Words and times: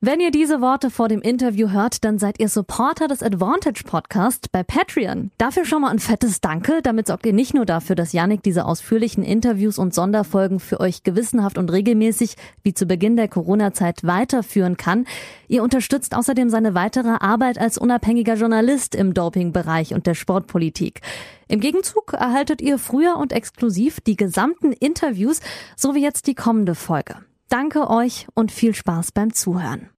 Wenn 0.00 0.20
ihr 0.20 0.30
diese 0.30 0.60
Worte 0.60 0.90
vor 0.90 1.08
dem 1.08 1.20
Interview 1.20 1.70
hört, 1.70 2.04
dann 2.04 2.20
seid 2.20 2.38
ihr 2.38 2.48
Supporter 2.48 3.08
des 3.08 3.20
Advantage 3.20 3.82
Podcast 3.84 4.52
bei 4.52 4.62
Patreon. 4.62 5.32
Dafür 5.38 5.64
schon 5.64 5.82
mal 5.82 5.90
ein 5.90 5.98
fettes 5.98 6.40
Danke. 6.40 6.82
Damit 6.84 7.08
sorgt 7.08 7.26
ihr 7.26 7.32
nicht 7.32 7.52
nur 7.52 7.66
dafür, 7.66 7.96
dass 7.96 8.12
Yannick 8.12 8.44
diese 8.44 8.64
ausführlichen 8.64 9.24
Interviews 9.24 9.76
und 9.76 9.92
Sonderfolgen 9.92 10.60
für 10.60 10.78
euch 10.78 11.02
gewissenhaft 11.02 11.58
und 11.58 11.72
regelmäßig 11.72 12.36
wie 12.62 12.74
zu 12.74 12.86
Beginn 12.86 13.16
der 13.16 13.26
Corona-Zeit 13.26 14.04
weiterführen 14.04 14.76
kann. 14.76 15.04
Ihr 15.48 15.64
unterstützt 15.64 16.14
außerdem 16.14 16.48
seine 16.48 16.74
weitere 16.74 17.16
Arbeit 17.18 17.58
als 17.58 17.76
unabhängiger 17.76 18.34
Journalist 18.34 18.94
im 18.94 19.14
Dopingbereich 19.14 19.94
und 19.94 20.06
der 20.06 20.14
Sportpolitik. 20.14 21.00
Im 21.48 21.58
Gegenzug 21.58 22.12
erhaltet 22.12 22.60
ihr 22.60 22.78
früher 22.78 23.16
und 23.16 23.32
exklusiv 23.32 24.00
die 24.00 24.14
gesamten 24.14 24.70
Interviews 24.70 25.40
sowie 25.74 26.04
jetzt 26.04 26.28
die 26.28 26.36
kommende 26.36 26.76
Folge. 26.76 27.16
Danke 27.50 27.88
euch 27.88 28.26
und 28.34 28.52
viel 28.52 28.74
Spaß 28.74 29.12
beim 29.12 29.32
Zuhören. 29.32 29.88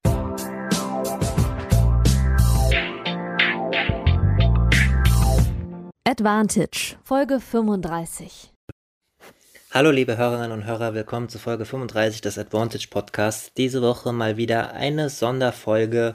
Advantage, 6.04 6.96
Folge 7.02 7.40
35. 7.40 8.52
Hallo 9.72 9.90
liebe 9.90 10.16
Hörerinnen 10.16 10.52
und 10.52 10.64
Hörer, 10.64 10.94
willkommen 10.94 11.28
zu 11.28 11.40
Folge 11.40 11.64
35 11.64 12.20
des 12.20 12.38
Advantage 12.38 12.86
Podcasts. 12.88 13.52
Diese 13.54 13.82
Woche 13.82 14.12
mal 14.12 14.36
wieder 14.36 14.72
eine 14.74 15.10
Sonderfolge 15.10 16.12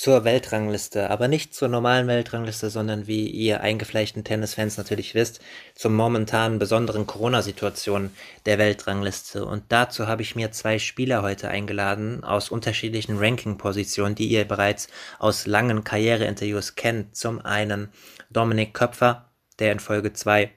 zur 0.00 0.24
Weltrangliste, 0.24 1.10
aber 1.10 1.28
nicht 1.28 1.52
zur 1.54 1.68
normalen 1.68 2.06
Weltrangliste, 2.06 2.70
sondern 2.70 3.06
wie 3.06 3.26
ihr 3.26 3.60
eingefleischten 3.60 4.24
Tennisfans 4.24 4.78
natürlich 4.78 5.14
wisst, 5.14 5.40
zur 5.74 5.90
momentanen 5.90 6.58
besonderen 6.58 7.06
Corona-Situation 7.06 8.10
der 8.46 8.56
Weltrangliste. 8.56 9.44
Und 9.44 9.64
dazu 9.68 10.08
habe 10.08 10.22
ich 10.22 10.34
mir 10.34 10.52
zwei 10.52 10.78
Spieler 10.78 11.20
heute 11.20 11.50
eingeladen 11.50 12.24
aus 12.24 12.48
unterschiedlichen 12.48 13.18
Ranking-Positionen, 13.18 14.14
die 14.14 14.28
ihr 14.28 14.46
bereits 14.46 14.88
aus 15.18 15.46
langen 15.46 15.84
Karriereinterviews 15.84 16.76
kennt. 16.76 17.14
Zum 17.14 17.44
einen 17.44 17.90
Dominik 18.30 18.72
Köpfer, 18.72 19.28
der 19.58 19.70
in 19.70 19.80
Folge 19.80 20.14
2 20.14 20.50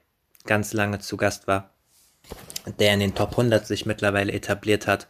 ganz 0.45 0.71
lange 0.71 0.99
zu 0.99 1.17
Gast 1.17 1.47
war, 1.47 1.71
der 2.79 2.93
in 2.93 3.01
den 3.01 3.13
Top 3.13 3.31
100 3.31 3.67
sich 3.67 3.85
mittlerweile 3.85 4.31
etabliert 4.31 4.87
hat 4.87 5.07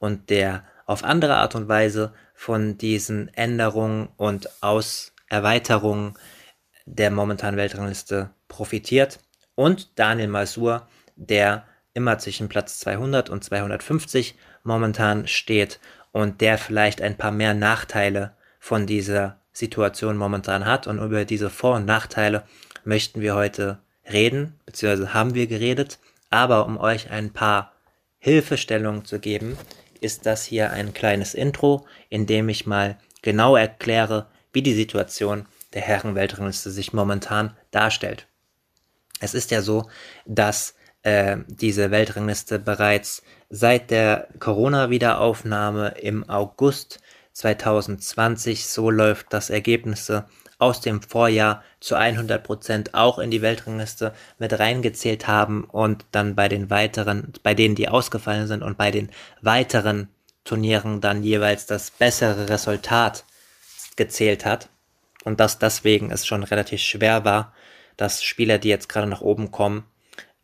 und 0.00 0.28
der 0.28 0.64
auf 0.86 1.04
andere 1.04 1.36
Art 1.36 1.54
und 1.54 1.68
Weise 1.68 2.12
von 2.36 2.78
diesen 2.78 3.32
Änderungen 3.34 4.08
und 4.16 4.62
Auserweiterungen 4.62 6.14
der 6.84 7.10
momentanen 7.10 7.56
Weltrangliste 7.56 8.30
profitiert. 8.46 9.18
Und 9.54 9.98
Daniel 9.98 10.28
Masur, 10.28 10.86
der 11.16 11.64
immer 11.94 12.18
zwischen 12.18 12.48
Platz 12.48 12.78
200 12.80 13.30
und 13.30 13.42
250 13.42 14.36
momentan 14.62 15.26
steht 15.26 15.80
und 16.12 16.40
der 16.40 16.58
vielleicht 16.58 17.00
ein 17.00 17.16
paar 17.16 17.32
mehr 17.32 17.54
Nachteile 17.54 18.36
von 18.60 18.86
dieser 18.86 19.40
Situation 19.52 20.16
momentan 20.16 20.66
hat. 20.66 20.86
Und 20.86 20.98
über 20.98 21.24
diese 21.24 21.50
Vor- 21.50 21.76
und 21.76 21.86
Nachteile 21.86 22.44
möchten 22.84 23.22
wir 23.22 23.34
heute 23.34 23.78
reden, 24.10 24.60
beziehungsweise 24.66 25.14
haben 25.14 25.34
wir 25.34 25.46
geredet. 25.46 25.98
Aber 26.28 26.66
um 26.66 26.78
euch 26.78 27.10
ein 27.10 27.32
paar 27.32 27.72
Hilfestellungen 28.18 29.04
zu 29.04 29.18
geben, 29.18 29.56
ist 30.00 30.26
das 30.26 30.44
hier 30.44 30.70
ein 30.70 30.94
kleines 30.94 31.34
Intro, 31.34 31.86
in 32.08 32.26
dem 32.26 32.48
ich 32.48 32.66
mal 32.66 32.98
genau 33.22 33.56
erkläre, 33.56 34.28
wie 34.52 34.62
die 34.62 34.74
Situation 34.74 35.46
der 35.74 35.82
Herrenweltrangliste 35.82 36.70
sich 36.70 36.92
momentan 36.92 37.56
darstellt. 37.70 38.26
Es 39.20 39.34
ist 39.34 39.50
ja 39.50 39.62
so, 39.62 39.88
dass 40.24 40.74
äh, 41.02 41.38
diese 41.46 41.90
Weltrangliste 41.90 42.58
bereits 42.58 43.22
seit 43.48 43.90
der 43.90 44.28
Corona-Wiederaufnahme 44.38 45.94
im 46.00 46.28
August 46.28 47.00
2020 47.32 48.66
so 48.66 48.90
läuft, 48.90 49.32
dass 49.32 49.50
Ergebnisse 49.50 50.26
aus 50.58 50.80
dem 50.80 51.02
Vorjahr 51.02 51.62
zu 51.80 51.96
100 51.96 52.42
Prozent 52.42 52.94
auch 52.94 53.18
in 53.18 53.30
die 53.30 53.42
Weltrangliste 53.42 54.14
mit 54.38 54.58
reingezählt 54.58 55.26
haben 55.26 55.64
und 55.64 56.06
dann 56.12 56.34
bei 56.34 56.48
den 56.48 56.70
weiteren, 56.70 57.32
bei 57.42 57.54
denen, 57.54 57.74
die 57.74 57.88
ausgefallen 57.88 58.46
sind 58.46 58.62
und 58.62 58.78
bei 58.78 58.90
den 58.90 59.10
weiteren 59.42 60.08
Turnieren 60.44 61.00
dann 61.00 61.22
jeweils 61.22 61.66
das 61.66 61.90
bessere 61.90 62.48
Resultat 62.48 63.24
gezählt 63.96 64.44
hat 64.44 64.68
und 65.24 65.40
dass 65.40 65.58
deswegen 65.58 66.10
es 66.10 66.26
schon 66.26 66.44
relativ 66.44 66.80
schwer 66.80 67.24
war, 67.24 67.52
dass 67.96 68.22
Spieler, 68.22 68.58
die 68.58 68.68
jetzt 68.68 68.88
gerade 68.88 69.08
nach 69.08 69.22
oben 69.22 69.50
kommen, 69.50 69.84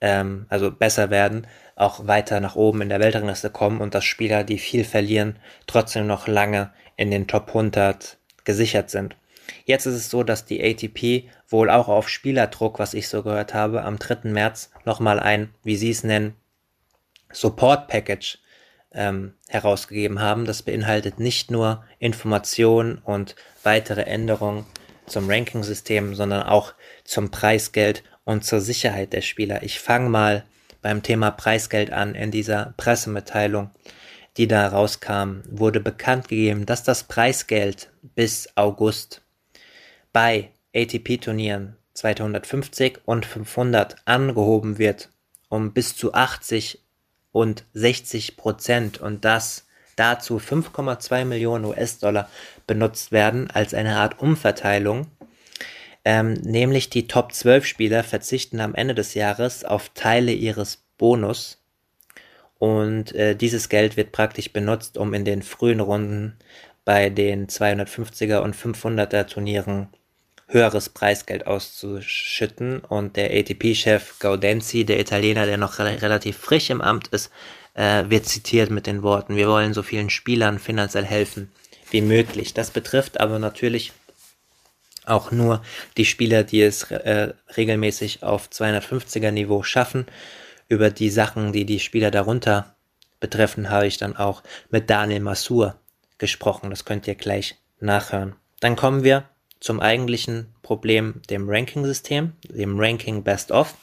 ähm, 0.01 0.47
also 0.49 0.71
besser 0.71 1.11
werden, 1.11 1.47
auch 1.77 2.07
weiter 2.07 2.41
nach 2.41 2.57
oben 2.57 2.83
in 2.83 2.89
der 2.89 3.01
Weltrangliste 3.01 3.51
kommen 3.51 3.81
und 3.81 3.95
dass 3.95 4.05
Spieler, 4.05 4.45
die 4.45 4.59
viel 4.59 4.85
verlieren, 4.85 5.39
trotzdem 5.67 6.07
noch 6.07 6.27
lange 6.27 6.73
in 6.97 7.11
den 7.11 7.29
Top 7.29 7.49
100 7.49 8.19
gesichert 8.45 8.91
sind. 8.91 9.17
Jetzt 9.65 9.87
ist 9.87 9.95
es 9.95 10.11
so, 10.11 10.23
dass 10.23 10.45
die 10.45 10.63
ATP 10.63 11.29
wohl 11.49 11.71
auch 11.71 11.89
auf 11.89 12.09
Spielerdruck, 12.09 12.79
was 12.79 12.95
ich 12.95 13.09
so 13.09 13.23
gehört 13.23 13.55
habe, 13.55 13.83
am 13.85 13.99
3. 13.99 14.31
März 14.31 14.71
nochmal 14.85 15.21
ein, 15.21 15.55
wie 15.63 15.77
sie 15.77 15.91
es 15.91 16.05
nennen, 16.05 16.35
Support 17.33 17.89
Package 17.89 18.39
ähm, 18.93 19.35
herausgegeben 19.49 20.21
haben. 20.21 20.45
Das 20.45 20.63
beinhaltet 20.63 21.19
nicht 21.19 21.51
nur 21.51 21.85
Informationen 21.99 22.99
und 22.99 23.37
weitere 23.63 24.03
Änderungen 24.03 24.67
zum 25.07 25.29
Ranking-System, 25.29 26.15
sondern 26.15 26.43
auch 26.45 26.75
zum 27.05 27.31
Preisgeld 27.31 28.03
und 28.25 28.45
zur 28.45 28.61
Sicherheit 28.61 29.13
der 29.13 29.23
Spieler. 29.23 29.63
Ich 29.63 29.81
fange 29.81 30.09
mal 30.09 30.45
beim 30.81 31.03
Thema 31.03 31.31
Preisgeld 31.31 31.93
an. 31.93 32.15
In 32.15 32.31
dieser 32.31 32.75
Pressemitteilung, 32.77 33.71
die 34.37 34.47
da 34.47 34.67
rauskam, 34.69 35.43
wurde 35.49 35.81
bekannt 35.81 36.29
gegeben, 36.29 36.67
dass 36.67 36.83
das 36.83 37.05
Preisgeld 37.05 37.91
bis 38.15 38.49
August 38.57 39.23
bei 40.13 40.51
ATP-Turnieren 40.75 41.77
250 41.95 43.01
und 43.05 43.27
500 43.27 43.97
angehoben 44.07 44.79
wird 44.79 45.11
um 45.53 45.75
bis 45.75 45.95
zu 45.95 46.15
80 46.15 46.81
und 47.31 47.65
60 47.75 48.39
Prozent 48.39 49.03
und 49.03 49.27
dass 49.27 49.67
dazu 49.97 50.39
5,2 50.39 51.27
Millionen 51.27 51.67
US-Dollar 51.67 52.31
benutzt 52.67 53.13
werden 53.13 53.51
als 53.51 53.75
eine 53.75 53.97
Art 53.97 54.19
Umverteilung. 54.19 55.09
Ähm, 56.07 56.33
nämlich 56.33 56.89
die 56.89 57.07
Top 57.07 57.35
12 57.35 57.67
Spieler 57.67 58.03
verzichten 58.03 58.61
am 58.61 58.75
Ende 58.75 58.95
des 58.95 59.13
Jahres 59.13 59.63
auf 59.63 59.91
Teile 59.91 60.33
ihres 60.33 60.83
Bonus 60.97 61.63
und 62.59 63.15
äh, 63.15 63.37
dieses 63.37 63.69
Geld 63.69 63.99
wird 63.99 64.11
praktisch 64.11 64.55
benutzt, 64.55 64.97
um 64.97 65.13
in 65.13 65.27
den 65.27 65.43
frühen 65.43 65.81
Runden 65.81 66.39
bei 66.87 67.11
den 67.11 67.47
250er 67.47 68.39
und 68.39 68.57
500er 68.57 69.27
Turnieren 69.27 69.89
höheres 70.53 70.89
Preisgeld 70.89 71.47
auszuschütten. 71.47 72.81
Und 72.81 73.17
der 73.17 73.31
ATP-Chef 73.31 74.19
Gaudenzi, 74.19 74.85
der 74.85 75.01
Italiener, 75.01 75.47
der 75.47 75.57
noch 75.57 75.79
re 75.79 76.01
relativ 76.03 76.37
frisch 76.37 76.71
im 76.71 76.81
Amt 76.81 77.09
ist, 77.09 77.31
äh, 77.75 78.05
wird 78.09 78.27
zitiert 78.27 78.71
mit 78.71 78.87
den 78.87 79.03
Worten, 79.03 79.37
wir 79.37 79.49
wollen 79.49 79.75
so 79.75 79.83
vielen 79.83 80.11
Spielern 80.11 80.59
finanziell 80.59 81.05
helfen 81.05 81.51
wie 81.91 82.03
möglich. 82.03 82.55
Das 82.55 82.71
betrifft 82.71 83.21
aber 83.21 83.39
natürlich 83.39 83.93
auch 85.05 85.31
nur 85.31 85.63
die 85.97 86.05
Spieler, 86.05 86.45
die 86.45 86.63
es 86.63 86.91
äh, 86.91 87.33
regelmäßig 87.57 88.23
auf 88.23 88.49
250er 88.49 89.31
Niveau 89.31 89.63
schaffen. 89.63 90.07
Über 90.69 90.91
die 90.91 91.11
Sachen, 91.11 91.53
die 91.53 91.65
die 91.65 91.81
Spieler 91.81 92.11
darunter 92.11 92.77
betreffen, 93.21 93.71
habe 93.71 93.87
ich 93.87 93.99
dann 93.99 94.17
auch 94.17 94.43
mit 94.71 94.89
Daniel 94.89 95.21
Massur 95.21 95.77
gesprochen. 96.19 96.71
Das 96.71 96.85
könnt 96.85 97.07
ihr 97.07 97.15
gleich 97.15 97.57
nachhören. 97.81 98.37
Dann 98.61 98.77
kommen 98.77 99.03
wir 99.03 99.25
zum 99.63 99.79
eigentlichen 99.79 100.53
Problem, 100.63 101.23
dem 101.31 101.49
Ranking-System, 101.49 102.33
dem 102.43 102.79
Ranking 102.79 103.23
Best 103.23 103.53
of. 103.53 103.75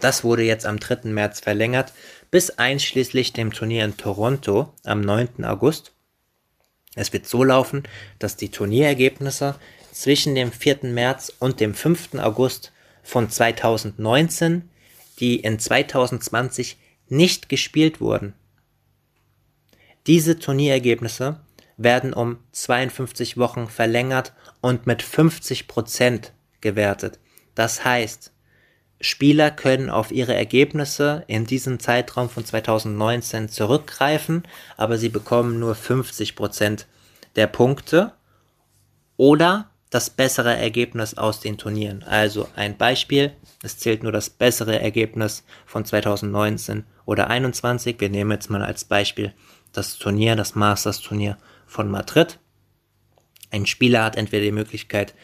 Das 0.00 0.22
wurde 0.22 0.42
jetzt 0.42 0.66
am 0.66 0.78
3. 0.78 1.08
März 1.08 1.40
verlängert 1.40 1.94
bis 2.30 2.50
einschließlich 2.50 3.32
dem 3.32 3.52
Turnier 3.52 3.86
in 3.86 3.96
Toronto 3.96 4.74
am 4.84 5.00
9. 5.00 5.46
August. 5.46 5.92
Es 6.94 7.12
wird 7.14 7.26
so 7.26 7.42
laufen, 7.42 7.84
dass 8.18 8.36
die 8.36 8.50
Turnierergebnisse 8.50 9.54
zwischen 9.92 10.34
dem 10.34 10.52
4. 10.52 10.80
März 10.82 11.32
und 11.38 11.60
dem 11.60 11.72
5. 11.72 12.16
August 12.18 12.72
von 13.02 13.30
2019, 13.30 14.68
die 15.20 15.36
in 15.36 15.58
2020 15.58 16.76
nicht 17.08 17.48
gespielt 17.48 18.02
wurden. 18.02 18.34
Diese 20.06 20.38
Turnierergebnisse 20.38 21.40
werden 21.76 22.12
um 22.12 22.38
52 22.52 23.36
Wochen 23.36 23.68
verlängert 23.68 24.32
und 24.60 24.86
mit 24.86 25.02
50 25.02 25.68
Prozent 25.68 26.32
gewertet. 26.60 27.18
Das 27.54 27.84
heißt, 27.84 28.32
Spieler 29.00 29.50
können 29.50 29.90
auf 29.90 30.10
ihre 30.10 30.34
Ergebnisse 30.34 31.24
in 31.26 31.44
diesem 31.44 31.78
Zeitraum 31.78 32.30
von 32.30 32.44
2019 32.44 33.50
zurückgreifen, 33.50 34.44
aber 34.76 34.96
sie 34.96 35.10
bekommen 35.10 35.58
nur 35.58 35.74
50 35.74 36.34
Prozent 36.34 36.86
der 37.36 37.46
Punkte 37.46 38.12
oder 39.18 39.70
das 39.90 40.10
bessere 40.10 40.56
Ergebnis 40.56 41.16
aus 41.16 41.40
den 41.40 41.58
Turnieren. 41.58 42.02
Also 42.02 42.48
ein 42.56 42.76
Beispiel, 42.76 43.32
es 43.62 43.78
zählt 43.78 44.02
nur 44.02 44.12
das 44.12 44.30
bessere 44.30 44.80
Ergebnis 44.80 45.44
von 45.66 45.84
2019 45.84 46.84
oder 47.04 47.28
21. 47.28 48.00
Wir 48.00 48.08
nehmen 48.08 48.32
jetzt 48.32 48.50
mal 48.50 48.62
als 48.62 48.84
Beispiel 48.84 49.32
das 49.72 49.98
Turnier, 49.98 50.36
das 50.36 50.54
Masters 50.54 51.00
Turnier 51.00 51.36
von 51.66 51.90
Madrid. 51.90 52.38
Ein 53.50 53.66
Spieler 53.66 54.04
hat 54.04 54.16
entweder 54.16 54.44
die 54.44 54.52
Möglichkeit, 54.52 55.14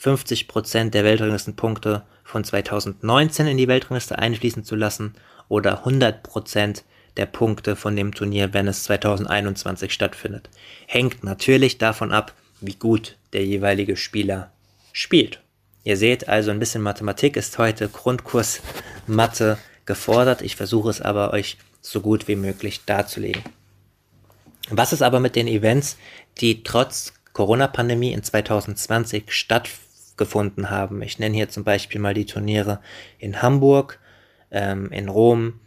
50% 0.00 0.90
der 0.90 1.04
Weltranglistenpunkte 1.04 2.02
von 2.24 2.44
2019 2.44 3.46
in 3.46 3.56
die 3.56 3.68
Weltrangliste 3.68 4.18
einfließen 4.18 4.64
zu 4.64 4.74
lassen 4.74 5.14
oder 5.48 5.86
100% 5.86 6.82
der 7.16 7.26
Punkte 7.26 7.76
von 7.76 7.94
dem 7.94 8.14
Turnier, 8.14 8.54
wenn 8.54 8.68
es 8.68 8.84
2021 8.84 9.92
stattfindet. 9.92 10.48
Hängt 10.86 11.24
natürlich 11.24 11.78
davon 11.78 12.12
ab, 12.12 12.34
wie 12.60 12.74
gut 12.74 13.16
der 13.32 13.44
jeweilige 13.44 13.96
Spieler 13.96 14.50
spielt. 14.92 15.40
Ihr 15.84 15.96
seht 15.96 16.28
also, 16.28 16.50
ein 16.50 16.58
bisschen 16.58 16.82
Mathematik 16.82 17.36
ist 17.36 17.58
heute 17.58 17.88
Grundkurs 17.88 18.60
Mathe 19.06 19.58
gefordert. 19.84 20.42
Ich 20.42 20.56
versuche 20.56 20.90
es 20.90 21.00
aber 21.00 21.32
euch 21.32 21.58
so 21.80 22.00
gut 22.00 22.28
wie 22.28 22.36
möglich 22.36 22.84
darzulegen. 22.86 23.42
Was 24.70 24.92
ist 24.92 25.02
aber 25.02 25.20
mit 25.20 25.36
den 25.36 25.48
Events, 25.48 25.96
die 26.40 26.62
trotz 26.62 27.14
Corona-Pandemie 27.32 28.12
in 28.12 28.22
2020 28.22 29.32
stattgefunden 29.32 30.70
haben? 30.70 31.02
Ich 31.02 31.18
nenne 31.18 31.34
hier 31.34 31.48
zum 31.48 31.64
Beispiel 31.64 32.00
mal 32.00 32.14
die 32.14 32.26
Turniere 32.26 32.80
in 33.18 33.42
Hamburg, 33.42 33.98
ähm, 34.50 34.90
in 34.92 35.08
Rom, 35.08 35.60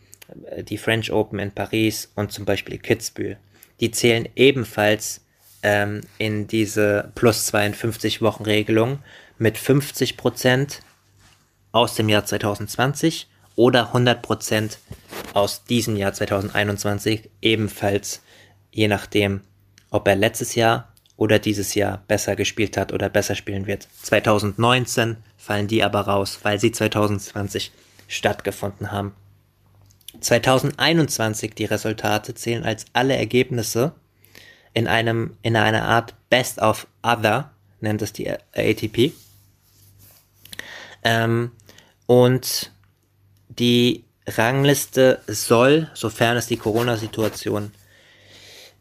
äh, 0.46 0.64
die 0.64 0.78
French 0.78 1.12
Open 1.12 1.40
in 1.40 1.52
Paris 1.52 2.12
und 2.16 2.32
zum 2.32 2.46
Beispiel 2.46 2.78
Kitzbühel. 2.78 3.38
Die 3.80 3.92
zählen 3.92 4.30
ebenfalls 4.36 5.22
ähm, 5.64 6.02
in 6.18 6.48
diese 6.48 7.12
plus 7.16 7.48
52 7.48 8.22
Wochen 8.22 8.44
Regelung 8.44 9.00
mit 9.38 9.58
50 9.58 10.16
Prozent 10.16 10.82
aus 11.72 11.96
dem 11.96 12.08
Jahr 12.08 12.26
2020 12.26 13.28
oder 13.56 13.88
100 13.88 14.22
Prozent 14.22 14.80
aus 15.34 15.66
diesem 15.66 15.98
Jahr 15.98 16.14
2021 16.14 17.30
ebenfalls 17.42 18.22
je 18.76 18.90
nachdem, 18.90 19.40
ob 19.90 20.06
er 20.08 20.18
letztes 20.18 20.54
Jahr 20.56 20.92
oder 21.16 21.40
dieses 21.40 21.76
Jahr 21.76 22.04
besser 22.10 22.36
gespielt 22.36 22.76
hat 22.76 22.92
oder 22.92 23.08
besser 23.08 23.36
spielen 23.36 23.68
wird. 23.68 23.88
2019 24.04 25.16
fallen 25.38 25.68
die 25.70 25.82
aber 25.82 26.02
raus, 26.02 26.40
weil 26.44 26.60
sie 26.60 26.74
2020 26.74 27.72
stattgefunden 28.10 28.92
haben. 28.92 29.16
2021 30.20 31.54
die 31.54 31.66
Resultate 31.66 32.34
zählen 32.34 32.66
als 32.66 32.86
alle 32.92 33.16
Ergebnisse 33.16 33.94
in 34.74 34.88
einem 34.88 35.38
in 35.42 35.56
einer 35.56 35.86
Art 35.86 36.14
Best 36.30 36.60
of 36.60 36.86
Other 37.02 37.52
nennt 37.80 38.02
es 38.02 38.12
die 38.12 38.30
ATP 38.30 39.14
ähm, 41.04 41.52
und 42.08 42.72
die 43.48 44.04
Rangliste 44.28 45.22
soll, 45.28 45.90
sofern 45.94 46.36
es 46.36 46.48
die 46.48 46.58
Corona-Situation 46.58 47.72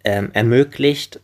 ähm, 0.05 0.31
ermöglicht, 0.33 1.21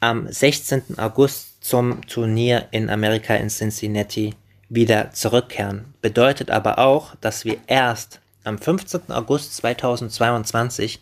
am 0.00 0.30
16. 0.30 0.98
August 0.98 1.64
zum 1.64 2.06
Turnier 2.06 2.68
in 2.72 2.90
Amerika 2.90 3.34
in 3.36 3.48
Cincinnati 3.48 4.34
wieder 4.68 5.12
zurückkehren. 5.12 5.94
Bedeutet 6.02 6.50
aber 6.50 6.78
auch, 6.78 7.14
dass 7.16 7.44
wir 7.44 7.56
erst 7.66 8.20
am 8.44 8.58
15. 8.58 9.10
August 9.10 9.56
2022 9.56 11.00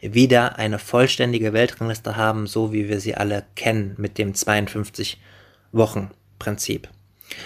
wieder 0.00 0.58
eine 0.58 0.78
vollständige 0.78 1.52
Weltrangliste 1.52 2.16
haben, 2.16 2.46
so 2.46 2.72
wie 2.72 2.88
wir 2.88 3.00
sie 3.00 3.16
alle 3.16 3.44
kennen 3.56 3.94
mit 3.98 4.16
dem 4.16 4.34
52 4.34 5.20
Wochen 5.72 6.10
Prinzip. 6.38 6.88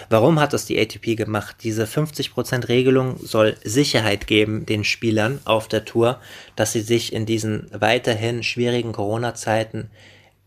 Warum 0.09 0.39
hat 0.39 0.53
das 0.53 0.65
die 0.65 0.79
ATP 0.79 1.15
gemacht? 1.15 1.57
Diese 1.63 1.85
50% 1.85 2.67
Regelung 2.67 3.17
soll 3.17 3.57
Sicherheit 3.63 4.27
geben 4.27 4.65
den 4.65 4.83
Spielern 4.83 5.39
auf 5.45 5.67
der 5.67 5.85
Tour, 5.85 6.19
dass 6.55 6.71
sie 6.71 6.81
sich 6.81 7.13
in 7.13 7.25
diesen 7.25 7.69
weiterhin 7.71 8.43
schwierigen 8.43 8.93
Corona-Zeiten 8.93 9.89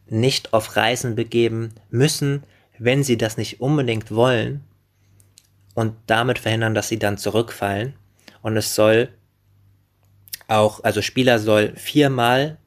nicht 0.08 0.52
auf 0.52 0.76
Reisen 0.76 1.16
begeben 1.16 1.74
müssen, 1.90 2.44
wenn 2.78 3.02
sie 3.02 3.16
das 3.16 3.36
nicht 3.36 3.60
unbedingt 3.60 4.10
wollen 4.10 4.62
und 5.74 5.94
damit 6.06 6.38
verhindern, 6.38 6.74
dass 6.74 6.88
sie 6.88 6.98
dann 6.98 7.18
zurückfallen. 7.18 7.94
Und 8.42 8.56
es 8.56 8.74
soll 8.74 9.08
auch, 10.48 10.82
also 10.84 11.02
Spieler 11.02 11.38
soll 11.38 11.74
viermal, 11.76 12.58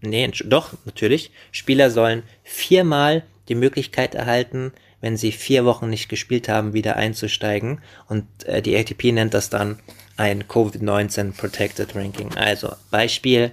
nee, 0.00 0.30
doch, 0.44 0.74
natürlich, 0.84 1.30
Spieler 1.50 1.90
sollen 1.90 2.22
viermal 2.42 3.24
die 3.48 3.54
Möglichkeit 3.54 4.14
erhalten, 4.14 4.72
wenn 5.02 5.18
sie 5.18 5.32
vier 5.32 5.66
Wochen 5.66 5.90
nicht 5.90 6.08
gespielt 6.08 6.48
haben, 6.48 6.72
wieder 6.72 6.96
einzusteigen. 6.96 7.82
Und 8.08 8.24
äh, 8.44 8.62
die 8.62 8.74
ATP 8.74 9.12
nennt 9.12 9.34
das 9.34 9.50
dann 9.50 9.78
ein 10.16 10.44
Covid-19 10.44 11.36
Protected 11.36 11.94
Ranking. 11.94 12.34
Also 12.36 12.72
Beispiel, 12.90 13.50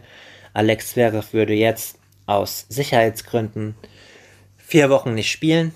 Alex 0.53 0.91
Zverev 0.91 1.33
würde 1.33 1.53
jetzt 1.53 1.97
aus 2.27 2.67
Sicherheitsgründen 2.69 3.75
vier 4.57 4.91
Wochen 4.91 5.15
nicht 5.15 5.31
spielen, 5.31 5.73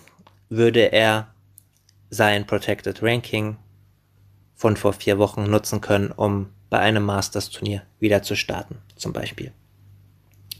würde 0.49 0.91
er 0.91 1.33
sein 2.11 2.45
Protected 2.45 3.01
Ranking 3.01 3.57
von 4.55 4.77
vor 4.77 4.93
vier 4.93 5.17
Wochen 5.17 5.49
nutzen 5.49 5.81
können, 5.81 6.11
um 6.11 6.51
bei 6.69 6.79
einem 6.79 7.03
Masters-Turnier 7.03 7.81
wieder 7.99 8.21
zu 8.21 8.35
starten, 8.35 8.77
zum 8.95 9.11
Beispiel. 9.11 9.51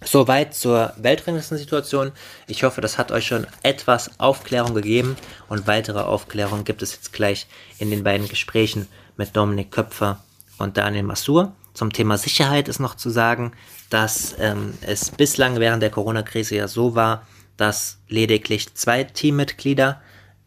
Soweit 0.06 0.54
zur 0.54 0.94
Weltranglistensituation. 0.98 2.12
Ich 2.48 2.64
hoffe, 2.64 2.82
das 2.82 2.98
hat 2.98 3.12
euch 3.12 3.28
schon 3.28 3.48
etwas 3.64 4.20
Aufklärung 4.20 4.74
gegeben 4.74 5.16
und 5.50 5.68
weitere 5.68 6.00
Aufklärung 6.00 6.64
gibt 6.64 6.82
es 6.82 6.94
jetzt 6.94 7.14
gleich 7.14 7.48
in 7.80 7.90
den 7.90 8.04
beiden 8.04 8.28
Gesprächen 8.28 8.88
mit 9.16 9.36
Dominik 9.36 9.72
Köpfer 9.72 10.24
und 10.58 10.78
Daniel 10.78 11.04
Massur. 11.04 11.54
Zum 11.74 11.92
Thema 11.92 12.18
Sicherheit 12.18 12.68
ist 12.68 12.80
noch 12.80 12.96
zu 12.96 13.10
sagen, 13.10 13.54
dass 13.90 14.36
ähm, 14.40 14.74
es 14.82 15.10
bislang 15.10 15.60
während 15.60 15.82
der 15.82 15.90
Corona-Krise 15.90 16.56
ja 16.56 16.68
so 16.68 16.96
war, 16.96 17.26
dass 17.58 18.00
lediglich 18.08 18.74
zwei 18.76 19.04
Teammitglieder 19.04 20.02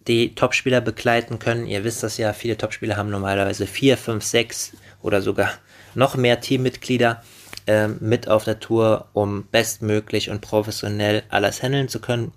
die 0.06 0.34
Topspieler 0.34 0.80
begleiten 0.80 1.38
können. 1.38 1.66
Ihr 1.66 1.82
wisst 1.82 2.02
das 2.02 2.16
ja, 2.16 2.32
viele 2.32 2.56
Topspieler 2.56 2.96
haben 2.96 3.10
normalerweise 3.10 3.66
vier, 3.66 3.96
fünf, 3.96 4.24
sechs 4.24 4.72
oder 5.02 5.22
sogar 5.22 5.50
noch 5.94 6.14
mehr 6.14 6.40
Teammitglieder 6.40 7.22
äh, 7.66 7.88
mit 7.88 8.28
auf 8.28 8.44
der 8.44 8.60
Tour, 8.60 9.08
um 9.12 9.46
bestmöglich 9.50 10.30
und 10.30 10.40
professionell 10.40 11.22
alles 11.28 11.62
handeln 11.62 11.88
zu 11.88 12.00
können. 12.00 12.32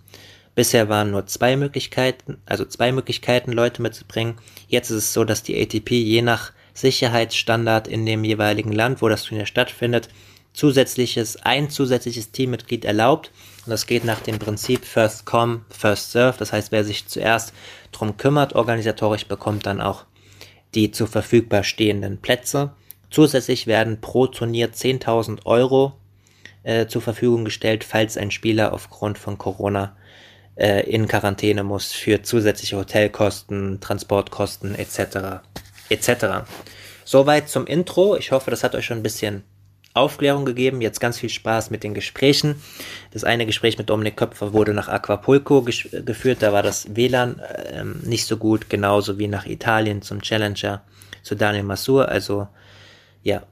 Bisher 0.56 0.90
waren 0.90 1.12
nur 1.12 1.26
zwei 1.26 1.56
Möglichkeiten, 1.56 2.42
also 2.46 2.66
zwei 2.66 2.92
Möglichkeiten, 2.92 3.52
Leute 3.52 3.82
mitzubringen. 3.82 4.36
Jetzt 4.68 4.90
ist 4.90 4.98
es 4.98 5.14
so, 5.14 5.24
dass 5.24 5.44
die 5.44 5.62
ATP 5.62 5.92
je 5.92 6.22
nach 6.22 6.52
Sicherheitsstandard 6.74 7.88
in 7.88 8.06
dem 8.06 8.24
jeweiligen 8.24 8.72
Land, 8.72 9.02
wo 9.02 9.10
das 9.10 9.24
Turnier 9.24 9.46
stattfindet, 9.46 10.10
zusätzliches, 10.54 11.38
ein 11.38 11.70
zusätzliches 11.70 12.32
Teammitglied 12.32 12.86
erlaubt. 12.86 13.32
Und 13.66 13.72
das 13.72 13.86
geht 13.86 14.04
nach 14.04 14.20
dem 14.20 14.40
Prinzip 14.40 14.84
First 14.84 15.26
Come, 15.26 15.62
First 15.70 16.12
Serve. 16.12 16.38
Das 16.38 16.52
heißt, 16.52 16.72
wer 16.72 16.84
sich 16.84 17.08
zuerst 17.08 17.54
drum 17.92 18.18
kümmert, 18.18 18.54
organisatorisch, 18.56 19.28
bekommt 19.28 19.66
dann 19.66 19.82
auch 19.82 20.06
die 20.76 20.92
zur 20.92 21.08
verfügbar 21.08 21.64
stehenden 21.64 22.20
Plätze. 22.20 22.72
Zusätzlich 23.10 23.68
werden 23.68 24.02
pro 24.02 24.28
Turnier 24.28 24.72
10.000 24.72 25.46
Euro 25.46 25.94
äh, 26.64 26.88
zur 26.88 27.02
Verfügung 27.02 27.46
gestellt, 27.46 27.84
falls 27.84 28.18
ein 28.18 28.32
Spieler 28.32 28.74
aufgrund 28.74 29.18
von 29.18 29.38
Corona 29.38 29.96
äh, 30.56 30.90
in 30.90 31.08
Quarantäne 31.08 31.64
muss 31.64 31.92
für 31.92 32.22
zusätzliche 32.22 32.78
Hotelkosten, 32.78 33.80
Transportkosten 33.80 34.76
etc. 34.76 35.42
etc. 35.90 36.46
Soweit 37.06 37.50
zum 37.50 37.66
Intro. 37.66 38.16
Ich 38.18 38.32
hoffe, 38.32 38.52
das 38.52 38.64
hat 38.64 38.76
euch 38.76 38.86
schon 38.86 38.98
ein 38.98 39.04
bisschen 39.04 39.44
Aufklärung 39.94 40.46
gegeben. 40.46 40.82
Jetzt 40.82 41.00
ganz 41.00 41.18
viel 41.18 41.30
Spaß 41.30 41.72
mit 41.72 41.84
den 41.84 41.94
Gesprächen. 41.94 42.62
Das 43.12 43.24
eine 43.24 43.46
Gespräch 43.46 43.78
mit 43.78 43.90
Dominik 43.90 44.18
Köpfer 44.18 44.54
wurde 44.54 44.74
nach 44.74 44.88
Aquapulco 44.88 45.64
geführt. 45.64 46.42
Da 46.42 46.54
war 46.54 46.62
das 46.62 46.96
WLAN 46.96 47.40
äh, 47.40 47.84
nicht 48.04 48.26
so 48.26 48.38
gut, 48.38 48.70
genauso 48.70 49.18
wie 49.18 49.28
nach 49.28 49.46
Italien 49.46 50.02
zum 50.02 50.22
Challenger 50.22 50.84
zu 51.24 51.36
Daniel 51.36 51.64
Massur. 51.64 52.10
Also 52.10 52.48
ja, 53.24 53.44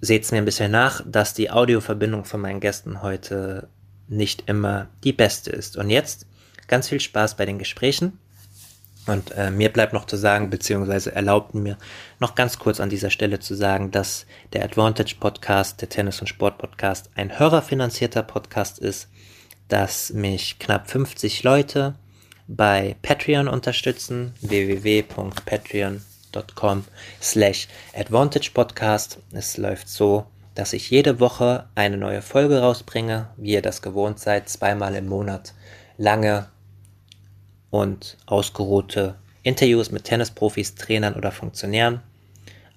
seht's 0.00 0.30
mir 0.30 0.38
ein 0.38 0.44
bisschen 0.44 0.70
nach, 0.70 1.02
dass 1.06 1.34
die 1.34 1.50
Audioverbindung 1.50 2.24
von 2.24 2.40
meinen 2.40 2.60
Gästen 2.60 3.02
heute 3.02 3.68
nicht 4.08 4.44
immer 4.46 4.88
die 5.04 5.12
beste 5.12 5.50
ist. 5.50 5.76
Und 5.76 5.90
jetzt 5.90 6.26
ganz 6.66 6.88
viel 6.88 7.00
Spaß 7.00 7.36
bei 7.36 7.46
den 7.46 7.58
Gesprächen. 7.58 8.18
Und 9.06 9.32
äh, 9.32 9.50
mir 9.50 9.72
bleibt 9.72 9.94
noch 9.94 10.04
zu 10.04 10.16
sagen, 10.16 10.50
beziehungsweise 10.50 11.14
erlaubten 11.14 11.62
mir 11.62 11.78
noch 12.20 12.34
ganz 12.34 12.58
kurz 12.58 12.78
an 12.78 12.90
dieser 12.90 13.08
Stelle 13.08 13.40
zu 13.40 13.54
sagen, 13.54 13.90
dass 13.90 14.26
der 14.52 14.64
Advantage 14.64 15.16
Podcast, 15.18 15.80
der 15.80 15.88
Tennis- 15.88 16.20
und 16.20 16.26
Sport 16.26 16.58
Podcast, 16.58 17.10
ein 17.14 17.38
hörerfinanzierter 17.38 18.22
Podcast 18.22 18.78
ist, 18.78 19.08
dass 19.68 20.12
mich 20.12 20.58
knapp 20.58 20.90
50 20.90 21.42
Leute 21.42 21.94
bei 22.48 22.96
Patreon 23.00 23.48
unterstützen, 23.48 24.34
www.patreon.com 24.42 26.07
patreon.com 26.32 26.84
slash 27.20 27.68
advantage 27.94 28.52
podcast. 28.52 29.18
Es 29.32 29.56
läuft 29.56 29.88
so, 29.88 30.26
dass 30.54 30.72
ich 30.72 30.90
jede 30.90 31.20
Woche 31.20 31.66
eine 31.74 31.96
neue 31.96 32.22
Folge 32.22 32.60
rausbringe, 32.60 33.28
wie 33.36 33.52
ihr 33.52 33.62
das 33.62 33.82
gewohnt 33.82 34.18
seid, 34.18 34.48
zweimal 34.48 34.94
im 34.94 35.06
Monat 35.06 35.54
lange 35.96 36.46
und 37.70 38.16
ausgeruhte 38.26 39.16
Interviews 39.42 39.90
mit 39.90 40.04
Tennisprofis, 40.04 40.74
Trainern 40.74 41.14
oder 41.14 41.32
Funktionären, 41.32 42.00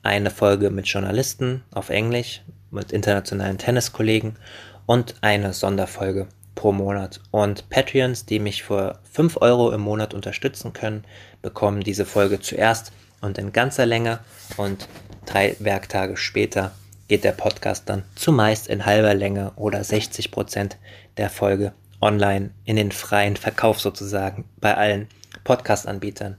eine 0.03 0.29
Folge 0.31 0.69
mit 0.69 0.87
Journalisten 0.87 1.63
auf 1.71 1.89
Englisch, 1.89 2.41
mit 2.71 2.91
internationalen 2.91 3.57
Tenniskollegen 3.57 4.37
und 4.85 5.15
eine 5.21 5.53
Sonderfolge 5.53 6.27
pro 6.55 6.71
Monat. 6.71 7.19
Und 7.31 7.69
Patreons, 7.69 8.25
die 8.25 8.39
mich 8.39 8.63
für 8.63 8.99
5 9.11 9.37
Euro 9.41 9.71
im 9.71 9.81
Monat 9.81 10.13
unterstützen 10.13 10.73
können, 10.73 11.03
bekommen 11.41 11.81
diese 11.81 12.05
Folge 12.05 12.39
zuerst 12.39 12.91
und 13.21 13.37
in 13.37 13.53
ganzer 13.53 13.85
Länge. 13.85 14.19
Und 14.57 14.87
drei 15.25 15.55
Werktage 15.59 16.17
später 16.17 16.71
geht 17.07 17.23
der 17.23 17.31
Podcast 17.31 17.89
dann 17.89 18.03
zumeist 18.15 18.67
in 18.67 18.85
halber 18.85 19.13
Länge 19.13 19.51
oder 19.55 19.83
60 19.83 20.31
Prozent 20.31 20.77
der 21.17 21.29
Folge 21.29 21.73
online 22.01 22.51
in 22.65 22.75
den 22.75 22.91
freien 22.91 23.37
Verkauf 23.37 23.79
sozusagen 23.79 24.45
bei 24.59 24.75
allen 24.75 25.07
Podcast-Anbietern. 25.43 26.37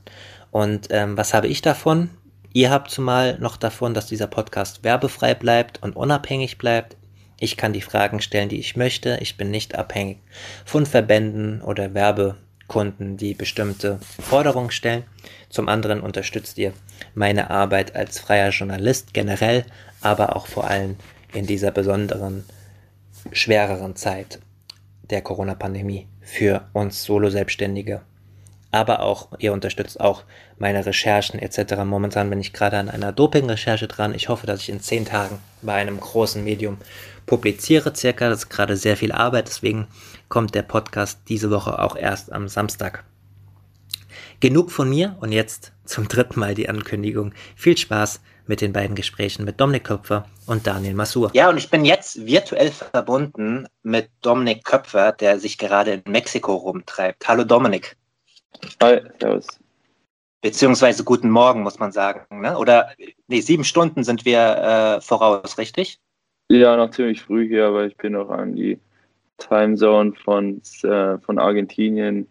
Und 0.51 0.89
ähm, 0.91 1.17
was 1.17 1.35
habe 1.35 1.49
ich 1.49 1.63
davon? 1.63 2.11
Ihr 2.53 2.71
habt 2.71 2.91
zumal 2.91 3.39
noch 3.39 3.57
davon, 3.57 3.95
dass 3.95 4.07
dieser 4.07 4.27
Podcast 4.27 4.85
werbefrei 4.85 5.35
bleibt 5.35 5.83
und 5.83 5.97
unabhängig 5.97 6.59
bleibt. 6.59 6.97
Ich 7.39 7.57
kann 7.57 7.73
die 7.73 7.81
Fragen 7.81 8.21
stellen, 8.21 8.49
die 8.49 8.61
ich 8.61 8.77
möchte. 8.77 9.19
Ich 9.21 9.37
bin 9.37 9.51
nicht 9.51 9.75
abhängig 9.75 10.19
von 10.65 10.87
Verbänden 10.87 11.63
oder 11.63 11.95
Werbekunden, 12.73 13.17
die 13.19 13.35
bestimmte 13.35 13.99
Forderungen 14.21 14.71
stellen. 14.71 15.05
Zum 15.51 15.69
anderen 15.69 16.01
unterstützt 16.01 16.57
ihr 16.59 16.73
meine 17.15 17.51
Arbeit 17.51 17.95
als 17.95 18.19
freier 18.19 18.51
Journalist 18.51 19.13
generell, 19.13 19.65
aber 20.01 20.37
auch 20.37 20.47
vor 20.47 20.69
allem 20.69 20.97
in 21.35 21.47
dieser 21.47 21.71
besonderen, 21.71 22.45
schwereren 23.31 23.95
Zeit 23.95 24.41
der 25.03 25.21
Corona-Pandemie 25.21 26.07
für 26.23 26.63
uns 26.73 27.05
Solo-Selbstständige. 27.05 28.01
Aber 28.71 29.01
auch, 29.01 29.29
ihr 29.39 29.53
unterstützt 29.53 30.01
auch 30.01 30.25
meine 30.59 30.87
Recherchen 30.87 31.39
etc. 31.39 31.75
Momentan 31.85 32.31
bin 32.31 32.41
ich 32.41 32.55
gerade 32.55 32.79
an 32.79 32.89
einer 32.89 33.13
Doping-Recherche 33.13 33.87
dran. 33.87 34.15
Ich 34.15 34.31
hoffe, 34.31 34.47
dass 34.47 34.61
ich 34.61 34.71
in 34.71 34.81
zehn 34.81 35.05
Tagen 35.05 35.41
bei 35.61 35.75
einem 35.75 36.01
großen 36.01 36.43
Medium 36.43 36.79
publiziere 37.27 37.95
circa. 37.95 38.31
Das 38.31 38.45
ist 38.45 38.49
gerade 38.49 38.79
sehr 38.79 38.97
viel 38.97 39.13
Arbeit, 39.13 39.49
deswegen 39.49 39.89
kommt 40.33 40.55
der 40.55 40.63
Podcast 40.63 41.29
diese 41.29 41.51
Woche 41.51 41.79
auch 41.79 41.95
erst 41.95 42.33
am 42.33 42.49
Samstag. 42.49 43.05
Genug 44.41 44.71
von 44.71 44.89
mir 44.89 45.19
und 45.21 45.31
jetzt 45.31 45.75
zum 45.85 46.09
dritten 46.09 46.41
Mal 46.41 46.55
die 46.55 46.71
Ankündigung. 46.71 47.35
Viel 47.55 47.77
Spaß 47.77 48.23
mit 48.47 48.63
den 48.63 48.73
beiden 48.73 48.97
Gesprächen 48.97 49.45
mit 49.45 49.61
Dominik 49.61 49.85
Köpfer 49.85 50.25
und 50.47 50.67
Daniel 50.67 50.95
Masur. 50.95 51.31
Ja, 51.35 51.51
und 51.51 51.59
ich 51.59 51.69
bin 51.69 51.85
jetzt 51.85 52.25
virtuell 52.25 52.71
verbunden 52.71 53.67
mit 53.83 54.09
Dominik 54.23 54.65
Köpfer, 54.65 55.13
der 55.13 55.39
sich 55.39 55.59
gerade 55.59 55.93
in 55.93 56.03
Mexiko 56.11 56.55
rumtreibt. 56.55 57.29
Hallo 57.29 57.45
Dominik. 57.45 57.95
Hi, 58.83 59.03
servus. 59.21 59.47
Beziehungsweise 60.41 61.05
guten 61.05 61.29
Morgen, 61.29 61.63
muss 61.63 61.79
man 61.79 61.93
sagen. 61.93 62.41
Ne? 62.41 62.57
Oder 62.57 62.95
nee, 63.29 63.41
sieben 63.43 63.65
Stunden 63.65 64.03
sind 64.03 64.25
wir 64.25 64.97
äh, 64.97 65.01
voraus, 65.03 65.59
richtig? 65.59 66.01
Ja, 66.49 66.75
noch 66.79 66.91
ziemlich 66.91 67.21
früh 67.21 67.47
hier, 67.47 67.67
aber 67.67 67.85
ich 67.85 67.99
bin 67.99 68.15
noch 68.15 68.31
an 68.31 68.57
die 68.57 68.81
Timezone 69.49 70.13
von, 70.15 70.61
äh, 70.83 71.19
von 71.19 71.39
Argentinien 71.39 72.27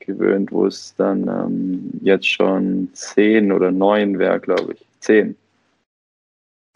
gewöhnt, 0.00 0.52
wo 0.52 0.66
es 0.66 0.94
dann 0.96 1.28
ähm, 1.28 1.90
jetzt 2.02 2.28
schon 2.28 2.88
zehn 2.92 3.52
oder 3.52 3.70
neun 3.72 4.18
wäre, 4.18 4.40
glaube 4.40 4.74
ich. 4.74 4.86
Zehn. 5.00 5.36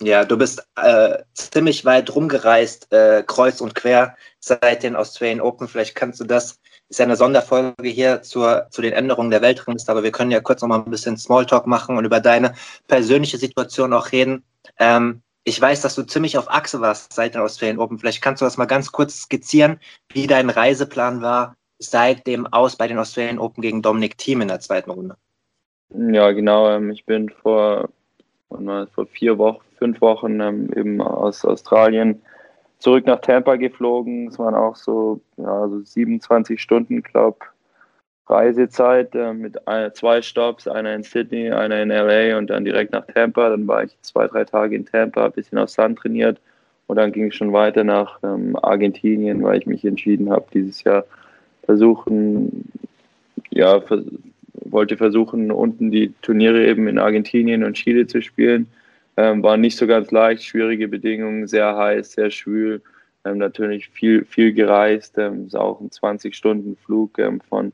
Ja, 0.03 0.25
du 0.25 0.39
bist 0.39 0.67
äh, 0.77 1.19
ziemlich 1.35 1.85
weit 1.85 2.15
rumgereist, 2.15 2.91
äh, 2.91 3.23
kreuz 3.27 3.61
und 3.61 3.75
quer 3.75 4.17
seit 4.39 4.83
den 4.83 4.97
Australian 4.97 5.43
Open. 5.43 5.69
Vielleicht 5.69 5.95
kannst 5.95 6.21
du 6.21 6.25
das, 6.25 6.59
ist 6.89 6.99
ja 6.99 7.05
eine 7.05 7.17
Sonderfolge 7.17 7.89
hier 7.89 8.23
zur, 8.23 8.67
zu 8.71 8.81
den 8.81 8.95
Änderungen 8.95 9.31
der 9.31 9.43
Weltrangliste, 9.43 9.93
aber 9.93 10.03
wir 10.03 10.11
können 10.11 10.31
ja 10.31 10.41
kurz 10.41 10.63
noch 10.63 10.69
mal 10.69 10.79
ein 10.83 10.91
bisschen 10.91 11.19
Smalltalk 11.19 11.67
machen 11.67 11.99
und 11.99 12.07
über 12.07 12.21
deine 12.21 12.55
persönliche 12.89 13.37
Situation 13.37 13.93
auch 13.93 14.11
reden. 14.11 14.43
Ähm, 14.79 15.23
ich 15.45 15.61
weiß, 15.61 15.81
dass 15.83 15.95
du 15.95 16.03
ziemlich 16.03 16.37
auf 16.37 16.51
Achse 16.51 16.81
warst 16.81 17.13
seit 17.13 17.35
den 17.35 17.43
Australian 17.43 17.79
Open. 17.79 17.99
Vielleicht 17.99 18.23
kannst 18.23 18.43
du 18.43 18.47
das 18.47 18.59
mal 18.59 18.67
ganz 18.67 18.93
kurz 18.93 19.23
skizzieren, 19.23 19.81
wie 20.13 20.27
dein 20.27 20.51
Reiseplan 20.51 21.23
war 21.23 21.57
seit 21.79 22.27
dem 22.27 22.47
Aus 22.47 22.77
bei 22.77 22.87
den 22.87 22.99
Australian 22.99 23.39
Open 23.39 23.63
gegen 23.63 23.83
Dominic 23.83 24.19
Thiem 24.19 24.43
in 24.43 24.49
der 24.49 24.61
zweiten 24.61 24.91
Runde. 24.91 25.17
Ja, 25.95 26.31
genau. 26.33 26.71
Ähm, 26.71 26.91
ich 26.91 27.05
bin 27.07 27.31
vor, 27.31 27.89
vor 28.49 29.07
vier 29.07 29.39
Wochen, 29.39 29.65
fünf 29.79 30.01
Wochen 30.01 30.41
ähm, 30.41 30.71
eben 30.77 31.01
aus 31.01 31.45
Australien 31.45 32.23
zurück 32.79 33.07
nach 33.07 33.21
Tampa 33.21 33.57
geflogen. 33.57 34.29
Es 34.29 34.39
waren 34.39 34.55
auch 34.55 34.77
so, 34.77 35.21
ja, 35.37 35.69
so 35.69 35.81
27 35.81 36.61
Stunden, 36.61 37.03
glaube 37.03 37.39
Reisezeit 38.29 39.15
äh, 39.15 39.33
mit 39.33 39.67
ein, 39.67 39.93
zwei 39.95 40.23
Stops, 40.23 40.69
einer 40.69 40.95
in 40.95 41.03
Sydney, 41.03 41.51
einer 41.51 41.83
in 41.83 41.89
LA 41.89 42.39
und 42.39 42.49
dann 42.49 42.65
direkt 42.65 42.93
nach 42.93 43.07
Tampa. 43.07 43.51
Dann 43.51 43.67
war 43.67 43.85
ich 43.85 43.97
zwei, 44.03 44.27
drei 44.27 44.45
Tage 44.45 44.77
in 44.77 44.87
Tampa, 44.87 45.27
ein 45.27 45.33
bisschen 45.33 45.59
auf 45.59 45.71
Sand 45.71 45.99
trainiert 45.99 46.41
und 46.87 46.97
dann 46.97 47.13
ging 47.13 47.29
es 47.29 47.35
schon 47.35 47.53
weiter 47.53 47.85
nach 47.85 48.19
ähm, 48.23 48.57
Argentinien, 48.63 49.43
weil 49.43 49.59
ich 49.59 49.67
mich 49.67 49.85
entschieden 49.85 50.31
habe, 50.31 50.47
dieses 50.53 50.83
Jahr 50.85 51.05
versuchen, 51.65 52.69
ja, 53.51 53.81
vers 53.81 54.05
wollte 54.65 54.97
versuchen, 54.97 55.51
unten 55.51 55.91
die 55.91 56.13
Turniere 56.23 56.67
eben 56.67 56.87
in 56.89 56.99
Argentinien 56.99 57.65
und 57.65 57.75
Chile 57.75 58.07
zu 58.07 58.21
spielen. 58.23 58.67
Ähm, 59.17 59.43
war 59.43 59.57
nicht 59.57 59.77
so 59.77 59.87
ganz 59.87 60.11
leicht, 60.11 60.45
schwierige 60.45 60.89
Bedingungen, 60.89 61.47
sehr 61.47 61.77
heiß, 61.77 62.13
sehr 62.13 62.31
schwül. 62.31 62.83
Ähm, 63.25 63.39
natürlich 63.39 63.89
viel, 63.89 64.25
viel 64.25 64.53
gereist. 64.53 65.19
Ähm, 65.19 65.47
ist 65.47 65.57
auch 65.57 65.81
ein 65.81 65.91
20-Stunden-Flug 65.91 67.19
ähm, 67.19 67.41
von, 67.41 67.73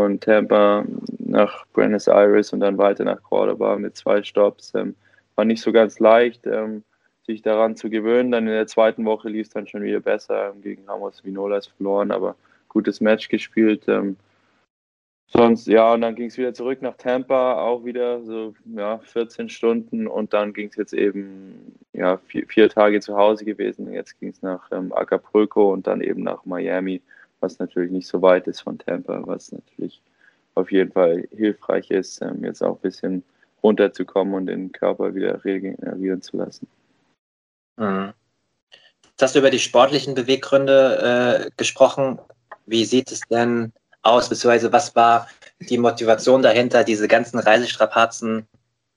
von 0.00 0.18
Tampa 0.18 0.86
nach 1.18 1.66
Buenos 1.74 2.08
Aires 2.08 2.54
und 2.54 2.60
dann 2.60 2.78
weiter 2.78 3.04
nach 3.04 3.22
Cordoba 3.22 3.76
mit 3.76 3.96
zwei 3.96 4.22
Stops. 4.22 4.72
Ähm, 4.74 4.94
war 5.34 5.44
nicht 5.44 5.60
so 5.60 5.72
ganz 5.72 5.98
leicht, 5.98 6.46
ähm, 6.46 6.84
sich 7.26 7.42
daran 7.42 7.76
zu 7.76 7.90
gewöhnen. 7.90 8.30
Dann 8.30 8.46
in 8.46 8.54
der 8.54 8.66
zweiten 8.66 9.04
Woche 9.04 9.28
lief 9.28 9.48
es 9.48 9.52
dann 9.52 9.66
schon 9.66 9.82
wieder 9.82 10.00
besser. 10.00 10.54
gegen 10.62 10.88
Ramos 10.88 11.22
Vinolas 11.22 11.66
verloren, 11.66 12.12
aber 12.12 12.34
gutes 12.68 13.02
Match 13.02 13.28
gespielt. 13.28 13.82
Ähm, 13.88 14.16
sonst, 15.26 15.66
ja, 15.66 15.92
und 15.92 16.00
dann 16.00 16.14
ging 16.14 16.28
es 16.28 16.38
wieder 16.38 16.54
zurück 16.54 16.80
nach 16.80 16.96
Tampa, 16.96 17.60
auch 17.60 17.84
wieder 17.84 18.22
so 18.22 18.54
ja, 18.74 19.00
14 19.00 19.50
Stunden 19.50 20.06
und 20.06 20.32
dann 20.32 20.54
ging 20.54 20.70
es 20.70 20.76
jetzt 20.76 20.94
eben 20.94 21.76
ja, 21.92 22.16
vier, 22.26 22.46
vier, 22.46 22.70
Tage 22.70 23.00
zu 23.00 23.18
Hause 23.18 23.44
gewesen. 23.44 23.92
Jetzt 23.92 24.18
ging 24.18 24.30
es 24.30 24.40
nach 24.40 24.66
ähm, 24.72 24.94
Acapulco 24.94 25.70
und 25.74 25.86
dann 25.86 26.00
eben 26.00 26.22
nach 26.22 26.46
Miami, 26.46 27.02
was 27.40 27.58
natürlich 27.58 27.90
nicht 27.90 28.06
so 28.06 28.22
weit 28.22 28.46
ist 28.46 28.60
von 28.60 28.78
Tampa, 28.78 29.20
was 29.26 29.52
natürlich 29.52 30.00
auf 30.54 30.70
jeden 30.72 30.92
Fall 30.92 31.28
hilfreich 31.30 31.90
ist, 31.90 32.20
ähm, 32.22 32.44
jetzt 32.44 32.62
auch 32.62 32.76
ein 32.76 32.82
bisschen 32.82 33.24
runterzukommen 33.62 34.34
und 34.34 34.46
den 34.46 34.72
Körper 34.72 35.14
wieder 35.14 35.44
regenerieren 35.44 36.22
zu 36.22 36.36
lassen. 36.36 36.66
Mhm. 37.76 38.12
Jetzt 39.20 39.22
hast 39.22 39.34
du 39.34 39.40
über 39.40 39.50
die 39.50 39.58
sportlichen 39.58 40.14
Beweggründe 40.14 41.44
äh, 41.46 41.50
gesprochen. 41.56 42.18
Wie 42.66 42.84
sieht 42.84 43.12
es 43.12 43.20
denn 43.30 43.72
aus, 44.02 44.28
beziehungsweise 44.28 44.72
was 44.72 44.96
war 44.96 45.28
die 45.60 45.78
Motivation 45.78 46.42
dahinter, 46.42 46.84
diese 46.84 47.06
ganzen 47.06 47.38
Reisestrapazen 47.38 48.46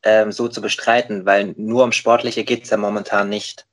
ähm, 0.03 0.31
so 0.31 0.47
zu 0.47 0.61
bestreiten? 0.61 1.25
Weil 1.25 1.53
nur 1.57 1.83
um 1.83 1.91
Sportliche 1.91 2.45
geht 2.45 2.63
es 2.63 2.69
ja 2.69 2.77
momentan 2.77 3.29
nicht. 3.29 3.67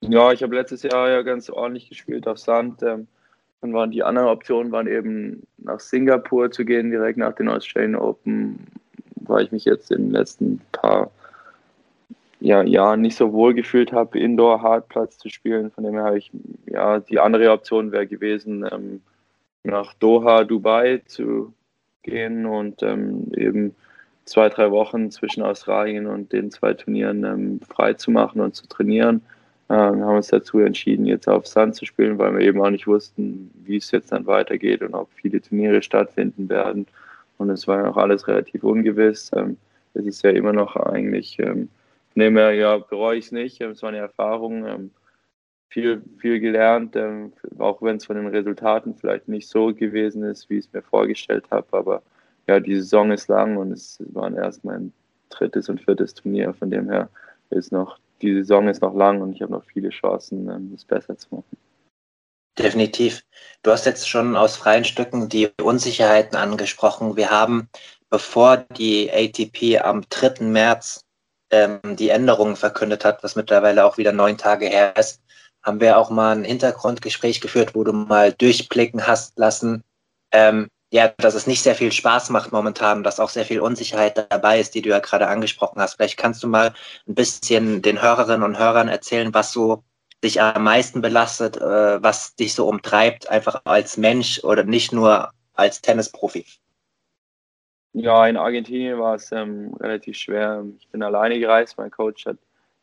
Ja, 0.00 0.32
ich 0.32 0.42
habe 0.42 0.54
letztes 0.54 0.82
Jahr 0.82 1.10
ja 1.10 1.22
ganz 1.22 1.50
ordentlich 1.50 1.88
gespielt 1.88 2.28
auf 2.28 2.38
Sand. 2.38 2.82
Ähm, 2.82 3.08
dann 3.60 3.72
waren 3.72 3.90
die 3.90 4.04
anderen 4.04 4.28
Optionen 4.28 4.70
waren 4.70 4.86
eben 4.86 5.42
nach 5.58 5.80
Singapur 5.80 6.50
zu 6.50 6.64
gehen, 6.64 6.90
direkt 6.90 7.18
nach 7.18 7.34
den 7.34 7.48
Australian 7.48 7.96
Open, 7.96 8.66
weil 9.16 9.44
ich 9.44 9.52
mich 9.52 9.64
jetzt 9.64 9.90
in 9.90 10.04
den 10.04 10.10
letzten 10.12 10.60
paar 10.70 11.10
ja, 12.40 12.62
Jahren 12.62 13.00
nicht 13.00 13.16
so 13.16 13.32
wohl 13.32 13.52
gefühlt 13.54 13.92
habe, 13.92 14.18
Indoor-Hartplatz 14.20 15.18
zu 15.18 15.28
spielen. 15.28 15.72
Von 15.72 15.84
dem 15.84 15.94
her 15.94 16.04
habe 16.04 16.18
ich, 16.18 16.30
ja, 16.66 17.00
die 17.00 17.18
andere 17.18 17.50
Option 17.50 17.90
wäre 17.90 18.06
gewesen, 18.06 18.64
ähm, 18.70 19.00
nach 19.64 19.94
Doha, 19.94 20.44
Dubai 20.44 21.02
zu 21.06 21.52
gehen 22.02 22.46
und 22.46 22.82
ähm, 22.84 23.32
eben 23.36 23.74
zwei, 24.24 24.48
drei 24.48 24.70
Wochen 24.70 25.10
zwischen 25.10 25.42
Australien 25.42 26.06
und 26.06 26.32
den 26.32 26.52
zwei 26.52 26.74
Turnieren 26.74 27.24
ähm, 27.24 27.60
frei 27.68 27.94
zu 27.94 28.12
machen 28.12 28.40
und 28.40 28.54
zu 28.54 28.68
trainieren. 28.68 29.22
Ähm, 29.70 30.02
haben 30.04 30.16
uns 30.16 30.28
dazu 30.28 30.60
entschieden, 30.60 31.06
jetzt 31.06 31.28
auf 31.28 31.46
Sand 31.46 31.74
zu 31.74 31.84
spielen, 31.84 32.18
weil 32.18 32.34
wir 32.38 32.40
eben 32.40 32.60
auch 32.60 32.70
nicht 32.70 32.86
wussten, 32.86 33.50
wie 33.64 33.76
es 33.76 33.90
jetzt 33.90 34.12
dann 34.12 34.26
weitergeht 34.26 34.82
und 34.82 34.94
ob 34.94 35.12
viele 35.12 35.40
Turniere 35.42 35.82
stattfinden 35.82 36.48
werden. 36.48 36.86
Und 37.36 37.50
es 37.50 37.68
war 37.68 37.82
ja 37.82 37.90
auch 37.90 37.96
alles 37.96 38.26
relativ 38.28 38.64
ungewiss. 38.64 39.30
Ähm, 39.36 39.58
es 39.94 40.06
ist 40.06 40.22
ja 40.22 40.30
immer 40.30 40.52
noch 40.52 40.76
eigentlich 40.76 41.38
ähm, 41.38 41.68
Nee, 42.18 42.30
mehr, 42.30 42.52
ja, 42.52 42.78
bereue 42.78 43.16
ich 43.16 43.26
es 43.26 43.32
nicht. 43.32 43.60
Es 43.60 43.80
war 43.80 43.90
eine 43.90 43.98
Erfahrung, 43.98 44.66
ähm, 44.66 44.90
viel, 45.68 46.02
viel 46.18 46.40
gelernt, 46.40 46.96
ähm, 46.96 47.32
auch 47.58 47.80
wenn 47.80 47.98
es 47.98 48.06
von 48.06 48.16
den 48.16 48.26
Resultaten 48.26 48.96
vielleicht 48.96 49.28
nicht 49.28 49.48
so 49.48 49.72
gewesen 49.72 50.24
ist, 50.24 50.50
wie 50.50 50.58
ich 50.58 50.66
es 50.66 50.72
mir 50.72 50.82
vorgestellt 50.82 51.44
habe. 51.52 51.68
Aber 51.70 52.02
ja, 52.48 52.58
die 52.58 52.74
Saison 52.74 53.12
ist 53.12 53.28
lang 53.28 53.56
und 53.56 53.70
es 53.70 54.02
war 54.12 54.34
erst 54.36 54.64
mein 54.64 54.92
drittes 55.28 55.68
und 55.68 55.80
viertes 55.80 56.12
Turnier. 56.12 56.52
Von 56.54 56.72
dem 56.72 56.90
her 56.90 57.08
ist 57.50 57.70
noch, 57.70 58.00
die 58.22 58.34
Saison 58.34 58.68
ist 58.68 58.82
noch 58.82 58.94
lang 58.94 59.20
und 59.20 59.32
ich 59.32 59.42
habe 59.42 59.52
noch 59.52 59.64
viele 59.64 59.90
Chancen, 59.90 60.48
ähm, 60.48 60.72
es 60.74 60.84
besser 60.84 61.16
zu 61.16 61.36
machen. 61.36 61.56
Definitiv. 62.58 63.22
Du 63.62 63.70
hast 63.70 63.86
jetzt 63.86 64.08
schon 64.08 64.36
aus 64.36 64.56
freien 64.56 64.84
Stücken 64.84 65.28
die 65.28 65.48
Unsicherheiten 65.62 66.36
angesprochen. 66.36 67.16
Wir 67.16 67.30
haben, 67.30 67.68
bevor 68.10 68.56
die 68.56 69.10
ATP 69.12 69.80
am 69.80 70.02
3. 70.08 70.44
März 70.44 71.04
ähm, 71.50 71.80
die 71.84 72.08
Änderungen 72.08 72.56
verkündet 72.56 73.04
hat, 73.04 73.22
was 73.22 73.36
mittlerweile 73.36 73.84
auch 73.84 73.96
wieder 73.96 74.12
neun 74.12 74.38
Tage 74.38 74.66
her 74.66 74.96
ist, 74.96 75.22
haben 75.62 75.80
wir 75.80 75.98
auch 75.98 76.10
mal 76.10 76.36
ein 76.36 76.44
Hintergrundgespräch 76.44 77.40
geführt, 77.40 77.74
wo 77.74 77.84
du 77.84 77.92
mal 77.92 78.32
durchblicken 78.32 79.06
hast 79.06 79.38
lassen, 79.38 79.84
ähm, 80.32 80.68
ja, 80.90 81.08
dass 81.18 81.34
es 81.34 81.46
nicht 81.46 81.62
sehr 81.62 81.74
viel 81.74 81.92
Spaß 81.92 82.30
macht 82.30 82.52
momentan, 82.52 83.04
dass 83.04 83.20
auch 83.20 83.28
sehr 83.28 83.44
viel 83.44 83.60
Unsicherheit 83.60 84.26
dabei 84.30 84.58
ist, 84.58 84.74
die 84.74 84.82
du 84.82 84.88
ja 84.88 85.00
gerade 85.00 85.28
angesprochen 85.28 85.80
hast. 85.80 85.94
Vielleicht 85.94 86.16
kannst 86.16 86.42
du 86.42 86.48
mal 86.48 86.72
ein 87.06 87.14
bisschen 87.14 87.82
den 87.82 88.00
Hörerinnen 88.00 88.42
und 88.42 88.58
Hörern 88.58 88.88
erzählen, 88.88 89.34
was 89.34 89.52
so 89.52 89.84
dich 90.24 90.40
am 90.40 90.64
meisten 90.64 91.00
belastet, 91.00 91.58
äh, 91.58 92.02
was 92.02 92.34
dich 92.34 92.54
so 92.54 92.66
umtreibt, 92.66 93.28
einfach 93.28 93.60
als 93.64 93.96
Mensch 93.96 94.42
oder 94.42 94.64
nicht 94.64 94.92
nur 94.92 95.30
als 95.54 95.80
Tennisprofi. 95.80 96.44
Ja, 97.92 98.26
in 98.26 98.36
Argentinien 98.36 98.98
war 98.98 99.16
es 99.16 99.30
ähm, 99.32 99.74
relativ 99.80 100.16
schwer. 100.16 100.64
Ich 100.78 100.88
bin 100.88 101.02
alleine 101.02 101.38
gereist, 101.38 101.78
mein 101.78 101.90
Coach 101.90 102.26
hat 102.26 102.36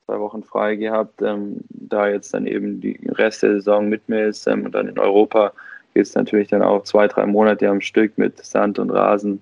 zwei 0.06 0.20
Wochen 0.20 0.44
frei 0.44 0.76
gehabt, 0.76 1.22
ähm, 1.22 1.62
da 1.70 2.08
jetzt 2.08 2.34
dann 2.34 2.46
eben 2.46 2.80
die 2.80 3.00
Rest 3.10 3.44
der 3.44 3.54
Saison 3.54 3.90
mit 3.90 4.08
mir 4.08 4.28
ist 4.28 4.48
ähm, 4.48 4.66
und 4.66 4.74
dann 4.74 4.88
in 4.88 5.00
Europa 5.00 5.54
geht 5.96 6.06
es 6.06 6.14
natürlich 6.14 6.50
dann 6.50 6.62
auch 6.62 6.84
zwei, 6.84 7.08
drei 7.08 7.26
Monate 7.26 7.70
am 7.70 7.82
Stück 7.82 8.18
mit 8.18 8.38
Sand 8.46 8.78
und 8.80 8.92
Rasen 8.92 9.42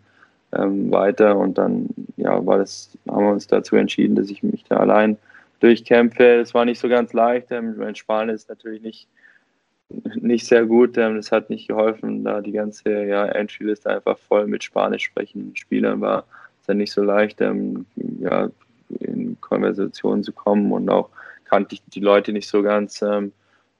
ähm, 0.56 0.92
weiter 0.92 1.36
und 1.36 1.58
dann 1.58 1.90
ja, 2.16 2.46
war 2.46 2.60
das, 2.60 2.96
haben 3.10 3.26
wir 3.26 3.32
uns 3.32 3.48
dazu 3.48 3.76
entschieden, 3.76 4.16
dass 4.16 4.30
ich 4.30 4.44
mich 4.44 4.64
da 4.70 4.78
allein 4.78 5.18
durchkämpfe. 5.60 6.24
Es 6.42 6.54
war 6.54 6.64
nicht 6.64 6.80
so 6.80 6.88
ganz 6.88 7.12
leicht. 7.12 7.48
Ähm, 7.52 7.76
mein 7.78 7.96
Spanisch 7.96 8.36
ist 8.36 8.50
natürlich 8.50 8.84
nicht, 8.84 9.08
nicht 10.16 10.46
sehr 10.46 10.66
gut. 10.66 10.96
Ähm, 10.98 11.16
das 11.16 11.32
hat 11.32 11.50
nicht 11.50 11.68
geholfen, 11.68 12.24
da 12.24 12.40
die 12.40 12.52
ganze 12.52 13.04
ja, 13.04 13.26
Endspielliste 13.26 13.90
einfach 13.90 14.20
voll 14.20 14.46
mit 14.46 14.64
Spanisch 14.64 15.06
sprechenden 15.06 15.56
Spielern 15.56 16.02
war. 16.02 16.26
Es 16.58 16.62
ist 16.62 16.68
ja 16.68 16.74
nicht 16.76 16.94
so 16.94 17.04
leicht, 17.04 17.42
ähm, 17.42 17.88
ja, 18.20 18.50
in 19.00 19.38
Konversationen 19.42 20.24
zu 20.24 20.32
kommen 20.32 20.72
und 20.72 20.88
auch 20.90 21.10
kannte 21.46 21.74
ich 21.76 21.82
die 21.88 22.00
Leute 22.00 22.32
nicht 22.32 22.48
so 22.48 22.62
ganz. 22.62 23.02
Ähm, 23.02 23.32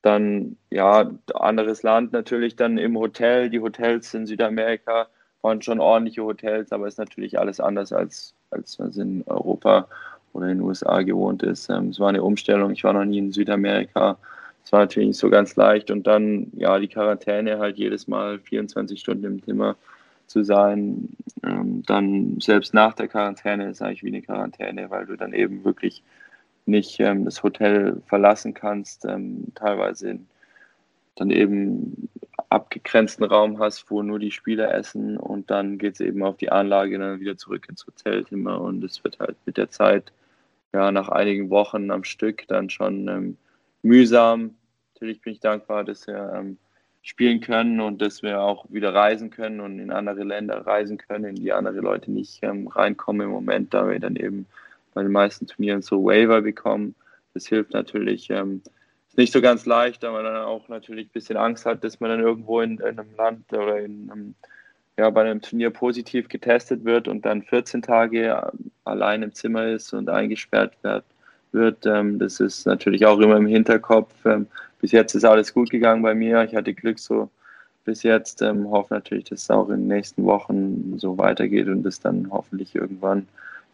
dann, 0.04 0.58
ja, 0.70 1.10
anderes 1.34 1.82
Land 1.82 2.12
natürlich 2.14 2.56
dann 2.56 2.78
im 2.78 2.98
Hotel. 2.98 3.50
Die 3.50 3.62
Hotels 3.62 4.14
in 4.14 4.28
Südamerika 4.28 5.08
waren 5.42 5.62
schon 5.62 5.80
ordentliche 5.80 6.24
Hotels, 6.24 6.72
aber 6.72 6.88
es 6.88 6.96
ist 6.96 7.00
natürlich 7.00 7.40
alles 7.40 7.60
anders 7.60 7.92
als, 7.94 8.36
als 8.52 8.78
man 8.80 8.90
es 8.90 8.98
in 8.98 9.24
Europa 9.26 9.88
oder 10.34 10.48
in 10.50 10.58
den 10.58 10.68
USA 10.68 11.02
gewohnt 11.02 11.42
ist. 11.42 11.70
Ähm, 11.70 11.90
es 11.90 12.00
war 12.00 12.10
eine 12.10 12.22
Umstellung. 12.22 12.72
Ich 12.72 12.84
war 12.84 12.94
noch 12.94 13.06
nie 13.06 13.18
in 13.18 13.32
Südamerika. 13.32 14.18
Es 14.66 14.74
war 14.74 14.82
natürlich 14.82 15.08
nicht 15.08 15.20
so 15.20 15.30
ganz 15.30 15.56
leicht. 15.56 15.90
Und 15.90 16.06
dann, 16.06 16.52
ja, 16.54 16.78
die 16.80 16.88
Quarantäne 16.90 17.60
halt 17.60 17.78
jedes 17.78 18.08
Mal 18.08 18.40
24 18.40 19.00
Stunden 19.00 19.26
im 19.26 19.44
Zimmer 19.44 19.78
zu 20.28 20.44
sein. 20.44 21.10
Ähm, 21.44 21.84
dann 21.86 22.40
selbst 22.42 22.74
nach 22.74 22.94
der 22.94 23.08
Quarantäne 23.08 23.70
ist 23.70 23.82
eigentlich 23.82 24.04
wie 24.04 24.08
eine 24.08 24.22
Quarantäne, 24.22 24.90
weil 24.90 25.06
du 25.06 25.16
dann 25.16 25.32
eben 25.32 25.64
wirklich 25.64 26.04
nicht 26.66 27.00
ähm, 27.00 27.26
das 27.26 27.44
Hotel 27.44 28.02
verlassen 28.08 28.54
kannst, 28.54 29.06
ähm, 29.06 29.48
teilweise 29.56 30.12
in, 30.12 30.28
dann 31.16 31.30
eben 31.30 32.10
abgegrenzten 32.50 33.26
Raum 33.26 33.60
hast, 33.60 33.90
wo 33.90 34.02
nur 34.02 34.20
die 34.20 34.32
Spieler 34.32 34.74
essen 34.74 35.18
und 35.18 35.50
dann 35.50 35.78
geht 35.78 35.96
es 35.96 36.00
eben 36.00 36.24
auf 36.24 36.38
die 36.38 36.52
Anlage 36.52 36.98
dann 37.00 37.20
wieder 37.20 37.38
zurück 37.38 37.68
ins 37.70 37.86
Hotelzimmer 37.86 38.62
und 38.62 38.84
es 38.84 39.04
wird 39.04 39.20
halt 39.20 39.36
mit 39.46 39.58
der 39.58 39.70
Zeit, 39.70 40.12
ja, 40.74 40.92
nach 40.92 41.10
einigen 41.10 41.50
Wochen 41.50 41.92
am 41.92 42.04
Stück 42.04 42.48
dann 42.48 42.70
schon 42.70 43.08
ähm, 43.08 43.38
mühsam. 43.82 44.56
Natürlich 44.94 45.22
bin 45.22 45.34
ich 45.34 45.40
dankbar, 45.40 45.84
dass 45.84 46.08
wir 46.08 46.34
ähm, 46.36 46.58
spielen 47.04 47.42
können 47.42 47.80
und 47.82 48.02
dass 48.02 48.24
wir 48.24 48.42
auch 48.42 48.66
wieder 48.70 48.94
reisen 48.94 49.30
können 49.30 49.60
und 49.60 49.78
in 49.78 49.92
andere 49.92 50.24
Länder 50.24 50.66
reisen 50.66 50.98
können, 50.98 51.26
in 51.26 51.36
die 51.36 51.52
andere 51.52 51.80
Leute 51.80 52.12
nicht 52.12 52.40
ähm, 52.44 52.68
reinkommen 52.68 53.28
im 53.28 53.34
Moment, 53.34 53.74
da 53.74 53.88
wir 53.88 54.00
dann 54.00 54.16
eben 54.16 54.48
bei 54.94 55.04
den 55.04 55.12
meisten 55.12 55.48
Turnieren 55.48 55.82
so 55.82 56.04
Waiver 56.04 56.42
bekommen. 56.42 56.96
Das 57.34 57.48
hilft 57.48 57.74
natürlich. 57.74 58.30
Ähm, 58.30 58.62
ist 59.14 59.18
nicht 59.18 59.34
so 59.34 59.42
ganz 59.42 59.66
leicht, 59.66 60.02
da 60.02 60.12
man 60.12 60.24
dann 60.24 60.38
auch 60.38 60.68
natürlich 60.70 61.08
ein 61.08 61.14
bisschen 61.14 61.38
Angst 61.38 61.66
hat, 61.66 61.84
dass 61.84 62.00
man 62.00 62.10
dann 62.10 62.20
irgendwo 62.20 62.62
in, 62.62 62.80
in 62.80 63.00
einem 63.00 63.16
Land 63.16 63.54
oder 63.54 63.80
in 63.80 64.10
einem, 64.12 64.36
ja, 64.98 65.10
bei 65.12 65.22
einem 65.22 65.42
Turnier 65.42 65.70
positiv 65.70 66.30
getestet 66.30 66.84
wird 66.84 67.08
und 67.08 67.24
dann 67.24 67.44
14 67.44 67.84
Tage 67.84 68.30
ähm, 68.30 68.72
allein 68.86 69.22
im 69.22 69.34
Zimmer 69.34 69.68
ist 69.68 69.94
und 69.94 70.10
eingesperrt 70.10 70.74
wird. 70.82 71.06
wird. 71.52 71.86
Ähm, 71.86 72.18
das 72.18 72.40
ist 72.40 72.66
natürlich 72.66 73.06
auch 73.06 73.20
immer 73.20 73.38
im 73.38 73.46
Hinterkopf. 73.46 74.14
Ähm, 74.26 74.48
bis 74.82 74.92
jetzt 74.92 75.14
ist 75.14 75.26
alles 75.26 75.54
gut 75.54 75.70
gegangen 75.70 76.02
bei 76.02 76.16
mir. 76.16 76.44
Ich 76.44 76.56
hatte 76.56 76.74
Glück 76.74 76.98
so 76.98 77.30
bis 77.86 78.04
jetzt. 78.04 78.42
Ähm, 78.42 78.70
hoffe 78.70 78.96
natürlich, 78.96 79.26
dass 79.26 79.44
es 79.44 79.52
auch 79.52 79.70
in 79.70 79.82
den 79.82 79.88
nächsten 79.88 80.24
Wochen 80.26 80.98
so 80.98 81.18
weitergeht 81.18 81.68
und 81.68 81.86
es 81.86 82.00
dann 82.00 82.28
hoffentlich 82.32 82.74
irgendwann 82.76 83.28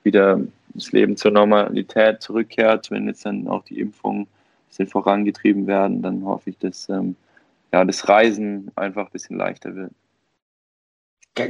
wieder 0.03 0.41
das 0.73 0.91
Leben 0.91 1.17
zur 1.17 1.31
Normalität 1.31 2.21
zurückkehrt, 2.21 2.91
wenn 2.91 3.07
jetzt 3.07 3.25
dann 3.25 3.47
auch 3.47 3.63
die 3.63 3.79
Impfungen 3.79 4.23
ein 4.23 4.27
bisschen 4.67 4.87
vorangetrieben 4.87 5.67
werden, 5.67 6.01
dann 6.01 6.23
hoffe 6.25 6.49
ich, 6.51 6.57
dass 6.57 6.89
ähm, 6.89 7.15
ja, 7.73 7.83
das 7.85 8.07
Reisen 8.07 8.71
einfach 8.75 9.07
ein 9.07 9.11
bisschen 9.11 9.37
leichter 9.37 9.75
wird. 9.75 9.91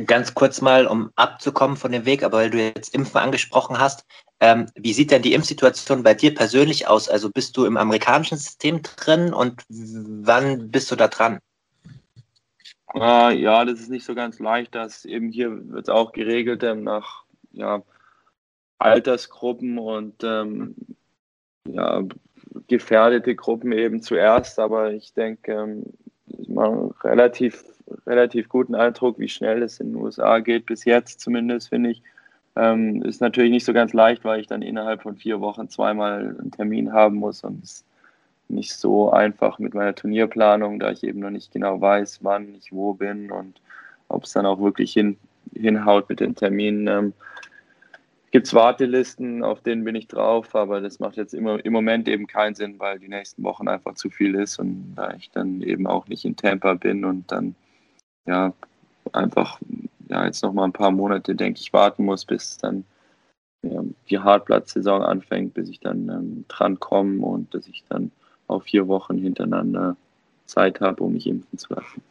Ganz 0.06 0.36
kurz 0.36 0.62
mal, 0.62 0.86
um 0.86 1.12
abzukommen 1.16 1.76
von 1.76 1.92
dem 1.92 2.06
Weg, 2.06 2.24
aber 2.24 2.38
weil 2.38 2.50
du 2.52 2.62
jetzt 2.62 2.94
Impfen 2.94 3.18
angesprochen 3.18 3.80
hast, 3.80 4.06
ähm, 4.40 4.68
wie 4.76 4.94
sieht 4.94 5.10
denn 5.10 5.24
die 5.24 5.34
Impfsituation 5.34 6.04
bei 6.04 6.14
dir 6.14 6.36
persönlich 6.36 6.88
aus? 6.88 7.10
Also 7.10 7.30
bist 7.30 7.58
du 7.58 7.66
im 7.66 7.76
amerikanischen 7.76 8.38
System 8.38 8.82
drin 8.84 9.34
und 9.34 9.64
wann 9.70 10.70
bist 10.70 10.92
du 10.92 10.96
da 10.96 11.08
dran? 11.08 11.40
Äh, 12.94 13.36
ja, 13.40 13.66
das 13.66 13.80
ist 13.80 13.90
nicht 13.90 14.06
so 14.06 14.14
ganz 14.16 14.40
leicht. 14.40 14.76
dass 14.76 15.06
eben 15.06 15.32
hier 15.32 15.70
wird 15.72 15.88
es 15.88 15.90
auch 15.90 16.12
geregelt 16.12 16.64
ähm, 16.64 16.84
nach 16.84 17.24
ja, 17.52 17.82
Altersgruppen 18.80 19.78
und 19.78 20.24
ähm, 20.24 20.76
ja, 21.68 22.04
gefährdete 22.68 23.36
Gruppen 23.36 23.72
eben 23.72 24.02
zuerst, 24.02 24.60
aber 24.60 24.94
ich 24.94 25.14
denke, 25.14 25.52
ähm, 25.52 25.84
man 26.48 26.92
relativ, 27.04 27.64
relativ 28.06 28.50
guten 28.50 28.76
Eindruck, 28.76 29.20
wie 29.20 29.30
schnell 29.30 29.62
es 29.64 29.80
in 29.80 29.94
den 29.94 30.02
USA 30.02 30.40
geht, 30.40 30.66
bis 30.66 30.86
jetzt 30.86 31.20
zumindest, 31.20 31.70
finde 31.70 31.92
ich. 31.92 32.02
Ähm, 32.56 33.04
ist 33.04 33.22
natürlich 33.22 33.52
nicht 33.52 33.66
so 33.66 33.74
ganz 33.74 33.94
leicht, 33.94 34.26
weil 34.26 34.42
ich 34.42 34.48
dann 34.48 34.62
innerhalb 34.62 35.04
von 35.04 35.16
vier 35.16 35.40
Wochen 35.40 35.70
zweimal 35.70 36.36
einen 36.40 36.52
Termin 36.52 36.92
haben 36.92 37.18
muss 37.18 37.44
und 37.44 37.64
es 37.64 37.86
nicht 38.48 38.74
so 38.74 39.12
einfach 39.12 39.60
mit 39.60 39.76
meiner 39.76 39.94
Turnierplanung, 39.94 40.80
da 40.80 40.92
ich 40.92 41.04
eben 41.04 41.20
noch 41.20 41.30
nicht 41.30 41.52
genau 41.52 41.80
weiß, 41.80 42.20
wann 42.24 42.56
ich 42.56 42.72
wo 42.72 42.94
bin 42.94 43.32
und 43.32 43.62
ob 44.08 44.24
es 44.24 44.34
dann 44.34 44.48
auch 44.48 44.60
wirklich 44.60 44.92
hin, 44.92 45.18
hinhaut 45.54 46.10
mit 46.10 46.20
den 46.20 46.36
Terminen. 46.36 46.88
Ähm, 46.88 47.14
gibt 48.32 48.48
es 48.48 48.54
Wartelisten, 48.54 49.44
auf 49.44 49.62
denen 49.62 49.84
bin 49.84 49.96
ich 49.96 50.08
drauf, 50.08 50.56
aber 50.56 50.82
das 50.82 51.00
macht 51.00 51.18
jetzt 51.18 51.34
immer, 51.34 51.64
im 51.64 51.74
Moment 51.74 52.08
eben 52.08 52.28
keinen 52.28 52.56
Sinn, 52.56 52.80
weil 52.80 53.00
die 53.00 53.08
nächsten 53.08 53.44
Wochen 53.44 53.68
einfach 53.68 53.96
zu 53.96 54.10
viel 54.10 54.36
ist 54.36 54.60
und 54.60 54.94
da 54.96 55.14
ich 55.14 55.32
dann 55.32 55.62
eben 55.62 55.88
auch 55.88 56.08
nicht 56.08 56.26
in 56.26 56.36
Tampa 56.36 56.76
bin 56.76 57.06
und 57.06 57.32
dann 57.32 57.56
ja 58.26 58.54
einfach 59.14 59.60
ja 60.10 60.26
jetzt 60.26 60.44
noch 60.44 60.54
mal 60.54 60.66
ein 60.66 60.74
paar 60.74 60.92
Monate, 60.92 61.36
denke 61.36 61.60
ich, 61.60 61.74
warten 61.74 62.06
muss, 62.06 62.26
bis 62.26 62.58
dann 62.58 62.84
ja, 63.62 63.84
die 64.10 64.20
Hartplatz-Saison 64.20 65.04
anfängt, 65.04 65.54
bis 65.54 65.70
ich 65.70 65.80
dann 65.80 66.10
ähm, 66.10 66.46
dran 66.48 66.80
komme 66.80 67.26
und 67.26 67.54
dass 67.54 67.68
ich 67.68 67.84
dann 67.90 68.12
auch 68.48 68.64
vier 68.64 68.88
Wochen 68.88 69.18
hintereinander 69.18 69.96
Zeit 70.46 70.82
habe, 70.82 71.04
um 71.04 71.14
mich 71.14 71.28
impfen 71.28 71.58
zu 71.58 71.74
lassen. 71.74 72.02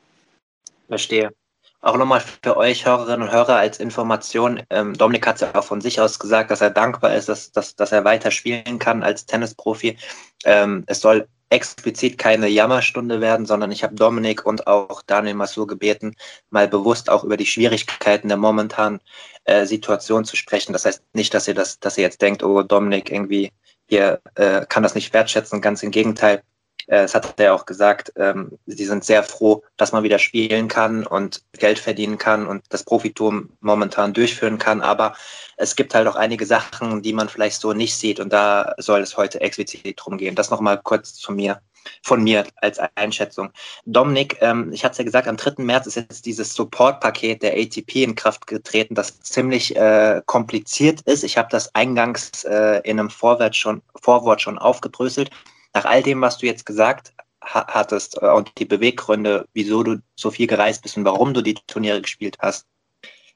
Verstehe. 0.86 1.30
Auch 1.80 1.96
nochmal 1.96 2.22
für 2.42 2.56
euch 2.56 2.86
Hörerinnen 2.86 3.28
und 3.28 3.32
Hörer 3.32 3.56
als 3.56 3.78
Information. 3.78 4.62
Ähm, 4.70 4.94
Dominik 4.94 5.26
hat 5.26 5.36
es 5.36 5.42
ja 5.42 5.54
auch 5.54 5.64
von 5.64 5.80
sich 5.80 6.00
aus 6.00 6.18
gesagt, 6.18 6.50
dass 6.50 6.60
er 6.60 6.70
dankbar 6.70 7.14
ist, 7.14 7.28
dass, 7.28 7.52
dass, 7.52 7.76
dass 7.76 7.92
er 7.92 8.04
weiter 8.04 8.32
spielen 8.32 8.80
kann 8.80 9.04
als 9.04 9.26
Tennisprofi. 9.26 9.96
Ähm, 10.44 10.82
es 10.88 11.00
soll 11.00 11.28
explizit 11.50 12.18
keine 12.18 12.48
Jammerstunde 12.48 13.20
werden, 13.20 13.46
sondern 13.46 13.70
ich 13.70 13.82
habe 13.84 13.94
Dominik 13.94 14.44
und 14.44 14.66
auch 14.66 15.02
Daniel 15.02 15.34
Masur 15.34 15.66
gebeten, 15.66 16.14
mal 16.50 16.68
bewusst 16.68 17.08
auch 17.08 17.24
über 17.24 17.36
die 17.36 17.46
Schwierigkeiten 17.46 18.28
der 18.28 18.36
momentanen 18.36 19.00
äh, 19.44 19.64
Situation 19.64 20.24
zu 20.24 20.36
sprechen. 20.36 20.72
Das 20.72 20.84
heißt 20.84 21.02
nicht, 21.12 21.32
dass 21.32 21.48
ihr 21.48 21.54
das, 21.54 21.78
dass 21.78 21.96
ihr 21.96 22.02
jetzt 22.02 22.20
denkt, 22.20 22.42
oh, 22.42 22.62
Dominik 22.62 23.10
irgendwie 23.10 23.52
hier 23.86 24.20
äh, 24.34 24.66
kann 24.66 24.82
das 24.82 24.94
nicht 24.94 25.12
wertschätzen. 25.14 25.60
Ganz 25.62 25.82
im 25.82 25.90
Gegenteil. 25.90 26.42
Äh, 26.86 27.02
das 27.02 27.14
hat 27.14 27.38
er 27.38 27.54
auch 27.54 27.66
gesagt, 27.66 28.12
ähm, 28.16 28.58
sie 28.66 28.84
sind 28.84 29.04
sehr 29.04 29.22
froh, 29.22 29.62
dass 29.76 29.92
man 29.92 30.02
wieder 30.02 30.18
spielen 30.18 30.68
kann 30.68 31.06
und 31.06 31.42
Geld 31.58 31.78
verdienen 31.78 32.18
kann 32.18 32.46
und 32.46 32.64
das 32.70 32.84
Profitum 32.84 33.50
momentan 33.60 34.12
durchführen 34.12 34.58
kann. 34.58 34.80
Aber 34.80 35.14
es 35.56 35.76
gibt 35.76 35.94
halt 35.94 36.06
auch 36.06 36.16
einige 36.16 36.46
Sachen, 36.46 37.02
die 37.02 37.12
man 37.12 37.28
vielleicht 37.28 37.60
so 37.60 37.72
nicht 37.72 37.96
sieht 37.96 38.20
und 38.20 38.32
da 38.32 38.74
soll 38.78 39.00
es 39.00 39.16
heute 39.16 39.40
explizit 39.40 39.96
drum 39.96 40.18
gehen. 40.18 40.34
Das 40.34 40.50
nochmal 40.50 40.80
kurz 40.82 41.14
zu 41.14 41.32
mir 41.32 41.60
von 42.02 42.22
mir 42.22 42.46
als 42.56 42.78
Einschätzung. 42.96 43.50
Dominik, 43.86 44.36
ähm, 44.40 44.72
ich 44.72 44.84
hatte 44.84 44.92
es 44.92 44.98
ja 44.98 45.04
gesagt, 45.04 45.28
am 45.28 45.36
3. 45.36 45.62
März 45.62 45.86
ist 45.86 45.96
jetzt 45.96 46.26
dieses 46.26 46.54
Support-Paket 46.54 47.42
der 47.42 47.54
ATP 47.54 48.02
in 48.02 48.14
Kraft 48.14 48.46
getreten, 48.46 48.94
das 48.94 49.20
ziemlich 49.20 49.74
äh, 49.76 50.20
kompliziert 50.26 51.00
ist. 51.02 51.24
Ich 51.24 51.38
habe 51.38 51.48
das 51.50 51.74
eingangs 51.74 52.44
äh, 52.44 52.80
in 52.84 52.98
einem 52.98 53.10
Vorwort 53.10 53.56
schon, 53.56 53.82
Vorwort 54.02 54.42
schon 54.42 54.58
aufgedröselt 54.58 55.30
nach 55.74 55.84
all 55.84 56.02
dem, 56.02 56.20
was 56.20 56.38
du 56.38 56.46
jetzt 56.46 56.66
gesagt 56.66 57.12
hattest 57.40 58.20
äh, 58.22 58.26
und 58.26 58.52
die 58.58 58.64
Beweggründe, 58.64 59.46
wieso 59.52 59.82
du 59.82 60.00
so 60.16 60.30
viel 60.30 60.46
gereist 60.46 60.82
bist 60.82 60.96
und 60.96 61.04
warum 61.04 61.34
du 61.34 61.42
die 61.42 61.54
Turniere 61.54 62.02
gespielt 62.02 62.36
hast, 62.40 62.66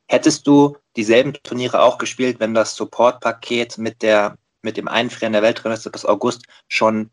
hättest 0.07 0.47
du 0.47 0.77
dieselben 0.97 1.33
Turniere 1.43 1.83
auch 1.83 1.99
gespielt, 1.99 2.41
wenn 2.41 2.55
das 2.55 2.77
Supportpaket 2.77 3.79
mit 3.79 4.03
der 4.03 4.37
mit 4.63 4.77
dem 4.77 4.89
Einfrieren 4.89 5.33
der 5.33 5.43
Weltrangliste 5.43 5.91
bis 5.91 6.05
August 6.05 6.47
schon 6.69 7.11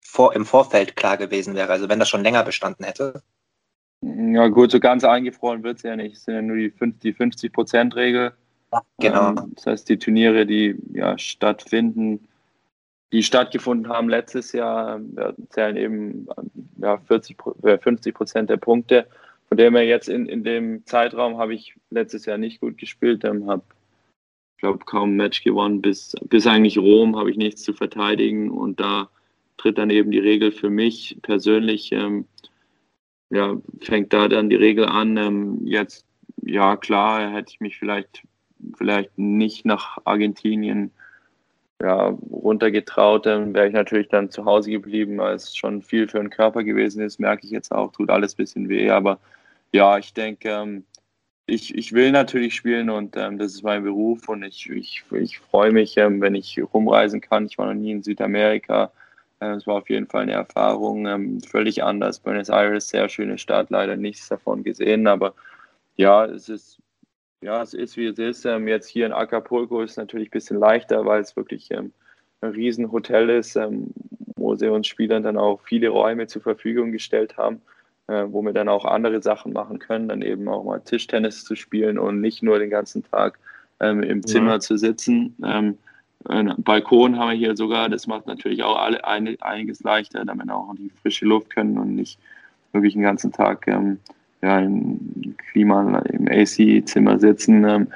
vor, 0.00 0.34
im 0.34 0.46
Vorfeld 0.46 0.94
klar 0.94 1.16
gewesen 1.16 1.54
wäre, 1.54 1.72
also 1.72 1.88
wenn 1.88 1.98
das 1.98 2.08
schon 2.08 2.22
länger 2.22 2.44
bestanden 2.44 2.84
hätte? 2.84 3.22
Ja 4.00 4.48
gut, 4.48 4.70
so 4.70 4.78
ganz 4.78 5.02
eingefroren 5.02 5.62
wird 5.62 5.78
es 5.78 5.82
ja 5.82 5.96
nicht. 5.96 6.16
Es 6.16 6.24
sind 6.24 6.34
ja 6.34 6.42
nur 6.42 6.56
die, 6.56 6.70
50-Prozent-Regel. 6.70 8.32
Genau. 8.98 9.30
Ähm, 9.30 9.52
das 9.56 9.66
heißt, 9.66 9.88
die 9.88 9.98
Turniere, 9.98 10.46
die 10.46 10.76
ja 10.92 11.18
stattfinden, 11.18 12.28
die 13.14 13.22
stattgefunden 13.22 13.88
haben 13.88 14.08
letztes 14.08 14.50
Jahr, 14.50 15.00
zählen 15.50 15.76
eben 15.76 16.26
ja, 16.78 16.98
40, 16.98 17.36
50 17.62 18.12
Prozent 18.12 18.50
der 18.50 18.56
Punkte. 18.56 19.06
Von 19.46 19.56
dem 19.56 19.76
her 19.76 19.86
jetzt 19.86 20.08
in, 20.08 20.26
in 20.26 20.42
dem 20.42 20.84
Zeitraum 20.84 21.38
habe 21.38 21.54
ich 21.54 21.76
letztes 21.90 22.26
Jahr 22.26 22.38
nicht 22.38 22.60
gut 22.60 22.76
gespielt, 22.76 23.24
ähm, 23.24 23.46
habe 23.46 23.62
glaube 24.56 24.84
kaum 24.84 25.12
ein 25.12 25.16
Match 25.16 25.44
gewonnen, 25.44 25.80
bis, 25.80 26.16
bis 26.24 26.48
eigentlich 26.48 26.76
Rom 26.76 27.16
habe 27.16 27.30
ich 27.30 27.36
nichts 27.36 27.62
zu 27.62 27.72
verteidigen 27.72 28.50
und 28.50 28.80
da 28.80 29.08
tritt 29.58 29.78
dann 29.78 29.90
eben 29.90 30.10
die 30.10 30.18
Regel 30.18 30.50
für 30.50 30.70
mich 30.70 31.16
persönlich, 31.22 31.92
ähm, 31.92 32.26
ja, 33.30 33.56
fängt 33.80 34.12
da 34.12 34.26
dann 34.26 34.50
die 34.50 34.56
Regel 34.56 34.86
an. 34.86 35.16
Ähm, 35.18 35.60
jetzt, 35.64 36.04
ja 36.42 36.76
klar, 36.76 37.30
hätte 37.30 37.52
ich 37.52 37.60
mich 37.60 37.78
vielleicht, 37.78 38.24
vielleicht 38.76 39.16
nicht 39.16 39.64
nach 39.64 39.98
Argentinien 40.04 40.90
ja, 41.82 42.16
runtergetraut, 42.30 43.26
dann 43.26 43.54
wäre 43.54 43.68
ich 43.68 43.74
natürlich 43.74 44.08
dann 44.08 44.30
zu 44.30 44.44
Hause 44.44 44.70
geblieben, 44.70 45.18
weil 45.18 45.34
es 45.34 45.56
schon 45.56 45.82
viel 45.82 46.08
für 46.08 46.18
den 46.18 46.30
Körper 46.30 46.62
gewesen 46.64 47.02
ist, 47.02 47.18
merke 47.20 47.44
ich 47.46 47.50
jetzt 47.52 47.72
auch, 47.72 47.92
tut 47.92 48.10
alles 48.10 48.34
ein 48.34 48.38
bisschen 48.38 48.68
weh, 48.68 48.90
aber 48.90 49.18
ja, 49.72 49.98
ich 49.98 50.14
denke, 50.14 50.50
ähm, 50.50 50.84
ich, 51.46 51.74
ich 51.74 51.92
will 51.92 52.10
natürlich 52.12 52.54
spielen 52.54 52.90
und 52.90 53.16
ähm, 53.16 53.38
das 53.38 53.54
ist 53.54 53.62
mein 53.62 53.82
Beruf 53.84 54.28
und 54.28 54.42
ich, 54.44 54.70
ich, 54.70 55.04
ich 55.10 55.38
freue 55.38 55.72
mich, 55.72 55.96
ähm, 55.96 56.20
wenn 56.20 56.34
ich 56.34 56.58
rumreisen 56.72 57.20
kann. 57.20 57.46
Ich 57.46 57.58
war 57.58 57.66
noch 57.66 57.74
nie 57.74 57.92
in 57.92 58.02
Südamerika. 58.02 58.92
Äh, 59.40 59.50
es 59.56 59.66
war 59.66 59.76
auf 59.76 59.90
jeden 59.90 60.06
Fall 60.06 60.22
eine 60.22 60.32
Erfahrung, 60.32 61.06
ähm, 61.06 61.40
völlig 61.42 61.84
anders. 61.84 62.20
Buenos 62.20 62.48
Aires, 62.48 62.88
sehr 62.88 63.08
schöne 63.08 63.36
Stadt, 63.38 63.70
leider 63.70 63.96
nichts 63.96 64.28
davon 64.28 64.64
gesehen, 64.64 65.06
aber 65.06 65.34
ja, 65.96 66.24
es 66.24 66.48
ist 66.48 66.78
ja, 67.44 67.62
es 67.62 67.74
ist 67.74 67.96
wie 67.96 68.06
es 68.06 68.18
ist. 68.18 68.46
Ähm, 68.46 68.66
jetzt 68.66 68.88
hier 68.88 69.04
in 69.06 69.12
Acapulco 69.12 69.82
ist 69.82 69.92
es 69.92 69.96
natürlich 69.98 70.28
ein 70.28 70.32
bisschen 70.32 70.58
leichter, 70.58 71.04
weil 71.04 71.20
es 71.20 71.36
wirklich 71.36 71.70
ähm, 71.70 71.92
ein 72.40 72.50
Riesenhotel 72.50 73.28
ist, 73.30 73.54
ähm, 73.56 73.92
wo 74.36 74.54
sie 74.54 74.70
uns 74.70 74.86
Spielern 74.86 75.22
dann 75.22 75.36
auch 75.36 75.60
viele 75.60 75.90
Räume 75.90 76.26
zur 76.26 76.42
Verfügung 76.42 76.90
gestellt 76.90 77.36
haben, 77.36 77.60
äh, 78.06 78.24
wo 78.28 78.42
wir 78.42 78.54
dann 78.54 78.68
auch 78.68 78.86
andere 78.86 79.20
Sachen 79.22 79.52
machen 79.52 79.78
können, 79.78 80.08
dann 80.08 80.22
eben 80.22 80.48
auch 80.48 80.64
mal 80.64 80.80
Tischtennis 80.80 81.44
zu 81.44 81.54
spielen 81.54 81.98
und 81.98 82.22
nicht 82.22 82.42
nur 82.42 82.58
den 82.58 82.70
ganzen 82.70 83.04
Tag 83.04 83.38
ähm, 83.80 84.02
im 84.02 84.26
Zimmer 84.26 84.52
ja. 84.52 84.60
zu 84.60 84.78
sitzen. 84.78 85.36
Ähm, 85.44 85.76
ein 86.26 86.54
Balkon 86.56 87.18
haben 87.18 87.32
wir 87.32 87.36
hier 87.36 87.56
sogar, 87.56 87.90
das 87.90 88.06
macht 88.06 88.26
natürlich 88.26 88.62
auch 88.62 88.78
alle, 88.78 89.04
ein, 89.04 89.36
einiges 89.42 89.82
leichter, 89.82 90.24
damit 90.24 90.50
auch 90.50 90.74
die 90.76 90.90
frische 91.02 91.26
Luft 91.26 91.50
können 91.50 91.76
und 91.76 91.94
nicht 91.94 92.18
wirklich 92.72 92.94
den 92.94 93.02
ganzen 93.02 93.32
Tag 93.32 93.68
ähm, 93.68 93.98
ja, 94.44 94.58
im 94.60 95.34
Klima, 95.50 95.98
im 96.00 96.28
AC-Zimmer 96.28 97.18
sitzen. 97.18 97.64
Ähm, 97.64 97.86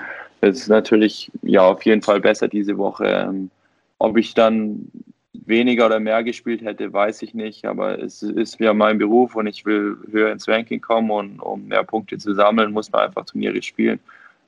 das 0.41 0.59
ist 0.59 0.69
natürlich 0.69 1.31
ja 1.43 1.63
auf 1.63 1.83
jeden 1.83 2.03
Fall 2.03 2.21
besser 2.21 2.49
diese 2.49 2.79
Woche. 2.79 3.05
Ähm, 3.07 3.51
ob 3.99 4.17
ich 4.17 4.35
dann 4.35 4.91
weniger 5.33 5.87
oder 5.87 6.01
mehr 6.01 6.23
gespielt 6.23 6.63
hätte, 6.63 6.93
weiß 6.93 7.23
ich 7.23 7.35
nicht, 7.35 7.65
aber 7.65 7.99
es 8.03 8.23
ist 8.23 8.59
ja 8.61 8.73
mein 8.73 8.99
Beruf 8.99 9.35
und 9.35 9.47
ich 9.47 9.67
will 9.67 9.97
höher 10.11 10.33
ins 10.33 10.49
Ranking 10.49 10.81
kommen 10.81 11.11
und 11.11 11.41
um 11.41 11.69
mehr 11.69 11.85
Punkte 11.85 12.19
zu 12.19 12.35
sammeln, 12.35 12.73
muss 12.73 12.91
man 12.93 13.03
einfach 13.03 13.25
Turniere 13.27 13.61
spielen. 13.63 13.99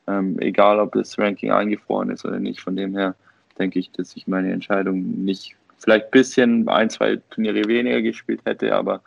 Ähm, 0.07 0.39
egal, 0.41 0.79
ob 0.79 0.93
das 0.93 1.19
Ranking 1.19 1.51
eingefroren 1.51 2.11
ist 2.11 2.25
oder 2.25 2.39
nicht. 2.39 2.61
Von 2.61 2.77
dem 2.77 2.97
her 2.97 3.15
denke 3.59 3.79
ich, 3.79 3.91
dass 3.93 4.17
ich 4.17 4.27
meine 4.27 4.53
Entscheidung 4.53 5.25
nicht 5.25 5.57
vielleicht 5.79 6.07
ein 6.07 6.11
bisschen 6.11 6.69
ein, 6.69 6.91
zwei 6.91 7.17
Turniere 7.31 7.67
weniger 7.67 8.01
gespielt 8.03 8.41
hätte, 8.45 8.75
aber 8.75 9.03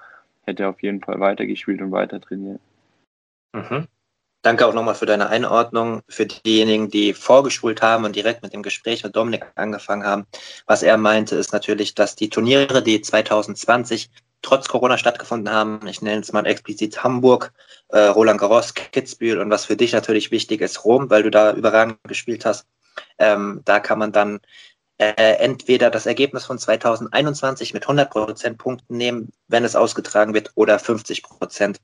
hätte 0.45 0.67
auf 0.67 0.81
jeden 0.83 1.01
Fall 1.01 1.19
weitergespielt 1.19 1.81
und 1.81 1.91
weiter 1.91 2.19
trainiert. 2.19 2.59
Mhm. 3.53 3.87
Danke 4.41 4.67
auch 4.67 4.73
nochmal 4.73 4.95
für 4.95 5.05
deine 5.05 5.29
Einordnung. 5.29 6.01
Für 6.09 6.25
diejenigen, 6.25 6.89
die 6.89 7.13
vorgespult 7.13 7.81
haben 7.81 8.03
und 8.03 8.15
direkt 8.15 8.43
mit 8.43 8.51
dem 8.51 8.61
Gespräch 8.61 9.03
mit 9.03 9.15
Dominik 9.15 9.45
angefangen 9.55 10.05
haben. 10.05 10.25
Was 10.65 10.83
er 10.83 10.97
meinte, 10.97 11.37
ist 11.37 11.53
natürlich, 11.53 11.95
dass 11.95 12.15
die 12.15 12.29
Turniere, 12.29 12.83
die 12.83 13.01
2020 13.01 14.09
trotz 14.41 14.67
Corona 14.67 14.97
stattgefunden 14.97 15.53
haben, 15.53 15.87
ich 15.87 16.01
nenne 16.01 16.21
es 16.21 16.33
mal 16.33 16.45
explizit 16.45 17.03
Hamburg, 17.03 17.53
äh, 17.87 17.99
Roland 17.99 18.39
Garros, 18.39 18.73
Kitzbühel 18.73 19.39
und 19.39 19.49
was 19.49 19.65
für 19.65 19.77
dich 19.77 19.93
natürlich 19.93 20.31
wichtig 20.31 20.59
ist, 20.59 20.83
Rom, 20.83 21.09
weil 21.09 21.23
du 21.23 21.31
da 21.31 21.53
überragend 21.53 21.97
gespielt 22.03 22.45
hast. 22.45 22.67
Ähm, 23.17 23.61
da 23.63 23.79
kann 23.79 23.99
man 23.99 24.11
dann 24.11 24.41
äh, 24.97 25.35
entweder 25.37 25.89
das 25.89 26.05
Ergebnis 26.05 26.45
von 26.45 26.59
2021 26.59 27.73
mit 27.73 27.85
100% 27.85 28.57
Punkten 28.57 28.97
nehmen, 28.97 29.31
wenn 29.47 29.63
es 29.63 29.77
ausgetragen 29.77 30.33
wird, 30.33 30.51
oder 30.55 30.77
50% 30.77 31.77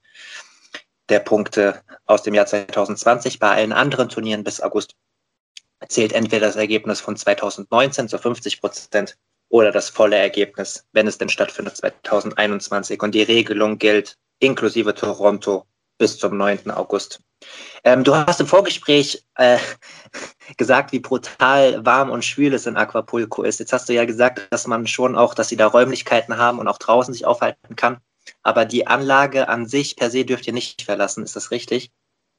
der 1.10 1.20
Punkte 1.20 1.82
aus 2.06 2.24
dem 2.24 2.34
Jahr 2.34 2.46
2020. 2.46 3.40
Bei 3.40 3.52
allen 3.52 3.74
anderen 3.74 4.10
Turnieren 4.10 4.44
bis 4.44 4.62
August 4.62 4.96
zählt 5.88 6.14
entweder 6.14 6.48
das 6.48 6.56
Ergebnis 6.56 7.02
von 7.02 7.16
2019 7.16 8.10
zu 8.10 8.18
50 8.18 8.62
Prozent 8.62 9.18
oder 9.50 9.72
das 9.72 9.90
volle 9.90 10.18
Ergebnis, 10.18 10.86
wenn 10.94 11.08
es 11.08 11.18
denn 11.18 11.30
stattfindet, 11.30 11.78
2021. 11.78 13.02
Und 13.02 13.16
die 13.16 13.24
Regelung 13.24 13.78
gilt 13.78 14.18
inklusive 14.40 14.94
Toronto 14.94 15.66
bis 15.98 16.18
zum 16.18 16.38
9. 16.38 16.72
August. 16.72 17.22
Ähm, 17.84 18.04
du 18.04 18.16
hast 18.16 18.40
im 18.40 18.48
Vorgespräch 18.48 19.26
äh, 19.36 19.58
gesagt, 20.58 20.92
wie 20.92 21.00
brutal 21.00 21.86
warm 21.86 22.10
und 22.10 22.24
schwül 22.24 22.54
es 22.54 22.66
in 22.66 22.78
Aquapulco 22.78 23.44
ist. 23.44 23.60
Jetzt 23.60 23.74
hast 23.74 23.90
du 23.90 23.94
ja 23.94 24.06
gesagt, 24.06 24.48
dass 24.52 24.68
man 24.68 24.88
schon 24.88 25.16
auch, 25.16 25.34
dass 25.34 25.50
sie 25.50 25.58
da 25.58 25.68
Räumlichkeiten 25.68 26.38
haben 26.38 26.60
und 26.60 26.68
auch 26.68 26.78
draußen 26.78 27.14
sich 27.14 27.26
aufhalten 27.26 27.76
kann 27.76 28.00
aber 28.44 28.66
die 28.66 28.88
Anlage 28.88 29.50
an 29.50 29.66
sich 29.66 29.96
per 29.96 30.10
se 30.10 30.26
dürft 30.26 30.48
ihr 30.48 30.54
nicht 30.54 30.82
verlassen. 30.82 31.24
Ist 31.24 31.36
das 31.36 31.52
richtig? 31.52 31.92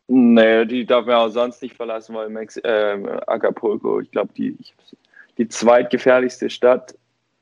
Nee, 0.08 0.64
die 0.64 0.84
darf 0.84 1.06
man 1.06 1.16
auch 1.16 1.28
sonst 1.28 1.62
nicht 1.62 1.76
verlassen, 1.76 2.14
weil 2.14 2.30
Mex 2.30 2.56
äh, 2.56 2.98
Acapulco, 3.26 4.00
ich 4.00 4.10
glaube, 4.10 4.32
die, 4.36 4.56
die 5.38 5.48
zweitgefährlichste 5.48 6.50
Stadt 6.50 6.94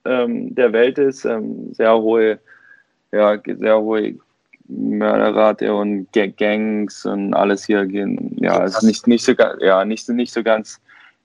ähm, 0.05 0.55
der 0.55 0.73
Welt 0.73 0.99
ist. 0.99 1.25
Ähm, 1.25 1.73
sehr 1.73 1.97
hohe, 1.97 2.39
ja, 3.13 3.41
sehr 3.45 3.81
hohe 3.81 4.17
Mörderrate 4.69 5.75
und 5.75 6.09
Gangs 6.37 7.07
und 7.07 7.33
alles 7.33 7.65
hier 7.65 7.87
gehen. 7.87 8.37
Ja, 8.39 8.65
ist 8.65 8.83
nicht, 8.83 9.07
nicht 9.07 9.25
so 9.25 9.33
ja, 9.61 9.85
nicht, 9.85 10.09
nicht 10.11 10.33
so 10.33 10.43
ganz, 10.43 10.79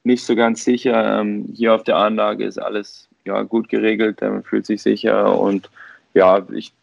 nicht 0.04 0.26
so 0.26 0.36
ganz 0.36 0.64
sicher. 0.64 1.20
Ähm, 1.20 1.50
hier 1.54 1.76
auf 1.76 1.84
der 1.84 1.98
Anlage 1.98 2.46
ist 2.46 2.58
alles 2.58 3.10
ja, 3.26 3.42
gut 3.44 3.68
geregelt, 3.70 4.22
man 4.22 4.44
fühlt 4.44 4.66
sich 4.66 4.82
sicher 4.82 5.38
und 5.38 5.70
ja, 6.14 6.46
ich 6.54 6.74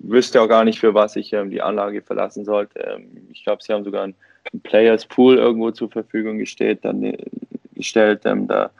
wüsste 0.00 0.40
auch 0.40 0.48
gar 0.48 0.64
nicht, 0.64 0.80
für 0.80 0.94
was 0.94 1.16
ich 1.16 1.32
ähm, 1.32 1.50
die 1.50 1.62
Anlage 1.62 2.02
verlassen 2.02 2.44
sollte. 2.44 2.78
Ähm, 2.80 3.28
ich 3.32 3.44
glaube, 3.44 3.62
sie 3.62 3.72
haben 3.72 3.84
sogar 3.84 4.04
einen, 4.04 4.14
Players 4.62 5.06
Pool 5.06 5.36
irgendwo 5.36 5.70
zur 5.70 5.90
Verfügung 5.90 6.38
gestellt. 6.38 6.80
Dann, 6.82 7.02
äh, 7.02 7.16
gestellt 7.74 8.22
ähm, 8.24 8.46
da 8.46 8.70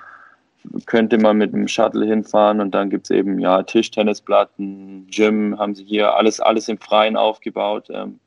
könnte 0.86 1.18
man 1.18 1.38
mit 1.38 1.52
dem 1.52 1.68
Shuttle 1.68 2.06
hinfahren 2.06 2.60
und 2.60 2.72
dann 2.74 2.90
gibt 2.90 3.06
es 3.06 3.10
eben 3.10 3.38
ja 3.38 3.62
Tischtennisplatten, 3.62 5.06
Gym, 5.10 5.58
haben 5.58 5.74
sie 5.74 5.84
hier 5.84 6.14
alles, 6.14 6.40
alles 6.40 6.68
im 6.68 6.78
Freien 6.78 7.16
aufgebaut. 7.16 7.88
Ähm, 7.90 8.18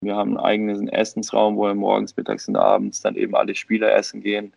wir 0.00 0.16
haben 0.16 0.36
einen 0.36 0.44
eigenen 0.44 0.88
Essensraum, 0.88 1.56
wo 1.56 1.66
wir 1.66 1.74
morgens, 1.74 2.16
mittags 2.16 2.48
und 2.48 2.56
abends 2.56 3.00
dann 3.00 3.16
eben 3.16 3.34
alle 3.34 3.54
Spieler 3.54 3.94
essen 3.94 4.20
gehen. 4.20 4.52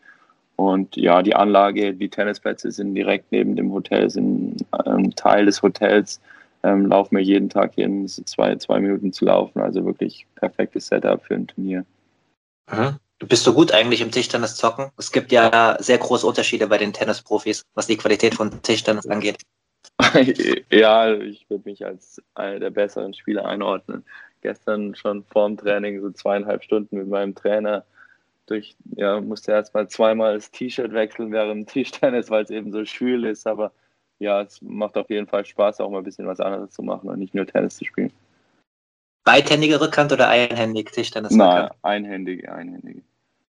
Und 0.55 0.97
ja, 0.97 1.21
die 1.21 1.35
Anlage, 1.35 1.93
die 1.93 2.09
Tennisplätze 2.09 2.71
sind 2.71 2.95
direkt 2.95 3.31
neben 3.31 3.55
dem 3.55 3.71
Hotel, 3.71 4.09
sind 4.09 4.65
ähm, 4.85 5.15
Teil 5.15 5.45
des 5.45 5.61
Hotels 5.61 6.19
ähm, 6.63 6.87
laufen 6.87 7.15
wir 7.15 7.23
jeden 7.23 7.49
Tag 7.49 7.75
hin, 7.75 8.07
so 8.07 8.23
zwei, 8.23 8.55
zwei 8.55 8.79
Minuten 8.79 9.13
zu 9.13 9.25
laufen. 9.25 9.61
Also 9.61 9.85
wirklich 9.85 10.25
perfektes 10.35 10.87
Setup 10.87 11.23
für 11.23 11.35
ein 11.35 11.47
Turnier. 11.47 11.85
Mhm. 12.71 12.97
Du 13.19 13.27
bist 13.27 13.43
so 13.43 13.53
gut 13.53 13.71
eigentlich 13.71 14.01
im 14.01 14.11
Tischtennis 14.11 14.55
zocken. 14.55 14.91
Es 14.97 15.11
gibt 15.11 15.31
ja 15.31 15.75
sehr 15.79 15.97
große 15.97 16.25
Unterschiede 16.25 16.67
bei 16.67 16.77
den 16.77 16.93
Tennisprofis, 16.93 17.63
was 17.73 17.87
die 17.87 17.97
Qualität 17.97 18.35
von 18.35 18.61
Tischtennis 18.61 19.07
angeht. 19.07 19.37
ja, 20.71 21.13
ich 21.13 21.49
würde 21.49 21.67
mich 21.67 21.83
als 21.83 22.21
einer 22.35 22.59
der 22.59 22.69
besseren 22.69 23.13
Spieler 23.15 23.45
einordnen. 23.45 24.05
Gestern 24.41 24.93
schon 24.93 25.23
vorm 25.23 25.57
Training 25.57 25.99
so 26.01 26.11
zweieinhalb 26.11 26.63
Stunden 26.63 26.97
mit 26.97 27.07
meinem 27.07 27.33
Trainer 27.33 27.83
durch, 28.45 28.75
ja, 28.95 29.19
musste 29.19 29.51
erst 29.51 29.73
mal 29.73 29.89
zweimal 29.89 30.35
das 30.35 30.51
T-Shirt 30.51 30.93
wechseln 30.93 31.31
während 31.31 31.51
dem 31.51 31.65
Tischtennis, 31.65 32.29
weil 32.29 32.43
es 32.43 32.49
eben 32.49 32.71
so 32.71 32.85
schwül 32.85 33.25
ist, 33.25 33.47
aber 33.47 33.71
ja, 34.19 34.41
es 34.41 34.61
macht 34.61 34.97
auf 34.97 35.09
jeden 35.09 35.27
Fall 35.27 35.45
Spaß, 35.45 35.79
auch 35.81 35.89
mal 35.89 35.99
ein 35.99 36.03
bisschen 36.03 36.27
was 36.27 36.39
anderes 36.39 36.71
zu 36.71 36.81
machen 36.81 37.09
und 37.09 37.19
nicht 37.19 37.35
nur 37.35 37.45
Tennis 37.45 37.77
zu 37.77 37.85
spielen. 37.85 38.11
Beidhändige 39.23 39.81
Rückhand 39.81 40.11
oder 40.13 40.29
einhändig 40.29 40.91
Tischtennis? 40.91 41.33
Nein, 41.33 41.69
einhändige, 41.81 42.51
einhändige. 42.51 43.01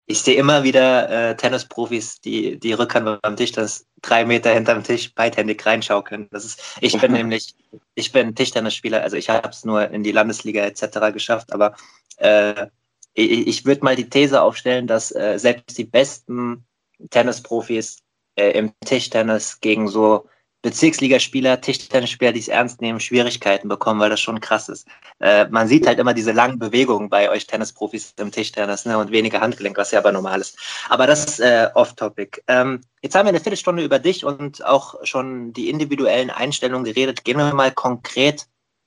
Ich 0.06 0.20
sehe 0.20 0.34
immer 0.34 0.64
wieder 0.64 1.30
äh, 1.30 1.36
Tennisprofis, 1.36 2.20
die 2.20 2.58
die 2.58 2.72
Rückhand 2.72 3.22
beim 3.22 3.36
Tischtennis 3.36 3.86
drei 4.02 4.24
Meter 4.24 4.52
hinterm 4.52 4.82
Tisch 4.82 5.14
beidhändig 5.14 5.64
reinschaukeln. 5.64 6.28
Das 6.30 6.44
ist, 6.44 6.76
ich 6.80 7.00
bin 7.00 7.12
nämlich, 7.12 7.54
ich 7.94 8.12
bin 8.12 8.34
Tischtennisspieler, 8.34 9.02
also 9.02 9.16
ich 9.16 9.30
habe 9.30 9.48
es 9.48 9.64
nur 9.64 9.88
in 9.90 10.02
die 10.02 10.12
Landesliga 10.12 10.64
etc. 10.64 11.12
geschafft, 11.12 11.52
aber 11.52 11.74
äh, 12.18 12.66
ich, 13.14 13.46
ich 13.46 13.64
würde 13.64 13.84
mal 13.84 13.96
die 13.96 14.10
These 14.10 14.42
aufstellen, 14.42 14.86
dass 14.86 15.14
äh, 15.14 15.38
selbst 15.38 15.78
die 15.78 15.84
besten 15.84 16.66
Tennisprofis 17.10 17.98
äh, 18.36 18.50
im 18.50 18.72
Tischtennis 18.84 19.60
gegen 19.60 19.88
so 19.88 20.28
Bezirksligaspieler, 20.62 21.60
Tischtennisspieler, 21.60 22.32
die 22.32 22.38
es 22.38 22.46
ernst 22.46 22.80
nehmen, 22.80 23.00
Schwierigkeiten 23.00 23.68
bekommen, 23.68 23.98
weil 23.98 24.10
das 24.10 24.20
schon 24.20 24.40
krass 24.40 24.68
ist. 24.68 24.86
Äh, 25.18 25.48
man 25.48 25.66
sieht 25.66 25.86
halt 25.86 25.98
immer 25.98 26.14
diese 26.14 26.30
langen 26.30 26.60
Bewegungen 26.60 27.10
bei 27.10 27.28
euch 27.28 27.48
Tennisprofis 27.48 28.14
im 28.18 28.30
Tischtennis 28.30 28.84
ne, 28.84 28.96
und 28.96 29.10
weniger 29.10 29.40
Handgelenk, 29.40 29.76
was 29.76 29.90
ja 29.90 29.98
aber 29.98 30.12
normal 30.12 30.40
ist. 30.40 30.56
Aber 30.88 31.08
das 31.08 31.24
ist 31.24 31.40
äh, 31.40 31.68
off-topic. 31.74 32.42
Ähm, 32.46 32.80
jetzt 33.02 33.16
haben 33.16 33.26
wir 33.26 33.30
eine 33.30 33.40
Viertelstunde 33.40 33.82
über 33.82 33.98
dich 33.98 34.24
und 34.24 34.64
auch 34.64 35.04
schon 35.04 35.52
die 35.52 35.68
individuellen 35.68 36.30
Einstellungen 36.30 36.84
geredet. 36.84 37.24
Gehen 37.24 37.38
wir 37.38 37.52
mal 37.52 37.72
konkret 37.72 38.46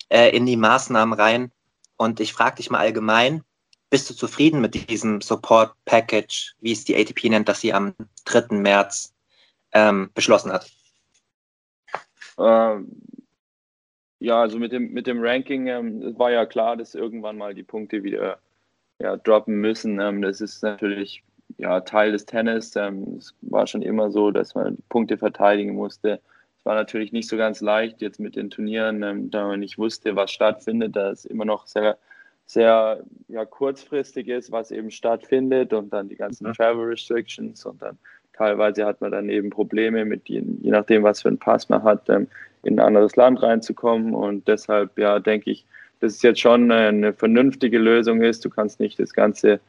äh, 0.10 0.30
in 0.30 0.46
die 0.46 0.58
Maßnahmen 0.58 1.20
rein. 1.20 1.52
Und 1.98 2.22
ich 2.22 2.32
frage 2.32 2.56
dich 2.58 2.70
mal 2.70 2.80
allgemein, 2.80 3.44
bist 3.90 4.10
du 4.10 4.14
zufrieden 4.14 4.62
mit 4.62 4.90
diesem 4.90 5.20
Support 5.22 5.74
Package, 5.84 6.56
wie 6.62 6.72
es 6.72 6.86
die 6.86 6.96
ATP 6.96 7.30
nennt, 7.30 7.50
das 7.50 7.62
sie 7.62 7.74
am 7.74 7.94
3. 8.26 8.56
März 8.56 9.14
ähm, 9.74 10.10
beschlossen 10.14 10.54
hat? 10.54 10.72
Ähm, 12.38 12.92
ja, 14.20 14.42
also 14.42 14.58
mit 14.60 14.72
dem, 14.72 14.92
mit 14.92 15.08
dem 15.08 15.22
Ranking 15.22 15.68
ähm, 15.68 16.18
war 16.18 16.32
ja 16.32 16.46
klar, 16.46 16.78
dass 16.78 16.96
irgendwann 16.96 17.38
mal 17.38 17.54
die 17.54 17.64
Punkte 17.64 18.04
wieder 18.04 18.40
ja, 19.00 19.18
droppen 19.18 19.56
müssen. 19.62 20.00
Ähm, 20.00 20.22
das 20.22 20.42
ist 20.42 20.64
natürlich 20.64 21.24
ja, 21.58 21.82
Teil 21.82 22.12
des 22.12 22.26
Tennis. 22.26 22.76
Ähm, 22.76 23.18
es 23.18 23.36
war 23.42 23.68
schon 23.68 23.82
immer 23.82 24.12
so, 24.12 24.32
dass 24.32 24.56
man 24.56 24.78
Punkte 24.90 25.18
verteidigen 25.18 25.76
musste. 25.76 26.22
Es 26.58 26.66
war 26.66 26.76
natürlich 26.76 27.12
nicht 27.12 27.30
so 27.30 27.38
ganz 27.38 27.62
leicht 27.62 28.02
jetzt 28.02 28.20
mit 28.20 28.36
den 28.36 28.50
Turnieren, 28.50 29.04
ähm, 29.04 29.30
da 29.30 29.48
man 29.48 29.60
nicht 29.60 29.78
wusste, 29.78 30.16
was 30.16 30.32
stattfindet, 30.32 30.96
da 30.96 31.12
es 31.12 31.26
immer 31.26 31.46
noch 31.46 31.68
sehr, 31.68 31.98
sehr 32.46 33.04
ja, 33.28 33.46
kurzfristig 33.46 34.28
ist, 34.28 34.52
was 34.52 34.72
eben 34.72 34.92
stattfindet 34.92 35.74
und 35.74 35.92
dann 35.94 36.10
die 36.10 36.16
ganzen 36.16 36.52
Travel 36.54 36.86
Restrictions 36.86 37.66
und 37.66 37.82
dann 37.82 37.98
Teilweise 38.36 38.86
hat 38.86 39.02
man 39.02 39.12
dann 39.12 39.30
eben 39.30 39.50
Probleme 39.50 40.06
mit, 40.06 40.28
je, 40.28 40.44
nachdem, 40.64 41.04
was 41.04 41.22
für 41.22 41.30
einen 41.30 41.38
Pass 41.38 41.70
man 41.70 41.84
hat, 41.84 42.10
ähm, 42.10 42.28
in 42.64 42.80
ein 42.80 42.86
anderes 42.86 43.16
Land 43.16 43.42
reinzukommen. 43.42 44.14
Und 44.14 44.48
deshalb, 44.48 44.98
ja, 44.98 45.20
denke 45.20 45.52
ich, 45.52 45.66
dass 46.00 46.16
es 46.16 46.22
jetzt 46.22 46.40
schon 46.42 46.72
eine 46.72 47.14
vernünftige 47.14 47.78
Lösung 47.78 48.22
ist. 48.22 48.44
Du 48.44 48.50
kannst 48.50 48.80
nicht 48.80 49.00
das 49.00 49.14
ganze 49.14 49.60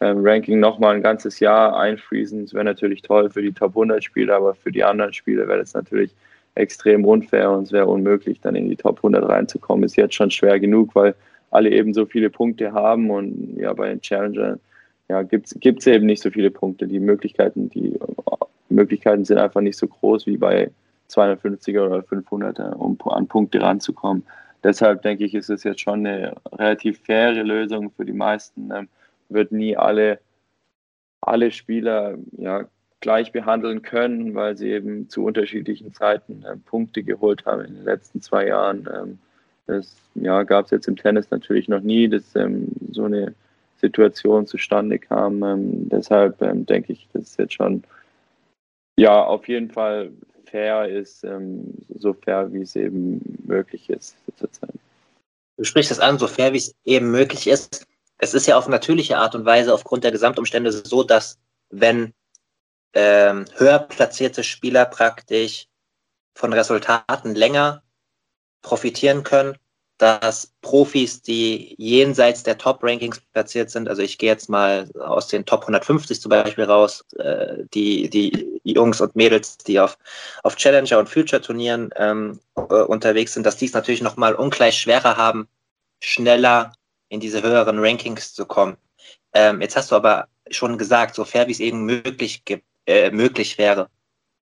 ähm, 0.00 0.18
Ranking 0.22 0.60
nochmal 0.60 0.96
ein 0.96 1.02
ganzes 1.02 1.40
Jahr 1.40 1.78
einfriesen. 1.78 2.42
Das 2.42 2.54
wäre 2.54 2.64
natürlich 2.64 3.02
toll 3.02 3.30
für 3.30 3.42
die 3.42 3.52
Top 3.52 3.70
100 3.70 4.02
Spieler, 4.02 4.36
aber 4.36 4.54
für 4.54 4.72
die 4.72 4.84
anderen 4.84 5.12
Spieler 5.12 5.46
wäre 5.46 5.58
das 5.58 5.74
natürlich 5.74 6.14
extrem 6.54 7.04
unfair 7.04 7.50
und 7.50 7.64
es 7.64 7.72
wäre 7.72 7.86
unmöglich, 7.86 8.40
dann 8.40 8.54
in 8.54 8.68
die 8.68 8.76
Top 8.76 8.98
100 8.98 9.28
reinzukommen. 9.28 9.84
Ist 9.84 9.96
jetzt 9.96 10.14
schon 10.14 10.30
schwer 10.30 10.58
genug, 10.60 10.94
weil 10.94 11.14
alle 11.50 11.70
eben 11.70 11.92
so 11.92 12.06
viele 12.06 12.30
Punkte 12.30 12.72
haben 12.72 13.10
und 13.10 13.56
ja, 13.56 13.72
bei 13.72 13.88
den 13.88 14.00
Challengern 14.00 14.60
ja, 15.08 15.22
gibt 15.22 15.48
es 15.48 15.86
eben 15.86 16.06
nicht 16.06 16.22
so 16.22 16.30
viele 16.30 16.50
Punkte. 16.50 16.86
Die 16.86 17.00
Möglichkeiten, 17.00 17.68
die 17.68 17.98
Möglichkeiten 18.68 19.24
sind 19.24 19.38
einfach 19.38 19.60
nicht 19.60 19.78
so 19.78 19.86
groß 19.86 20.26
wie 20.26 20.36
bei 20.36 20.70
250er 21.10 21.86
oder 21.86 21.98
500er, 21.98 22.72
um 22.72 22.98
an 23.10 23.28
Punkte 23.28 23.60
ranzukommen. 23.60 24.24
Deshalb 24.62 25.02
denke 25.02 25.24
ich, 25.24 25.34
ist 25.34 25.50
es 25.50 25.62
jetzt 25.62 25.80
schon 25.80 26.06
eine 26.06 26.34
relativ 26.52 26.98
faire 27.00 27.44
Lösung 27.44 27.90
für 27.90 28.06
die 28.06 28.14
meisten. 28.14 28.70
Ähm, 28.72 28.88
wird 29.28 29.52
nie 29.52 29.76
alle, 29.76 30.18
alle 31.20 31.50
Spieler 31.50 32.16
ja, 32.38 32.64
gleich 33.00 33.32
behandeln 33.32 33.82
können, 33.82 34.34
weil 34.34 34.56
sie 34.56 34.70
eben 34.70 35.10
zu 35.10 35.24
unterschiedlichen 35.24 35.92
Zeiten 35.92 36.42
äh, 36.44 36.56
Punkte 36.56 37.02
geholt 37.02 37.44
haben 37.44 37.62
in 37.62 37.74
den 37.74 37.84
letzten 37.84 38.22
zwei 38.22 38.46
Jahren. 38.46 38.88
Ähm, 38.94 39.18
das 39.66 39.96
ja, 40.14 40.42
gab 40.44 40.64
es 40.64 40.70
jetzt 40.70 40.88
im 40.88 40.96
Tennis 40.96 41.30
natürlich 41.30 41.68
noch 41.68 41.80
nie, 41.80 42.08
dass 42.08 42.34
ähm, 42.34 42.68
so 42.90 43.04
eine 43.04 43.34
Situation 43.80 44.46
zustande 44.46 44.98
kam. 44.98 45.42
Ähm, 45.42 45.88
deshalb 45.88 46.40
ähm, 46.42 46.66
denke 46.66 46.92
ich, 46.92 47.08
dass 47.12 47.22
es 47.22 47.36
jetzt 47.36 47.54
schon 47.54 47.84
ja 48.96 49.24
auf 49.24 49.48
jeden 49.48 49.70
Fall 49.70 50.12
fair 50.46 50.88
ist, 50.88 51.24
ähm, 51.24 51.74
so 51.98 52.12
fair 52.12 52.52
wie 52.52 52.62
es 52.62 52.76
eben 52.76 53.20
möglich 53.44 53.90
ist 53.90 54.16
zurzeit. 54.36 54.74
Du 55.56 55.64
sprichst 55.64 55.90
es 55.90 56.00
an, 56.00 56.18
so 56.18 56.26
fair 56.26 56.52
wie 56.52 56.58
es 56.58 56.74
eben 56.84 57.10
möglich 57.10 57.46
ist. 57.46 57.86
Es 58.18 58.34
ist 58.34 58.46
ja 58.46 58.56
auf 58.56 58.68
natürliche 58.68 59.18
Art 59.18 59.34
und 59.34 59.44
Weise 59.44 59.74
aufgrund 59.74 60.04
der 60.04 60.12
Gesamtumstände 60.12 60.72
so, 60.72 61.02
dass 61.02 61.38
wenn 61.70 62.12
ähm, 62.94 63.44
höher 63.56 63.80
platzierte 63.80 64.44
Spieler 64.44 64.84
praktisch 64.84 65.66
von 66.36 66.52
Resultaten 66.52 67.34
länger 67.34 67.82
profitieren 68.62 69.24
können, 69.24 69.56
dass 70.04 70.52
Profis, 70.60 71.22
die 71.22 71.74
jenseits 71.78 72.42
der 72.42 72.58
Top-Rankings 72.58 73.22
platziert 73.32 73.70
sind, 73.70 73.88
also 73.88 74.02
ich 74.02 74.18
gehe 74.18 74.28
jetzt 74.28 74.50
mal 74.50 74.86
aus 75.00 75.28
den 75.28 75.46
Top 75.46 75.62
150 75.62 76.20
zum 76.20 76.28
Beispiel 76.28 76.64
raus, 76.64 77.06
äh, 77.16 77.64
die, 77.72 78.10
die 78.10 78.60
Jungs 78.64 79.00
und 79.00 79.16
Mädels, 79.16 79.56
die 79.56 79.80
auf, 79.80 79.96
auf 80.42 80.56
Challenger 80.56 80.98
und 80.98 81.08
Future-Turnieren 81.08 81.88
ähm, 81.96 82.38
äh, 82.54 82.60
unterwegs 82.60 83.32
sind, 83.32 83.46
dass 83.46 83.56
die 83.56 83.64
es 83.64 83.72
natürlich 83.72 84.02
nochmal 84.02 84.34
ungleich 84.34 84.78
schwerer 84.78 85.16
haben, 85.16 85.48
schneller 86.02 86.74
in 87.08 87.20
diese 87.20 87.42
höheren 87.42 87.78
Rankings 87.78 88.34
zu 88.34 88.44
kommen. 88.44 88.76
Ähm, 89.32 89.62
jetzt 89.62 89.74
hast 89.74 89.90
du 89.90 89.96
aber 89.96 90.28
schon 90.50 90.76
gesagt, 90.76 91.14
so 91.14 91.24
fair 91.24 91.46
wie 91.46 91.52
es 91.52 91.60
eben 91.60 91.86
möglich, 91.86 92.42
äh, 92.86 93.10
möglich 93.10 93.56
wäre, 93.56 93.88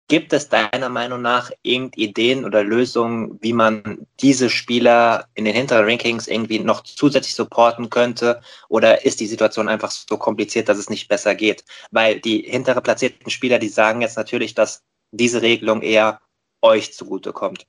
Gibt 0.09 0.33
es 0.33 0.49
deiner 0.49 0.89
Meinung 0.89 1.21
nach 1.21 1.51
irgendeine 1.61 2.03
Ideen 2.03 2.43
oder 2.43 2.63
Lösungen, 2.63 3.37
wie 3.43 3.53
man 3.53 4.07
diese 4.19 4.49
Spieler 4.49 5.27
in 5.35 5.45
den 5.45 5.53
hinteren 5.53 5.85
Rankings 5.85 6.27
irgendwie 6.27 6.57
noch 6.57 6.81
zusätzlich 6.81 7.35
supporten 7.35 7.91
könnte? 7.91 8.41
Oder 8.69 9.05
ist 9.05 9.19
die 9.19 9.27
Situation 9.27 9.69
einfach 9.69 9.91
so 9.91 10.17
kompliziert, 10.17 10.67
dass 10.67 10.79
es 10.79 10.89
nicht 10.89 11.09
besser 11.09 11.35
geht? 11.35 11.63
Weil 11.91 12.19
die 12.19 12.41
hintere 12.41 12.81
platzierten 12.81 13.29
Spieler, 13.29 13.59
die 13.59 13.69
sagen 13.69 14.01
jetzt 14.01 14.17
natürlich, 14.17 14.55
dass 14.55 14.83
diese 15.11 15.43
Regelung 15.43 15.83
eher 15.83 16.19
euch 16.63 16.91
zugutekommt. 16.91 17.67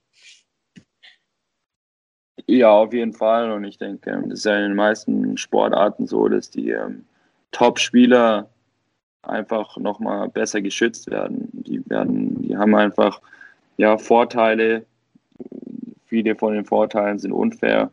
Ja, 2.46 2.70
auf 2.70 2.94
jeden 2.94 3.12
Fall. 3.12 3.53
Und 3.53 3.64
ich 3.64 3.76
denke, 3.76 4.18
das 4.29 4.38
ist 4.38 4.44
ja 4.46 4.57
in 4.57 4.62
den 4.62 4.76
meisten 4.76 5.37
Sportarten 5.37 6.07
so, 6.07 6.26
dass 6.26 6.48
die 6.48 6.70
ähm, 6.70 7.05
Top-Spieler 7.53 8.48
einfach 9.22 9.76
nochmal 9.76 10.28
besser 10.28 10.61
geschützt 10.62 11.11
werden. 11.11 11.48
Die 11.52 11.88
werden, 11.88 12.42
die 12.42 12.56
haben 12.56 12.74
einfach 12.74 13.20
ja 13.76 13.98
Vorteile. 13.98 14.85
Viele 16.06 16.35
von 16.35 16.54
den 16.54 16.64
Vorteilen 16.64 17.18
sind 17.18 17.33
unfair. 17.33 17.90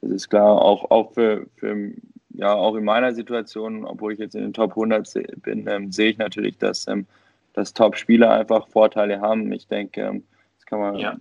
Das 0.00 0.10
ist 0.10 0.28
klar, 0.28 0.62
auch, 0.62 0.90
auch 0.90 1.12
für, 1.12 1.46
für 1.56 1.92
ja, 2.36 2.54
auch 2.54 2.76
in 2.76 2.84
meiner 2.84 3.14
Situation, 3.14 3.84
obwohl 3.84 4.12
ich 4.12 4.18
jetzt 4.18 4.34
in 4.34 4.42
den 4.42 4.52
Top 4.52 4.70
100 4.72 5.42
bin, 5.42 5.66
ähm, 5.66 5.90
sehe 5.90 6.10
ich 6.10 6.18
natürlich, 6.18 6.58
dass, 6.58 6.86
ähm, 6.86 7.06
dass 7.54 7.72
Top-Spieler 7.72 8.30
einfach 8.30 8.68
Vorteile 8.68 9.20
haben. 9.20 9.50
Ich 9.52 9.66
denke, 9.66 10.02
ähm, 10.02 10.24
das 10.58 10.66
kann 10.66 10.80
man 10.80 10.96
ja. 10.96 11.16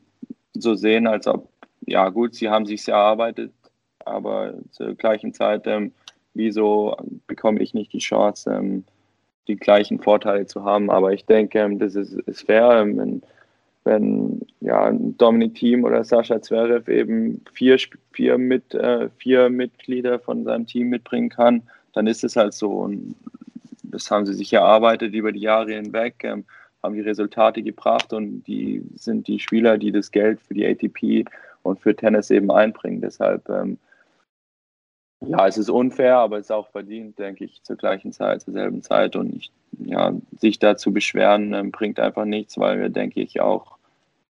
so 0.54 0.76
sehen, 0.76 1.08
als 1.08 1.26
ob, 1.28 1.48
ja 1.86 2.10
gut, 2.10 2.36
sie 2.36 2.50
haben 2.50 2.66
sich 2.66 2.88
erarbeitet, 2.88 3.54
aber 4.04 4.56
zur 4.72 4.94
gleichen 4.96 5.34
Zeit, 5.34 5.66
ähm, 5.68 5.94
wieso 6.34 6.98
bekomme 7.28 7.62
ich 7.62 7.74
nicht 7.74 7.94
die 7.94 8.00
Chance, 8.00 8.52
ähm, 8.52 8.84
die 9.48 9.56
gleichen 9.56 10.00
Vorteile 10.00 10.46
zu 10.46 10.64
haben. 10.64 10.90
Aber 10.90 11.14
ich 11.14 11.26
denke, 11.26 11.60
ähm, 11.60 11.80
das 11.80 11.96
ist, 11.96 12.14
ist 12.14 12.46
fair, 12.46 12.82
ähm, 12.82 12.98
wenn, 12.98 13.22
wenn 13.84 14.42
ja, 14.62 14.92
Dominik 14.92 15.56
Thiem 15.56 15.84
oder 15.84 16.04
Sascha 16.04 16.42
Zverev 16.42 16.92
eben 16.92 17.42
vier, 17.54 17.78
vier, 18.12 18.38
mit, 18.38 18.74
äh, 18.74 19.10
vier 19.18 19.50
Mitglieder 19.50 20.20
von 20.20 20.44
seinem 20.44 20.66
Team 20.66 20.90
mitbringen 20.90 21.30
kann, 21.30 21.64
dann 21.94 22.08
ist 22.08 22.24
es 22.24 22.36
halt 22.36 22.54
so. 22.54 22.72
Und 22.72 23.16
das 23.84 24.10
haben 24.12 24.26
sie 24.26 24.34
sich 24.34 24.52
erarbeitet 24.54 25.14
über 25.14 25.32
die 25.32 25.42
Jahre 25.42 25.74
hinweg, 25.74 26.16
ähm, 26.24 26.46
haben 26.82 26.96
die 26.96 27.02
Resultate 27.02 27.64
gebracht 27.64 28.14
und 28.14 28.44
die 28.44 28.84
sind 28.96 29.28
die 29.28 29.40
Spieler, 29.40 29.78
die 29.78 29.92
das 29.92 30.12
Geld 30.12 30.40
für 30.42 30.54
die 30.54 30.66
ATP 30.66 31.26
und 31.64 31.80
für 31.80 31.96
Tennis 31.96 32.30
eben 32.30 32.52
einbringen. 32.52 33.02
Deshalb 33.02 33.50
ähm, 33.50 33.78
ja, 35.28 35.48
es 35.48 35.58
ist 35.58 35.70
unfair, 35.70 36.18
aber 36.18 36.38
es 36.38 36.48
ist 36.48 36.52
auch 36.52 36.68
verdient, 36.70 37.18
denke 37.20 37.46
ich, 37.46 37.62
zur 37.64 37.76
gleichen 37.76 38.12
Zeit, 38.12 38.42
zur 38.42 38.54
selben 38.54 38.82
Zeit. 38.82 39.16
Und 39.16 39.36
ich, 39.36 39.52
ja, 39.80 40.14
sich 40.40 40.60
da 40.60 40.78
zu 40.78 40.92
beschweren, 40.92 41.54
äh, 41.54 41.64
bringt 41.64 42.00
einfach 42.00 42.26
nichts, 42.26 42.58
weil 42.58 42.80
wir, 42.80 42.90
denke 42.90 43.22
ich, 43.22 43.42
auch, 43.42 43.78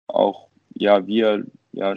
auch 0.07 0.47
ja, 0.75 1.05
wir 1.07 1.45
ja, 1.71 1.95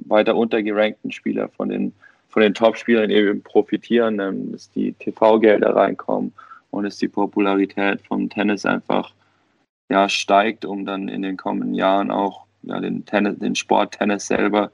weiter 0.00 0.36
untergerankten 0.36 1.12
Spieler 1.12 1.48
von 1.48 1.68
den, 1.68 1.92
von 2.28 2.42
den 2.42 2.54
Top-Spielern 2.54 3.10
eben 3.10 3.42
profitieren, 3.42 4.20
ähm, 4.20 4.52
dass 4.52 4.70
die 4.70 4.92
TV-Gelder 4.92 5.74
reinkommen 5.74 6.32
und 6.70 6.84
dass 6.84 6.98
die 6.98 7.08
Popularität 7.08 8.00
vom 8.02 8.28
Tennis 8.28 8.66
einfach 8.66 9.12
ja, 9.88 10.08
steigt, 10.08 10.64
um 10.64 10.84
dann 10.84 11.08
in 11.08 11.22
den 11.22 11.36
kommenden 11.36 11.74
Jahren 11.74 12.10
auch 12.10 12.44
ja, 12.62 12.80
den, 12.80 13.04
Tennis, 13.06 13.38
den 13.38 13.54
Sport 13.54 13.98
Tennis 13.98 14.26
selber 14.26 14.70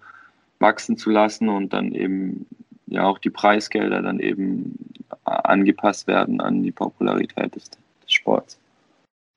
wachsen 0.58 0.96
zu 0.96 1.10
lassen 1.10 1.48
und 1.48 1.72
dann 1.72 1.92
eben 1.92 2.46
ja 2.86 3.04
auch 3.04 3.18
die 3.18 3.30
Preisgelder 3.30 4.02
dann 4.02 4.20
eben 4.20 4.78
angepasst 5.24 6.06
werden 6.06 6.40
an 6.40 6.62
die 6.62 6.72
Popularität 6.72 7.54
des, 7.54 7.70
des 7.70 8.12
Sports. 8.12 8.58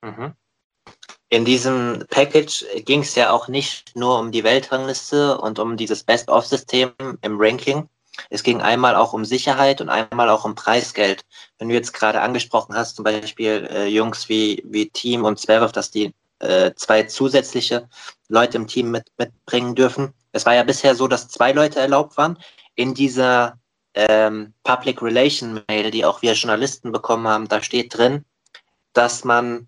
Mhm. 0.02 0.32
In 1.30 1.44
diesem 1.44 2.04
Package 2.08 2.64
ging 2.84 3.00
es 3.00 3.14
ja 3.14 3.30
auch 3.30 3.48
nicht 3.48 3.94
nur 3.94 4.18
um 4.18 4.32
die 4.32 4.44
Weltrangliste 4.44 5.38
und 5.38 5.58
um 5.58 5.76
dieses 5.76 6.02
Best-of-System 6.02 6.92
im 7.20 7.36
Ranking. 7.38 7.86
Es 8.30 8.42
ging 8.42 8.62
einmal 8.62 8.96
auch 8.96 9.12
um 9.12 9.24
Sicherheit 9.24 9.80
und 9.80 9.90
einmal 9.90 10.30
auch 10.30 10.44
um 10.44 10.54
Preisgeld. 10.54 11.22
Wenn 11.58 11.68
du 11.68 11.74
jetzt 11.74 11.92
gerade 11.92 12.20
angesprochen 12.22 12.74
hast, 12.74 12.96
zum 12.96 13.04
Beispiel 13.04 13.68
äh, 13.70 13.86
Jungs 13.86 14.28
wie, 14.28 14.62
wie 14.66 14.88
Team 14.88 15.24
und 15.24 15.38
Zverev, 15.38 15.72
dass 15.72 15.90
die 15.90 16.14
äh, 16.40 16.72
zwei 16.74 17.04
zusätzliche 17.04 17.88
Leute 18.28 18.56
im 18.56 18.66
Team 18.66 18.90
mit, 18.90 19.04
mitbringen 19.18 19.74
dürfen. 19.74 20.14
Es 20.32 20.46
war 20.46 20.54
ja 20.54 20.62
bisher 20.62 20.94
so, 20.94 21.08
dass 21.08 21.28
zwei 21.28 21.52
Leute 21.52 21.78
erlaubt 21.78 22.16
waren. 22.16 22.38
In 22.78 22.94
dieser 22.94 23.58
ähm, 23.94 24.54
Public 24.62 25.02
Relation 25.02 25.64
Mail, 25.66 25.90
die 25.90 26.04
auch 26.04 26.22
wir 26.22 26.34
Journalisten 26.34 26.92
bekommen 26.92 27.26
haben, 27.26 27.48
da 27.48 27.60
steht 27.60 27.98
drin, 27.98 28.24
dass 28.92 29.24
man 29.24 29.66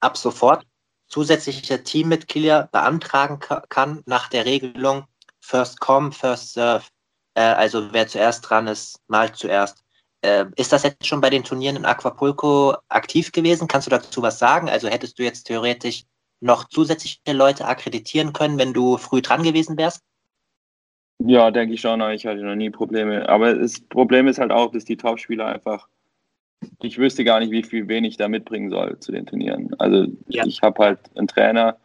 ab 0.00 0.16
sofort 0.16 0.64
zusätzliche 1.08 1.84
Teammitglieder 1.84 2.70
beantragen 2.72 3.38
kann 3.68 4.02
nach 4.06 4.30
der 4.30 4.46
Regelung 4.46 5.04
First 5.40 5.80
Come, 5.80 6.10
First 6.10 6.54
Serve. 6.54 6.86
Äh, 7.34 7.42
also 7.42 7.92
wer 7.92 8.08
zuerst 8.08 8.48
dran 8.48 8.66
ist, 8.66 8.98
mal 9.08 9.30
zuerst. 9.34 9.84
Äh, 10.22 10.46
ist 10.56 10.72
das 10.72 10.84
jetzt 10.84 11.06
schon 11.06 11.20
bei 11.20 11.28
den 11.28 11.44
Turnieren 11.44 11.76
in 11.76 11.84
Aquapulco 11.84 12.78
aktiv 12.88 13.30
gewesen? 13.30 13.68
Kannst 13.68 13.88
du 13.88 13.90
dazu 13.90 14.22
was 14.22 14.38
sagen? 14.38 14.70
Also 14.70 14.88
hättest 14.88 15.18
du 15.18 15.22
jetzt 15.22 15.44
theoretisch 15.44 16.04
noch 16.40 16.64
zusätzliche 16.64 17.18
Leute 17.26 17.66
akkreditieren 17.66 18.32
können, 18.32 18.58
wenn 18.58 18.72
du 18.72 18.96
früh 18.96 19.20
dran 19.20 19.42
gewesen 19.42 19.76
wärst? 19.76 20.00
Ja, 21.18 21.50
denke 21.50 21.74
ich 21.74 21.80
schon. 21.80 22.00
Ich 22.12 22.26
hatte 22.26 22.42
noch 22.42 22.54
nie 22.54 22.70
Probleme. 22.70 23.28
Aber 23.28 23.54
das 23.54 23.80
Problem 23.80 24.28
ist 24.28 24.38
halt 24.38 24.52
auch, 24.52 24.70
dass 24.70 24.84
die 24.84 24.96
Topspieler 24.96 25.46
einfach, 25.46 25.88
ich 26.80 26.98
wüsste 26.98 27.24
gar 27.24 27.40
nicht, 27.40 27.50
wie 27.50 27.64
viel 27.64 27.88
wenig 27.88 28.16
da 28.16 28.28
mitbringen 28.28 28.70
soll 28.70 28.98
zu 29.00 29.10
den 29.12 29.26
Turnieren. 29.26 29.74
Also 29.78 30.06
ja. 30.28 30.46
ich 30.46 30.62
habe 30.62 30.84
halt 30.84 31.00
einen 31.16 31.26
Trainer, 31.26 31.76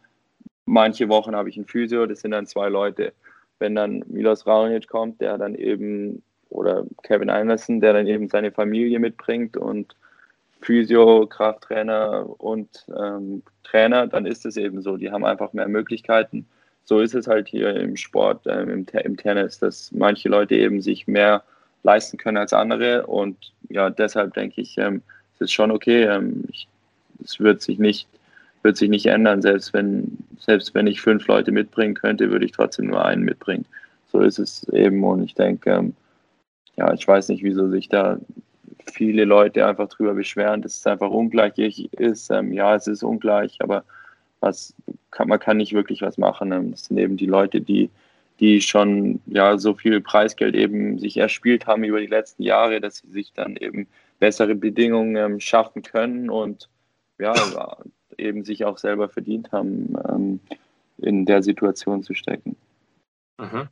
manche 0.66 1.08
Wochen 1.08 1.34
habe 1.34 1.48
ich 1.48 1.56
einen 1.56 1.66
Physio, 1.66 2.06
das 2.06 2.20
sind 2.20 2.30
dann 2.30 2.46
zwei 2.46 2.68
Leute. 2.68 3.12
Wenn 3.58 3.74
dann 3.74 4.04
Milos 4.08 4.46
Raonic 4.46 4.88
kommt, 4.88 5.20
der 5.20 5.36
dann 5.36 5.56
eben, 5.56 6.22
oder 6.50 6.84
Kevin 7.02 7.30
Anderson, 7.30 7.80
der 7.80 7.92
dann 7.92 8.06
eben 8.06 8.28
seine 8.28 8.52
Familie 8.52 9.00
mitbringt 9.00 9.56
und 9.56 9.96
Physio, 10.60 11.26
Krafttrainer 11.26 12.24
und 12.38 12.86
ähm, 12.96 13.42
Trainer, 13.64 14.06
dann 14.06 14.26
ist 14.26 14.46
es 14.46 14.56
eben 14.56 14.80
so. 14.80 14.96
Die 14.96 15.10
haben 15.10 15.24
einfach 15.24 15.52
mehr 15.52 15.68
Möglichkeiten 15.68 16.46
so 16.84 17.00
ist 17.00 17.14
es 17.14 17.26
halt 17.26 17.48
hier 17.48 17.74
im 17.76 17.96
Sport, 17.96 18.46
ähm, 18.46 18.70
im, 18.70 18.86
im, 19.04 19.16
Tennis, 19.16 19.58
dass 19.58 19.90
manche 19.92 20.28
Leute 20.28 20.54
eben 20.54 20.80
sich 20.80 21.06
mehr 21.06 21.42
leisten 21.82 22.18
können 22.18 22.36
als 22.36 22.52
andere. 22.52 23.06
Und 23.06 23.52
ja, 23.68 23.90
deshalb 23.90 24.34
denke 24.34 24.60
ich, 24.60 24.76
ähm, 24.78 25.02
es 25.34 25.42
ist 25.42 25.52
schon 25.52 25.70
okay. 25.70 26.04
Ähm, 26.04 26.44
es 27.22 27.40
wird 27.40 27.62
sich 27.62 27.78
nicht, 27.78 28.06
wird 28.62 28.76
sich 28.76 28.90
nicht 28.90 29.06
ändern. 29.06 29.40
Selbst 29.40 29.72
wenn, 29.72 30.18
selbst 30.38 30.74
wenn 30.74 30.86
ich 30.86 31.00
fünf 31.00 31.26
Leute 31.26 31.52
mitbringen 31.52 31.94
könnte, 31.94 32.30
würde 32.30 32.44
ich 32.44 32.52
trotzdem 32.52 32.86
nur 32.86 33.04
einen 33.04 33.22
mitbringen. 33.22 33.64
So 34.12 34.20
ist 34.20 34.38
es 34.38 34.68
eben. 34.68 35.02
Und 35.04 35.24
ich 35.24 35.34
denke, 35.34 35.70
ähm, 35.70 35.94
ja, 36.76 36.92
ich 36.92 37.06
weiß 37.06 37.28
nicht, 37.28 37.42
wieso 37.42 37.68
sich 37.70 37.88
da 37.88 38.18
viele 38.92 39.24
Leute 39.24 39.66
einfach 39.66 39.88
drüber 39.88 40.12
beschweren, 40.12 40.60
dass 40.60 40.76
es 40.76 40.86
einfach 40.86 41.10
ungleich 41.10 41.56
ist. 41.92 42.30
Ähm, 42.30 42.52
ja, 42.52 42.74
es 42.74 42.86
ist 42.86 43.02
ungleich, 43.02 43.56
aber 43.60 43.84
was 44.44 44.74
kann, 45.10 45.28
man 45.28 45.40
kann 45.40 45.56
nicht 45.56 45.72
wirklich 45.72 46.02
was 46.02 46.18
machen. 46.18 46.52
Ähm, 46.52 46.70
das 46.70 46.84
sind 46.84 46.98
eben 46.98 47.16
die 47.16 47.26
Leute, 47.26 47.60
die, 47.60 47.90
die 48.40 48.60
schon 48.60 49.20
ja 49.26 49.58
so 49.58 49.74
viel 49.74 50.00
Preisgeld 50.00 50.54
eben 50.54 50.98
sich 50.98 51.16
erspielt 51.16 51.66
haben 51.66 51.84
über 51.84 52.00
die 52.00 52.06
letzten 52.06 52.42
Jahre, 52.42 52.80
dass 52.80 52.98
sie 52.98 53.10
sich 53.10 53.32
dann 53.32 53.56
eben 53.56 53.86
bessere 54.18 54.54
Bedingungen 54.54 55.16
ähm, 55.16 55.40
schaffen 55.40 55.82
können 55.82 56.30
und 56.30 56.68
ja, 57.18 57.34
eben 58.18 58.44
sich 58.44 58.64
auch 58.64 58.78
selber 58.78 59.08
verdient 59.08 59.52
haben, 59.52 59.94
ähm, 60.08 60.40
in 60.98 61.26
der 61.26 61.42
Situation 61.42 62.02
zu 62.02 62.14
stecken. 62.14 62.56
Mhm. 63.38 63.68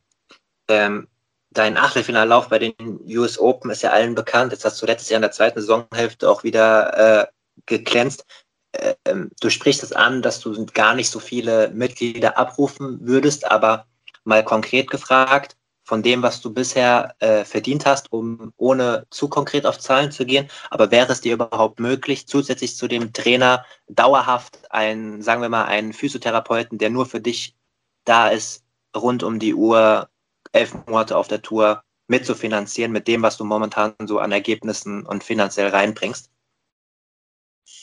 Ähm, 0.69 1.09
dein 1.51 1.77
Achtelfinallauf 1.77 2.49
bei 2.49 2.59
den 2.59 2.75
US 3.07 3.39
Open 3.39 3.71
ist 3.71 3.83
ja 3.83 3.91
allen 3.91 4.15
bekannt. 4.15 4.53
Jetzt 4.53 4.65
hast 4.65 4.81
du 4.81 4.87
letztes 4.87 5.11
Jahr 5.11 5.19
in 5.19 5.23
der 5.23 5.33
zweiten 5.33 5.61
Saisonhälfte 5.61 6.29
auch 6.29 6.45
wieder 6.45 7.23
äh, 7.23 7.27
geglänzt. 7.67 8.25
Ähm, 8.73 9.31
du 9.41 9.51
sprichst 9.51 9.83
es 9.83 9.93
an, 9.93 10.23
dass 10.23 10.41
du 10.41 10.67
gar 10.67 10.95
nicht 10.95 11.11
so 11.11 11.21
viele 11.21 11.71
Mitglieder 11.71 12.39
abrufen 12.39 12.99
würdest, 13.03 13.51
aber 13.51 13.87
mal 14.25 14.45
konkret 14.45 14.91
gefragt, 14.91 15.57
von 15.85 16.03
dem, 16.03 16.23
was 16.23 16.41
du 16.41 16.53
bisher 16.53 17.15
äh, 17.19 17.45
verdient 17.45 17.87
hast, 17.87 18.13
um 18.13 18.53
ohne 18.57 19.07
zu 19.11 19.29
konkret 19.29 19.67
auf 19.67 19.79
Zahlen 19.79 20.13
zu 20.13 20.25
gehen, 20.25 20.49
aber 20.71 20.91
wäre 20.91 21.13
es 21.13 21.21
dir 21.21 21.35
überhaupt 21.35 21.81
möglich, 21.81 22.27
zusätzlich 22.27 22.77
zu 22.77 22.89
dem 22.89 23.13
Trainer 23.13 23.65
dauerhaft 23.89 24.71
einen, 24.71 25.23
sagen 25.23 25.43
wir 25.43 25.49
mal, 25.49 25.65
einen 25.65 25.93
Physiotherapeuten, 25.93 26.79
der 26.79 26.91
nur 26.91 27.07
für 27.07 27.21
dich 27.21 27.57
da 28.05 28.29
ist, 28.29 28.65
rund 28.97 29.23
um 29.23 29.39
die 29.39 29.55
Uhr, 29.55 30.09
elf 30.53 30.75
Monate 30.87 31.17
auf 31.17 31.29
der 31.29 31.43
Tour 31.43 31.83
mitzufinanzieren 32.09 32.93
mit 32.93 33.09
dem, 33.09 33.23
was 33.23 33.37
du 33.37 33.45
momentan 33.45 33.95
so 34.07 34.19
an 34.19 34.33
Ergebnissen 34.33 35.05
und 35.07 35.25
finanziell 35.25 35.69
reinbringst? 35.69 36.32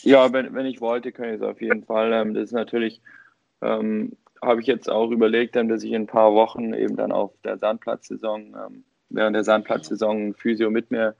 Ja, 0.04 0.32
wenn, 0.32 0.54
wenn 0.54 0.66
ich 0.66 0.82
wollte, 0.82 1.12
könnte 1.12 1.36
ich 1.36 1.42
es 1.42 1.48
auf 1.48 1.62
jeden 1.62 1.84
Fall. 1.84 2.14
Ähm, 2.14 2.34
das 2.34 2.46
ist 2.46 2.54
natürlich, 2.54 3.02
ähm, 3.62 4.14
habe 4.42 4.62
ich 4.62 4.68
jetzt 4.68 4.90
auch 4.90 5.12
überlegt, 5.12 5.56
ähm, 5.56 5.68
dass 5.68 5.84
ich 5.84 5.92
in 5.92 6.04
ein 6.04 6.08
paar 6.08 6.34
Wochen 6.34 6.74
eben 6.74 6.96
dann 6.96 7.12
auf 7.12 7.32
der 7.44 7.58
Sandplatzsaison, 7.58 8.56
ähm, 8.56 8.84
während 9.10 9.36
der 9.36 9.44
Sandplatzsaison 9.44 10.30
ein 10.30 10.34
Physio 10.34 10.70
mit 10.70 10.92
mir 10.92 11.16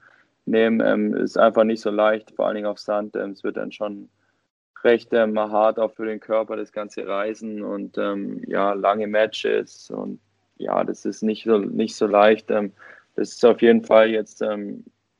nehme. 0.46 0.84
Ähm, 0.88 1.14
ist 1.14 1.36
einfach 1.36 1.64
nicht 1.64 1.82
so 1.82 1.90
leicht, 1.90 2.32
vor 2.32 2.46
allen 2.46 2.56
Dingen 2.56 2.66
auf 2.66 2.78
Sand. 2.78 3.16
Ähm, 3.16 3.30
es 3.30 3.44
wird 3.44 3.56
dann 3.56 3.72
schon 3.72 4.08
recht 4.82 5.12
ähm, 5.12 5.38
hart 5.38 5.78
auch 5.78 5.92
für 5.92 6.06
den 6.06 6.20
Körper, 6.20 6.56
das 6.56 6.72
ganze 6.72 7.06
Reisen 7.06 7.62
und 7.62 7.98
ja, 8.46 8.72
lange 8.72 9.06
Matches 9.06 9.90
und 9.90 10.18
ja, 10.56 10.84
das 10.84 11.04
ist 11.04 11.22
nicht 11.22 11.44
so, 11.44 11.58
nicht 11.58 11.94
so 11.94 12.06
leicht. 12.06 12.48
das 12.48 12.70
ist 13.16 13.44
auf 13.44 13.60
jeden 13.60 13.84
Fall 13.84 14.08
jetzt 14.08 14.42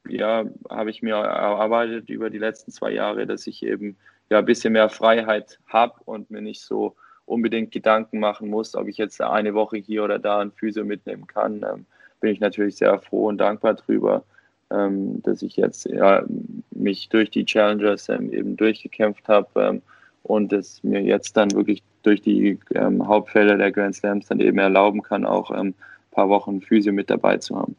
ja, 0.08 0.44
habe 0.68 0.90
ich 0.90 1.02
mir 1.02 1.14
erarbeitet 1.14 2.08
über 2.10 2.30
die 2.30 2.38
letzten 2.38 2.72
zwei 2.72 2.92
Jahre, 2.92 3.26
dass 3.26 3.46
ich 3.46 3.62
eben 3.62 3.96
ja 4.30 4.38
ein 4.38 4.44
bisschen 4.44 4.72
mehr 4.72 4.88
Freiheit 4.88 5.58
habe 5.66 5.94
und 6.04 6.30
mir 6.30 6.40
nicht 6.40 6.62
so 6.62 6.96
unbedingt 7.26 7.70
Gedanken 7.70 8.18
machen 8.18 8.48
muss, 8.48 8.74
ob 8.74 8.88
ich 8.88 8.96
jetzt 8.96 9.20
eine 9.20 9.54
Woche 9.54 9.76
hier 9.76 10.04
oder 10.04 10.18
da 10.18 10.40
ein 10.40 10.52
Physio 10.52 10.84
mitnehmen 10.84 11.26
kann. 11.26 11.62
Ähm, 11.62 11.86
bin 12.20 12.32
ich 12.32 12.40
natürlich 12.40 12.76
sehr 12.76 12.98
froh 12.98 13.28
und 13.28 13.38
dankbar 13.38 13.74
drüber, 13.74 14.24
ähm, 14.70 15.22
dass 15.22 15.42
ich 15.42 15.56
jetzt 15.56 15.86
ja, 15.86 16.24
mich 16.70 17.08
durch 17.08 17.30
die 17.30 17.44
Challengers 17.44 18.08
ähm, 18.08 18.32
eben 18.32 18.56
durchgekämpft 18.56 19.28
habe 19.28 19.48
ähm, 19.60 19.82
und 20.22 20.52
es 20.52 20.82
mir 20.82 21.02
jetzt 21.02 21.36
dann 21.36 21.50
wirklich 21.52 21.82
durch 22.02 22.20
die 22.20 22.58
ähm, 22.74 23.06
Hauptfelder 23.06 23.56
der 23.56 23.72
Grand 23.72 23.94
Slams 23.94 24.26
dann 24.26 24.40
eben 24.40 24.58
erlauben 24.58 25.02
kann, 25.02 25.24
auch 25.24 25.50
ein 25.50 25.68
ähm, 25.68 25.74
paar 26.10 26.28
Wochen 26.28 26.60
Physio 26.60 26.92
mit 26.92 27.10
dabei 27.10 27.38
zu 27.38 27.56
haben. 27.56 27.76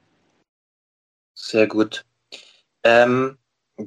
Sehr 1.33 1.67
gut. 1.67 2.05
Ähm, 2.83 3.37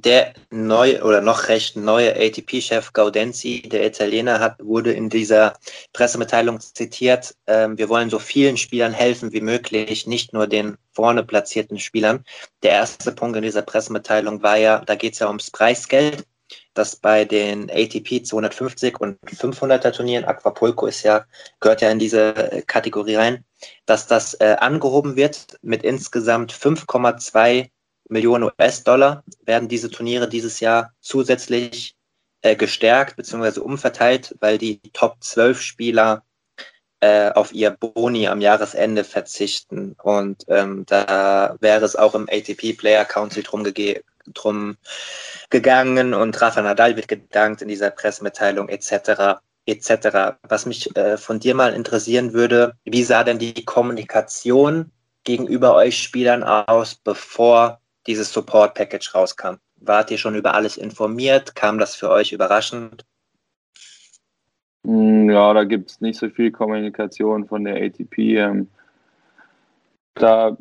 der 0.03 0.35
neue 0.51 1.03
oder 1.05 1.21
noch 1.21 1.49
recht 1.49 1.77
neue 1.77 2.15
ATP-Chef 2.15 2.93
Gaudenzi, 2.93 3.63
der 3.63 3.87
Italiener, 3.87 4.41
hat, 4.41 4.57
wurde 4.63 4.93
in 4.93 5.09
dieser 5.09 5.55
Pressemitteilung 5.93 6.61
zitiert. 6.61 7.35
Ähm, 7.47 7.79
wir 7.79 7.89
wollen 7.89 8.11
so 8.11 8.19
vielen 8.19 8.57
Spielern 8.57 8.93
helfen 8.93 9.33
wie 9.33 9.41
möglich, 9.41 10.07
nicht 10.07 10.33
nur 10.33 10.47
den 10.47 10.77
vorne 10.93 11.23
platzierten 11.23 11.79
Spielern. 11.79 12.25
Der 12.63 12.73
erste 12.73 13.13
Punkt 13.13 13.37
in 13.37 13.43
dieser 13.43 13.63
Pressemitteilung 13.63 14.43
war 14.43 14.57
ja, 14.57 14.81
da 14.81 14.95
geht 14.95 15.15
es 15.15 15.21
ja 15.21 15.29
ums 15.29 15.51
Preisgeld, 15.51 16.25
das 16.75 16.97
bei 16.97 17.25
den 17.25 17.71
ATP 17.71 18.25
250 18.25 19.01
und 19.01 19.19
500er 19.27 19.93
Turnieren, 19.93 20.25
Aquapulco 20.25 20.87
ist 20.87 21.03
ja, 21.05 21.25
gehört 21.61 21.83
ja 21.83 21.91
in 21.91 21.99
diese 21.99 22.65
Kategorie 22.67 23.15
rein, 23.15 23.45
dass 23.87 24.07
das 24.07 24.35
äh, 24.35 24.57
angehoben 24.59 25.17
wird 25.17 25.59
mit 25.63 25.85
insgesamt 25.85 26.53
5,2 26.53 27.71
Millionen 28.09 28.45
US-Dollar 28.45 29.25
werden 29.45 29.69
diese 29.69 29.91
Turniere 29.91 30.29
dieses 30.29 30.61
Jahr 30.61 30.93
zusätzlich 31.01 31.97
äh, 32.43 32.57
gestärkt 32.57 33.17
bzw. 33.17 33.61
umverteilt, 33.61 34.37
weil 34.41 34.59
die 34.59 34.81
Top 34.93 35.17
12 35.21 35.61
Spieler 35.61 36.23
äh, 37.01 37.31
auf 37.33 37.53
ihr 37.53 37.71
Boni 37.71 38.29
am 38.29 38.41
Jahresende 38.41 39.05
verzichten. 39.05 39.97
Und 40.03 40.45
ähm, 40.49 40.85
da 40.87 41.57
wäre 41.61 41.85
es 41.85 41.97
auch 41.97 42.15
im 42.15 42.29
ATP 42.31 42.75
Player 42.75 43.05
Council 43.05 43.43
drum, 43.43 43.67
drum 44.33 44.77
gegangen 45.51 46.15
und 46.15 46.41
Rafa 46.41 46.63
Nadal 46.63 46.97
wird 46.97 47.09
gedankt 47.09 47.63
in 47.63 47.69
dieser 47.69 47.91
Pressemitteilung 47.91 48.69
etc. 48.69 49.41
etc. 49.67 50.37
Was 50.49 50.67
mich 50.67 50.97
äh, 50.97 51.17
von 51.17 51.41
dir 51.41 51.55
mal 51.55 51.75
interessieren 51.75 52.33
würde, 52.33 52.77
wie 52.85 53.05
sah 53.05 53.23
denn 53.25 53.39
die 53.39 53.65
Kommunikation 53.65 54.91
gegenüber 55.25 55.75
euch 55.75 56.03
Spielern 56.03 56.43
aus, 56.43 56.95
bevor 56.95 57.81
dieses 58.07 58.33
Support 58.33 58.75
Package 58.75 59.15
rauskam? 59.15 59.57
Wart 59.77 60.11
ihr 60.11 60.19
schon 60.19 60.35
über 60.35 60.55
alles 60.55 60.77
informiert? 60.77 61.55
Kam 61.55 61.79
das 61.79 61.95
für 61.95 62.11
euch 62.11 62.33
überraschend? 62.33 63.05
Hm, 64.85 65.31
ja, 65.31 65.53
da 65.53 65.65
gibt 65.65 65.91
es 65.91 66.01
nicht 66.01 66.19
so 66.19 66.29
viel 66.29 66.51
Kommunikation 66.51 67.47
von 67.47 67.65
der 67.65 67.83
ATP. 67.83 68.19
Ähm, 68.37 68.69
da 70.15 70.57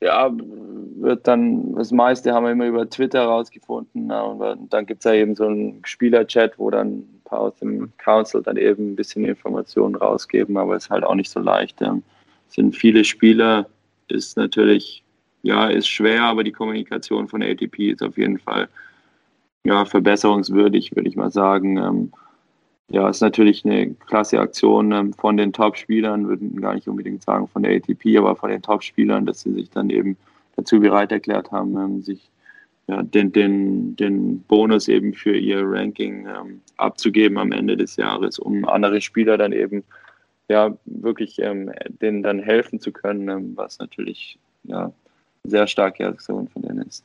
ja, 0.00 0.30
wird 0.30 1.26
dann, 1.26 1.74
das 1.74 1.90
meiste 1.90 2.32
haben 2.32 2.44
wir 2.44 2.52
immer 2.52 2.66
über 2.66 2.88
Twitter 2.88 3.24
rausgefunden. 3.24 4.10
und 4.10 4.72
dann 4.72 4.86
gibt 4.86 5.00
es 5.00 5.04
ja 5.04 5.14
eben 5.14 5.34
so 5.34 5.46
einen 5.46 5.82
Spielerchat, 5.84 6.58
wo 6.58 6.70
dann 6.70 6.98
ein 6.98 7.20
paar 7.24 7.40
aus 7.40 7.56
dem 7.56 7.92
Council 7.96 8.42
dann 8.42 8.56
eben 8.56 8.92
ein 8.92 8.96
bisschen 8.96 9.24
Informationen 9.24 9.94
rausgeben, 9.94 10.56
aber 10.56 10.76
es 10.76 10.84
ist 10.84 10.90
halt 10.90 11.04
auch 11.04 11.14
nicht 11.14 11.30
so 11.30 11.40
leicht. 11.40 11.80
Es 11.80 12.54
sind 12.54 12.76
viele 12.76 13.04
Spieler, 13.04 13.66
ist 14.08 14.36
natürlich 14.36 15.02
ja, 15.42 15.68
ist 15.68 15.88
schwer, 15.88 16.24
aber 16.24 16.44
die 16.44 16.52
Kommunikation 16.52 17.28
von 17.28 17.42
ATP 17.42 17.90
ist 17.90 18.02
auf 18.02 18.16
jeden 18.18 18.38
Fall 18.38 18.68
ja, 19.64 19.84
verbesserungswürdig, 19.84 20.94
würde 20.94 21.08
ich 21.08 21.16
mal 21.16 21.30
sagen. 21.30 21.76
Ähm, 21.76 22.12
ja, 22.88 23.08
ist 23.08 23.20
natürlich 23.20 23.64
eine 23.64 23.94
klasse 23.94 24.38
Aktion 24.38 24.92
ähm, 24.92 25.12
von 25.12 25.36
den 25.36 25.52
Top-Spielern, 25.52 26.28
würde 26.28 26.46
gar 26.60 26.74
nicht 26.74 26.88
unbedingt 26.88 27.22
sagen 27.22 27.48
von 27.48 27.62
der 27.62 27.74
ATP, 27.76 28.16
aber 28.16 28.36
von 28.36 28.50
den 28.50 28.62
Top-Spielern, 28.62 29.26
dass 29.26 29.40
sie 29.40 29.52
sich 29.52 29.70
dann 29.70 29.90
eben 29.90 30.16
dazu 30.54 30.80
bereit 30.80 31.10
erklärt 31.10 31.50
haben, 31.50 31.76
ähm, 31.76 32.02
sich 32.02 32.30
ja, 32.86 33.02
den, 33.02 33.32
den, 33.32 33.96
den 33.96 34.40
Bonus 34.42 34.86
eben 34.86 35.12
für 35.14 35.36
ihr 35.36 35.62
Ranking 35.64 36.26
ähm, 36.26 36.60
abzugeben 36.76 37.38
am 37.38 37.50
Ende 37.50 37.76
des 37.76 37.96
Jahres, 37.96 38.38
um 38.38 38.64
andere 38.64 39.00
Spieler 39.00 39.36
dann 39.36 39.52
eben 39.52 39.82
ja 40.48 40.76
wirklich 40.84 41.40
ähm, 41.40 41.72
denen 42.00 42.22
dann 42.22 42.38
helfen 42.38 42.78
zu 42.78 42.92
können, 42.92 43.28
ähm, 43.28 43.52
was 43.56 43.80
natürlich 43.80 44.38
ja 44.62 44.92
sehr 45.48 45.66
starke 45.66 46.06
Aktion 46.06 46.48
von 46.48 46.62
denen 46.62 46.86
ist. 46.86 47.04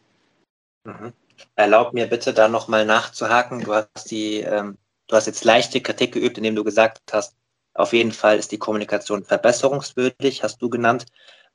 Mhm. 0.83 1.13
Erlaub 1.55 1.93
mir 1.93 2.07
bitte 2.07 2.33
da 2.33 2.47
nochmal 2.47 2.85
nachzuhaken. 2.85 3.61
Du 3.61 3.73
hast 3.73 4.11
die, 4.11 4.41
ähm, 4.41 4.77
du 5.07 5.15
hast 5.15 5.27
jetzt 5.27 5.43
leichte 5.43 5.81
Kritik 5.81 6.13
geübt, 6.13 6.37
indem 6.37 6.55
du 6.55 6.63
gesagt 6.63 6.99
hast, 7.11 7.35
auf 7.73 7.93
jeden 7.93 8.11
Fall 8.11 8.37
ist 8.37 8.51
die 8.51 8.57
Kommunikation 8.57 9.23
verbesserungswürdig, 9.23 10.43
hast 10.43 10.61
du 10.61 10.69
genannt. 10.69 11.05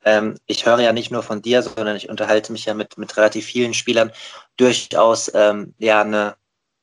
Ähm, 0.03 0.35
ich 0.45 0.65
höre 0.65 0.79
ja 0.79 0.93
nicht 0.93 1.11
nur 1.11 1.23
von 1.23 1.41
dir, 1.41 1.61
sondern 1.61 1.95
ich 1.95 2.09
unterhalte 2.09 2.51
mich 2.51 2.65
ja 2.65 2.73
mit, 2.73 2.97
mit 2.97 3.15
relativ 3.17 3.45
vielen 3.45 3.73
Spielern 3.73 4.11
durchaus 4.57 5.31
ähm, 5.33 5.73
ja 5.77 6.01
eine, 6.01 6.35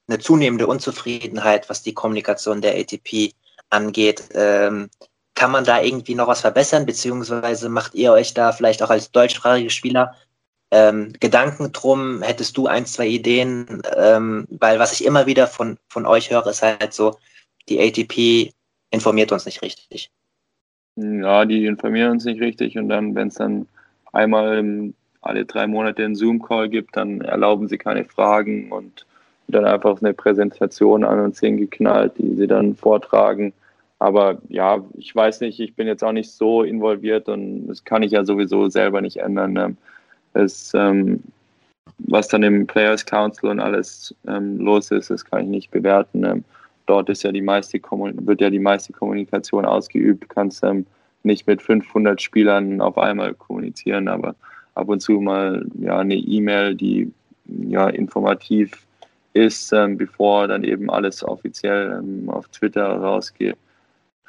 eine 0.09 0.19
zunehmende 0.19 0.67
Unzufriedenheit, 0.67 1.69
was 1.69 1.83
die 1.83 1.95
Kommunikation 1.95 2.61
der 2.61 2.77
ATP 2.77 3.33
angeht. 3.71 4.29
Ähm, 4.33 4.91
kann 5.35 5.51
man 5.51 5.65
da 5.65 5.81
irgendwie 5.81 6.15
noch 6.15 6.29
was 6.29 6.41
verbessern, 6.41 6.87
beziehungsweise 6.87 7.69
macht 7.69 7.95
ihr 7.95 8.13
euch 8.13 8.35
da 8.35 8.53
vielleicht 8.53 8.83
auch 8.83 8.91
als 8.91 9.11
deutschsprachige 9.11 9.71
Spieler 9.71 10.15
ähm, 10.71 11.13
Gedanken 11.21 11.73
drum? 11.73 12.23
Hättest 12.23 12.57
du 12.57 12.67
ein, 12.67 12.87
zwei 12.87 13.07
Ideen? 13.07 13.83
Ähm, 13.97 14.47
weil 14.51 14.79
was 14.79 14.93
ich 14.93 15.05
immer 15.05 15.27
wieder 15.27 15.47
von, 15.47 15.77
von 15.89 16.07
euch 16.07 16.31
höre, 16.31 16.47
ist 16.47 16.63
halt 16.63 16.93
so, 16.93 17.17
die 17.69 17.81
ATP 17.81 18.53
informiert 18.91 19.33
uns 19.33 19.47
nicht 19.47 19.63
richtig. 19.63 20.11
Ja, 20.97 21.45
die 21.45 21.67
informieren 21.67 22.13
uns 22.13 22.25
nicht 22.25 22.41
richtig 22.41 22.79
und 22.79 22.89
dann, 22.89 23.15
wenn 23.15 23.29
es 23.29 23.35
dann 23.35 23.67
einmal 24.13 24.93
alle 25.23 25.45
drei 25.45 25.67
Monate 25.67 26.05
einen 26.05 26.15
Zoom-Call 26.15 26.69
gibt, 26.69 26.97
dann 26.97 27.21
erlauben 27.23 27.67
sie 27.67 27.79
keine 27.79 28.05
Fragen 28.05 28.71
und 28.71 29.07
dann 29.49 29.65
einfach 29.65 30.01
eine 30.01 30.15
Präsentation 30.15 31.05
an 31.05 31.21
uns 31.21 31.41
hingeknallt, 31.41 32.13
die 32.19 32.37
sie 32.37 32.47
dann 32.47 32.77
vortragen. 32.77 33.53
Aber 33.99 34.39
ja, 34.49 34.85
ich 34.97 35.15
weiß 35.15 35.41
nicht, 35.41 35.61
ich 35.61 35.75
bin 35.75 35.87
jetzt 35.87 36.03
auch 36.03 36.13
nicht 36.13 36.31
so 36.31 36.63
involviert 36.63 37.29
und 37.29 37.69
das 37.69 37.85
kann 37.85 38.03
ich 38.03 38.13
ja 38.13 38.25
sowieso 38.25 38.69
selber 38.69 39.01
nicht 39.01 39.19
ändern. 39.19 39.53
Ne? 39.53 39.77
Es, 40.35 40.73
ähm, 40.75 41.23
was 41.99 42.29
dann 42.29 42.43
im 42.43 42.67
Players 42.67 43.07
Council 43.07 43.51
und 43.51 43.61
alles 43.61 44.15
ähm, 44.27 44.59
los 44.59 44.91
ist, 44.91 45.11
das 45.11 45.25
kann 45.25 45.45
ich 45.45 45.49
nicht 45.49 45.71
bewerten. 45.71 46.25
Ähm, 46.25 46.45
dort 46.87 47.09
ist 47.09 47.23
ja 47.23 47.33
die 47.33 47.41
meiste 47.41 47.81
wird 47.81 48.41
ja 48.41 48.51
die 48.51 48.59
meiste 48.59 48.93
Kommunikation 48.93 49.65
ausgeübt. 49.65 50.25
Du 50.25 50.29
kannst 50.29 50.63
ähm, 50.65 50.87
nicht 51.23 51.47
mit 51.47 51.63
500 51.63 52.21
Spielern 52.21 52.81
auf 52.81 52.99
einmal 52.99 53.35
kommunizieren, 53.35 54.09
aber 54.09 54.35
ab 54.75 54.89
und 54.89 55.01
zu 55.01 55.13
mal 55.21 55.65
ja 55.81 55.99
eine 55.99 56.17
E-Mail, 56.17 56.75
die 56.75 57.13
ja 57.47 57.89
informativ 57.89 58.87
ist, 59.33 59.73
ähm, 59.73 59.97
bevor 59.97 60.49
dann 60.49 60.65
eben 60.65 60.91
alles 60.91 61.25
offiziell 61.25 62.01
ähm, 62.03 62.29
auf 62.31 62.49
Twitter 62.49 63.01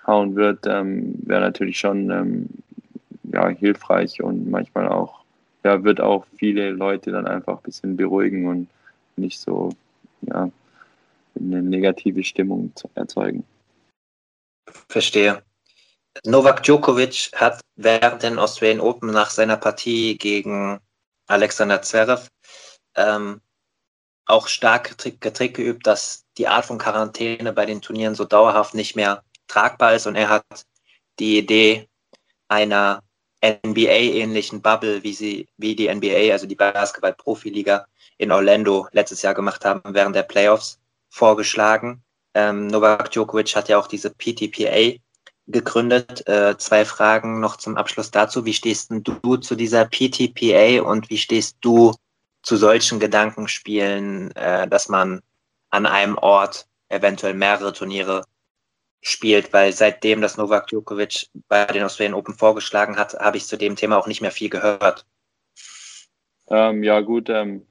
rausgehauen 0.05 0.35
wird, 0.35 0.65
ähm, 0.67 1.15
wäre 1.25 1.41
natürlich 1.41 1.79
schon 1.79 2.09
ähm, 2.09 2.49
ja, 3.31 3.47
hilfreich 3.49 4.21
und 4.21 4.49
manchmal 4.49 4.87
auch, 4.87 5.23
ja, 5.63 5.83
wird 5.83 6.01
auch 6.01 6.25
viele 6.37 6.71
Leute 6.71 7.11
dann 7.11 7.27
einfach 7.27 7.57
ein 7.57 7.63
bisschen 7.63 7.97
beruhigen 7.97 8.47
und 8.47 8.67
nicht 9.15 9.39
so, 9.39 9.69
ja, 10.21 10.49
eine 11.37 11.61
negative 11.61 12.23
Stimmung 12.23 12.71
erzeugen. 12.95 13.43
Verstehe. 14.89 15.43
Novak 16.23 16.63
Djokovic 16.63 17.31
hat 17.35 17.59
während 17.75 18.23
den 18.23 18.39
Australian 18.39 18.79
Open 18.79 19.11
nach 19.11 19.29
seiner 19.29 19.57
Partie 19.57 20.17
gegen 20.17 20.79
Alexander 21.27 21.81
Zverev 21.81 22.29
ähm, 22.95 23.41
auch 24.25 24.47
stark 24.47 24.97
Kritik 24.97 25.55
geübt, 25.55 25.85
dass 25.85 26.23
die 26.37 26.47
Art 26.47 26.65
von 26.65 26.77
Quarantäne 26.77 27.51
bei 27.51 27.65
den 27.65 27.81
Turnieren 27.81 28.15
so 28.15 28.23
dauerhaft 28.23 28.73
nicht 28.73 28.95
mehr 28.95 29.23
tragbar 29.47 29.95
ist 29.95 30.07
und 30.07 30.15
er 30.15 30.29
hat 30.29 30.45
die 31.19 31.37
Idee 31.37 31.87
einer 32.47 33.01
NBA-ähnlichen 33.43 34.61
Bubble, 34.61 35.03
wie 35.03 35.13
sie, 35.13 35.47
wie 35.57 35.75
die 35.75 35.93
NBA, 35.93 36.31
also 36.31 36.47
die 36.47 36.55
Basketball-Profiliga 36.55 37.85
in 38.17 38.31
Orlando 38.31 38.87
letztes 38.91 39.21
Jahr 39.21 39.33
gemacht 39.33 39.65
haben 39.65 39.81
während 39.93 40.15
der 40.15 40.23
Playoffs, 40.23 40.79
vorgeschlagen. 41.09 42.03
Ähm, 42.33 42.67
Novak 42.67 43.11
Djokovic 43.11 43.55
hat 43.55 43.69
ja 43.69 43.77
auch 43.77 43.87
diese 43.87 44.09
PTPA 44.09 44.97
gegründet. 45.47 46.27
Äh, 46.27 46.57
zwei 46.57 46.85
Fragen 46.85 47.39
noch 47.39 47.57
zum 47.57 47.77
Abschluss 47.77 48.11
dazu. 48.11 48.45
Wie 48.45 48.53
stehst 48.53 48.91
du 48.91 49.37
zu 49.37 49.55
dieser 49.55 49.85
PTPA 49.85 50.81
und 50.81 51.09
wie 51.09 51.17
stehst 51.17 51.57
du 51.61 51.93
zu 52.41 52.57
solchen 52.57 52.99
Gedankenspielen, 52.99 54.35
äh, 54.35 54.67
dass 54.67 54.89
man 54.89 55.21
an 55.69 55.85
einem 55.85 56.17
Ort 56.17 56.67
eventuell 56.89 57.33
mehrere 57.33 57.73
Turniere 57.73 58.23
spielt, 59.07 59.53
weil 59.53 59.71
seitdem 59.71 60.19
das 60.21 60.35
Novak 60.35 60.67
Djokovic 60.67 61.27
bei 61.47 61.65
den 61.65 61.83
Australian 61.83 62.15
Open 62.15 62.33
vorgeschlagen 62.33 62.97
hat, 62.97 63.13
habe 63.13 63.37
ich 63.37 63.45
zu 63.45 63.55
dem 63.55 63.75
Thema 63.75 63.97
auch 63.97 64.07
nicht 64.07 64.21
mehr 64.21 64.31
viel 64.31 64.49
gehört. 64.49 65.05
Ähm, 66.49 66.83
ja 66.83 67.01
gut, 67.01 67.29
ähm, 67.29 67.61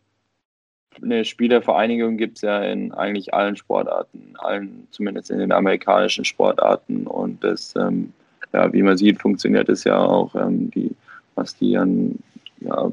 eine 1.03 1.25
Spielervereinigung 1.25 2.19
gibt 2.19 2.39
es 2.39 2.43
ja 2.43 2.63
in 2.63 2.93
eigentlich 2.93 3.35
allen 3.35 3.57
Sportarten, 3.57 4.35
allen, 4.39 4.87
zumindest 4.93 5.33
in 5.33 5.39
den 5.39 5.51
amerikanischen 5.51 6.25
Sportarten. 6.25 7.09
Und 7.09 7.43
das, 7.43 7.75
ähm, 7.75 8.13
ja, 8.53 8.73
wie 8.73 8.83
man 8.83 8.97
sieht, 8.97 9.21
funktioniert 9.21 9.69
es 9.69 9.83
ja 9.83 9.99
auch, 9.99 10.37
ähm, 10.37 10.71
die, 10.71 10.95
was 11.35 11.57
die 11.57 11.77
an, 11.77 12.17
ja, 12.61 12.93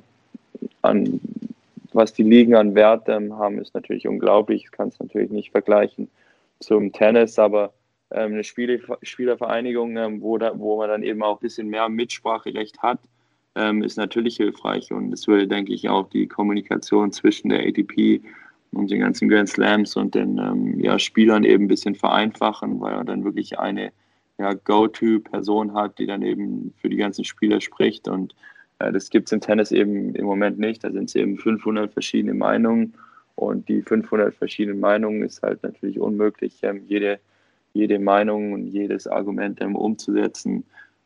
an, 0.81 1.21
was 1.93 2.11
die 2.11 2.23
Ligen 2.23 2.55
an 2.55 2.73
Wert 2.73 3.07
ähm, 3.07 3.37
haben, 3.37 3.59
ist 3.59 3.75
natürlich 3.75 4.07
unglaublich. 4.07 4.63
Ich 4.63 4.71
kann 4.71 4.87
es 4.87 4.99
natürlich 4.99 5.29
nicht 5.29 5.51
vergleichen 5.51 6.09
zum 6.59 6.91
Tennis, 6.91 7.37
aber 7.37 7.71
eine 8.11 8.43
Spiele, 8.43 8.79
Spielervereinigung, 9.01 9.97
ähm, 9.97 10.21
wo, 10.21 10.37
da, 10.37 10.57
wo 10.57 10.77
man 10.77 10.89
dann 10.89 11.03
eben 11.03 11.23
auch 11.23 11.37
ein 11.37 11.41
bisschen 11.41 11.67
mehr 11.67 11.89
Mitspracherecht 11.89 12.79
hat, 12.81 12.99
ähm, 13.55 13.83
ist 13.83 13.97
natürlich 13.97 14.37
hilfreich. 14.37 14.91
Und 14.91 15.13
es 15.13 15.27
würde, 15.27 15.47
denke 15.47 15.73
ich, 15.73 15.89
auch 15.89 16.09
die 16.09 16.27
Kommunikation 16.27 17.11
zwischen 17.11 17.49
der 17.49 17.65
ATP 17.67 18.21
und 18.73 18.89
den 18.89 19.01
ganzen 19.01 19.27
Grand 19.27 19.49
Slams 19.49 19.95
und 19.95 20.15
den 20.15 20.37
ähm, 20.37 20.79
ja, 20.79 20.97
Spielern 20.99 21.43
eben 21.43 21.65
ein 21.65 21.67
bisschen 21.67 21.95
vereinfachen, 21.95 22.79
weil 22.79 22.93
er 22.93 23.03
dann 23.03 23.23
wirklich 23.23 23.59
eine 23.59 23.91
ja, 24.37 24.53
Go-To-Person 24.53 25.73
hat, 25.73 25.99
die 25.99 26.07
dann 26.07 26.21
eben 26.21 26.73
für 26.81 26.89
die 26.89 26.97
ganzen 26.97 27.25
Spieler 27.25 27.61
spricht. 27.61 28.07
Und 28.07 28.35
äh, 28.79 28.91
das 28.91 29.09
gibt 29.09 29.27
es 29.27 29.33
im 29.33 29.41
Tennis 29.41 29.71
eben 29.71 30.15
im 30.15 30.25
Moment 30.25 30.57
nicht. 30.57 30.83
Da 30.83 30.91
sind 30.91 31.09
es 31.09 31.15
eben 31.15 31.37
500 31.37 31.91
verschiedene 31.91 32.33
Meinungen. 32.33 32.93
Und 33.35 33.67
die 33.69 33.81
500 33.81 34.33
verschiedenen 34.33 34.79
Meinungen 34.79 35.23
ist 35.23 35.41
halt 35.41 35.63
natürlich 35.63 35.99
unmöglich, 35.99 36.59
ähm, 36.63 36.83
jede, 36.87 37.19
jede 37.73 37.99
Meinung 37.99 38.53
und 38.53 38.67
jedes 38.67 39.07
Argument 39.07 39.61
umzusetzen. 39.61 40.63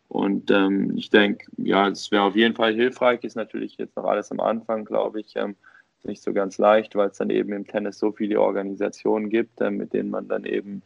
Und 0.07 0.51
ähm, 0.51 0.93
ich 0.95 1.09
denke, 1.09 1.45
ja, 1.57 1.87
es 1.89 2.11
wäre 2.11 2.23
auf 2.23 2.35
jeden 2.35 2.55
Fall 2.55 2.73
hilfreich, 2.73 3.23
ist 3.23 3.35
natürlich 3.35 3.77
jetzt 3.77 3.95
noch 3.95 4.05
alles 4.05 4.31
am 4.31 4.39
Anfang, 4.39 4.85
glaube 4.85 5.19
ich, 5.19 5.35
ähm, 5.35 5.55
nicht 6.03 6.21
so 6.21 6.33
ganz 6.33 6.57
leicht, 6.57 6.95
weil 6.95 7.09
es 7.09 7.17
dann 7.17 7.29
eben 7.29 7.51
im 7.53 7.65
Tennis 7.65 7.97
so 7.97 8.11
viele 8.11 8.39
Organisationen 8.39 9.29
gibt, 9.29 9.59
äh, 9.61 9.71
mit 9.71 9.93
denen 9.93 10.09
man 10.09 10.27
dann 10.27 10.45
eben 10.45 10.83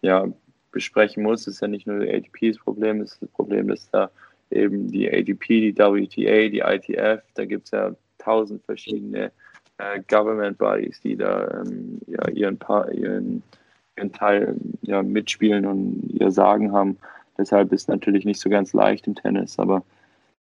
ja, 0.00 0.26
besprechen 0.70 1.22
muss. 1.22 1.42
Es 1.42 1.54
ist 1.54 1.60
ja 1.60 1.68
nicht 1.68 1.86
nur 1.86 2.00
die 2.00 2.12
ATPs 2.12 2.58
Problem, 2.58 3.00
es 3.00 3.14
ist 3.14 3.22
das 3.22 3.30
Problem, 3.30 3.68
dass 3.68 3.90
da 3.90 4.10
eben 4.50 4.90
die 4.90 5.08
ATP, 5.08 5.72
die 5.72 5.76
WTA, 5.76 6.48
die 6.48 6.60
ITF, 6.60 7.22
da 7.34 7.44
gibt 7.44 7.64
es 7.64 7.70
ja 7.72 7.94
tausend 8.18 8.64
verschiedene 8.64 9.32
äh, 9.78 10.00
Government 10.08 10.58
Bodies, 10.58 11.00
die 11.00 11.16
da 11.16 11.62
ähm, 11.62 11.98
ja, 12.06 12.28
ihren, 12.28 12.58
ihren, 12.92 13.42
ihren 14.02 14.12
Teil 14.12 14.56
ja, 14.82 15.02
mitspielen 15.02 15.64
und 15.64 16.10
ihr 16.12 16.30
Sagen 16.30 16.72
haben. 16.72 16.98
Deshalb 17.38 17.72
ist 17.72 17.82
es 17.82 17.88
natürlich 17.88 18.24
nicht 18.24 18.40
so 18.40 18.50
ganz 18.50 18.72
leicht 18.72 19.06
im 19.06 19.14
Tennis. 19.14 19.58
Aber 19.58 19.82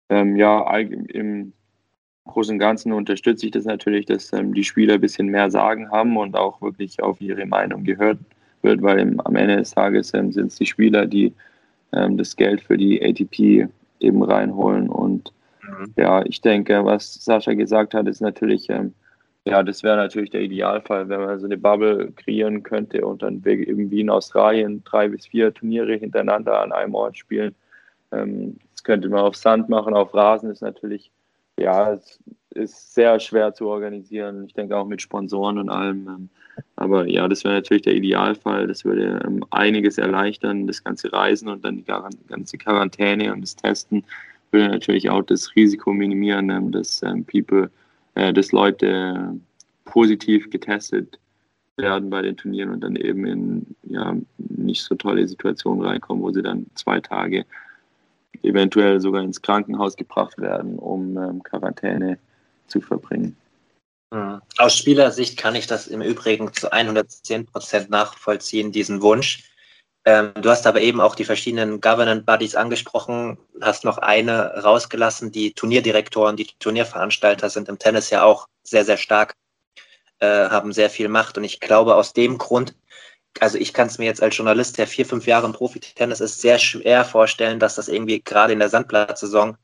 ähm, 0.10 0.36
ja, 0.36 0.76
im 0.78 1.53
Großen 2.26 2.53
und 2.53 2.60
Ganzen 2.60 2.93
unterstütze 2.93 3.45
ich 3.45 3.51
das 3.51 3.66
natürlich, 3.66 4.05
dass 4.05 4.32
ähm, 4.34 4.53
die 4.53 4.64
Spieler 4.64 4.95
ein 4.95 5.01
bisschen 5.01 5.28
mehr 5.28 5.51
Sagen 5.51 5.91
haben 5.91 6.18
und 6.18 6.36
auch 6.36 6.62
wirklich 6.62 7.01
auf 7.01 7.22
ihre 7.22 7.45
Meinung 7.45 7.84
gehört 7.84 8.20
wird, 8.62 8.82
weil 8.82 8.99
im, 8.99 9.20
am 9.22 9.36
Ende 9.36 9.57
des 9.57 9.72
Tages 9.72 10.14
ähm, 10.14 10.32
sind 10.32 10.47
es 10.47 10.55
die 10.55 10.66
Spieler, 10.66 11.05
die 11.05 11.34
ähm, 11.93 12.18
das 12.18 12.36
Geld 12.36 12.62
für 12.62 12.78
die 12.78 13.01
ATP 13.03 13.68
eben 13.99 14.24
reinholen. 14.24 14.89
Und 14.89 15.32
mhm. 15.64 15.93
ja, 15.95 16.24
ich 16.26 16.41
denke, 16.41 16.86
was 16.86 17.16
Sascha 17.24 17.53
gesagt 17.53 17.93
hat, 17.93 18.07
ist 18.07 18.22
natürlich 18.22 18.70
ähm, 18.70 18.93
ja, 19.45 19.63
das 19.63 19.83
wäre 19.83 19.97
natürlich 19.97 20.29
der 20.29 20.41
Idealfall, 20.41 21.09
wenn 21.09 21.21
man 21.21 21.39
so 21.39 21.45
eine 21.45 21.57
Bubble 21.57 22.11
kreieren 22.11 22.63
könnte 22.63 23.05
und 23.05 23.21
dann 23.21 23.41
irgendwie 23.43 24.01
in 24.01 24.09
Australien 24.09 24.83
drei 24.83 25.07
bis 25.07 25.27
vier 25.27 25.53
Turniere 25.53 25.95
hintereinander 25.95 26.61
an 26.61 26.71
einem 26.71 26.93
Ort 26.93 27.17
spielen. 27.17 27.55
Ähm, 28.11 28.57
das 28.71 28.83
könnte 28.83 29.09
man 29.09 29.21
auf 29.21 29.35
Sand 29.35 29.69
machen, 29.69 29.93
auf 29.93 30.13
Rasen 30.13 30.49
ist 30.49 30.61
natürlich, 30.61 31.11
ja, 31.57 31.93
es 31.93 32.19
ist 32.51 32.93
sehr 32.93 33.19
schwer 33.19 33.53
zu 33.53 33.67
organisieren. 33.67 34.45
Ich 34.45 34.53
denke 34.53 34.75
auch 34.75 34.87
mit 34.87 35.01
Sponsoren 35.01 35.57
und 35.57 35.69
allem. 35.69 36.07
Ähm, 36.07 36.29
Aber 36.75 37.07
ja, 37.07 37.27
das 37.27 37.43
wäre 37.43 37.55
natürlich 37.55 37.83
der 37.83 37.93
Idealfall. 37.93 38.67
Das 38.67 38.83
würde 38.85 39.21
ähm, 39.25 39.43
einiges 39.51 39.97
erleichtern, 39.97 40.67
das 40.67 40.83
ganze 40.83 41.11
Reisen 41.13 41.47
und 41.47 41.63
dann 41.63 41.77
die 41.77 41.85
ganze 41.85 42.57
Quarantäne 42.57 43.31
und 43.33 43.41
das 43.41 43.55
Testen 43.55 44.03
würde 44.51 44.69
natürlich 44.69 45.09
auch 45.09 45.21
das 45.21 45.55
Risiko 45.55 45.93
minimieren, 45.93 46.71
dass 46.71 47.01
People, 47.31 47.69
äh, 48.16 48.34
dass 48.34 48.51
Leute 48.51 49.39
positiv 49.86 50.49
getestet 50.49 51.20
werden 51.78 52.10
bei 52.10 52.22
den 52.22 52.38
Turnieren 52.38 52.72
und 52.72 52.82
dann 52.82 52.95
eben 52.95 53.26
in 53.26 53.66
ja, 53.84 54.16
nicht 54.38 54.84
so 54.84 54.95
tolle 54.95 55.28
Situationen 55.28 55.84
reinkommen, 55.84 56.24
wo 56.24 56.32
sie 56.32 56.43
dann 56.43 56.66
zwei 56.76 56.99
Tage 56.99 57.45
eventuell 58.43 58.99
sogar 58.99 59.24
ins 59.24 59.41
Krankenhaus 59.41 59.95
gebracht 59.95 60.38
werden, 60.38 60.78
um 60.78 61.18
ähm, 61.18 61.43
Quarantäne 61.43 62.20
zu 62.68 62.82
verbringen. 62.82 63.36
Hm. 64.14 64.41
Aus 64.57 64.78
Spielersicht 64.78 65.38
kann 65.38 65.55
ich 65.55 65.68
das 65.68 65.88
im 65.88 66.01
Übrigen 66.01 66.51
zu 66.53 66.72
110 66.72 67.45
Prozent 67.45 67.89
nachvollziehen, 67.89 68.72
diesen 68.72 69.01
Wunsch. 69.01 69.49
Ähm, 70.06 70.32
du 70.41 70.50
hast 70.50 70.66
aber 70.66 70.82
eben 70.82 71.02
auch 71.02 71.16
die 71.16 71.26
verschiedenen 71.26 71.82
Governance 71.82 72.24
Bodies 72.24 72.56
angesprochen, 72.56 73.38
hast 73.62 73.84
noch 73.86 73.97
eine 73.97 74.64
rausgelassen. 74.64 75.32
Die 75.32 75.54
Turnierdirektoren, 75.54 76.38
die 76.38 76.47
Turnierveranstalter 76.60 77.50
sind 77.50 77.70
im 77.70 77.80
Tennis 77.80 78.10
ja 78.10 78.24
auch 78.24 78.47
sehr, 78.64 78.86
sehr 78.86 78.97
stark, 78.97 79.36
äh, 80.20 80.50
haben 80.50 80.72
sehr 80.74 80.89
viel 80.89 81.10
Macht. 81.10 81.38
Und 81.38 81.43
ich 81.43 81.60
glaube, 81.60 81.95
aus 81.95 82.14
dem 82.14 82.38
Grund 82.38 82.76
also 83.39 83.58
ich 83.58 83.74
kann 83.74 83.88
es 83.88 83.97
mir 83.97 84.06
jetzt 84.06 84.22
als 84.22 84.36
Journalist, 84.36 84.78
der 84.78 84.88
vier, 84.88 85.06
fünf 85.06 85.28
Jahre 85.28 85.45
im 85.45 85.54
Profi-Tennis 85.54 86.20
ist, 86.20 86.41
sehr 86.41 86.60
schwer 86.60 87.06
vorstellen, 87.06 87.60
dass 87.60 87.76
das 87.76 87.88
irgendwie 87.88 88.22
gerade 88.22 88.54
in 88.54 88.60
der 88.60 88.70
Sandplatzsaison 88.70 89.58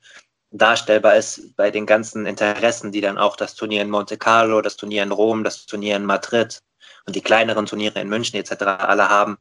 darstellbar 0.52 1.16
ist 1.16 1.56
bei 1.56 1.72
den 1.72 1.86
ganzen 1.86 2.26
Interessen, 2.26 2.92
die 2.92 3.02
dann 3.02 3.18
auch 3.18 3.36
das 3.36 3.56
Turnier 3.56 3.82
in 3.82 3.90
Monte 3.90 4.18
Carlo, 4.18 4.62
das 4.62 4.78
Turnier 4.78 5.04
in 5.04 5.12
Rom, 5.12 5.44
das 5.44 5.66
Turnier 5.66 5.98
in 5.98 6.06
Madrid 6.06 6.62
und 7.06 7.16
die 7.16 7.22
kleineren 7.22 7.66
Turniere 7.66 8.00
in 8.00 8.08
München 8.08 8.40
etc. 8.40 8.64
alle 8.64 9.10
haben. 9.10 9.38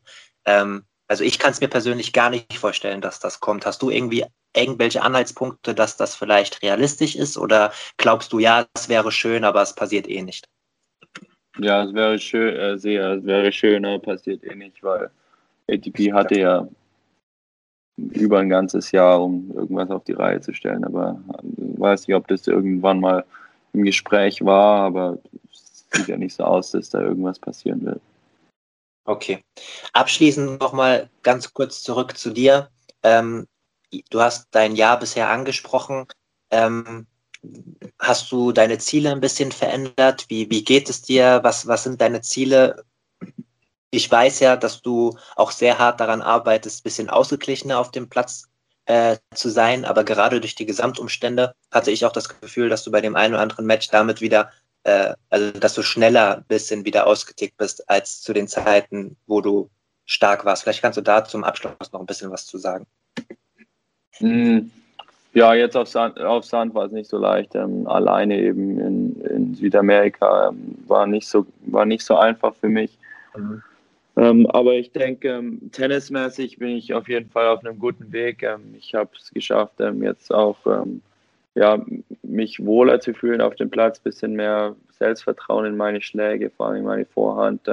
Ähm, 0.47 0.85
also 1.09 1.25
ich 1.25 1.39
kann 1.39 1.51
es 1.51 1.61
mir 1.61 1.69
persönlich 1.69 2.13
gar 2.13 2.31
nicht 2.31 2.55
vorstellen, 2.55 3.01
dass 3.01 3.21
das 3.21 3.41
kommt. 3.41 3.67
Hast 3.67 3.83
du 3.83 3.91
irgendwie 3.91 4.25
irgendwelche 4.57 5.03
Anhaltspunkte, 5.03 5.75
dass 5.75 5.97
das 5.97 6.15
vielleicht 6.15 6.63
realistisch 6.63 7.17
ist 7.17 7.37
oder 7.37 7.73
glaubst 7.97 8.33
du, 8.33 8.39
ja, 8.39 8.67
es 8.75 8.89
wäre 8.89 9.13
schön, 9.13 9.45
aber 9.45 9.63
es 9.63 9.75
passiert 9.75 10.09
eh 10.09 10.23
nicht? 10.23 10.49
Ja, 11.59 11.85
es 11.85 11.95
wäre 11.95 12.19
schön, 12.19 12.57
äh, 12.57 12.79
sehr, 12.79 13.13
es 13.13 13.25
wäre 13.25 13.53
schöner, 13.53 13.99
passiert 13.99 14.43
eh 14.45 14.55
nicht, 14.55 14.83
weil 14.83 15.11
ATP 15.69 16.13
hatte 16.13 16.39
ja 16.39 16.69
über 17.97 18.41
ein 18.41 18.49
ganzes 18.49 18.91
Jahr, 18.91 19.23
um 19.23 19.53
irgendwas 19.55 19.91
auf 19.91 20.05
die 20.05 20.13
Reihe 20.13 20.41
zu 20.41 20.53
stellen. 20.53 20.85
Aber 20.85 21.21
ich 21.29 21.77
äh, 21.77 21.81
weiß 21.81 22.09
nicht, 22.09 22.17
ob 22.17 22.27
das 22.29 22.47
irgendwann 22.47 23.01
mal 23.01 23.25
im 23.73 23.85
Gespräch 23.85 24.45
war, 24.45 24.81
aber 24.81 25.19
es 25.53 25.87
sieht 25.93 26.09
ja 26.09 26.17
nicht 26.17 26.35
so 26.35 26.45
aus, 26.45 26.73
dass 26.73 26.91
da 26.91 27.01
irgendwas 27.01 27.39
passieren 27.39 27.85
wird. 27.85 28.01
Okay. 29.05 29.45
Abschließend 29.93 30.61
nochmal 30.61 31.11
ganz 31.23 31.53
kurz 31.53 31.83
zurück 31.83 32.17
zu 32.17 32.31
dir. 32.31 32.71
Ähm, 33.03 33.47
du 34.11 34.21
hast 34.21 34.49
dein 34.51 34.77
Jahr 34.77 34.99
bisher 34.99 35.29
angesprochen. 35.29 36.07
Ähm, 36.51 37.07
hast 37.99 38.33
du 38.33 38.53
deine 38.53 38.79
Ziele 38.79 39.11
ein 39.11 39.21
bisschen 39.21 39.53
verändert? 39.53 40.25
Wie, 40.29 40.51
wie 40.51 40.65
geht 40.65 40.89
es 40.89 41.03
dir? 41.03 41.41
Was, 41.43 41.67
was 41.67 41.85
sind 41.85 42.01
deine 42.01 42.23
Ziele? 42.23 42.85
Ich 43.91 44.11
weiß 44.11 44.41
ja, 44.41 44.57
dass 44.57 44.83
du 44.83 45.17
auch 45.37 45.51
sehr 45.51 45.79
hart 45.79 46.01
daran 46.01 46.23
arbeitest, 46.23 46.81
ein 46.81 46.85
bisschen 46.85 47.11
ausgeglichener 47.11 47.79
auf 47.79 47.91
dem 47.91 48.09
Platz 48.09 48.49
äh, 48.87 49.19
zu 49.35 49.51
sein, 49.51 49.85
aber 49.85 50.05
gerade 50.05 50.41
durch 50.41 50.55
die 50.55 50.67
Gesamtumstände 50.67 51.55
hatte 51.71 51.91
ich 51.91 52.05
auch 52.05 52.13
das 52.13 52.29
Gefühl, 52.29 52.69
dass 52.69 52.85
du 52.85 52.91
bei 52.91 53.01
dem 53.01 53.17
einen 53.17 53.35
oder 53.35 53.43
anderen 53.43 53.67
Match 53.67 53.89
damit 53.89 54.21
wieder, 54.21 54.51
äh, 54.85 55.15
also 55.31 55.51
dass 55.59 55.75
du 55.75 55.83
schneller 55.83 56.39
ein 56.39 56.45
bisschen 56.45 56.85
wieder 56.85 57.07
ausgetickt 57.07 57.57
bist 57.57 57.89
als 57.91 58.23
zu 58.23 58.33
den 58.33 58.49
Zeiten, 58.49 59.17
wo 59.27 59.41
du 59.41 59.71
stark 60.07 60.45
warst. 60.45 60.63
Vielleicht 60.63 60.83
kannst 60.83 60.99
du 60.99 61.03
da 61.03 61.25
zum 61.25 61.45
Abschluss 61.45 61.93
noch 61.93 62.01
ein 62.01 62.07
bisschen 62.07 62.31
was 62.31 62.47
zu 62.47 62.59
sagen. 62.59 62.87
Hm, 64.19 64.71
ja, 65.33 65.55
jetzt 65.55 65.77
auf 65.77 65.89
Sand, 65.89 66.21
auf 66.21 66.45
Sand 66.45 66.75
war 66.75 66.87
es 66.87 66.93
nicht 66.93 67.09
so 67.09 67.19
leicht. 67.19 67.55
Ähm, 67.55 67.87
alleine 67.89 68.39
eben 68.39 68.79
in, 68.79 69.21
in 69.23 69.55
Südamerika 69.55 70.49
ähm, 70.49 70.77
war, 70.87 71.07
nicht 71.07 71.27
so, 71.27 71.47
war 71.67 71.85
nicht 71.87 72.05
so 72.05 72.17
einfach 72.17 72.55
für 72.55 72.69
mich. 72.69 72.97
Mhm. 73.37 73.63
Ähm, 74.17 74.47
aber 74.51 74.75
ich 74.75 74.93
denke, 74.93 75.29
ähm, 75.29 75.71
tennismäßig 75.73 76.59
bin 76.59 76.77
ich 76.77 76.95
auf 76.95 77.09
jeden 77.09 77.31
Fall 77.31 77.49
auf 77.49 77.65
einem 77.65 77.81
guten 77.81 78.13
Weg. 78.13 78.45
Ähm, 78.45 78.75
ich 78.79 78.95
habe 78.95 79.11
es 79.19 79.31
geschafft, 79.33 79.81
ähm, 79.81 80.05
jetzt 80.05 80.33
auch 80.33 80.57
ja, 81.55 81.85
mich 82.23 82.65
wohler 82.65 83.01
zu 83.01 83.15
fühlen 83.15 83.41
auf 83.41 83.55
dem 83.55 83.71
Platz, 83.71 84.01
bisschen 84.01 84.35
mehr 84.35 84.77
Selbstvertrauen 84.91 85.67
in 85.67 85.77
meine 85.77 86.01
Schläge, 86.01 86.51
vor 86.51 86.67
allem 86.67 86.79
in 86.79 86.85
meine 86.85 87.05
Vorhand. 87.07 87.69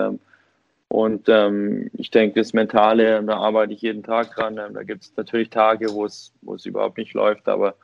Und 0.92 1.30
ähm, 1.30 1.90
ich 1.94 2.12
denke, 2.12 2.42
das 2.42 2.52
Mentale, 2.52 3.24
da 3.24 3.38
arbeite 3.38 3.72
ich 3.74 3.82
jeden 3.82 4.04
Tag 4.04 4.36
dran. 4.36 4.58
Ähm, 4.58 4.74
da 4.74 4.84
gibt 4.84 5.04
es 5.04 5.14
natürlich 5.16 5.50
Tage, 5.50 5.94
wo 5.94 6.04
es, 6.04 6.34
wo 6.42 6.56
es 6.56 6.66
überhaupt 6.66 6.98
nicht 6.98 7.14
läuft, 7.14 7.48
aber 7.48 7.76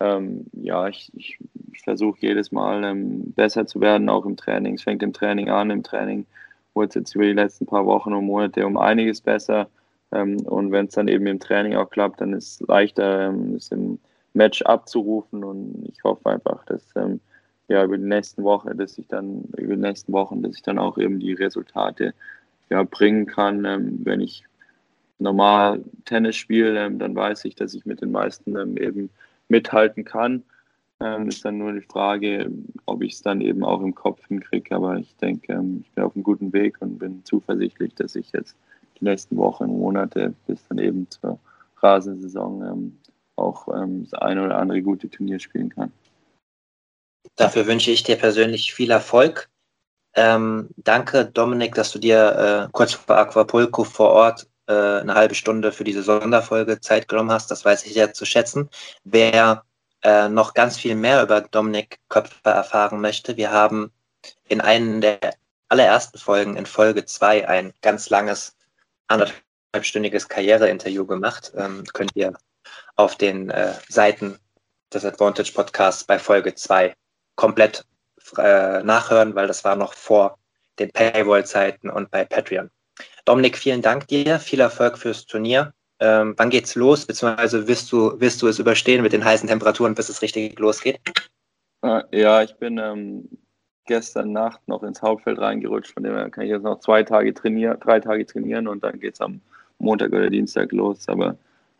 ähm, 0.00 0.46
ja, 0.54 0.88
ich, 0.88 1.12
ich, 1.14 1.38
ich 1.72 1.82
versuche 1.82 2.18
jedes 2.20 2.50
Mal 2.50 2.82
ähm, 2.82 3.32
besser 3.32 3.64
zu 3.66 3.80
werden, 3.80 4.08
auch 4.08 4.26
im 4.26 4.36
Training. 4.36 4.74
Es 4.74 4.82
fängt 4.82 5.04
im 5.04 5.12
Training 5.12 5.50
an, 5.50 5.70
im 5.70 5.84
Training 5.84 6.26
wurde 6.74 6.88
es 6.88 6.94
jetzt 6.96 7.14
über 7.14 7.26
die 7.26 7.32
letzten 7.32 7.66
paar 7.66 7.86
Wochen 7.86 8.12
und 8.12 8.24
Monate 8.24 8.66
um 8.66 8.76
einiges 8.76 9.20
besser. 9.20 9.68
Ähm, 10.10 10.38
und 10.40 10.72
wenn 10.72 10.86
es 10.86 10.94
dann 10.94 11.06
eben 11.06 11.28
im 11.28 11.38
Training 11.38 11.76
auch 11.76 11.90
klappt, 11.90 12.20
dann 12.20 12.32
ist 12.32 12.60
es 12.60 12.66
leichter, 12.66 13.28
ähm, 13.28 13.54
es 13.54 13.70
im 13.70 14.00
Match 14.38 14.62
abzurufen. 14.62 15.44
Und 15.44 15.84
ich 15.88 16.02
hoffe 16.04 16.30
einfach, 16.30 16.64
dass 16.64 16.82
ja 17.68 17.84
über 17.84 17.98
die 17.98 18.04
nächsten 18.04 18.42
Wochen, 18.44 18.76
dass 18.78 18.96
ich 18.96 19.06
dann 19.08 19.44
über 19.56 19.74
die 19.74 19.82
nächsten 19.82 20.12
Wochen, 20.12 20.42
dass 20.42 20.56
ich 20.56 20.62
dann 20.62 20.78
auch 20.78 20.96
eben 20.96 21.20
die 21.20 21.34
Resultate 21.34 22.14
ja, 22.70 22.82
bringen 22.84 23.26
kann. 23.26 23.64
Ähm, 23.64 24.00
wenn 24.04 24.20
ich 24.20 24.44
normal 25.18 25.84
Tennis 26.04 26.36
spiele, 26.36 26.86
ähm, 26.86 26.98
dann 26.98 27.14
weiß 27.14 27.44
ich, 27.44 27.54
dass 27.54 27.74
ich 27.74 27.84
mit 27.84 28.00
den 28.00 28.12
meisten 28.12 28.56
ähm, 28.56 28.76
eben 28.76 29.10
mithalten 29.48 30.04
kann. 30.04 30.42
Ähm, 31.00 31.28
ist 31.28 31.44
dann 31.44 31.58
nur 31.58 31.72
die 31.72 31.82
Frage, 31.82 32.50
ob 32.86 33.02
ich 33.02 33.14
es 33.14 33.22
dann 33.22 33.40
eben 33.40 33.62
auch 33.62 33.80
im 33.80 33.94
Kopf 33.94 34.26
hinkriege. 34.26 34.74
Aber 34.74 34.96
ich 34.96 35.14
denke, 35.16 35.52
ähm, 35.52 35.82
ich 35.84 35.90
bin 35.92 36.04
auf 36.04 36.14
einem 36.14 36.24
guten 36.24 36.52
Weg 36.52 36.76
und 36.80 36.98
bin 36.98 37.24
zuversichtlich, 37.24 37.94
dass 37.94 38.16
ich 38.16 38.32
jetzt 38.32 38.56
die 38.98 39.04
nächsten 39.04 39.36
Wochen, 39.36 39.66
Monate 39.66 40.34
bis 40.46 40.66
dann 40.68 40.78
eben 40.78 41.08
zur 41.10 41.38
Rasensaison 41.80 42.92
ähm, 43.38 43.44
auch 43.44 43.66
das 44.10 44.20
eine 44.20 44.44
oder 44.44 44.58
andere 44.58 44.82
gute 44.82 45.08
Turnier 45.08 45.38
spielen 45.38 45.70
kann. 45.70 45.92
Dafür 47.36 47.66
wünsche 47.66 47.90
ich 47.90 48.02
dir 48.02 48.16
persönlich 48.16 48.74
viel 48.74 48.90
Erfolg. 48.90 49.48
Ähm, 50.14 50.70
danke, 50.76 51.26
Dominik, 51.26 51.74
dass 51.74 51.92
du 51.92 51.98
dir 51.98 52.66
äh, 52.66 52.68
kurz 52.72 52.94
vor 52.94 53.16
Aquapulco 53.16 53.84
vor 53.84 54.10
Ort 54.10 54.48
äh, 54.66 54.72
eine 54.72 55.14
halbe 55.14 55.34
Stunde 55.34 55.70
für 55.70 55.84
diese 55.84 56.02
Sonderfolge 56.02 56.80
Zeit 56.80 57.08
genommen 57.08 57.30
hast. 57.30 57.50
Das 57.50 57.64
weiß 57.64 57.86
ich 57.86 57.94
sehr 57.94 58.12
zu 58.12 58.24
schätzen. 58.24 58.68
Wer 59.04 59.62
äh, 60.02 60.28
noch 60.28 60.54
ganz 60.54 60.76
viel 60.76 60.94
mehr 60.94 61.22
über 61.22 61.40
Dominik 61.40 61.98
Köpfer 62.08 62.50
erfahren 62.50 63.00
möchte, 63.00 63.36
wir 63.36 63.52
haben 63.52 63.92
in 64.48 64.60
einem 64.60 65.00
der 65.00 65.18
allerersten 65.68 66.18
Folgen, 66.18 66.56
in 66.56 66.66
Folge 66.66 67.04
2, 67.04 67.48
ein 67.48 67.72
ganz 67.82 68.10
langes, 68.10 68.56
anderthalbstündiges 69.06 70.28
Karriereinterview 70.28 71.06
gemacht. 71.06 71.52
Ähm, 71.56 71.84
könnt 71.92 72.10
ihr 72.14 72.32
auf 72.98 73.16
den 73.16 73.48
äh, 73.50 73.72
Seiten 73.88 74.38
des 74.92 75.04
Advantage 75.04 75.52
Podcasts 75.52 76.04
bei 76.04 76.18
Folge 76.18 76.54
2 76.54 76.94
komplett 77.36 77.84
äh, 78.36 78.82
nachhören, 78.82 79.34
weil 79.34 79.46
das 79.46 79.64
war 79.64 79.76
noch 79.76 79.94
vor 79.94 80.38
den 80.78 80.90
Paywall-Zeiten 80.90 81.90
und 81.90 82.10
bei 82.10 82.24
Patreon. 82.24 82.70
Dominik, 83.24 83.56
vielen 83.56 83.82
Dank 83.82 84.08
dir, 84.08 84.38
viel 84.38 84.60
Erfolg 84.60 84.98
fürs 84.98 85.26
Turnier. 85.26 85.72
Ähm, 86.00 86.34
wann 86.36 86.50
geht's 86.50 86.74
los, 86.74 87.06
beziehungsweise 87.06 87.66
wirst 87.68 87.90
du, 87.92 88.20
wirst 88.20 88.42
du 88.42 88.48
es 88.48 88.58
überstehen 88.58 89.02
mit 89.02 89.12
den 89.12 89.24
heißen 89.24 89.48
Temperaturen, 89.48 89.94
bis 89.94 90.08
es 90.08 90.22
richtig 90.22 90.58
losgeht? 90.58 91.00
Äh, 91.82 92.02
ja, 92.10 92.42
ich 92.42 92.54
bin 92.56 92.78
ähm, 92.78 93.28
gestern 93.86 94.32
Nacht 94.32 94.60
noch 94.66 94.82
ins 94.82 95.02
Hauptfeld 95.02 95.38
reingerutscht, 95.38 95.92
von 95.92 96.02
dem 96.02 96.14
her 96.14 96.30
kann 96.30 96.44
ich 96.44 96.50
jetzt 96.50 96.62
noch 96.62 96.80
zwei 96.80 97.04
Tage 97.04 97.32
trainieren, 97.32 97.78
drei 97.80 98.00
Tage 98.00 98.26
trainieren 98.26 98.66
und 98.66 98.82
dann 98.82 98.98
geht 98.98 99.14
es 99.14 99.20
am 99.20 99.40
Montag 99.78 100.12
oder 100.12 100.30
Dienstag 100.30 100.72
los. 100.72 101.08
Aber 101.08 101.36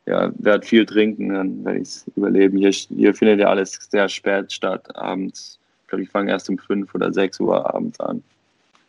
ja, 0.09 0.33
werde 0.39 0.67
viel 0.67 0.87
trinken, 0.87 1.35
dann 1.35 1.65
werde 1.65 1.79
ich 1.81 1.89
es 1.89 2.07
überleben. 2.17 2.59
Hier, 2.59 2.71
hier 2.71 3.15
findet 3.15 3.41
ja 3.41 3.49
alles 3.49 3.79
sehr 3.91 4.09
spät 4.09 4.53
statt, 4.53 4.97
abends 4.97 5.59
ich 5.89 5.91
glaube, 5.91 6.05
ich 6.05 6.11
fange 6.11 6.31
erst 6.33 6.51
um 6.51 6.59
5 6.59 6.95
oder 6.95 7.11
6 7.11 7.41
Uhr 7.41 7.75
abends 7.75 7.99
an. 7.99 8.23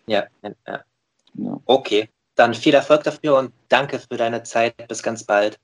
Ja, 0.07 0.25
ja, 0.43 0.51
ja. 0.67 1.61
Okay, 1.63 2.09
dann 2.35 2.53
viel 2.53 2.73
Erfolg 2.73 3.05
dafür 3.05 3.37
und 3.37 3.53
danke 3.69 3.99
für 3.99 4.17
deine 4.17 4.43
Zeit. 4.43 4.75
Bis 4.89 5.01
ganz 5.01 5.23
bald. 5.23 5.57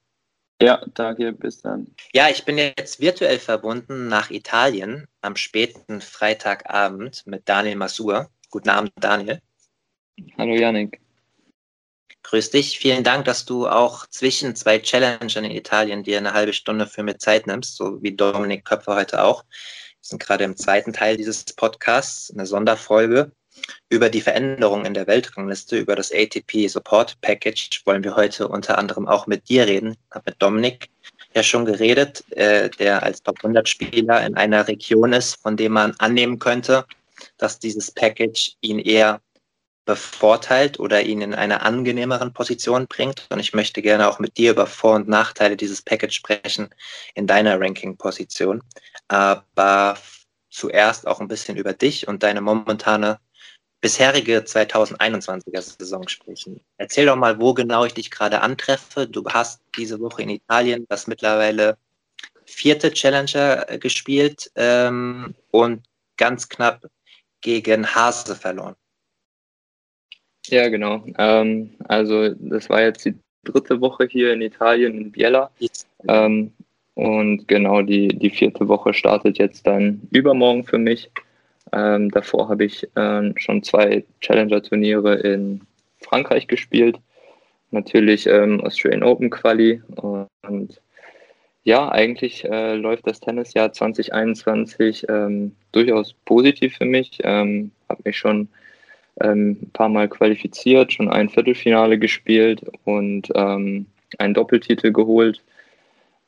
Ja, 0.61 0.81
danke, 0.93 1.33
bis 1.33 1.61
dann. 1.61 1.87
Ja, 2.13 2.29
ich 2.29 2.45
bin 2.45 2.57
jetzt 2.57 3.01
virtuell 3.01 3.37
verbunden 3.37 4.07
nach 4.07 4.31
Italien 4.31 5.07
am 5.19 5.35
späten 5.35 5.99
Freitagabend 5.99 7.27
mit 7.27 7.49
Daniel 7.49 7.75
Masur. 7.75 8.29
Guten 8.49 8.69
Abend, 8.69 8.93
Daniel. 9.01 9.41
Hallo, 10.37 10.55
Janik. 10.55 11.01
Grüß 12.27 12.49
dich. 12.49 12.79
Vielen 12.79 13.03
Dank, 13.03 13.25
dass 13.25 13.45
du 13.45 13.67
auch 13.67 14.07
zwischen 14.07 14.55
zwei 14.55 14.79
Challengern 14.79 15.45
in 15.45 15.51
Italien 15.51 16.01
dir 16.01 16.17
eine 16.17 16.33
halbe 16.33 16.53
Stunde 16.53 16.87
für 16.87 17.03
mir 17.03 17.19
Zeit 17.19 17.45
nimmst, 17.45 17.75
so 17.75 18.01
wie 18.01 18.15
Dominik 18.15 18.65
Köpfer 18.65 18.95
heute 18.95 19.23
auch. 19.23 19.43
Wir 19.43 19.99
sind 20.01 20.23
gerade 20.23 20.43
im 20.43 20.57
zweiten 20.57 20.91
Teil 20.91 21.17
dieses 21.17 21.43
Podcasts, 21.43 22.31
eine 22.31 22.47
Sonderfolge. 22.47 23.31
Über 23.89 24.09
die 24.09 24.21
Veränderungen 24.21 24.85
in 24.85 24.95
der 24.95 25.05
Weltrangliste, 25.05 25.77
über 25.77 25.95
das 25.95 26.11
ATP 26.11 26.67
Support 26.67 27.21
Package 27.21 27.83
wollen 27.85 28.03
wir 28.03 28.15
heute 28.15 28.47
unter 28.47 28.79
anderem 28.79 29.07
auch 29.07 29.27
mit 29.27 29.47
dir 29.47 29.67
reden. 29.67 29.91
Ich 29.91 30.15
habe 30.15 30.31
mit 30.31 30.41
Dominik 30.41 30.89
ja 31.35 31.43
schon 31.43 31.65
geredet, 31.65 32.23
äh, 32.31 32.71
der 32.71 33.03
als 33.03 33.21
Top 33.21 33.37
100 33.37 33.69
Spieler 33.69 34.25
in 34.25 34.35
einer 34.35 34.67
Region 34.67 35.13
ist, 35.13 35.35
von 35.43 35.57
dem 35.57 35.73
man 35.73 35.93
annehmen 35.99 36.39
könnte, 36.39 36.85
dass 37.37 37.59
dieses 37.59 37.91
Package 37.91 38.53
ihn 38.61 38.79
eher 38.79 39.21
bevorteilt 39.85 40.79
oder 40.79 41.03
ihn 41.03 41.21
in 41.21 41.33
einer 41.33 41.63
angenehmeren 41.63 42.33
Position 42.33 42.87
bringt. 42.87 43.27
Und 43.29 43.39
ich 43.39 43.53
möchte 43.53 43.81
gerne 43.81 44.09
auch 44.09 44.19
mit 44.19 44.37
dir 44.37 44.51
über 44.51 44.67
Vor- 44.67 44.95
und 44.95 45.07
Nachteile 45.07 45.55
dieses 45.55 45.81
Package 45.81 46.15
sprechen 46.15 46.69
in 47.13 47.27
deiner 47.27 47.59
Ranking-Position. 47.59 48.61
Aber 49.07 49.97
zuerst 50.49 51.07
auch 51.07 51.19
ein 51.19 51.27
bisschen 51.27 51.57
über 51.57 51.73
dich 51.73 52.07
und 52.07 52.23
deine 52.23 52.41
momentane 52.41 53.19
bisherige 53.81 54.39
2021er 54.39 55.61
Saison 55.61 56.07
sprechen. 56.07 56.59
Erzähl 56.77 57.05
doch 57.05 57.15
mal, 57.15 57.39
wo 57.39 57.53
genau 57.53 57.85
ich 57.85 57.93
dich 57.93 58.09
gerade 58.09 58.41
antreffe. 58.41 59.07
Du 59.07 59.23
hast 59.29 59.61
diese 59.77 59.99
Woche 59.99 60.23
in 60.23 60.29
Italien 60.29 60.85
das 60.89 61.05
mittlerweile 61.05 61.77
vierte 62.45 62.91
Challenger 62.91 63.69
äh, 63.69 63.77
gespielt 63.77 64.51
ähm, 64.55 65.35
und 65.51 65.85
ganz 66.17 66.49
knapp 66.49 66.87
gegen 67.41 67.93
Hase 67.93 68.35
verloren. 68.35 68.75
Ja, 70.49 70.69
genau. 70.69 71.03
Ähm, 71.17 71.71
also 71.87 72.29
das 72.29 72.69
war 72.69 72.81
jetzt 72.81 73.05
die 73.05 73.15
dritte 73.43 73.79
Woche 73.81 74.07
hier 74.09 74.33
in 74.33 74.41
Italien, 74.41 74.97
in 74.97 75.11
Biella. 75.11 75.51
Ähm, 76.07 76.51
und 76.95 77.47
genau, 77.47 77.81
die, 77.81 78.07
die 78.07 78.29
vierte 78.29 78.67
Woche 78.67 78.93
startet 78.93 79.37
jetzt 79.37 79.67
dann 79.67 80.01
übermorgen 80.11 80.63
für 80.63 80.77
mich. 80.77 81.11
Ähm, 81.73 82.09
davor 82.11 82.49
habe 82.49 82.65
ich 82.65 82.87
äh, 82.95 83.33
schon 83.37 83.63
zwei 83.63 84.03
Challenger-Turniere 84.21 85.15
in 85.15 85.61
Frankreich 86.01 86.47
gespielt. 86.47 86.97
Natürlich 87.71 88.27
ähm, 88.27 88.61
Australian 88.61 89.03
Open 89.03 89.29
Quali. 89.29 89.81
Und 89.97 90.81
ja, 91.63 91.89
eigentlich 91.89 92.45
äh, 92.45 92.75
läuft 92.75 93.07
das 93.07 93.19
Tennisjahr 93.19 93.73
2021 93.73 95.07
ähm, 95.09 95.55
durchaus 95.71 96.13
positiv 96.25 96.77
für 96.77 96.85
mich. 96.85 97.19
Ähm, 97.23 97.71
habe 97.89 98.03
mich 98.05 98.17
schon 98.17 98.47
ähm, 99.21 99.57
ein 99.61 99.71
paar 99.71 99.89
Mal 99.89 100.07
qualifiziert, 100.09 100.93
schon 100.93 101.09
ein 101.09 101.29
Viertelfinale 101.29 101.97
gespielt 101.99 102.65
und 102.83 103.29
ähm, 103.35 103.85
einen 104.17 104.33
Doppeltitel 104.33 104.91
geholt. 104.91 105.43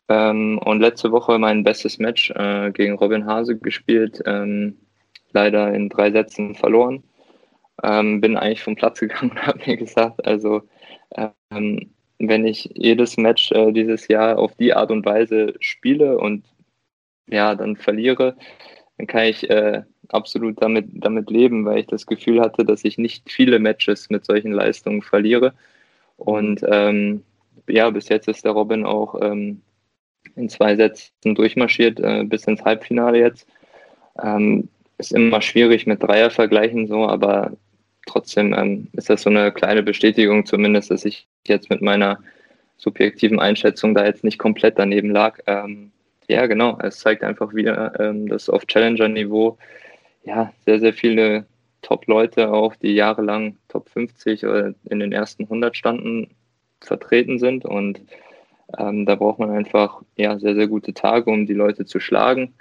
Ähm, 0.09 0.59
und 0.63 0.79
letzte 0.79 1.11
Woche 1.11 1.37
mein 1.37 1.63
bestes 1.63 1.99
Match 1.99 2.31
äh, 2.31 2.71
gegen 2.71 2.95
Robin 2.95 3.25
Hase 3.25 3.57
gespielt, 3.57 4.21
ähm, 4.25 4.77
leider 5.33 5.73
in 5.73 5.89
drei 5.89 6.11
Sätzen 6.11 6.55
verloren. 6.55 7.03
Ähm, 7.83 8.21
bin 8.21 8.37
eigentlich 8.37 8.63
vom 8.63 8.75
Platz 8.75 8.99
gegangen 9.01 9.31
und 9.31 9.45
habe 9.45 9.59
mir 9.65 9.77
gesagt, 9.77 10.25
also 10.25 10.63
wenn 12.19 12.45
ich 12.45 12.69
jedes 12.73 13.17
Match 13.17 13.51
äh, 13.51 13.71
dieses 13.71 14.07
Jahr 14.07 14.37
auf 14.39 14.55
die 14.55 14.73
Art 14.73 14.91
und 14.91 15.05
Weise 15.05 15.53
spiele 15.59 16.17
und 16.17 16.45
ja, 17.27 17.55
dann 17.55 17.75
verliere, 17.75 18.35
dann 18.97 19.07
kann 19.07 19.25
ich 19.25 19.49
äh, 19.49 19.83
absolut 20.09 20.61
damit, 20.61 20.87
damit 20.93 21.29
leben, 21.29 21.65
weil 21.65 21.79
ich 21.79 21.87
das 21.87 22.05
Gefühl 22.05 22.41
hatte, 22.41 22.65
dass 22.65 22.83
ich 22.83 22.97
nicht 22.97 23.29
viele 23.29 23.59
Matches 23.59 24.09
mit 24.09 24.25
solchen 24.25 24.51
Leistungen 24.51 25.01
verliere. 25.01 25.53
Und 26.17 26.61
ähm, 26.67 27.23
ja, 27.67 27.89
bis 27.89 28.09
jetzt 28.09 28.27
ist 28.27 28.43
der 28.43 28.53
Robin 28.53 28.85
auch 28.85 29.21
ähm, 29.21 29.61
in 30.35 30.49
zwei 30.49 30.75
Sätzen 30.75 31.35
durchmarschiert, 31.35 31.99
äh, 31.99 32.23
bis 32.23 32.45
ins 32.45 32.63
Halbfinale 32.63 33.19
jetzt. 33.19 33.47
Ähm, 34.21 34.69
ist 34.97 35.13
immer 35.13 35.41
schwierig 35.41 35.85
mit 35.85 36.01
Dreiervergleichen 36.01 36.87
so, 36.87 37.07
aber 37.07 37.51
trotzdem 38.07 38.53
ähm, 38.53 38.87
ist 38.93 39.11
das 39.11 39.21
so 39.21 39.29
eine 39.29 39.51
kleine 39.51 39.83
Bestätigung 39.83 40.45
zumindest, 40.45 40.89
dass 40.89 41.05
ich 41.05 41.27
jetzt 41.45 41.69
mit 41.69 41.81
meiner 41.81 42.19
subjektiven 42.77 43.39
Einschätzung 43.39 43.93
da 43.93 44.05
jetzt 44.05 44.23
nicht 44.23 44.39
komplett 44.39 44.79
daneben 44.79 45.11
lag. 45.11 45.39
Ähm, 45.45 45.91
ja, 46.27 46.45
genau. 46.47 46.77
Es 46.81 46.99
zeigt 46.99 47.23
einfach 47.23 47.53
wieder, 47.53 47.99
ähm, 47.99 48.27
dass 48.27 48.49
auf 48.49 48.65
Challenger-Niveau 48.65 49.57
ja 50.23 50.53
sehr, 50.65 50.79
sehr 50.79 50.93
viele 50.93 51.45
Top-Leute 51.81 52.51
auch, 52.51 52.75
die 52.75 52.93
jahrelang 52.93 53.57
Top 53.69 53.89
50 53.89 54.45
oder 54.45 54.73
in 54.89 54.99
den 54.99 55.13
ersten 55.13 55.43
100 55.43 55.75
standen, 55.75 56.29
vertreten 56.81 57.39
sind. 57.39 57.65
Und 57.65 58.01
ähm, 58.77 59.05
da 59.05 59.15
braucht 59.15 59.39
man 59.39 59.51
einfach 59.51 60.01
ja, 60.17 60.37
sehr, 60.39 60.55
sehr 60.55 60.67
gute 60.67 60.93
Tage, 60.93 61.29
um 61.31 61.45
die 61.45 61.53
Leute 61.53 61.85
zu 61.85 61.99
schlagen. 61.99 62.53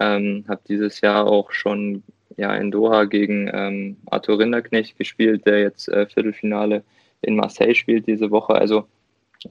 Ähm, 0.00 0.44
habe 0.48 0.60
dieses 0.68 1.00
Jahr 1.00 1.26
auch 1.26 1.50
schon 1.52 2.04
ja, 2.36 2.54
in 2.54 2.70
Doha 2.70 3.04
gegen 3.04 3.50
ähm, 3.52 3.96
Arthur 4.06 4.38
Rinderknecht 4.38 4.96
gespielt, 4.96 5.44
der 5.46 5.60
jetzt 5.60 5.88
äh, 5.88 6.06
Viertelfinale 6.06 6.84
in 7.22 7.34
Marseille 7.34 7.74
spielt 7.74 8.06
diese 8.06 8.30
Woche. 8.30 8.54
Also 8.54 8.86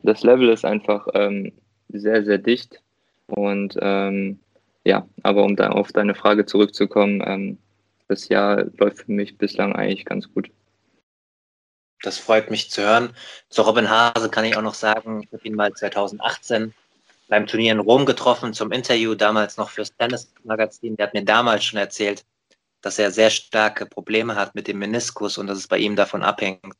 das 0.03 0.23
Level 0.23 0.49
ist 0.49 0.63
einfach 0.63 1.07
ähm, 1.13 1.51
sehr, 1.89 2.23
sehr 2.23 2.37
dicht. 2.37 2.81
Und 3.27 3.77
ähm, 3.81 4.39
ja, 4.83 5.07
aber 5.23 5.43
um 5.43 5.55
da 5.55 5.69
auf 5.69 5.91
deine 5.91 6.15
Frage 6.15 6.45
zurückzukommen, 6.45 7.21
ähm, 7.25 7.57
das 8.07 8.29
Jahr 8.29 8.65
läuft 8.77 8.99
für 8.99 9.11
mich 9.11 9.37
bislang 9.37 9.75
eigentlich 9.75 10.05
ganz 10.05 10.31
gut. 10.33 10.49
Das 12.01 12.17
freut 12.17 12.51
mich 12.51 12.69
zu 12.69 12.83
hören. 12.83 13.09
Zu 13.49 13.63
Robin 13.63 13.89
Hase 13.89 14.29
kann 14.29 14.45
ich 14.45 14.55
auch 14.55 14.61
noch 14.61 14.75
sagen, 14.75 15.23
ich 15.23 15.33
habe 15.33 15.45
ihn 15.45 15.55
mal 15.55 15.73
2018 15.73 16.73
beim 17.27 17.47
Turnier 17.47 17.73
in 17.73 17.79
Rom 17.79 18.05
getroffen 18.05 18.53
zum 18.53 18.71
Interview, 18.71 19.15
damals 19.15 19.57
noch 19.57 19.69
fürs 19.69 19.95
Tennismagazin. 19.97 20.95
Der 20.95 21.07
hat 21.07 21.13
mir 21.13 21.25
damals 21.25 21.65
schon 21.65 21.79
erzählt, 21.79 22.23
dass 22.81 22.99
er 22.99 23.11
sehr 23.11 23.29
starke 23.29 23.85
Probleme 23.85 24.35
hat 24.35 24.55
mit 24.55 24.67
dem 24.67 24.79
Meniskus 24.79 25.37
und 25.37 25.47
dass 25.47 25.57
es 25.57 25.67
bei 25.67 25.77
ihm 25.79 25.95
davon 25.95 26.23
abhängt, 26.23 26.75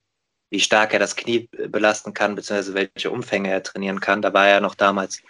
wie 0.49 0.59
stark 0.59 0.93
er 0.93 0.99
das 0.99 1.15
Knie 1.15 1.49
belasten 1.67 2.13
kann, 2.13 2.35
beziehungsweise 2.35 2.73
welche 2.73 3.11
Umfänge 3.11 3.49
er 3.49 3.63
trainieren 3.63 3.99
kann. 3.99 4.21
Da 4.21 4.33
war 4.33 4.47
er 4.47 4.61
noch 4.61 4.75
damals 4.75 5.21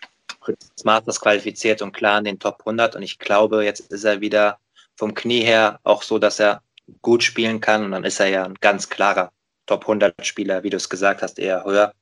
Masters 0.84 1.20
qualifiziert 1.20 1.82
und 1.82 1.92
klar 1.92 2.18
in 2.20 2.26
den 2.26 2.40
Top 2.40 2.60
100. 2.62 2.96
Und 2.96 3.04
ich 3.04 3.20
glaube, 3.20 3.64
jetzt 3.64 3.80
ist 3.92 4.04
er 4.04 4.22
wieder 4.22 4.60
vom 4.96 5.14
Knie 5.14 5.42
her 5.42 5.80
auch 5.84 6.04
so, 6.04 6.20
dass 6.20 6.40
er 6.40 6.62
gut 7.02 7.24
spielen 7.24 7.62
kann. 7.62 7.84
Und 7.84 7.92
dann 7.92 8.04
ist 8.04 8.20
er 8.20 8.28
ja 8.28 8.46
ein 8.46 8.56
ganz 8.56 8.90
klarer 8.90 9.32
Top 9.66 9.82
100 9.82 10.26
Spieler, 10.26 10.64
wie 10.64 10.70
du 10.70 10.78
es 10.78 10.90
gesagt 10.90 11.22
hast, 11.22 11.40
eher 11.40 11.64
höher. 11.66 11.94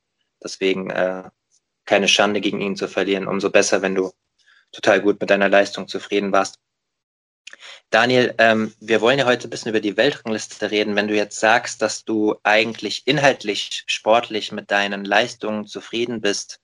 Deswegen 0.43 0.89
äh, 0.89 1.23
keine 1.85 2.07
Schande 2.07 2.41
gegen 2.41 2.61
ihn 2.61 2.75
zu 2.75 2.87
verlieren. 2.87 3.27
Umso 3.27 3.49
besser, 3.49 3.81
wenn 3.81 3.95
du 3.95 4.11
total 4.71 5.01
gut 5.01 5.19
mit 5.19 5.29
deiner 5.29 5.49
Leistung 5.49 5.87
zufrieden 5.87 6.31
warst. 6.31 6.59
Daniel, 7.89 8.33
ähm, 8.39 8.73
wir 8.79 9.01
wollen 9.01 9.19
ja 9.19 9.25
heute 9.25 9.47
ein 9.47 9.49
bisschen 9.49 9.69
über 9.69 9.79
die 9.79 9.95
Weltrangliste 9.95 10.71
reden. 10.71 10.95
Wenn 10.95 11.07
du 11.07 11.15
jetzt 11.15 11.39
sagst, 11.39 11.81
dass 11.81 12.03
du 12.03 12.35
eigentlich 12.43 13.03
inhaltlich, 13.05 13.83
sportlich 13.87 14.51
mit 14.51 14.71
deinen 14.71 15.05
Leistungen 15.05 15.67
zufrieden 15.67 16.19
bist, 16.21 16.59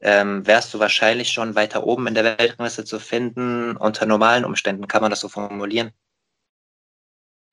ähm, 0.00 0.46
wärst 0.46 0.72
du 0.74 0.78
wahrscheinlich 0.78 1.30
schon 1.30 1.54
weiter 1.54 1.84
oben 1.84 2.06
in 2.06 2.14
der 2.14 2.24
Weltrangliste 2.24 2.84
zu 2.84 2.98
finden. 2.98 3.76
Unter 3.76 4.06
normalen 4.06 4.44
Umständen 4.44 4.86
kann 4.88 5.02
man 5.02 5.10
das 5.10 5.20
so 5.20 5.28
formulieren. 5.28 5.92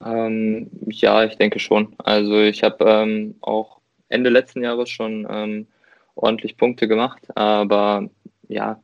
Ähm, 0.04 0.70
ja, 0.88 1.24
ich 1.24 1.38
denke 1.38 1.60
schon. 1.60 1.96
Also 2.00 2.42
ich 2.42 2.64
habe 2.64 2.86
ähm, 2.86 3.36
auch 3.42 3.80
Ende 4.10 4.30
letzten 4.30 4.64
Jahres 4.64 4.90
schon 4.90 5.28
ähm, 5.30 5.68
ordentlich 6.16 6.58
Punkte 6.58 6.88
gemacht, 6.88 7.24
aber 7.36 8.10
ja, 8.48 8.82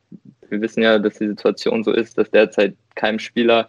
wir 0.48 0.60
wissen 0.60 0.82
ja, 0.82 0.98
dass 0.98 1.18
die 1.18 1.28
Situation 1.28 1.84
so 1.84 1.92
ist, 1.92 2.18
dass 2.18 2.30
derzeit 2.30 2.76
keinem 2.94 3.18
Spieler 3.18 3.68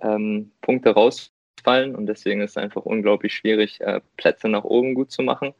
ähm, 0.00 0.52
Punkte 0.60 0.90
rausfallen 0.90 1.94
und 1.94 2.06
deswegen 2.06 2.40
ist 2.40 2.52
es 2.52 2.56
einfach 2.56 2.82
unglaublich 2.82 3.34
schwierig, 3.34 3.80
äh, 3.80 4.00
Plätze 4.16 4.48
nach 4.48 4.64
oben 4.64 4.94
gut 4.94 5.10
zu 5.10 5.22
machen. 5.22 5.52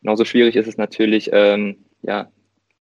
Genauso 0.00 0.24
schwierig 0.24 0.56
ist 0.56 0.66
es 0.66 0.76
natürlich, 0.76 1.30
ähm, 1.32 1.84
ja, 2.02 2.30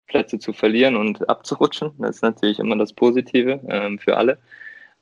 Plätze 0.07 0.39
zu 0.39 0.53
verlieren 0.53 0.95
und 0.95 1.29
abzurutschen. 1.29 1.91
Das 1.99 2.17
ist 2.17 2.21
natürlich 2.21 2.59
immer 2.59 2.77
das 2.77 2.93
Positive 2.93 3.59
ähm, 3.67 3.99
für 3.99 4.17
alle. 4.17 4.37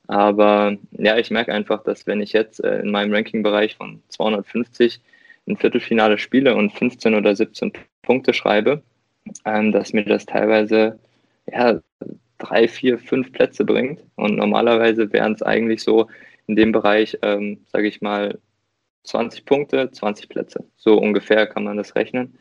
Aber 0.08 0.76
ja, 0.92 1.16
ich 1.18 1.30
merke 1.30 1.52
einfach, 1.52 1.82
dass 1.82 2.06
wenn 2.06 2.20
ich 2.20 2.32
jetzt 2.32 2.62
äh, 2.62 2.80
in 2.80 2.90
meinem 2.90 3.12
Ranking-Bereich 3.12 3.76
von 3.76 4.02
250 4.08 5.00
ein 5.48 5.56
Viertelfinale 5.56 6.18
spiele 6.18 6.54
und 6.54 6.72
15 6.72 7.14
oder 7.14 7.34
17 7.34 7.72
Punkte 8.02 8.34
schreibe, 8.34 8.82
ähm, 9.44 9.72
dass 9.72 9.92
mir 9.92 10.04
das 10.04 10.26
teilweise 10.26 10.98
ja, 11.50 11.80
drei, 12.38 12.68
vier, 12.68 12.98
fünf 12.98 13.32
Plätze 13.32 13.64
bringt. 13.64 14.02
Und 14.16 14.36
normalerweise 14.36 15.12
wären 15.12 15.32
es 15.32 15.42
eigentlich 15.42 15.82
so 15.82 16.08
in 16.46 16.56
dem 16.56 16.72
Bereich, 16.72 17.18
ähm, 17.22 17.64
sage 17.72 17.88
ich 17.88 18.00
mal, 18.00 18.38
20 19.04 19.44
Punkte, 19.44 19.90
20 19.90 20.28
Plätze. 20.28 20.64
So 20.76 20.98
ungefähr 20.98 21.46
kann 21.46 21.64
man 21.64 21.76
das 21.76 21.94
rechnen. 21.94 22.38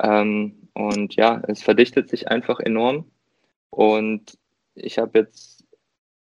Ähm, 0.00 0.61
und 0.74 1.16
ja, 1.16 1.42
es 1.48 1.62
verdichtet 1.62 2.08
sich 2.08 2.28
einfach 2.28 2.60
enorm. 2.60 3.10
Und 3.70 4.38
ich 4.74 4.98
habe 4.98 5.18
jetzt 5.20 5.64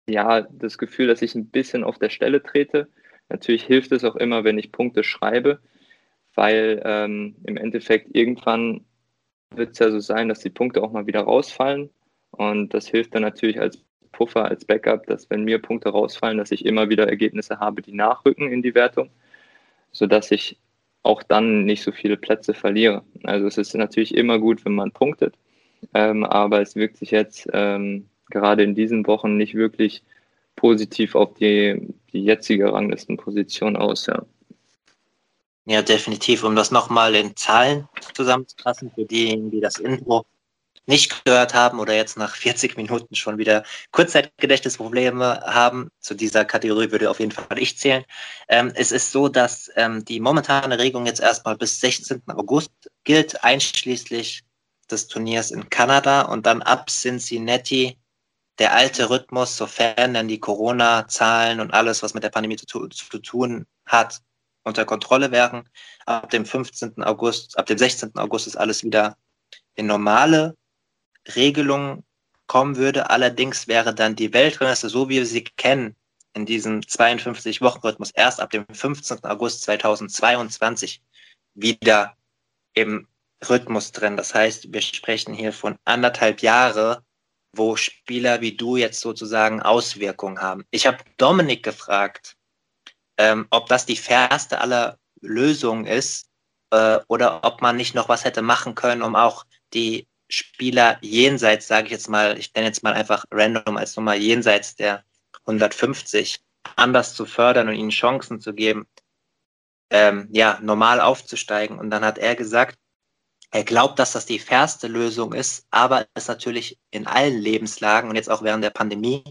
ja 0.08 0.42
das 0.42 0.78
Gefühl, 0.78 1.06
dass 1.06 1.22
ich 1.22 1.34
ein 1.34 1.50
bisschen 1.50 1.84
auf 1.84 1.98
der 1.98 2.10
Stelle 2.10 2.42
trete. 2.42 2.88
Natürlich 3.28 3.64
hilft 3.64 3.92
es 3.92 4.04
auch 4.04 4.16
immer, 4.16 4.44
wenn 4.44 4.58
ich 4.58 4.72
Punkte 4.72 5.04
schreibe, 5.04 5.60
weil 6.34 6.82
ähm, 6.84 7.36
im 7.44 7.56
Endeffekt 7.56 8.14
irgendwann 8.14 8.84
wird 9.54 9.72
es 9.72 9.78
ja 9.78 9.90
so 9.90 10.00
sein, 10.00 10.28
dass 10.28 10.40
die 10.40 10.50
Punkte 10.50 10.82
auch 10.82 10.92
mal 10.92 11.06
wieder 11.06 11.20
rausfallen. 11.20 11.90
Und 12.30 12.74
das 12.74 12.88
hilft 12.88 13.14
dann 13.14 13.22
natürlich 13.22 13.60
als 13.60 13.82
Puffer, 14.12 14.44
als 14.46 14.64
Backup, 14.64 15.06
dass 15.06 15.30
wenn 15.30 15.44
mir 15.44 15.60
Punkte 15.60 15.90
rausfallen, 15.90 16.38
dass 16.38 16.50
ich 16.50 16.64
immer 16.64 16.88
wieder 16.88 17.08
Ergebnisse 17.08 17.58
habe, 17.58 17.82
die 17.82 17.92
nachrücken 17.92 18.50
in 18.50 18.62
die 18.62 18.74
Wertung, 18.74 19.10
sodass 19.92 20.30
ich 20.30 20.58
auch 21.02 21.22
dann 21.22 21.64
nicht 21.64 21.82
so 21.82 21.92
viele 21.92 22.16
Plätze 22.16 22.54
verliere. 22.54 23.02
Also 23.24 23.46
es 23.46 23.58
ist 23.58 23.74
natürlich 23.74 24.14
immer 24.14 24.38
gut, 24.38 24.64
wenn 24.64 24.74
man 24.74 24.92
punktet, 24.92 25.34
ähm, 25.94 26.24
aber 26.24 26.60
es 26.60 26.76
wirkt 26.76 26.98
sich 26.98 27.10
jetzt 27.10 27.48
ähm, 27.52 28.08
gerade 28.30 28.62
in 28.62 28.74
diesen 28.74 29.06
Wochen 29.06 29.36
nicht 29.36 29.54
wirklich 29.54 30.02
positiv 30.56 31.14
auf 31.14 31.34
die, 31.34 31.94
die 32.12 32.22
jetzige 32.22 32.72
Ranglistenposition 32.72 33.76
aus. 33.76 34.06
Ja. 34.06 34.24
ja, 35.64 35.82
definitiv. 35.82 36.44
Um 36.44 36.54
das 36.54 36.70
nochmal 36.70 37.14
in 37.14 37.34
Zahlen 37.36 37.88
zusammenzufassen, 38.14 38.90
für 38.94 39.04
diejenigen, 39.04 39.50
die 39.50 39.60
das 39.60 39.78
Intro 39.78 40.26
nicht 40.86 41.24
gehört 41.24 41.54
haben 41.54 41.78
oder 41.78 41.94
jetzt 41.94 42.16
nach 42.16 42.34
40 42.34 42.76
Minuten 42.76 43.14
schon 43.14 43.38
wieder 43.38 43.64
Kurzzeitgedächtnisprobleme 43.92 45.40
haben, 45.44 45.90
zu 46.00 46.14
dieser 46.14 46.44
Kategorie 46.44 46.90
würde 46.90 47.10
auf 47.10 47.20
jeden 47.20 47.32
Fall 47.32 47.58
ich 47.58 47.78
zählen. 47.78 48.04
Ähm, 48.48 48.72
es 48.74 48.92
ist 48.92 49.12
so, 49.12 49.28
dass 49.28 49.70
ähm, 49.76 50.04
die 50.04 50.20
momentane 50.20 50.78
Regelung 50.78 51.06
jetzt 51.06 51.20
erstmal 51.20 51.56
bis 51.56 51.80
16. 51.80 52.22
August 52.28 52.72
gilt, 53.04 53.44
einschließlich 53.44 54.42
des 54.90 55.06
Turniers 55.06 55.50
in 55.50 55.70
Kanada 55.70 56.22
und 56.22 56.46
dann 56.46 56.62
ab 56.62 56.90
Cincinnati 56.90 57.96
der 58.58 58.74
alte 58.74 59.08
Rhythmus, 59.08 59.56
sofern 59.56 60.14
dann 60.14 60.28
die 60.28 60.40
Corona-Zahlen 60.40 61.60
und 61.60 61.72
alles, 61.72 62.02
was 62.02 62.12
mit 62.14 62.22
der 62.22 62.28
Pandemie 62.28 62.56
zu, 62.56 62.88
zu 62.88 63.18
tun 63.18 63.66
hat, 63.86 64.20
unter 64.64 64.84
Kontrolle 64.84 65.30
wären. 65.30 65.68
Ab 66.04 66.28
dem 66.30 66.44
15. 66.44 67.02
August, 67.02 67.58
ab 67.58 67.66
dem 67.66 67.78
16. 67.78 68.14
August 68.16 68.46
ist 68.46 68.56
alles 68.56 68.84
wieder 68.84 69.16
in 69.76 69.86
normale 69.86 70.56
Regelung 71.36 72.04
kommen 72.46 72.76
würde. 72.76 73.10
Allerdings 73.10 73.68
wäre 73.68 73.94
dann 73.94 74.16
die 74.16 74.32
Weltrangliste, 74.32 74.88
so 74.88 75.08
wie 75.08 75.16
wir 75.16 75.26
sie 75.26 75.44
kennen, 75.44 75.94
in 76.34 76.46
diesem 76.46 76.80
52-Wochen-Rhythmus 76.80 78.10
erst 78.12 78.40
ab 78.40 78.50
dem 78.50 78.66
15. 78.72 79.24
August 79.24 79.62
2022 79.62 81.02
wieder 81.54 82.16
im 82.74 83.06
Rhythmus 83.48 83.92
drin. 83.92 84.16
Das 84.16 84.34
heißt, 84.34 84.72
wir 84.72 84.82
sprechen 84.82 85.34
hier 85.34 85.52
von 85.52 85.76
anderthalb 85.84 86.42
Jahre, 86.42 87.02
wo 87.52 87.76
Spieler 87.76 88.40
wie 88.40 88.56
du 88.56 88.76
jetzt 88.76 89.00
sozusagen 89.00 89.62
Auswirkungen 89.62 90.40
haben. 90.40 90.64
Ich 90.70 90.86
habe 90.86 90.98
Dominik 91.16 91.62
gefragt, 91.62 92.36
ähm, 93.18 93.46
ob 93.50 93.66
das 93.68 93.86
die 93.86 93.96
fairste 93.96 94.60
aller 94.60 94.98
Lösungen 95.20 95.86
ist 95.86 96.28
äh, 96.70 96.98
oder 97.08 97.44
ob 97.44 97.60
man 97.60 97.76
nicht 97.76 97.94
noch 97.94 98.08
was 98.08 98.24
hätte 98.24 98.42
machen 98.42 98.74
können, 98.74 99.02
um 99.02 99.16
auch 99.16 99.44
die 99.74 100.06
Spieler 100.30 100.98
jenseits, 101.00 101.66
sage 101.66 101.86
ich 101.86 101.92
jetzt 101.92 102.08
mal, 102.08 102.38
ich 102.38 102.54
nenne 102.54 102.68
jetzt 102.68 102.82
mal 102.82 102.94
einfach 102.94 103.24
random 103.30 103.76
als 103.76 103.96
Nummer 103.96 104.14
jenseits 104.14 104.76
der 104.76 105.04
150 105.46 106.40
anders 106.76 107.14
zu 107.14 107.26
fördern 107.26 107.68
und 107.68 107.74
ihnen 107.74 107.90
Chancen 107.90 108.40
zu 108.40 108.54
geben, 108.54 108.86
ähm, 109.90 110.28
ja, 110.30 110.58
normal 110.62 111.00
aufzusteigen. 111.00 111.78
Und 111.78 111.90
dann 111.90 112.04
hat 112.04 112.18
er 112.18 112.36
gesagt, 112.36 112.78
er 113.50 113.64
glaubt, 113.64 113.98
dass 113.98 114.12
das 114.12 114.26
die 114.26 114.38
fairste 114.38 114.86
Lösung 114.86 115.32
ist, 115.32 115.66
aber 115.70 116.06
es 116.14 116.28
natürlich 116.28 116.78
in 116.90 117.06
allen 117.08 117.38
Lebenslagen 117.38 118.08
und 118.08 118.16
jetzt 118.16 118.30
auch 118.30 118.42
während 118.42 118.62
der 118.62 118.70
Pandemie 118.70 119.24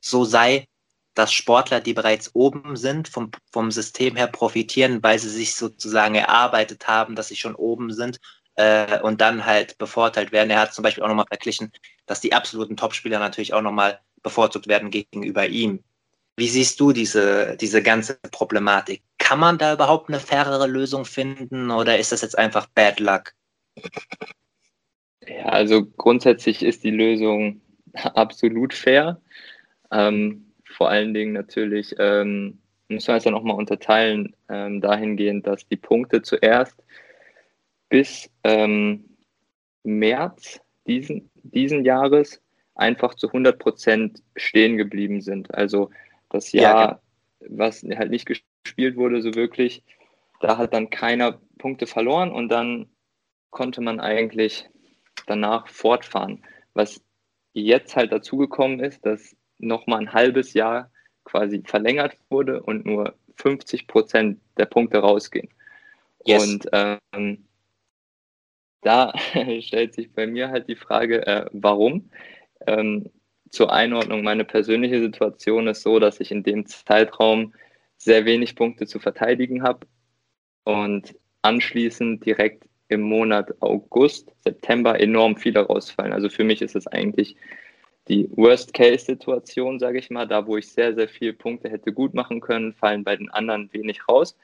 so 0.00 0.24
sei, 0.24 0.66
dass 1.14 1.32
Sportler, 1.32 1.80
die 1.80 1.94
bereits 1.94 2.34
oben 2.34 2.76
sind, 2.76 3.08
vom, 3.08 3.30
vom 3.52 3.70
System 3.70 4.16
her 4.16 4.26
profitieren, 4.26 5.02
weil 5.02 5.18
sie 5.18 5.30
sich 5.30 5.54
sozusagen 5.54 6.14
erarbeitet 6.14 6.88
haben, 6.88 7.16
dass 7.16 7.28
sie 7.28 7.36
schon 7.36 7.54
oben 7.54 7.92
sind 7.92 8.18
äh, 8.56 9.00
und 9.00 9.20
dann 9.20 9.46
halt 9.46 9.78
bevorteilt 9.78 10.32
werden. 10.32 10.50
Er 10.50 10.60
hat 10.60 10.74
zum 10.74 10.82
Beispiel 10.82 11.04
auch 11.04 11.08
nochmal 11.08 11.26
verglichen, 11.28 11.70
dass 12.06 12.20
die 12.20 12.32
absoluten 12.32 12.76
Topspieler 12.76 13.18
natürlich 13.18 13.54
auch 13.54 13.62
nochmal 13.62 14.00
bevorzugt 14.22 14.66
werden 14.66 14.90
gegenüber 14.90 15.46
ihm. 15.46 15.82
Wie 16.36 16.48
siehst 16.48 16.80
du 16.80 16.92
diese, 16.92 17.56
diese 17.56 17.82
ganze 17.82 18.18
Problematik? 18.30 19.02
Kann 19.18 19.38
man 19.38 19.56
da 19.56 19.72
überhaupt 19.72 20.08
eine 20.08 20.20
fairere 20.20 20.66
Lösung 20.66 21.04
finden 21.04 21.70
oder 21.70 21.98
ist 21.98 22.12
das 22.12 22.22
jetzt 22.22 22.36
einfach 22.36 22.66
Bad 22.74 23.00
Luck? 23.00 23.32
Ja, 25.26 25.46
also 25.46 25.84
grundsätzlich 25.84 26.62
ist 26.62 26.84
die 26.84 26.90
Lösung 26.90 27.60
absolut 27.94 28.74
fair. 28.74 29.20
Ähm, 29.90 30.52
vor 30.64 30.90
allen 30.90 31.14
Dingen 31.14 31.32
natürlich 31.32 31.94
ähm, 31.98 32.58
muss 32.88 33.08
man 33.08 33.16
es 33.16 33.24
dann 33.24 33.34
auch 33.34 33.42
mal 33.42 33.54
unterteilen, 33.54 34.36
ähm, 34.48 34.80
dahingehend, 34.80 35.46
dass 35.46 35.66
die 35.66 35.76
Punkte 35.76 36.22
zuerst 36.22 36.76
bis 37.96 38.30
ähm, 38.44 39.08
März 39.82 40.60
diesen, 40.86 41.30
diesen 41.44 41.82
Jahres 41.82 42.42
einfach 42.74 43.14
zu 43.14 43.28
100 43.28 43.58
Prozent 43.58 44.22
stehen 44.36 44.76
geblieben 44.76 45.22
sind. 45.22 45.54
Also 45.54 45.88
das 46.28 46.52
Jahr, 46.52 47.00
ja, 47.40 47.48
was 47.48 47.82
halt 47.82 48.10
nicht 48.10 48.26
gespielt 48.26 48.96
wurde, 48.96 49.22
so 49.22 49.34
wirklich, 49.34 49.82
da 50.40 50.58
hat 50.58 50.74
dann 50.74 50.90
keiner 50.90 51.40
Punkte 51.56 51.86
verloren 51.86 52.32
und 52.32 52.50
dann 52.50 52.90
konnte 53.48 53.80
man 53.80 53.98
eigentlich 53.98 54.68
danach 55.26 55.66
fortfahren. 55.66 56.44
Was 56.74 57.00
jetzt 57.54 57.96
halt 57.96 58.12
dazugekommen 58.12 58.80
ist, 58.80 59.06
dass 59.06 59.34
nochmal 59.56 60.00
ein 60.00 60.12
halbes 60.12 60.52
Jahr 60.52 60.90
quasi 61.24 61.62
verlängert 61.64 62.18
wurde 62.28 62.62
und 62.62 62.84
nur 62.84 63.14
50 63.36 63.86
Prozent 63.86 64.38
der 64.58 64.66
Punkte 64.66 64.98
rausgehen. 64.98 65.48
Yes. 66.26 66.42
Und 66.42 66.68
ähm, 66.72 67.45
da 68.86 69.12
stellt 69.60 69.94
sich 69.94 70.12
bei 70.12 70.26
mir 70.26 70.48
halt 70.48 70.68
die 70.68 70.76
Frage, 70.76 71.26
äh, 71.26 71.46
warum? 71.52 72.10
Ähm, 72.66 73.10
zur 73.50 73.72
Einordnung, 73.72 74.22
meine 74.22 74.44
persönliche 74.44 75.00
Situation 75.00 75.66
ist 75.66 75.82
so, 75.82 75.98
dass 75.98 76.20
ich 76.20 76.30
in 76.30 76.42
dem 76.42 76.66
Zeitraum 76.66 77.52
sehr 77.96 78.24
wenig 78.24 78.54
Punkte 78.54 78.86
zu 78.86 78.98
verteidigen 78.98 79.62
habe 79.62 79.86
und 80.64 81.16
anschließend 81.42 82.24
direkt 82.24 82.64
im 82.88 83.02
Monat 83.02 83.50
August, 83.60 84.32
September 84.40 85.00
enorm 85.00 85.36
viele 85.36 85.60
rausfallen. 85.60 86.12
Also 86.12 86.28
für 86.28 86.44
mich 86.44 86.62
ist 86.62 86.76
es 86.76 86.86
eigentlich 86.86 87.36
die 88.08 88.28
Worst-Case-Situation, 88.36 89.80
sage 89.80 89.98
ich 89.98 90.10
mal, 90.10 90.28
da 90.28 90.46
wo 90.46 90.56
ich 90.56 90.68
sehr, 90.68 90.94
sehr 90.94 91.08
viele 91.08 91.32
Punkte 91.32 91.68
hätte 91.70 91.92
gut 91.92 92.14
machen 92.14 92.40
können, 92.40 92.72
fallen 92.72 93.02
bei 93.02 93.16
den 93.16 93.30
anderen 93.30 93.72
wenig 93.72 94.08
raus. 94.08 94.36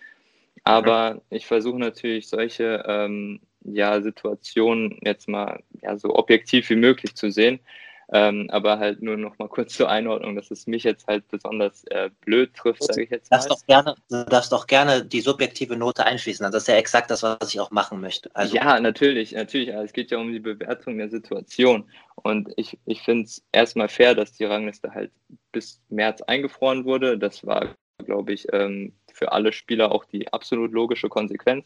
Aber 0.64 1.22
ich 1.30 1.46
versuche 1.46 1.78
natürlich 1.78 2.28
solche 2.28 2.84
ähm, 2.88 3.40
ja, 3.64 4.00
Situationen 4.00 4.98
jetzt 5.02 5.28
mal 5.28 5.62
ja, 5.82 5.96
so 5.96 6.14
objektiv 6.14 6.68
wie 6.70 6.76
möglich 6.76 7.14
zu 7.14 7.30
sehen. 7.30 7.60
Ähm, 8.14 8.48
aber 8.50 8.78
halt 8.78 9.00
nur 9.00 9.16
noch 9.16 9.38
mal 9.38 9.48
kurz 9.48 9.72
zur 9.72 9.88
Einordnung, 9.88 10.36
dass 10.36 10.50
es 10.50 10.66
mich 10.66 10.84
jetzt 10.84 11.06
halt 11.06 11.26
besonders 11.28 11.84
äh, 11.84 12.10
blöd 12.20 12.52
trifft, 12.52 12.84
sage 12.84 13.04
ich 13.04 13.10
jetzt 13.10 13.30
mal. 13.30 13.42
Doch 13.48 13.64
gerne, 13.66 13.94
du 14.10 14.24
darfst 14.26 14.52
doch 14.52 14.66
gerne 14.66 15.02
die 15.02 15.22
subjektive 15.22 15.78
Note 15.78 16.04
einschließen. 16.04 16.44
Das 16.44 16.64
ist 16.64 16.68
ja 16.68 16.74
exakt 16.74 17.10
das, 17.10 17.22
was 17.22 17.54
ich 17.54 17.58
auch 17.58 17.70
machen 17.70 18.02
möchte. 18.02 18.30
Also 18.34 18.54
ja, 18.54 18.78
natürlich, 18.80 19.32
natürlich. 19.32 19.70
Es 19.70 19.94
geht 19.94 20.10
ja 20.10 20.18
um 20.18 20.30
die 20.30 20.40
Bewertung 20.40 20.98
der 20.98 21.08
Situation. 21.08 21.88
Und 22.16 22.52
ich, 22.56 22.78
ich 22.84 23.00
finde 23.00 23.24
es 23.24 23.42
erstmal 23.50 23.88
fair, 23.88 24.14
dass 24.14 24.32
die 24.32 24.44
Rangliste 24.44 24.92
halt 24.92 25.10
bis 25.50 25.80
März 25.88 26.20
eingefroren 26.20 26.84
wurde. 26.84 27.16
Das 27.16 27.46
war, 27.46 27.74
glaube 28.04 28.34
ich, 28.34 28.52
ähm, 28.52 28.92
für 29.14 29.32
alle 29.32 29.54
Spieler 29.54 29.90
auch 29.90 30.04
die 30.04 30.30
absolut 30.30 30.72
logische 30.72 31.08
Konsequenz. 31.08 31.64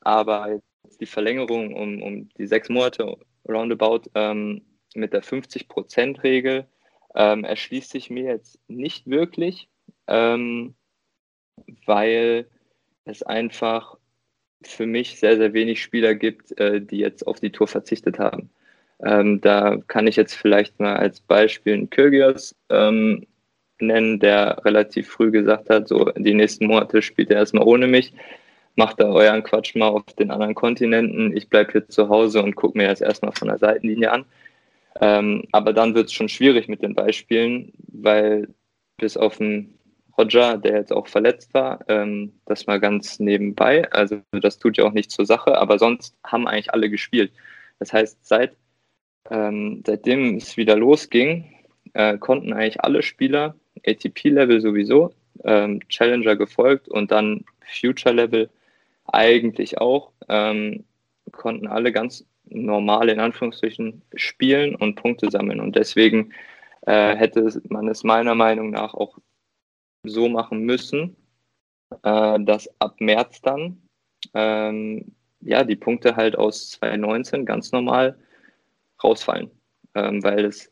Aber 0.00 0.60
die 1.00 1.06
Verlängerung 1.06 1.74
um, 1.74 2.02
um 2.02 2.28
die 2.38 2.46
sechs 2.46 2.68
Monate 2.68 3.16
roundabout 3.48 4.02
ähm, 4.14 4.62
mit 4.94 5.12
der 5.12 5.22
50-Prozent-Regel 5.22 6.66
ähm, 7.14 7.44
erschließt 7.44 7.90
sich 7.90 8.10
mir 8.10 8.24
jetzt 8.24 8.58
nicht 8.68 9.06
wirklich, 9.08 9.68
ähm, 10.06 10.74
weil 11.86 12.46
es 13.04 13.22
einfach 13.22 13.96
für 14.62 14.86
mich 14.86 15.18
sehr, 15.18 15.36
sehr 15.36 15.52
wenig 15.52 15.82
Spieler 15.82 16.14
gibt, 16.14 16.58
äh, 16.58 16.80
die 16.80 16.98
jetzt 16.98 17.26
auf 17.26 17.40
die 17.40 17.50
Tour 17.52 17.68
verzichtet 17.68 18.18
haben. 18.18 18.50
Ähm, 19.02 19.40
da 19.40 19.78
kann 19.86 20.06
ich 20.06 20.16
jetzt 20.16 20.34
vielleicht 20.34 20.80
mal 20.80 20.96
als 20.96 21.20
Beispiel 21.20 21.74
einen 21.74 21.90
Kyrgios 21.90 22.54
ähm, 22.70 23.26
nennen, 23.80 24.20
der 24.20 24.64
relativ 24.64 25.08
früh 25.08 25.30
gesagt 25.30 25.68
hat, 25.68 25.88
so 25.88 26.04
die 26.16 26.34
nächsten 26.34 26.66
Monate 26.66 27.02
spielt 27.02 27.30
er 27.30 27.38
erstmal 27.38 27.66
ohne 27.66 27.86
mich 27.86 28.12
macht 28.76 29.00
da 29.00 29.06
euren 29.06 29.42
Quatsch 29.42 29.74
mal 29.76 29.88
auf 29.88 30.04
den 30.18 30.30
anderen 30.30 30.54
Kontinenten. 30.54 31.36
Ich 31.36 31.48
bleibe 31.48 31.72
hier 31.72 31.88
zu 31.88 32.08
Hause 32.08 32.42
und 32.42 32.56
gucke 32.56 32.76
mir 32.76 32.88
das 32.88 33.00
erstmal 33.00 33.32
von 33.32 33.48
der 33.48 33.58
Seitenlinie 33.58 34.10
an. 34.10 34.24
Ähm, 35.00 35.44
aber 35.52 35.72
dann 35.72 35.94
wird 35.94 36.06
es 36.06 36.12
schon 36.12 36.28
schwierig 36.28 36.68
mit 36.68 36.82
den 36.82 36.94
Beispielen, 36.94 37.72
weil 37.88 38.48
bis 38.96 39.16
auf 39.16 39.38
den 39.38 39.74
Roger, 40.16 40.56
der 40.58 40.76
jetzt 40.76 40.92
auch 40.92 41.08
verletzt 41.08 41.52
war, 41.54 41.80
ähm, 41.88 42.32
das 42.46 42.66
mal 42.66 42.78
ganz 42.78 43.18
nebenbei. 43.18 43.90
Also 43.92 44.20
das 44.30 44.58
tut 44.58 44.76
ja 44.76 44.84
auch 44.84 44.92
nicht 44.92 45.10
zur 45.10 45.26
Sache, 45.26 45.58
aber 45.58 45.78
sonst 45.78 46.16
haben 46.24 46.46
eigentlich 46.46 46.72
alle 46.72 46.88
gespielt. 46.88 47.32
Das 47.80 47.92
heißt, 47.92 48.24
seit, 48.24 48.56
ähm, 49.30 49.82
seitdem 49.84 50.36
es 50.36 50.56
wieder 50.56 50.76
losging, 50.76 51.44
äh, 51.94 52.18
konnten 52.18 52.52
eigentlich 52.52 52.82
alle 52.82 53.02
Spieler, 53.02 53.56
ATP-Level 53.84 54.60
sowieso, 54.60 55.12
ähm, 55.42 55.80
Challenger 55.88 56.36
gefolgt 56.36 56.88
und 56.88 57.10
dann 57.10 57.44
Future-Level 57.80 58.48
eigentlich 59.06 59.78
auch, 59.78 60.12
ähm, 60.28 60.84
konnten 61.32 61.66
alle 61.66 61.92
ganz 61.92 62.26
normal 62.46 63.08
in 63.08 63.20
Anführungsstrichen 63.20 64.02
spielen 64.14 64.74
und 64.74 64.96
Punkte 64.96 65.30
sammeln. 65.30 65.60
Und 65.60 65.76
deswegen 65.76 66.32
äh, 66.82 67.16
hätte 67.16 67.60
man 67.68 67.88
es 67.88 68.04
meiner 68.04 68.34
Meinung 68.34 68.70
nach 68.70 68.94
auch 68.94 69.18
so 70.04 70.28
machen 70.28 70.60
müssen, 70.60 71.16
äh, 72.02 72.40
dass 72.40 72.68
ab 72.80 73.00
März 73.00 73.40
dann 73.40 73.82
ähm, 74.34 75.14
ja 75.40 75.64
die 75.64 75.76
Punkte 75.76 76.16
halt 76.16 76.36
aus 76.36 76.70
2019 76.72 77.46
ganz 77.46 77.72
normal 77.72 78.18
rausfallen, 79.02 79.50
ähm, 79.94 80.22
weil 80.22 80.44
es 80.44 80.70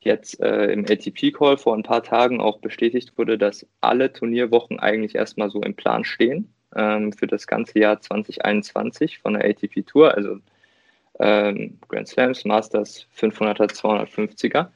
jetzt 0.00 0.40
äh, 0.40 0.66
im 0.66 0.84
ATP-Call 0.84 1.58
vor 1.58 1.76
ein 1.76 1.84
paar 1.84 2.02
Tagen 2.02 2.40
auch 2.40 2.58
bestätigt 2.58 3.16
wurde, 3.16 3.38
dass 3.38 3.66
alle 3.80 4.12
Turnierwochen 4.12 4.80
eigentlich 4.80 5.14
erstmal 5.14 5.50
so 5.50 5.62
im 5.62 5.76
Plan 5.76 6.04
stehen 6.04 6.52
ähm, 6.76 7.12
für 7.12 7.26
das 7.26 7.46
ganze 7.46 7.78
Jahr 7.78 8.00
2021 8.00 9.18
von 9.18 9.34
der 9.34 9.44
ATP 9.44 9.82
Tour, 9.86 10.14
also 10.14 10.38
ähm, 11.20 11.78
Grand 11.88 12.08
Slams, 12.08 12.44
Masters, 12.44 13.06
500er, 13.16 13.70
250er, 13.70 14.68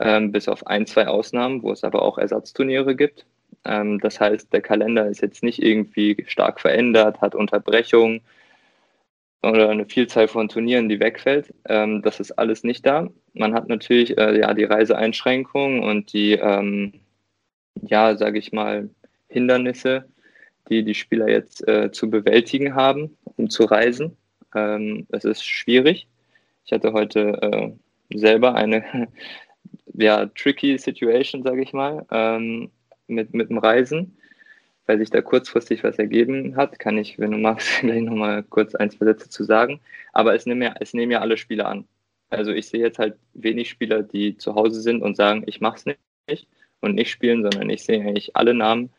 ähm, 0.00 0.32
bis 0.32 0.48
auf 0.48 0.66
ein, 0.66 0.86
zwei 0.86 1.06
Ausnahmen, 1.06 1.62
wo 1.62 1.72
es 1.72 1.84
aber 1.84 2.02
auch 2.02 2.18
Ersatzturniere 2.18 2.96
gibt. 2.96 3.26
Ähm, 3.64 4.00
das 4.00 4.20
heißt, 4.20 4.52
der 4.52 4.60
Kalender 4.60 5.06
ist 5.06 5.22
jetzt 5.22 5.42
nicht 5.42 5.62
irgendwie 5.62 6.24
stark 6.26 6.60
verändert, 6.60 7.20
hat 7.20 7.34
Unterbrechungen 7.34 8.20
oder 9.42 9.68
eine 9.68 9.86
Vielzahl 9.86 10.28
von 10.28 10.48
Turnieren, 10.48 10.88
die 10.88 11.00
wegfällt. 11.00 11.52
Ähm, 11.68 12.02
das 12.02 12.20
ist 12.20 12.32
alles 12.32 12.64
nicht 12.64 12.86
da. 12.86 13.08
Man 13.34 13.54
hat 13.54 13.68
natürlich 13.68 14.16
äh, 14.18 14.38
ja 14.38 14.54
die 14.54 14.64
Reiseeinschränkungen 14.64 15.82
und 15.82 16.12
die, 16.12 16.32
ähm, 16.32 16.94
ja, 17.82 18.16
sage 18.16 18.38
ich 18.38 18.52
mal, 18.52 18.88
Hindernisse, 19.28 20.06
die 20.68 20.84
die 20.84 20.94
Spieler 20.94 21.28
jetzt 21.28 21.66
äh, 21.68 21.90
zu 21.92 22.10
bewältigen 22.10 22.74
haben, 22.74 23.16
um 23.36 23.50
zu 23.50 23.64
reisen. 23.64 24.16
Ähm, 24.54 25.06
es 25.10 25.24
ist 25.24 25.44
schwierig. 25.44 26.08
Ich 26.64 26.72
hatte 26.72 26.92
heute 26.92 27.42
äh, 27.42 28.18
selber 28.18 28.54
eine 28.54 29.08
ja, 29.94 30.26
tricky 30.26 30.78
Situation, 30.78 31.42
sage 31.42 31.62
ich 31.62 31.72
mal, 31.72 32.06
ähm, 32.10 32.70
mit, 33.06 33.34
mit 33.34 33.50
dem 33.50 33.58
Reisen, 33.58 34.16
weil 34.86 34.98
sich 34.98 35.10
da 35.10 35.20
kurzfristig 35.20 35.84
was 35.84 35.98
ergeben 35.98 36.56
hat. 36.56 36.78
Kann 36.78 36.98
ich, 36.98 37.18
wenn 37.18 37.32
du 37.32 37.38
magst, 37.38 37.68
gleich 37.80 38.02
nochmal 38.02 38.42
kurz 38.42 38.74
ein, 38.74 38.90
zwei 38.90 39.06
Sätze 39.06 39.28
zu 39.28 39.44
sagen. 39.44 39.80
Aber 40.12 40.34
es 40.34 40.46
nehmen, 40.46 40.62
ja, 40.62 40.74
es 40.80 40.94
nehmen 40.94 41.12
ja 41.12 41.20
alle 41.20 41.36
Spieler 41.36 41.68
an. 41.68 41.86
Also 42.30 42.52
ich 42.52 42.68
sehe 42.68 42.80
jetzt 42.80 42.98
halt 42.98 43.16
wenig 43.34 43.68
Spieler, 43.68 44.02
die 44.02 44.36
zu 44.36 44.54
Hause 44.54 44.80
sind 44.80 45.02
und 45.02 45.16
sagen, 45.16 45.44
ich 45.46 45.60
mache 45.60 45.76
es 45.76 45.86
nicht 45.86 46.48
und 46.80 46.94
nicht 46.94 47.10
spielen, 47.10 47.42
sondern 47.42 47.70
ich 47.70 47.84
sehe 47.84 48.00
eigentlich 48.00 48.34
alle 48.34 48.54
Namen 48.54 48.90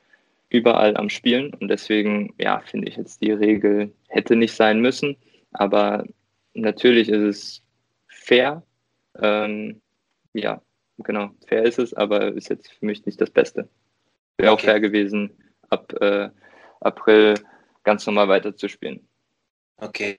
überall 0.49 0.95
am 0.97 1.09
Spielen 1.09 1.53
und 1.55 1.67
deswegen, 1.67 2.33
ja, 2.37 2.61
finde 2.61 2.87
ich 2.87 2.97
jetzt 2.97 3.21
die 3.21 3.31
Regel 3.31 3.93
hätte 4.09 4.35
nicht 4.35 4.53
sein 4.53 4.79
müssen. 4.79 5.17
Aber 5.51 6.05
natürlich 6.53 7.09
ist 7.09 7.21
es 7.21 7.63
fair. 8.07 8.63
Ähm, 9.19 9.81
ja, 10.33 10.61
genau, 10.99 11.31
fair 11.47 11.63
ist 11.63 11.79
es, 11.79 11.93
aber 11.93 12.33
ist 12.33 12.49
jetzt 12.49 12.71
für 12.71 12.85
mich 12.85 13.05
nicht 13.05 13.19
das 13.19 13.29
Beste. 13.29 13.69
Wäre 14.37 14.51
okay. 14.51 14.61
auch 14.61 14.65
fair 14.65 14.79
gewesen, 14.79 15.31
ab 15.69 15.93
äh, 16.01 16.29
April 16.81 17.35
ganz 17.83 18.05
normal 18.05 18.27
weiterzuspielen. 18.27 19.07
Okay. 19.77 20.17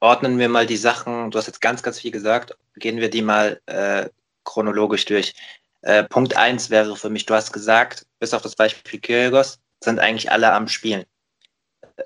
Ordnen 0.00 0.38
wir 0.38 0.48
mal 0.48 0.66
die 0.66 0.76
Sachen, 0.76 1.30
du 1.30 1.38
hast 1.38 1.46
jetzt 1.46 1.60
ganz, 1.60 1.82
ganz 1.82 2.00
viel 2.00 2.10
gesagt, 2.10 2.56
gehen 2.76 2.98
wir 2.98 3.08
die 3.08 3.22
mal 3.22 3.60
äh, 3.66 4.08
chronologisch 4.44 5.06
durch. 5.06 5.34
Äh, 5.80 6.04
Punkt 6.04 6.36
1 6.36 6.70
wäre 6.70 6.96
für 6.96 7.10
mich, 7.10 7.26
du 7.26 7.34
hast 7.34 7.52
gesagt, 7.52 8.06
bis 8.18 8.34
auf 8.34 8.42
das 8.42 8.56
Beispiel 8.56 9.00
Kyrgos, 9.00 9.60
sind 9.84 9.98
eigentlich 9.98 10.30
alle 10.30 10.52
am 10.52 10.68
Spielen. 10.68 11.04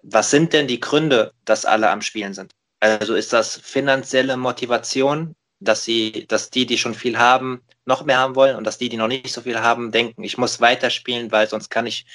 Was 0.03 0.31
sind 0.31 0.53
denn 0.53 0.67
die 0.67 0.81
Gründe, 0.81 1.33
dass 1.45 1.65
alle 1.65 1.91
am 1.91 2.03
Spielen 2.03 2.35
sind? 2.35 2.53
Also 2.81 3.15
ist 3.15 3.33
das 3.33 3.57
finanzielle 3.57 4.37
Motivation, 4.37 5.35
dass 5.61 5.85
sie, 5.85 6.27
dass 6.29 6.51
die, 6.51 6.67
die 6.67 6.79
schon 6.79 6.95
viel 6.95 7.19
haben, 7.19 7.63
noch 7.85 8.05
mehr 8.05 8.19
haben 8.19 8.37
wollen 8.37 8.57
und 8.57 8.65
dass 8.65 8.79
die, 8.79 8.89
die 8.89 8.97
noch 8.97 9.09
nicht 9.09 9.33
so 9.33 9.41
viel 9.41 9.61
haben, 9.61 9.91
denken, 9.91 10.23
ich 10.23 10.39
muss 10.39 10.61
weiterspielen, 10.61 11.33
weil 11.33 11.49
sonst 11.49 11.71
kann 11.71 11.87
ich 11.87 12.07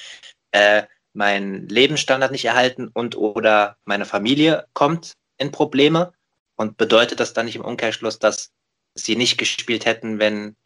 äh, 0.52 0.84
meinen 1.12 1.68
Lebensstandard 1.68 2.32
nicht 2.32 2.44
erhalten 2.44 2.88
und 2.88 3.16
oder 3.16 3.76
meine 3.84 4.04
Familie 4.04 4.66
kommt 4.72 5.14
in 5.36 5.50
Probleme 5.50 6.12
und 6.56 6.76
bedeutet 6.76 7.20
das 7.20 7.34
dann 7.34 7.46
nicht 7.46 7.56
im 7.56 7.64
Umkehrschluss, 7.64 8.18
dass 8.18 8.52
sie 8.94 9.16
nicht 9.16 9.36
gespielt 9.38 9.84
hätten, 9.84 10.18
wenn 10.18 10.56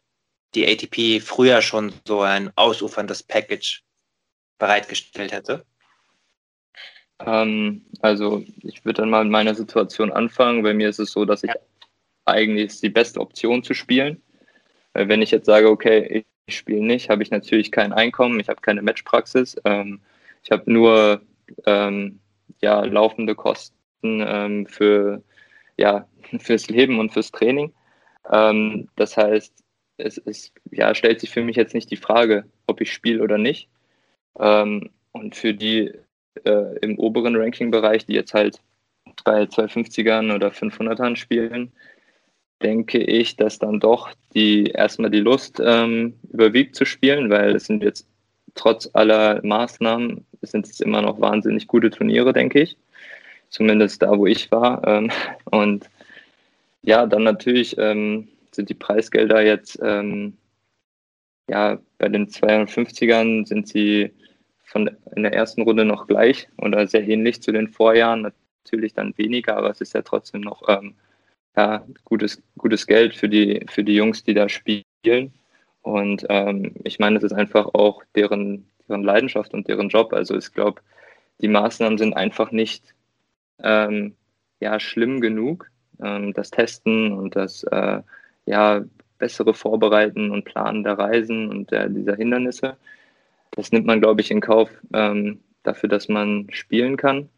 die 0.55 0.67
ATP 0.67 1.21
früher 1.23 1.61
schon 1.61 1.93
so 2.07 2.21
ein 2.21 2.51
ausuferndes 2.55 3.23
Package 3.23 3.83
bereitgestellt 4.59 5.31
hätte? 5.31 5.65
Ähm, 7.25 7.85
also 8.01 8.43
ich 8.61 8.85
würde 8.85 9.01
dann 9.01 9.09
mal 9.09 9.23
mit 9.23 9.31
meiner 9.31 9.55
Situation 9.55 10.11
anfangen. 10.11 10.63
Bei 10.63 10.73
mir 10.73 10.89
ist 10.89 10.99
es 10.99 11.11
so, 11.11 11.25
dass 11.25 11.43
ich 11.43 11.49
ja. 11.49 11.59
eigentlich 12.25 12.67
ist 12.67 12.83
die 12.83 12.89
beste 12.89 13.19
Option 13.19 13.63
zu 13.63 13.73
spielen. 13.73 14.21
Weil 14.93 15.09
wenn 15.09 15.21
ich 15.21 15.31
jetzt 15.31 15.45
sage, 15.45 15.69
okay, 15.69 16.25
ich 16.45 16.57
spiele 16.57 16.85
nicht, 16.85 17.09
habe 17.09 17.23
ich 17.23 17.31
natürlich 17.31 17.71
kein 17.71 17.93
Einkommen, 17.93 18.39
ich 18.39 18.49
habe 18.49 18.61
keine 18.61 18.81
Matchpraxis, 18.81 19.55
ähm, 19.65 20.01
ich 20.43 20.51
habe 20.51 20.71
nur 20.71 21.21
ähm, 21.65 22.19
ja, 22.61 22.83
laufende 22.83 23.35
Kosten 23.35 23.73
ähm, 24.03 24.65
für, 24.65 25.23
ja, 25.77 26.07
fürs 26.39 26.69
Leben 26.69 26.99
und 26.99 27.11
fürs 27.11 27.31
Training. 27.31 27.73
Ähm, 28.31 28.89
das 28.95 29.17
heißt, 29.17 29.53
es 29.97 30.17
ist, 30.17 30.53
ja, 30.71 30.95
stellt 30.95 31.19
sich 31.19 31.29
für 31.29 31.43
mich 31.43 31.57
jetzt 31.57 31.73
nicht 31.73 31.91
die 31.91 31.97
Frage, 31.97 32.45
ob 32.67 32.81
ich 32.81 32.93
spiele 32.93 33.21
oder 33.21 33.37
nicht. 33.37 33.69
Ähm, 34.39 34.89
und 35.11 35.35
für 35.35 35.53
die 35.53 35.91
äh, 36.45 36.77
im 36.81 36.97
oberen 36.97 37.35
Ranking-Bereich, 37.35 38.05
die 38.05 38.13
jetzt 38.13 38.33
halt 38.33 38.61
bei 39.23 39.43
250ern 39.43 40.33
oder 40.33 40.49
500ern 40.49 41.15
spielen, 41.15 41.71
denke 42.61 42.99
ich, 42.99 43.35
dass 43.35 43.59
dann 43.59 43.79
doch 43.79 44.09
die 44.33 44.65
erstmal 44.65 45.09
die 45.09 45.19
Lust 45.19 45.61
ähm, 45.63 46.15
überwiegt 46.31 46.75
zu 46.75 46.85
spielen, 46.85 47.29
weil 47.29 47.55
es 47.55 47.65
sind 47.65 47.83
jetzt 47.83 48.07
trotz 48.55 48.89
aller 48.93 49.39
Maßnahmen 49.43 50.25
sind 50.41 50.65
es 50.67 50.79
immer 50.79 51.01
noch 51.01 51.19
wahnsinnig 51.21 51.67
gute 51.67 51.89
Turniere, 51.89 52.33
denke 52.33 52.61
ich. 52.61 52.77
Zumindest 53.49 54.01
da, 54.01 54.17
wo 54.17 54.27
ich 54.27 54.51
war. 54.51 54.85
Ähm, 54.87 55.11
und 55.45 55.89
ja, 56.81 57.05
dann 57.05 57.23
natürlich 57.23 57.77
ähm, 57.77 58.27
sind 58.51 58.69
die 58.69 58.75
Preisgelder 58.75 59.41
jetzt 59.41 59.79
ähm, 59.81 60.37
ja 61.49 61.79
bei 61.97 62.09
den 62.09 62.27
250ern 62.27 63.45
sind 63.45 63.67
sie 63.67 64.11
von 64.69 64.89
in 65.15 65.23
der 65.23 65.33
ersten 65.33 65.63
Runde 65.63 65.83
noch 65.83 66.07
gleich 66.07 66.47
oder 66.57 66.87
sehr 66.87 67.07
ähnlich 67.07 67.41
zu 67.41 67.51
den 67.51 67.67
Vorjahren. 67.67 68.31
Natürlich 68.63 68.93
dann 68.93 69.17
weniger, 69.17 69.57
aber 69.57 69.71
es 69.71 69.81
ist 69.81 69.93
ja 69.93 70.01
trotzdem 70.03 70.41
noch 70.41 70.61
ähm, 70.69 70.93
ja, 71.57 71.83
gutes, 72.05 72.41
gutes 72.57 72.85
Geld 72.85 73.15
für 73.15 73.27
die, 73.27 73.65
für 73.69 73.83
die 73.83 73.95
Jungs, 73.95 74.23
die 74.23 74.35
da 74.35 74.47
spielen. 74.47 75.33
Und 75.81 76.25
ähm, 76.29 76.75
ich 76.83 76.99
meine, 76.99 77.17
es 77.17 77.23
ist 77.23 77.33
einfach 77.33 77.67
auch 77.73 78.03
deren, 78.15 78.67
deren 78.87 79.03
Leidenschaft 79.03 79.53
und 79.53 79.67
deren 79.67 79.89
Job. 79.89 80.13
Also 80.13 80.37
ich 80.37 80.53
glaube, 80.53 80.81
die 81.41 81.47
Maßnahmen 81.47 81.97
sind 81.97 82.15
einfach 82.15 82.51
nicht 82.51 82.93
ähm, 83.63 84.15
ja, 84.59 84.79
schlimm 84.79 85.19
genug. 85.19 85.71
Ähm, 86.01 86.33
das 86.33 86.51
Testen 86.51 87.11
und 87.13 87.35
das 87.35 87.63
äh, 87.63 88.01
ja, 88.45 88.83
bessere 89.17 89.53
Vorbereiten 89.53 90.29
und 90.29 90.45
Planen 90.45 90.83
der 90.83 90.99
Reisen 90.99 91.49
und 91.49 91.71
der, 91.71 91.89
dieser 91.89 92.15
Hindernisse 92.15 92.77
das 93.59 93.73
nimmt 93.73 93.85
man, 93.85 93.99
glaube 93.99 94.21
ich, 94.21 94.31
in 94.31 94.39
Kauf 94.39 94.69
ähm, 94.93 95.43
dafür, 95.63 95.89
dass 95.89 96.07
man 96.07 96.47
spielen 96.51 96.95
kann. 96.95 97.29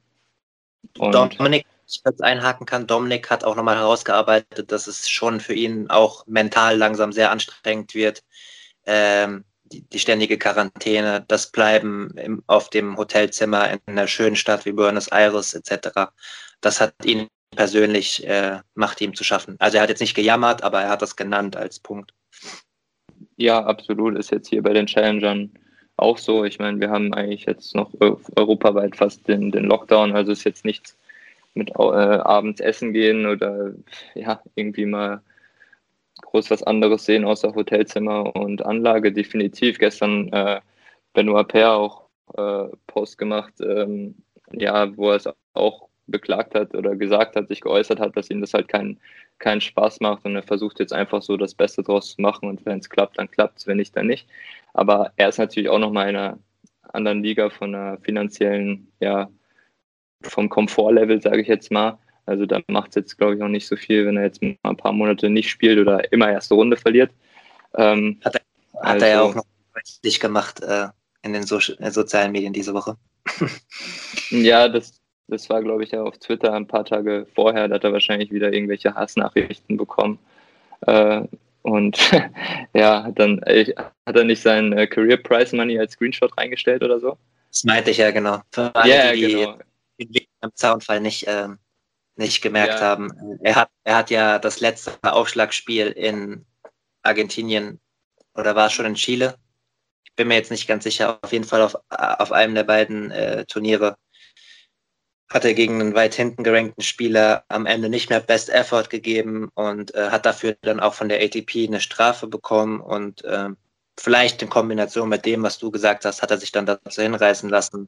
Und 1.00 1.16
Dominik, 1.16 1.66
ich 1.88 2.04
kurz 2.04 2.22
einhaken 2.22 2.66
kann, 2.66 2.86
Dominik 2.86 3.30
hat 3.30 3.44
auch 3.44 3.56
nochmal 3.56 3.78
herausgearbeitet, 3.78 4.72
dass 4.72 4.86
es 4.86 5.10
schon 5.10 5.40
für 5.40 5.54
ihn 5.54 5.90
auch 5.90 6.26
mental 6.28 6.78
langsam 6.78 7.12
sehr 7.12 7.32
anstrengend 7.32 7.96
wird. 7.96 8.24
Ähm, 8.86 9.46
die, 9.64 9.82
die, 9.82 10.00
ständige 10.00 10.38
Quarantäne, 10.38 11.26
das 11.28 11.52
Bleiben 11.52 12.12
im, 12.18 12.44
auf 12.46 12.70
dem 12.70 12.98
Hotelzimmer 12.98 13.72
in 13.72 13.80
einer 13.86 14.08
schönen 14.08 14.36
Stadt 14.36 14.66
wie 14.66 14.74
Buenos 14.74 15.08
Aires 15.08 15.54
etc. 15.54 16.12
Das 16.60 16.82
hat 16.82 16.94
ihn 17.04 17.28
persönlich, 17.56 18.28
äh, 18.28 18.60
macht 18.76 19.02
ihm 19.02 19.16
zu 19.16 19.24
schaffen. 19.24 19.56
Also 19.60 19.78
er 19.78 19.84
hat 19.84 19.90
jetzt 19.90 20.02
nicht 20.02 20.16
gejammert, 20.16 20.64
aber 20.64 20.82
er 20.82 20.90
hat 20.90 21.02
das 21.02 21.16
genannt 21.16 21.56
als 21.56 21.80
Punkt. 21.80 22.14
Ja, 23.38 23.64
absolut. 23.64 24.18
Ist 24.18 24.32
jetzt 24.32 24.50
hier 24.50 24.62
bei 24.62 24.74
den 24.74 24.88
Challengern 24.88 25.52
auch 26.02 26.18
so. 26.18 26.44
Ich 26.46 26.60
meine, 26.60 26.80
wir 26.80 26.90
haben 26.90 27.14
eigentlich 27.14 27.46
jetzt 27.46 27.76
noch 27.76 27.92
europaweit 28.36 28.96
fast 28.96 29.28
den, 29.28 29.52
den 29.52 29.66
Lockdown, 29.66 30.14
also 30.14 30.32
ist 30.32 30.44
jetzt 30.44 30.66
nichts 30.66 30.98
mit 31.54 31.70
äh, 31.72 31.82
abends 31.82 32.62
essen 32.62 32.94
gehen 32.94 33.26
oder 33.26 33.74
ja, 34.16 34.42
irgendwie 34.56 34.86
mal 34.86 35.22
groß 36.22 36.50
was 36.50 36.64
anderes 36.64 37.06
sehen 37.06 37.26
außer 37.26 37.54
Hotelzimmer 37.56 38.36
und 38.36 38.66
Anlage. 38.66 39.12
Definitiv 39.12 39.78
gestern 39.80 40.32
äh, 40.32 40.62
Benoit 41.14 41.48
Per 41.48 41.74
auch 41.74 42.04
äh, 42.38 42.68
Post 42.88 43.18
gemacht, 43.18 43.54
ähm, 43.62 44.16
ja, 44.52 44.96
wo 44.98 45.10
er 45.10 45.18
es 45.18 45.30
auch 45.54 45.90
beklagt 46.08 46.56
hat 46.56 46.74
oder 46.74 46.96
gesagt 46.96 47.36
hat, 47.36 47.48
sich 47.48 47.62
geäußert 47.62 48.00
hat, 48.00 48.16
dass 48.16 48.30
ihm 48.30 48.42
das 48.42 48.54
halt 48.54 48.68
keinen 48.68 49.00
keinen 49.42 49.60
Spaß 49.60 50.00
macht 50.00 50.24
und 50.24 50.36
er 50.36 50.44
versucht 50.44 50.80
jetzt 50.80 50.94
einfach 50.94 51.22
so 51.22 51.36
das 51.36 51.54
Beste 51.54 51.84
draus 51.84 52.16
zu 52.16 52.22
machen 52.22 52.48
und 52.48 52.66
wenn 52.66 52.80
es 52.80 52.90
klappt, 52.90 53.18
dann 53.18 53.30
klappt 53.30 53.60
es, 53.60 53.68
wenn 53.68 53.78
nicht, 53.78 53.96
dann 53.98 54.08
nicht. 54.08 54.28
Aber 54.74 55.12
er 55.18 55.30
ist 55.30 55.40
natürlich 55.40 55.70
auch 55.70 55.80
nochmal 55.80 56.10
in 56.10 56.16
einer 56.16 56.40
anderen 56.94 57.24
Liga 57.24 57.50
von 57.50 57.76
einer 57.76 57.98
finanziellen, 57.98 58.88
ja, 59.00 59.30
vom 60.22 60.50
Komfortlevel, 60.50 61.22
sage 61.22 61.42
ich 61.42 61.48
jetzt 61.48 61.72
mal. 61.72 61.98
Also 62.26 62.46
da 62.46 62.62
macht 62.68 62.90
es 62.90 62.96
jetzt, 62.96 63.18
glaube 63.18 63.36
ich, 63.36 63.42
auch 63.42 63.48
nicht 63.48 63.68
so 63.68 63.76
viel, 63.76 64.06
wenn 64.06 64.18
er 64.18 64.24
jetzt 64.24 64.42
mal 64.42 64.56
ein 64.64 64.78
paar 64.78 64.94
Monate 64.94 65.30
nicht 65.30 65.50
spielt 65.50 65.80
oder 65.80 66.12
immer 66.14 66.32
erste 66.32 66.54
Runde 66.54 66.78
verliert. 66.78 67.12
Ähm, 67.76 68.20
hat 68.24 68.36
er, 68.36 68.42
hat 68.82 68.94
also, 68.94 69.06
er 69.06 69.12
ja 69.12 69.22
auch 69.22 69.36
noch 69.36 69.46
richtig 69.76 70.20
gemacht 70.20 70.62
äh, 70.62 70.88
in 71.24 71.34
den 71.34 71.44
so 71.44 71.60
sozialen 71.60 72.32
Medien 72.32 72.54
diese 72.54 72.74
Woche. 72.74 72.96
ja, 74.30 74.70
das, 74.70 75.01
das 75.32 75.50
war, 75.50 75.62
glaube 75.64 75.84
ich, 75.84 75.92
ja 75.92 76.04
auf 76.04 76.18
Twitter 76.18 76.54
ein 76.54 76.68
paar 76.68 76.84
Tage 76.84 77.26
vorher. 77.34 77.68
Da 77.68 77.76
hat 77.76 77.84
er 77.84 77.94
wahrscheinlich 77.94 78.32
wieder 78.32 78.52
irgendwelche 78.52 78.94
Hassnachrichten 78.94 79.78
bekommen. 79.78 80.20
Äh, 80.82 81.24
und 81.62 81.98
ja, 82.74 83.04
hat 83.04 83.18
dann 83.18 83.40
äh, 83.44 83.74
hat 84.06 84.16
er 84.16 84.26
nicht 84.26 84.42
sein 84.42 84.74
äh, 84.74 84.88
Career 84.88 85.18
Price 85.18 85.54
Money 85.54 85.80
als 85.80 85.94
Screenshot 85.94 86.38
reingestellt 86.38 86.84
oder 86.84 87.00
so? 87.00 87.18
Das 87.52 87.64
meinte 87.64 87.92
ich 87.92 87.98
ja 87.98 88.12
genau. 88.12 88.42
Für 88.52 88.76
alle, 88.76 88.94
yeah, 88.94 89.14
die 89.14 89.22
genau. 89.22 89.58
den 90.00 90.26
im 90.42 90.50
Zaunfall 90.56 91.00
nicht, 91.00 91.28
äh, 91.28 91.48
nicht 92.18 92.42
gemerkt 92.42 92.80
ja. 92.80 92.82
haben. 92.82 93.40
Er 93.42 93.56
hat, 93.56 93.70
er 93.84 93.96
hat 93.96 94.10
ja 94.10 94.38
das 94.38 94.60
letzte 94.60 94.92
Aufschlagspiel 95.04 95.88
in 95.88 96.46
Argentinien 97.04 97.80
oder 98.34 98.56
war 98.56 98.68
es 98.68 98.74
schon 98.74 98.86
in 98.86 98.96
Chile? 98.96 99.36
Ich 100.04 100.14
bin 100.16 100.28
mir 100.28 100.36
jetzt 100.36 100.52
nicht 100.52 100.68
ganz 100.68 100.84
sicher. 100.84 101.20
Auf 101.22 101.32
jeden 101.32 101.46
Fall 101.46 101.62
auf, 101.62 101.76
auf 101.90 102.32
einem 102.32 102.56
der 102.56 102.64
beiden 102.64 103.12
äh, 103.12 103.46
Turniere 103.46 103.96
hat 105.32 105.46
er 105.46 105.54
gegen 105.54 105.80
einen 105.80 105.96
weit 105.96 106.14
hinten 106.14 106.44
gerankten 106.44 106.84
Spieler 106.84 107.46
am 107.48 107.66
Ende 107.66 107.90
nicht 107.90 108.10
mehr 108.10 108.20
Best 108.20 108.50
Effort 108.50 108.90
gegeben 108.90 109.50
und 109.56 109.96
äh, 109.96 110.10
hat 110.10 110.26
dafür 110.26 110.58
dann 110.62 110.82
auch 110.82 110.94
von 110.94 111.08
der 111.08 111.24
ATP 111.24 111.68
eine 111.68 111.80
Strafe 111.80 112.28
bekommen 112.28 112.82
und 112.82 113.24
äh, 113.24 113.50
vielleicht 113.98 114.42
in 114.42 114.50
Kombination 114.50 115.08
mit 115.08 115.26
dem, 115.26 115.42
was 115.44 115.58
du 115.58 115.72
gesagt 115.72 116.04
hast, 116.04 116.22
hat 116.22 116.32
er 116.32 116.38
sich 116.38 116.52
dann 116.52 116.66
dazu 116.66 117.02
hinreißen 117.02 117.50
lassen, 117.50 117.88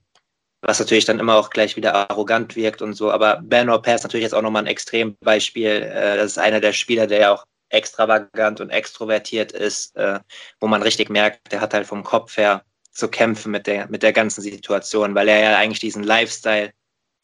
was 0.62 0.80
natürlich 0.80 1.04
dann 1.04 1.20
immer 1.20 1.36
auch 1.36 1.50
gleich 1.50 1.76
wieder 1.76 1.94
arrogant 2.10 2.56
wirkt 2.56 2.82
und 2.82 2.94
so. 2.94 3.12
Aber 3.12 3.42
Ben 3.44 3.68
Pair 3.82 3.96
ist 3.96 4.04
natürlich 4.04 4.24
jetzt 4.24 4.34
auch 4.34 4.42
nochmal 4.42 4.64
ein 4.64 4.68
Extrembeispiel. 4.68 5.68
Äh, 5.84 6.18
das 6.18 6.32
ist 6.32 6.38
einer 6.38 6.62
der 6.62 6.72
Spieler, 6.72 7.08
der 7.08 7.20
ja 7.20 7.34
auch 7.34 7.44
extravagant 7.68 8.62
und 8.62 8.70
extrovertiert 8.70 9.52
ist, 9.52 9.98
äh, 9.98 10.20
wo 10.62 10.68
man 10.68 10.82
richtig 10.82 11.10
merkt, 11.10 11.52
der 11.52 11.60
hat 11.60 11.74
halt 11.74 11.88
vom 11.88 12.04
Kopf 12.04 12.38
her 12.38 12.64
zu 12.92 13.10
kämpfen 13.10 13.52
mit 13.52 13.68
der, 13.68 13.90
mit 13.90 14.04
der 14.04 14.14
ganzen 14.14 14.42
Situation, 14.42 15.14
weil 15.16 15.28
er 15.28 15.40
ja 15.42 15.58
eigentlich 15.58 15.80
diesen 15.80 16.04
Lifestyle 16.04 16.72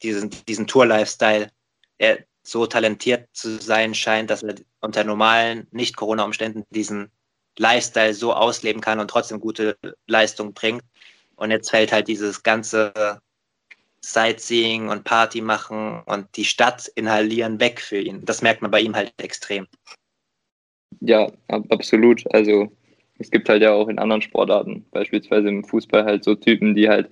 diesen, 0.02 0.30
diesen 0.48 0.66
Tour-Lifestyle, 0.66 1.50
er 1.98 2.24
so 2.42 2.66
talentiert 2.66 3.28
zu 3.32 3.60
sein 3.60 3.94
scheint, 3.94 4.30
dass 4.30 4.42
er 4.42 4.54
unter 4.80 5.04
normalen, 5.04 5.66
nicht 5.70 5.96
Corona-Umständen 5.96 6.64
diesen 6.70 7.10
Lifestyle 7.58 8.14
so 8.14 8.32
ausleben 8.32 8.80
kann 8.80 9.00
und 9.00 9.10
trotzdem 9.10 9.40
gute 9.40 9.76
Leistung 10.06 10.54
bringt. 10.54 10.82
Und 11.36 11.50
jetzt 11.50 11.70
fällt 11.70 11.92
halt 11.92 12.08
dieses 12.08 12.42
ganze 12.42 13.20
Sightseeing 14.02 14.88
und 14.88 15.04
Party 15.04 15.42
machen 15.42 16.02
und 16.06 16.26
die 16.36 16.44
Stadt 16.44 16.90
inhalieren 16.94 17.60
weg 17.60 17.80
für 17.80 17.98
ihn. 18.00 18.24
Das 18.24 18.42
merkt 18.42 18.62
man 18.62 18.70
bei 18.70 18.80
ihm 18.80 18.94
halt 18.94 19.12
extrem. 19.18 19.66
Ja, 21.00 21.30
absolut. 21.46 22.24
Also 22.34 22.72
es 23.18 23.30
gibt 23.30 23.48
halt 23.48 23.62
ja 23.62 23.72
auch 23.72 23.88
in 23.88 23.98
anderen 23.98 24.22
Sportarten, 24.22 24.86
beispielsweise 24.90 25.48
im 25.48 25.64
Fußball 25.64 26.04
halt 26.04 26.24
so 26.24 26.34
Typen, 26.34 26.74
die 26.74 26.88
halt 26.88 27.10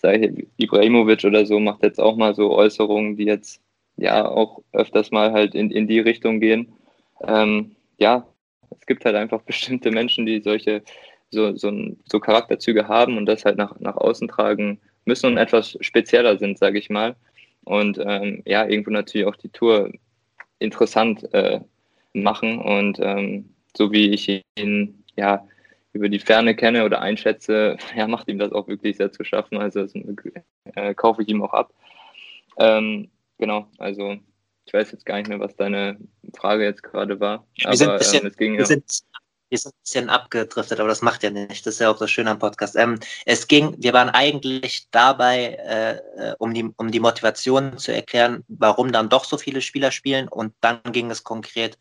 sage 0.00 0.46
Ibrahimovic 0.56 1.24
oder 1.24 1.46
so 1.46 1.60
macht 1.60 1.82
jetzt 1.82 2.00
auch 2.00 2.16
mal 2.16 2.34
so 2.34 2.52
Äußerungen, 2.52 3.16
die 3.16 3.24
jetzt 3.24 3.60
ja 3.96 4.26
auch 4.26 4.62
öfters 4.72 5.10
mal 5.10 5.32
halt 5.32 5.54
in, 5.54 5.70
in 5.70 5.86
die 5.86 6.00
Richtung 6.00 6.40
gehen. 6.40 6.72
Ähm, 7.26 7.76
ja, 7.98 8.26
es 8.70 8.86
gibt 8.86 9.04
halt 9.04 9.16
einfach 9.16 9.42
bestimmte 9.46 9.90
Menschen, 9.90 10.26
die 10.26 10.40
solche 10.40 10.82
so, 11.30 11.54
so, 11.56 11.72
so 12.10 12.18
Charakterzüge 12.18 12.88
haben 12.88 13.16
und 13.16 13.26
das 13.26 13.44
halt 13.44 13.56
nach, 13.56 13.78
nach 13.78 13.96
außen 13.96 14.28
tragen 14.28 14.80
müssen 15.04 15.26
und 15.26 15.38
etwas 15.38 15.76
spezieller 15.80 16.38
sind, 16.38 16.58
sage 16.58 16.78
ich 16.78 16.90
mal. 16.90 17.14
Und 17.64 18.00
ähm, 18.04 18.42
ja, 18.46 18.66
irgendwo 18.66 18.90
natürlich 18.90 19.26
auch 19.26 19.36
die 19.36 19.50
Tour 19.50 19.92
interessant 20.58 21.32
äh, 21.32 21.60
machen. 22.14 22.58
Und 22.58 22.98
ähm, 23.00 23.50
so 23.76 23.92
wie 23.92 24.10
ich 24.10 24.42
ihn 24.58 25.04
ja 25.16 25.46
über 25.92 26.08
die 26.08 26.20
Ferne 26.20 26.54
kenne 26.54 26.84
oder 26.84 27.00
einschätze, 27.00 27.76
ja, 27.96 28.06
macht 28.06 28.28
ihm 28.28 28.38
das 28.38 28.52
auch 28.52 28.68
wirklich 28.68 28.96
sehr 28.96 29.12
zu 29.12 29.24
schaffen. 29.24 29.58
Also 29.58 29.82
das 29.82 29.94
äh, 30.74 30.94
kaufe 30.94 31.22
ich 31.22 31.28
ihm 31.28 31.42
auch 31.42 31.52
ab. 31.52 31.72
Ähm, 32.58 33.10
genau, 33.38 33.66
also 33.78 34.18
ich 34.66 34.72
weiß 34.72 34.92
jetzt 34.92 35.06
gar 35.06 35.16
nicht 35.16 35.28
mehr, 35.28 35.40
was 35.40 35.56
deine 35.56 35.98
Frage 36.36 36.64
jetzt 36.64 36.82
gerade 36.82 37.18
war. 37.18 37.46
Wir 37.56 37.66
aber 37.66 37.76
sind 37.76 37.98
bisschen, 37.98 38.22
ähm, 38.22 38.26
es 38.28 38.36
ging 38.36 38.52
wir 38.52 38.60
ja. 38.60 38.66
Sind, 38.66 39.00
wir 39.48 39.58
sind 39.58 39.72
ein 39.72 39.80
bisschen 39.82 40.10
abgedriftet, 40.10 40.78
aber 40.78 40.88
das 40.88 41.02
macht 41.02 41.24
ja 41.24 41.30
nicht. 41.30 41.66
Das 41.66 41.74
ist 41.74 41.80
ja 41.80 41.90
auch 41.90 41.98
das 41.98 42.10
Schöne 42.10 42.30
am 42.30 42.38
Podcast. 42.38 42.76
Ähm, 42.76 43.00
es 43.26 43.48
ging, 43.48 43.74
wir 43.78 43.92
waren 43.92 44.10
eigentlich 44.10 44.88
dabei, 44.92 45.58
äh, 45.66 45.94
äh 45.94 46.34
um, 46.38 46.54
die, 46.54 46.70
um 46.76 46.92
die 46.92 47.00
Motivation 47.00 47.76
zu 47.78 47.92
erklären, 47.92 48.44
warum 48.46 48.92
dann 48.92 49.08
doch 49.08 49.24
so 49.24 49.36
viele 49.38 49.60
Spieler 49.60 49.90
spielen. 49.90 50.28
Und 50.28 50.54
dann 50.60 50.80
ging 50.92 51.10
es 51.10 51.24
konkret 51.24 51.78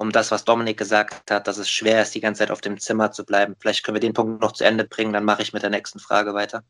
um 0.00 0.10
das, 0.12 0.30
was 0.30 0.46
Dominik 0.46 0.78
gesagt 0.78 1.30
hat, 1.30 1.46
dass 1.46 1.58
es 1.58 1.68
schwer 1.68 2.00
ist, 2.00 2.14
die 2.14 2.22
ganze 2.22 2.38
Zeit 2.38 2.50
auf 2.50 2.62
dem 2.62 2.78
Zimmer 2.78 3.12
zu 3.12 3.22
bleiben. 3.22 3.54
Vielleicht 3.58 3.84
können 3.84 3.96
wir 3.96 4.00
den 4.00 4.14
Punkt 4.14 4.40
noch 4.40 4.52
zu 4.52 4.64
Ende 4.64 4.84
bringen, 4.84 5.12
dann 5.12 5.26
mache 5.26 5.42
ich 5.42 5.52
mit 5.52 5.62
der 5.62 5.68
nächsten 5.68 5.98
Frage 5.98 6.32
weiter. 6.32 6.64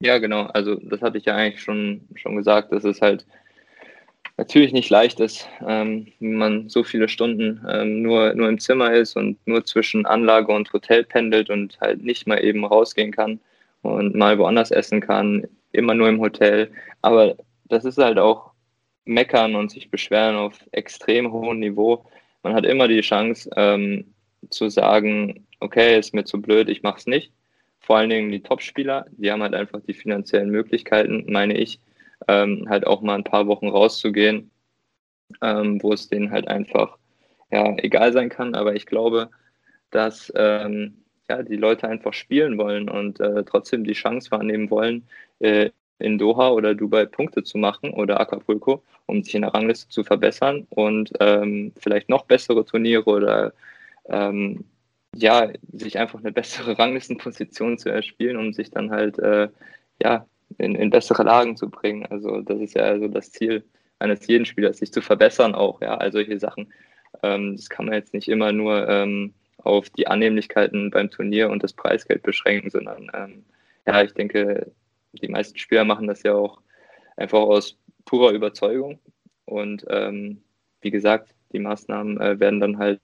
Ja, 0.00 0.18
genau. 0.18 0.46
Also 0.46 0.74
das 0.74 1.00
hatte 1.02 1.18
ich 1.18 1.24
ja 1.24 1.36
eigentlich 1.36 1.62
schon, 1.62 2.08
schon 2.16 2.34
gesagt, 2.34 2.72
dass 2.72 2.82
es 2.82 3.00
halt 3.00 3.24
natürlich 4.36 4.72
nicht 4.72 4.90
leicht 4.90 5.20
ist, 5.20 5.48
ähm, 5.64 6.08
wenn 6.18 6.34
man 6.34 6.68
so 6.68 6.82
viele 6.82 7.08
Stunden 7.08 7.64
ähm, 7.68 8.02
nur, 8.02 8.34
nur 8.34 8.48
im 8.48 8.58
Zimmer 8.58 8.92
ist 8.92 9.14
und 9.14 9.38
nur 9.46 9.64
zwischen 9.64 10.04
Anlage 10.04 10.52
und 10.52 10.72
Hotel 10.72 11.04
pendelt 11.04 11.48
und 11.48 11.78
halt 11.80 12.02
nicht 12.02 12.26
mal 12.26 12.42
eben 12.42 12.64
rausgehen 12.64 13.12
kann 13.12 13.38
und 13.82 14.16
mal 14.16 14.36
woanders 14.36 14.72
essen 14.72 15.00
kann, 15.00 15.46
immer 15.70 15.94
nur 15.94 16.08
im 16.08 16.20
Hotel. 16.20 16.72
Aber 17.02 17.36
das 17.66 17.84
ist 17.84 17.98
halt 17.98 18.18
auch 18.18 18.47
meckern 19.08 19.56
und 19.56 19.70
sich 19.70 19.90
beschweren 19.90 20.36
auf 20.36 20.58
extrem 20.72 21.32
hohem 21.32 21.58
Niveau. 21.58 22.04
Man 22.42 22.54
hat 22.54 22.64
immer 22.64 22.86
die 22.86 23.00
Chance 23.00 23.50
ähm, 23.56 24.14
zu 24.50 24.68
sagen, 24.68 25.46
okay, 25.60 25.98
ist 25.98 26.14
mir 26.14 26.24
zu 26.24 26.40
blöd, 26.40 26.68
ich 26.68 26.82
mache 26.82 26.98
es 26.98 27.06
nicht. 27.06 27.32
Vor 27.80 27.96
allen 27.96 28.10
Dingen 28.10 28.30
die 28.30 28.42
Topspieler, 28.42 29.06
die 29.12 29.32
haben 29.32 29.42
halt 29.42 29.54
einfach 29.54 29.80
die 29.80 29.94
finanziellen 29.94 30.50
Möglichkeiten, 30.50 31.24
meine 31.26 31.56
ich, 31.56 31.80
ähm, 32.28 32.66
halt 32.68 32.86
auch 32.86 33.00
mal 33.00 33.14
ein 33.14 33.24
paar 33.24 33.46
Wochen 33.46 33.68
rauszugehen, 33.68 34.50
ähm, 35.42 35.82
wo 35.82 35.92
es 35.92 36.08
denen 36.08 36.30
halt 36.30 36.48
einfach 36.48 36.98
ja, 37.50 37.74
egal 37.78 38.12
sein 38.12 38.28
kann. 38.28 38.54
Aber 38.54 38.76
ich 38.76 38.86
glaube, 38.86 39.30
dass 39.90 40.30
ähm, 40.36 40.98
ja, 41.30 41.42
die 41.42 41.56
Leute 41.56 41.88
einfach 41.88 42.12
spielen 42.12 42.58
wollen 42.58 42.90
und 42.90 43.20
äh, 43.20 43.42
trotzdem 43.44 43.84
die 43.84 43.94
Chance 43.94 44.30
wahrnehmen 44.30 44.70
wollen, 44.70 45.08
äh, 45.40 45.70
in 45.98 46.18
Doha 46.18 46.50
oder 46.50 46.74
Dubai 46.74 47.06
Punkte 47.06 47.42
zu 47.42 47.58
machen 47.58 47.90
oder 47.90 48.20
Acapulco, 48.20 48.82
um 49.06 49.22
sich 49.22 49.34
in 49.34 49.42
der 49.42 49.54
Rangliste 49.54 49.88
zu 49.88 50.04
verbessern 50.04 50.66
und 50.70 51.12
ähm, 51.20 51.72
vielleicht 51.78 52.08
noch 52.08 52.24
bessere 52.24 52.64
Turniere 52.64 53.04
oder 53.04 53.52
ähm, 54.08 54.64
ja, 55.14 55.50
sich 55.72 55.98
einfach 55.98 56.20
eine 56.20 56.32
bessere 56.32 56.78
Ranglistenposition 56.78 57.78
zu 57.78 57.88
erspielen, 57.90 58.36
um 58.36 58.52
sich 58.52 58.70
dann 58.70 58.90
halt 58.90 59.18
äh, 59.18 59.48
ja, 60.02 60.26
in, 60.58 60.74
in 60.74 60.90
bessere 60.90 61.24
Lagen 61.24 61.56
zu 61.56 61.68
bringen. 61.68 62.06
Also 62.06 62.40
das 62.40 62.60
ist 62.60 62.74
ja 62.74 62.82
also 62.82 63.08
das 63.08 63.30
Ziel 63.32 63.64
eines 63.98 64.26
jeden 64.26 64.46
Spielers, 64.46 64.78
sich 64.78 64.92
zu 64.92 65.02
verbessern 65.02 65.54
auch, 65.54 65.80
ja, 65.82 65.96
all 65.96 66.12
solche 66.12 66.38
Sachen. 66.38 66.72
Ähm, 67.22 67.56
das 67.56 67.68
kann 67.68 67.86
man 67.86 67.94
jetzt 67.94 68.14
nicht 68.14 68.28
immer 68.28 68.52
nur 68.52 68.88
ähm, 68.88 69.34
auf 69.58 69.90
die 69.90 70.06
Annehmlichkeiten 70.06 70.90
beim 70.90 71.10
Turnier 71.10 71.50
und 71.50 71.62
das 71.62 71.72
Preisgeld 71.72 72.22
beschränken, 72.22 72.70
sondern 72.70 73.10
ähm, 73.14 73.44
ja, 73.86 74.02
ich 74.02 74.12
denke, 74.12 74.70
die 75.12 75.28
meisten 75.28 75.58
Spieler 75.58 75.84
machen 75.84 76.06
das 76.06 76.22
ja 76.22 76.34
auch 76.34 76.60
einfach 77.16 77.40
aus 77.40 77.76
purer 78.04 78.30
Überzeugung. 78.30 78.98
Und 79.44 79.84
ähm, 79.88 80.42
wie 80.80 80.90
gesagt, 80.90 81.34
die 81.52 81.58
Maßnahmen 81.58 82.20
äh, 82.20 82.40
werden 82.40 82.60
dann 82.60 82.78
halt 82.78 83.00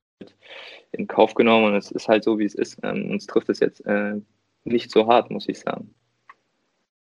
in 0.92 1.06
Kauf 1.06 1.34
genommen 1.34 1.66
und 1.66 1.76
es 1.76 1.90
ist 1.90 2.08
halt 2.08 2.24
so, 2.24 2.38
wie 2.38 2.44
es 2.44 2.54
ist. 2.54 2.78
Ähm, 2.82 3.10
uns 3.10 3.26
trifft 3.26 3.48
es 3.48 3.60
jetzt 3.60 3.84
äh, 3.86 4.14
nicht 4.64 4.90
so 4.90 5.06
hart, 5.06 5.30
muss 5.30 5.48
ich 5.48 5.58
sagen. 5.58 5.94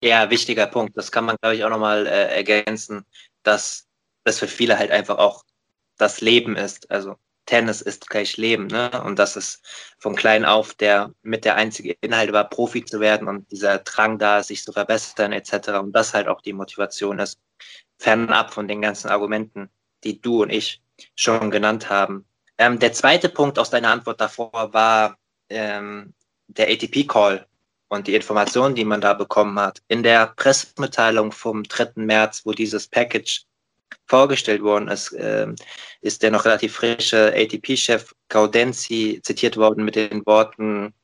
Ja, 0.02 0.30
wichtiger 0.30 0.66
Punkt. 0.66 0.96
Das 0.96 1.10
kann 1.10 1.24
man, 1.24 1.36
glaube 1.40 1.56
ich, 1.56 1.64
auch 1.64 1.70
nochmal 1.70 2.06
äh, 2.06 2.34
ergänzen, 2.34 3.04
dass 3.42 3.88
das 4.24 4.38
für 4.38 4.48
viele 4.48 4.78
halt 4.78 4.90
einfach 4.90 5.18
auch 5.18 5.44
das 5.96 6.20
Leben 6.20 6.56
ist. 6.56 6.90
Also 6.90 7.16
Tennis 7.46 7.80
ist 7.80 8.10
gleich 8.10 8.36
Leben, 8.36 8.66
ne? 8.66 8.90
Und 9.04 9.18
dass 9.18 9.36
es 9.36 9.62
von 9.98 10.14
klein 10.14 10.44
auf 10.44 10.74
der 10.74 11.12
mit 11.22 11.44
der 11.44 11.56
einzige 11.56 11.96
Inhalt 12.00 12.32
war, 12.32 12.48
Profi 12.48 12.84
zu 12.84 13.00
werden 13.00 13.28
und 13.28 13.50
dieser 13.50 13.78
Drang 13.78 14.18
da, 14.18 14.42
sich 14.42 14.62
zu 14.62 14.72
verbessern 14.72 15.32
etc. 15.32 15.70
Und 15.80 15.92
das 15.92 16.12
halt 16.12 16.28
auch 16.28 16.42
die 16.42 16.52
Motivation 16.52 17.18
ist, 17.18 17.40
fernab 17.98 18.52
von 18.52 18.68
den 18.68 18.82
ganzen 18.82 19.08
Argumenten, 19.08 19.70
die 20.04 20.20
du 20.20 20.42
und 20.42 20.50
ich 20.50 20.82
schon 21.14 21.50
genannt 21.50 21.88
haben. 21.88 22.26
Ähm, 22.58 22.78
der 22.78 22.92
zweite 22.92 23.28
Punkt 23.28 23.58
aus 23.58 23.70
deiner 23.70 23.90
Antwort 23.90 24.20
davor 24.20 24.72
war 24.72 25.16
ähm, 25.50 26.14
der 26.48 26.68
ATP-Call 26.68 27.46
und 27.88 28.06
die 28.06 28.14
Informationen, 28.14 28.74
die 28.74 28.84
man 28.84 29.00
da 29.00 29.14
bekommen 29.14 29.58
hat. 29.58 29.82
In 29.88 30.02
der 30.02 30.28
Pressemitteilung 30.36 31.32
vom 31.32 31.62
3. 31.62 31.92
März, 31.96 32.42
wo 32.44 32.52
dieses 32.52 32.88
Package 32.88 33.44
vorgestellt 34.06 34.62
worden 34.62 34.88
ist, 34.88 35.12
äh, 35.12 35.46
ist 36.00 36.22
der 36.22 36.30
noch 36.30 36.44
relativ 36.44 36.74
frische 36.74 37.32
ATP-Chef 37.34 38.12
Gaudenzi 38.28 39.20
zitiert 39.22 39.56
worden 39.56 39.84
mit 39.84 39.96
den 39.96 40.24
Worten, 40.26 40.94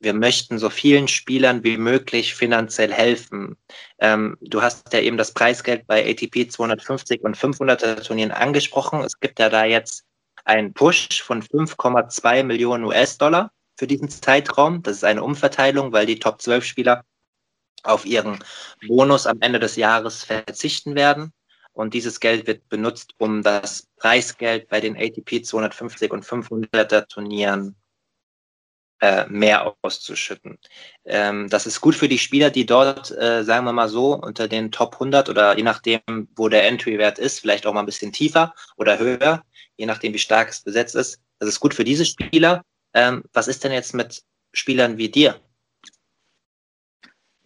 wir 0.00 0.14
möchten 0.14 0.58
so 0.58 0.70
vielen 0.70 1.08
Spielern 1.08 1.64
wie 1.64 1.76
möglich 1.76 2.34
finanziell 2.34 2.92
helfen. 2.92 3.56
Ähm, 3.98 4.36
du 4.40 4.62
hast 4.62 4.92
ja 4.92 5.00
eben 5.00 5.16
das 5.16 5.32
Preisgeld 5.32 5.86
bei 5.86 6.08
ATP 6.08 6.50
250 6.50 7.22
und 7.22 7.36
500 7.36 8.06
Turnieren 8.06 8.30
angesprochen. 8.30 9.00
Es 9.00 9.18
gibt 9.18 9.38
ja 9.40 9.48
da 9.48 9.64
jetzt 9.64 10.04
einen 10.44 10.72
Push 10.72 11.22
von 11.22 11.42
5,2 11.42 12.44
Millionen 12.44 12.84
US-Dollar 12.84 13.50
für 13.76 13.86
diesen 13.86 14.08
Zeitraum. 14.08 14.82
Das 14.82 14.98
ist 14.98 15.04
eine 15.04 15.22
Umverteilung, 15.22 15.92
weil 15.92 16.06
die 16.06 16.18
Top 16.18 16.40
12 16.40 16.64
Spieler 16.64 17.04
auf 17.82 18.06
ihren 18.06 18.38
Bonus 18.86 19.26
am 19.26 19.40
Ende 19.40 19.58
des 19.58 19.76
Jahres 19.76 20.22
verzichten 20.22 20.94
werden. 20.94 21.32
Und 21.78 21.94
dieses 21.94 22.18
Geld 22.18 22.48
wird 22.48 22.68
benutzt, 22.68 23.14
um 23.18 23.40
das 23.44 23.86
Preisgeld 23.98 24.68
bei 24.68 24.80
den 24.80 24.96
ATP 24.96 25.44
250 25.44 26.10
und 26.10 26.24
500er 26.24 27.06
Turnieren 27.06 27.76
äh, 29.00 29.26
mehr 29.28 29.76
auszuschütten. 29.82 30.58
Ähm, 31.04 31.48
das 31.48 31.68
ist 31.68 31.80
gut 31.80 31.94
für 31.94 32.08
die 32.08 32.18
Spieler, 32.18 32.50
die 32.50 32.66
dort, 32.66 33.16
äh, 33.16 33.44
sagen 33.44 33.64
wir 33.64 33.72
mal 33.72 33.88
so, 33.88 34.14
unter 34.14 34.48
den 34.48 34.72
Top 34.72 34.94
100 34.94 35.28
oder 35.28 35.56
je 35.56 35.62
nachdem, 35.62 36.00
wo 36.34 36.48
der 36.48 36.66
Entry-Wert 36.66 37.20
ist, 37.20 37.38
vielleicht 37.38 37.64
auch 37.64 37.72
mal 37.72 37.80
ein 37.80 37.86
bisschen 37.86 38.10
tiefer 38.10 38.52
oder 38.76 38.98
höher, 38.98 39.44
je 39.76 39.86
nachdem, 39.86 40.12
wie 40.14 40.18
stark 40.18 40.48
es 40.48 40.62
besetzt 40.62 40.96
ist. 40.96 41.22
Das 41.38 41.48
ist 41.48 41.60
gut 41.60 41.74
für 41.74 41.84
diese 41.84 42.04
Spieler. 42.04 42.64
Ähm, 42.92 43.22
was 43.32 43.46
ist 43.46 43.62
denn 43.62 43.70
jetzt 43.70 43.94
mit 43.94 44.24
Spielern 44.52 44.98
wie 44.98 45.10
dir? 45.10 45.40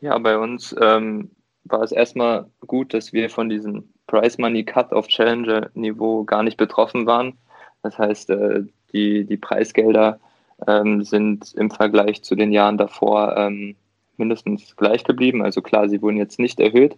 Ja, 0.01 0.16
bei 0.16 0.39
uns 0.39 0.74
ähm, 0.80 1.33
war 1.64 1.83
es 1.83 1.93
erstmal 1.93 2.51
gut, 2.66 2.95
dass 2.95 3.12
wir 3.12 3.28
von 3.28 3.51
diesem 3.51 3.91
Price 4.07 4.38
Money 4.38 4.64
Cut 4.64 4.92
auf 4.92 5.09
Challenger 5.09 5.70
Niveau 5.74 6.24
gar 6.24 6.42
nicht 6.42 6.57
betroffen 6.57 7.07
waren. 7.07 7.38
Das 7.82 7.98
heißt, 7.98 8.30
äh, 8.30 8.64
die, 8.92 9.24
die 9.24 9.36
Preisgelder 9.36 10.20
ähm, 10.66 11.03
sind 11.03 11.55
im 11.55 11.70
Vergleich 11.70 12.22
zu 12.22 12.34
den 12.34 12.53
Jahren 12.53 12.78
davor 12.78 13.36
ähm, 13.36 13.76
mindestens 14.16 14.76
gleich 14.76 15.05
geblieben. 15.05 15.42
Also 15.42 15.62
klar, 15.62 15.88
sie 15.88 16.03
wurden 16.03 16.16
jetzt 16.16 16.38
nicht 16.38 16.61
erhöht, 16.61 16.96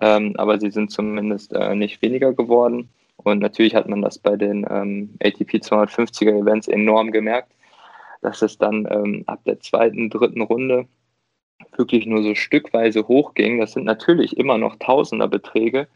ähm, 0.00 0.34
aber 0.36 0.58
sie 0.58 0.70
sind 0.70 0.90
zumindest 0.90 1.52
äh, 1.52 1.74
nicht 1.74 2.00
weniger 2.02 2.32
geworden. 2.32 2.88
Und 3.16 3.40
natürlich 3.40 3.74
hat 3.74 3.88
man 3.88 4.02
das 4.02 4.18
bei 4.18 4.36
den 4.36 4.66
ähm, 4.68 5.14
ATP 5.22 5.56
250er 5.56 6.40
Events 6.40 6.68
enorm 6.68 7.10
gemerkt, 7.10 7.52
dass 8.22 8.42
es 8.42 8.58
dann 8.58 8.86
ähm, 8.90 9.24
ab 9.26 9.40
der 9.44 9.60
zweiten, 9.60 10.10
dritten 10.10 10.42
Runde 10.42 10.86
wirklich 11.76 12.06
nur 12.06 12.22
so 12.22 12.34
stückweise 12.34 13.06
hochging. 13.06 13.60
Das 13.60 13.72
sind 13.72 13.84
natürlich 13.84 14.36
immer 14.36 14.58
noch 14.58 14.76
Tausenderbeträge, 14.76 15.86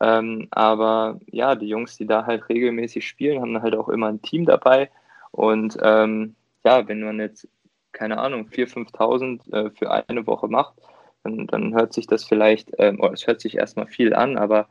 ähm, 0.00 0.48
aber 0.50 1.18
ja, 1.26 1.54
die 1.54 1.68
Jungs, 1.68 1.96
die 1.96 2.06
da 2.06 2.26
halt 2.26 2.48
regelmäßig 2.48 3.06
spielen, 3.06 3.40
haben 3.40 3.60
halt 3.62 3.74
auch 3.74 3.88
immer 3.88 4.08
ein 4.08 4.22
Team 4.22 4.46
dabei. 4.46 4.90
Und 5.30 5.76
ähm, 5.82 6.36
ja, 6.64 6.86
wenn 6.88 7.02
man 7.02 7.18
jetzt, 7.20 7.48
keine 7.92 8.18
Ahnung, 8.18 8.48
4.000, 8.48 8.92
5.000 8.92 9.52
äh, 9.52 9.70
für 9.70 9.90
eine 9.90 10.26
Woche 10.26 10.48
macht, 10.48 10.74
dann, 11.24 11.46
dann 11.46 11.74
hört 11.74 11.92
sich 11.92 12.06
das 12.06 12.24
vielleicht, 12.24 12.70
ähm, 12.78 13.00
oder 13.00 13.12
es 13.12 13.26
hört 13.26 13.40
sich 13.40 13.56
erstmal 13.56 13.86
viel 13.86 14.14
an, 14.14 14.38
aber 14.38 14.68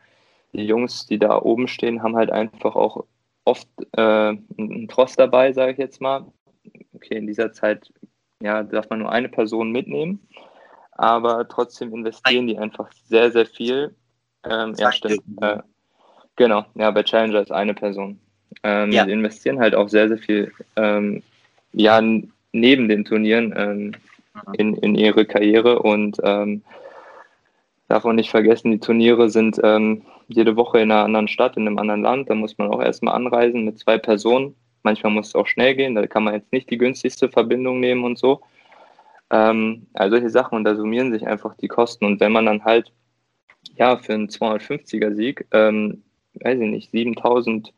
die 0.53 0.65
Jungs, 0.65 1.05
die 1.05 1.19
da 1.19 1.41
oben 1.41 1.67
stehen, 1.67 2.01
haben 2.03 2.15
halt 2.15 2.31
einfach 2.31 2.75
auch 2.75 3.05
oft 3.43 3.67
äh, 3.93 4.01
einen 4.01 4.87
Tross 4.87 5.15
dabei, 5.15 5.51
sage 5.53 5.73
ich 5.73 5.77
jetzt 5.77 6.01
mal. 6.01 6.25
Okay, 6.93 7.17
in 7.17 7.27
dieser 7.27 7.51
Zeit 7.51 7.91
ja, 8.41 8.63
darf 8.63 8.89
man 8.89 8.99
nur 8.99 9.11
eine 9.11 9.29
Person 9.29 9.71
mitnehmen, 9.71 10.27
aber 10.91 11.47
trotzdem 11.47 11.93
investieren 11.93 12.47
die 12.47 12.57
einfach 12.57 12.91
sehr, 12.91 13.31
sehr 13.31 13.45
viel. 13.45 13.95
Ähm, 14.49 14.75
ja, 14.77 14.91
stimmt. 14.91 15.21
Äh, 15.41 15.59
genau, 16.35 16.65
ja, 16.75 16.91
bei 16.91 17.03
Challenger 17.03 17.41
ist 17.41 17.51
eine 17.51 17.73
Person. 17.73 18.19
Ähm, 18.63 18.91
ja. 18.91 19.05
Die 19.05 19.11
investieren 19.11 19.59
halt 19.59 19.75
auch 19.75 19.89
sehr, 19.89 20.07
sehr 20.07 20.17
viel 20.17 20.51
ähm, 20.75 21.21
ja, 21.73 22.01
neben 22.51 22.89
den 22.89 23.05
Turnieren 23.05 23.53
ähm, 23.55 23.91
in, 24.53 24.75
in 24.77 24.95
ihre 24.95 25.25
Karriere 25.25 25.79
und 25.79 26.17
ähm, 26.23 26.63
darf 27.87 28.03
man 28.03 28.15
nicht 28.15 28.29
vergessen, 28.29 28.71
die 28.71 28.79
Turniere 28.79 29.29
sind 29.29 29.59
ähm, 29.63 30.03
jede 30.27 30.55
Woche 30.55 30.79
in 30.79 30.91
einer 30.91 31.03
anderen 31.03 31.27
Stadt, 31.27 31.57
in 31.57 31.67
einem 31.67 31.77
anderen 31.77 32.01
Land. 32.01 32.29
Da 32.29 32.35
muss 32.35 32.57
man 32.57 32.69
auch 32.69 32.81
erstmal 32.81 33.15
anreisen 33.15 33.63
mit 33.63 33.79
zwei 33.79 33.97
Personen. 33.97 34.55
Manchmal 34.83 35.11
muss 35.11 35.29
es 35.29 35.35
auch 35.35 35.47
schnell 35.47 35.75
gehen, 35.75 35.95
da 35.95 36.05
kann 36.07 36.23
man 36.23 36.33
jetzt 36.33 36.51
nicht 36.51 36.69
die 36.69 36.77
günstigste 36.77 37.29
Verbindung 37.29 37.79
nehmen 37.79 38.03
und 38.03 38.17
so. 38.17 38.41
Ähm, 39.29 39.87
also 39.93 40.15
solche 40.15 40.29
Sachen 40.29 40.57
und 40.57 40.63
da 40.63 40.75
summieren 40.75 41.11
sich 41.11 41.25
einfach 41.27 41.55
die 41.57 41.67
Kosten. 41.67 42.05
Und 42.05 42.19
wenn 42.19 42.31
man 42.31 42.45
dann 42.45 42.63
halt 42.63 42.91
ja 43.75 43.97
für 43.97 44.13
einen 44.13 44.27
250er 44.27 45.13
Sieg, 45.13 45.45
ähm, 45.51 46.03
weiß 46.35 46.59
ich 46.59 46.67
nicht, 46.67 46.91
7000 46.91 47.73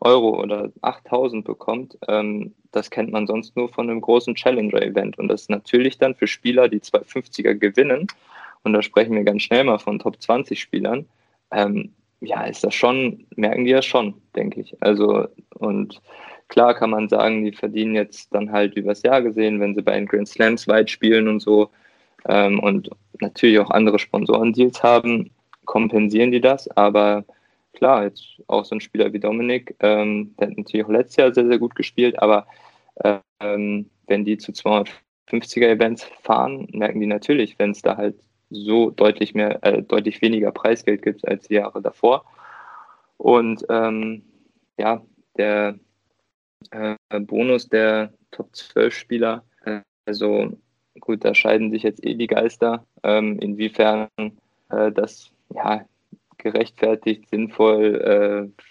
Euro 0.00 0.40
oder 0.40 0.70
8000 0.80 1.44
bekommt, 1.44 1.98
ähm, 2.08 2.54
das 2.72 2.90
kennt 2.90 3.12
man 3.12 3.26
sonst 3.26 3.54
nur 3.56 3.68
von 3.68 3.90
einem 3.90 4.00
großen 4.00 4.34
Challenger-Event. 4.34 5.18
Und 5.18 5.28
das 5.28 5.42
ist 5.42 5.50
natürlich 5.50 5.98
dann 5.98 6.14
für 6.14 6.26
Spieler, 6.26 6.68
die 6.68 6.80
250er 6.80 7.54
gewinnen, 7.54 8.06
und 8.64 8.72
da 8.72 8.82
sprechen 8.82 9.14
wir 9.14 9.24
ganz 9.24 9.42
schnell 9.42 9.64
mal 9.64 9.78
von 9.78 9.98
Top 9.98 10.20
20 10.20 10.60
Spielern, 10.60 11.06
ähm, 11.50 11.92
ja, 12.20 12.44
ist 12.44 12.62
das 12.62 12.74
schon, 12.74 13.26
merken 13.34 13.64
die 13.64 13.72
ja 13.72 13.82
schon, 13.82 14.14
denke 14.36 14.60
ich. 14.60 14.76
Also, 14.80 15.26
und 15.54 16.00
klar 16.48 16.74
kann 16.74 16.90
man 16.90 17.08
sagen, 17.08 17.44
die 17.44 17.52
verdienen 17.52 17.96
jetzt 17.96 18.32
dann 18.32 18.52
halt 18.52 18.74
übers 18.74 19.02
Jahr 19.02 19.22
gesehen, 19.22 19.60
wenn 19.60 19.74
sie 19.74 19.82
bei 19.82 19.94
den 19.94 20.06
Grand 20.06 20.28
Slams 20.28 20.68
weit 20.68 20.88
spielen 20.90 21.26
und 21.26 21.40
so 21.40 21.70
ähm, 22.28 22.60
und 22.60 22.90
natürlich 23.20 23.58
auch 23.58 23.70
andere 23.70 23.98
Sponsorendeals 23.98 24.82
haben, 24.82 25.30
kompensieren 25.64 26.32
die 26.32 26.40
das, 26.40 26.68
aber 26.68 27.24
klar, 27.72 28.04
jetzt 28.04 28.40
auch 28.48 28.64
so 28.64 28.74
ein 28.74 28.80
Spieler 28.80 29.12
wie 29.12 29.20
Dominik, 29.20 29.74
ähm, 29.80 30.34
der 30.38 30.48
hat 30.48 30.56
natürlich 30.56 30.86
auch 30.86 30.90
letztes 30.90 31.16
Jahr 31.16 31.34
sehr, 31.34 31.46
sehr 31.46 31.58
gut 31.58 31.74
gespielt, 31.74 32.20
aber 32.20 32.46
ähm, 33.40 33.90
wenn 34.06 34.24
die 34.24 34.38
zu 34.38 34.52
250er 34.52 35.68
Events 35.68 36.04
fahren, 36.22 36.68
merken 36.72 37.00
die 37.00 37.06
natürlich, 37.06 37.58
wenn 37.58 37.70
es 37.70 37.82
da 37.82 37.96
halt 37.96 38.16
so 38.50 38.90
deutlich 38.90 39.34
mehr, 39.34 39.64
äh, 39.64 39.82
deutlich 39.82 40.20
weniger 40.20 40.52
Preisgeld 40.52 41.02
gibt 41.02 41.26
als 41.26 41.48
die 41.48 41.54
Jahre 41.54 41.80
davor. 41.80 42.24
Und 43.16 43.64
ähm, 43.68 44.22
ja, 44.78 45.02
der 45.36 45.78
äh, 46.70 46.96
Bonus 47.20 47.68
der 47.68 48.12
Top 48.30 48.54
12 48.54 48.94
Spieler, 48.94 49.44
äh, 49.64 49.80
also 50.06 50.52
gut, 51.00 51.24
da 51.24 51.34
scheiden 51.34 51.70
sich 51.70 51.82
jetzt 51.82 52.04
eh 52.04 52.14
die 52.14 52.26
Geister, 52.26 52.86
ähm, 53.02 53.38
inwiefern 53.38 54.08
äh, 54.70 54.92
das 54.92 55.30
ja 55.54 55.84
gerechtfertigt, 56.38 57.28
sinnvoll, 57.30 58.50
äh, 58.54 58.64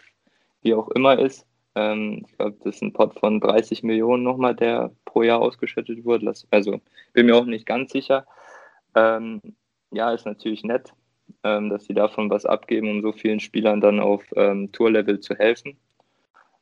wie 0.62 0.74
auch 0.74 0.90
immer 0.90 1.18
ist. 1.20 1.46
Ähm, 1.76 2.26
ich 2.28 2.38
glaube, 2.38 2.58
das 2.64 2.76
ist 2.76 2.82
ein 2.82 2.94
Pot 2.94 3.20
von 3.20 3.40
30 3.40 3.84
Millionen 3.84 4.24
nochmal, 4.24 4.56
der 4.56 4.92
pro 5.06 5.24
Jahr 5.24 5.42
ausgeschüttet 5.42 6.04
wurde. 6.04 6.34
Also 6.50 6.82
bin 7.14 7.26
mir 7.26 7.36
auch 7.36 7.46
nicht 7.46 7.66
ganz 7.66 7.92
sicher. 7.92 8.26
Ähm, 8.96 9.42
ja, 9.92 10.12
ist 10.12 10.26
natürlich 10.26 10.64
nett, 10.64 10.94
ähm, 11.44 11.70
dass 11.70 11.86
sie 11.86 11.94
davon 11.94 12.30
was 12.30 12.46
abgeben, 12.46 12.90
um 12.90 13.02
so 13.02 13.14
vielen 13.14 13.40
Spielern 13.40 13.82
dann 13.82 14.00
auf 14.00 14.24
ähm, 14.36 14.72
Tourlevel 14.72 15.20
zu 15.20 15.36
helfen. 15.36 15.78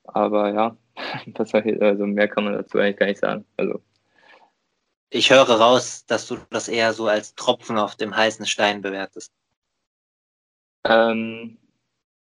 Aber 0.03 0.53
ja, 0.53 0.77
also 1.79 2.05
mehr 2.05 2.27
kann 2.27 2.43
man 2.43 2.53
dazu 2.53 2.77
eigentlich 2.77 2.97
gar 2.97 3.05
nicht 3.07 3.19
sagen. 3.19 3.45
Also 3.57 3.81
ich 5.09 5.31
höre 5.31 5.49
raus, 5.49 6.05
dass 6.05 6.27
du 6.27 6.37
das 6.49 6.67
eher 6.67 6.93
so 6.93 7.07
als 7.07 7.35
Tropfen 7.35 7.77
auf 7.77 7.95
dem 7.95 8.15
heißen 8.15 8.45
Stein 8.45 8.81
bewertest. 8.81 9.31
Ähm, 10.85 11.57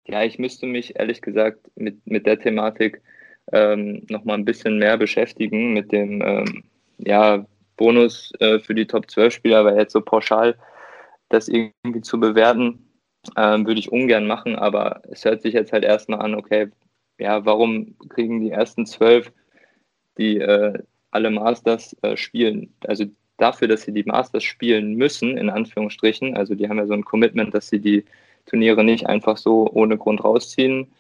ja, 0.07 0.23
ich 0.25 0.39
müsste 0.39 0.67
mich 0.67 0.97
ehrlich 0.99 1.23
gesagt 1.23 1.71
mit, 1.77 2.07
mit 2.07 2.27
der 2.27 2.41
Thematik 2.41 3.03
ähm, 3.53 4.05
nochmal 4.09 4.39
ein 4.39 4.45
bisschen 4.45 4.79
mehr 4.79 4.97
beschäftigen, 4.97 5.73
mit 5.73 5.93
dem 5.93 6.23
ähm, 6.23 6.65
ja, 6.99 7.47
Bonus 7.77 8.33
äh, 8.41 8.59
für 8.59 8.75
die 8.75 8.87
Top 8.87 9.11
12 9.11 9.35
Spieler, 9.35 9.65
weil 9.65 9.77
jetzt 9.77 9.93
so 9.93 10.01
pauschal 10.01 10.57
das 11.29 11.49
irgendwie 11.49 12.03
zu 12.03 12.21
bewerten, 12.21 12.89
ähm, 13.37 13.67
würde 13.67 13.81
ich 13.81 13.93
ungern 13.93 14.27
machen, 14.27 14.57
aber 14.57 15.03
es 15.11 15.25
hört 15.25 15.43
sich 15.43 15.55
jetzt 15.55 15.73
halt 15.73 15.85
erstmal 15.85 16.21
an, 16.21 16.35
okay, 16.35 16.71
ja, 17.19 17.45
warum 17.45 17.97
kriegen 18.09 18.41
die 18.41 18.51
ersten 18.51 18.87
zwölf, 18.87 19.33
die 20.19 20.39
äh, 20.39 20.83
alle 21.13 21.31
Masters 21.31 21.97
äh, 22.03 22.17
spielen, 22.17 22.75
also 22.87 23.05
dafür, 23.37 23.69
dass 23.69 23.83
sie 23.83 23.93
die 23.93 24.05
Masters 24.05 24.45
spielen 24.45 24.95
müssen, 24.95 25.37
in 25.37 25.51
Anführungsstrichen, 25.51 26.37
also 26.37 26.55
die 26.55 26.69
haben 26.69 26.79
ja 26.79 26.87
so 26.87 26.95
ein 26.95 27.05
Commitment, 27.05 27.55
dass 27.55 27.69
sie 27.69 27.81
die 27.81 28.05
Turniere 28.47 28.85
nicht 28.85 29.07
einfach 29.07 29.37
so 29.37 29.71
ohne 29.71 29.97
Grund 29.99 30.25
rausziehen 30.25 30.93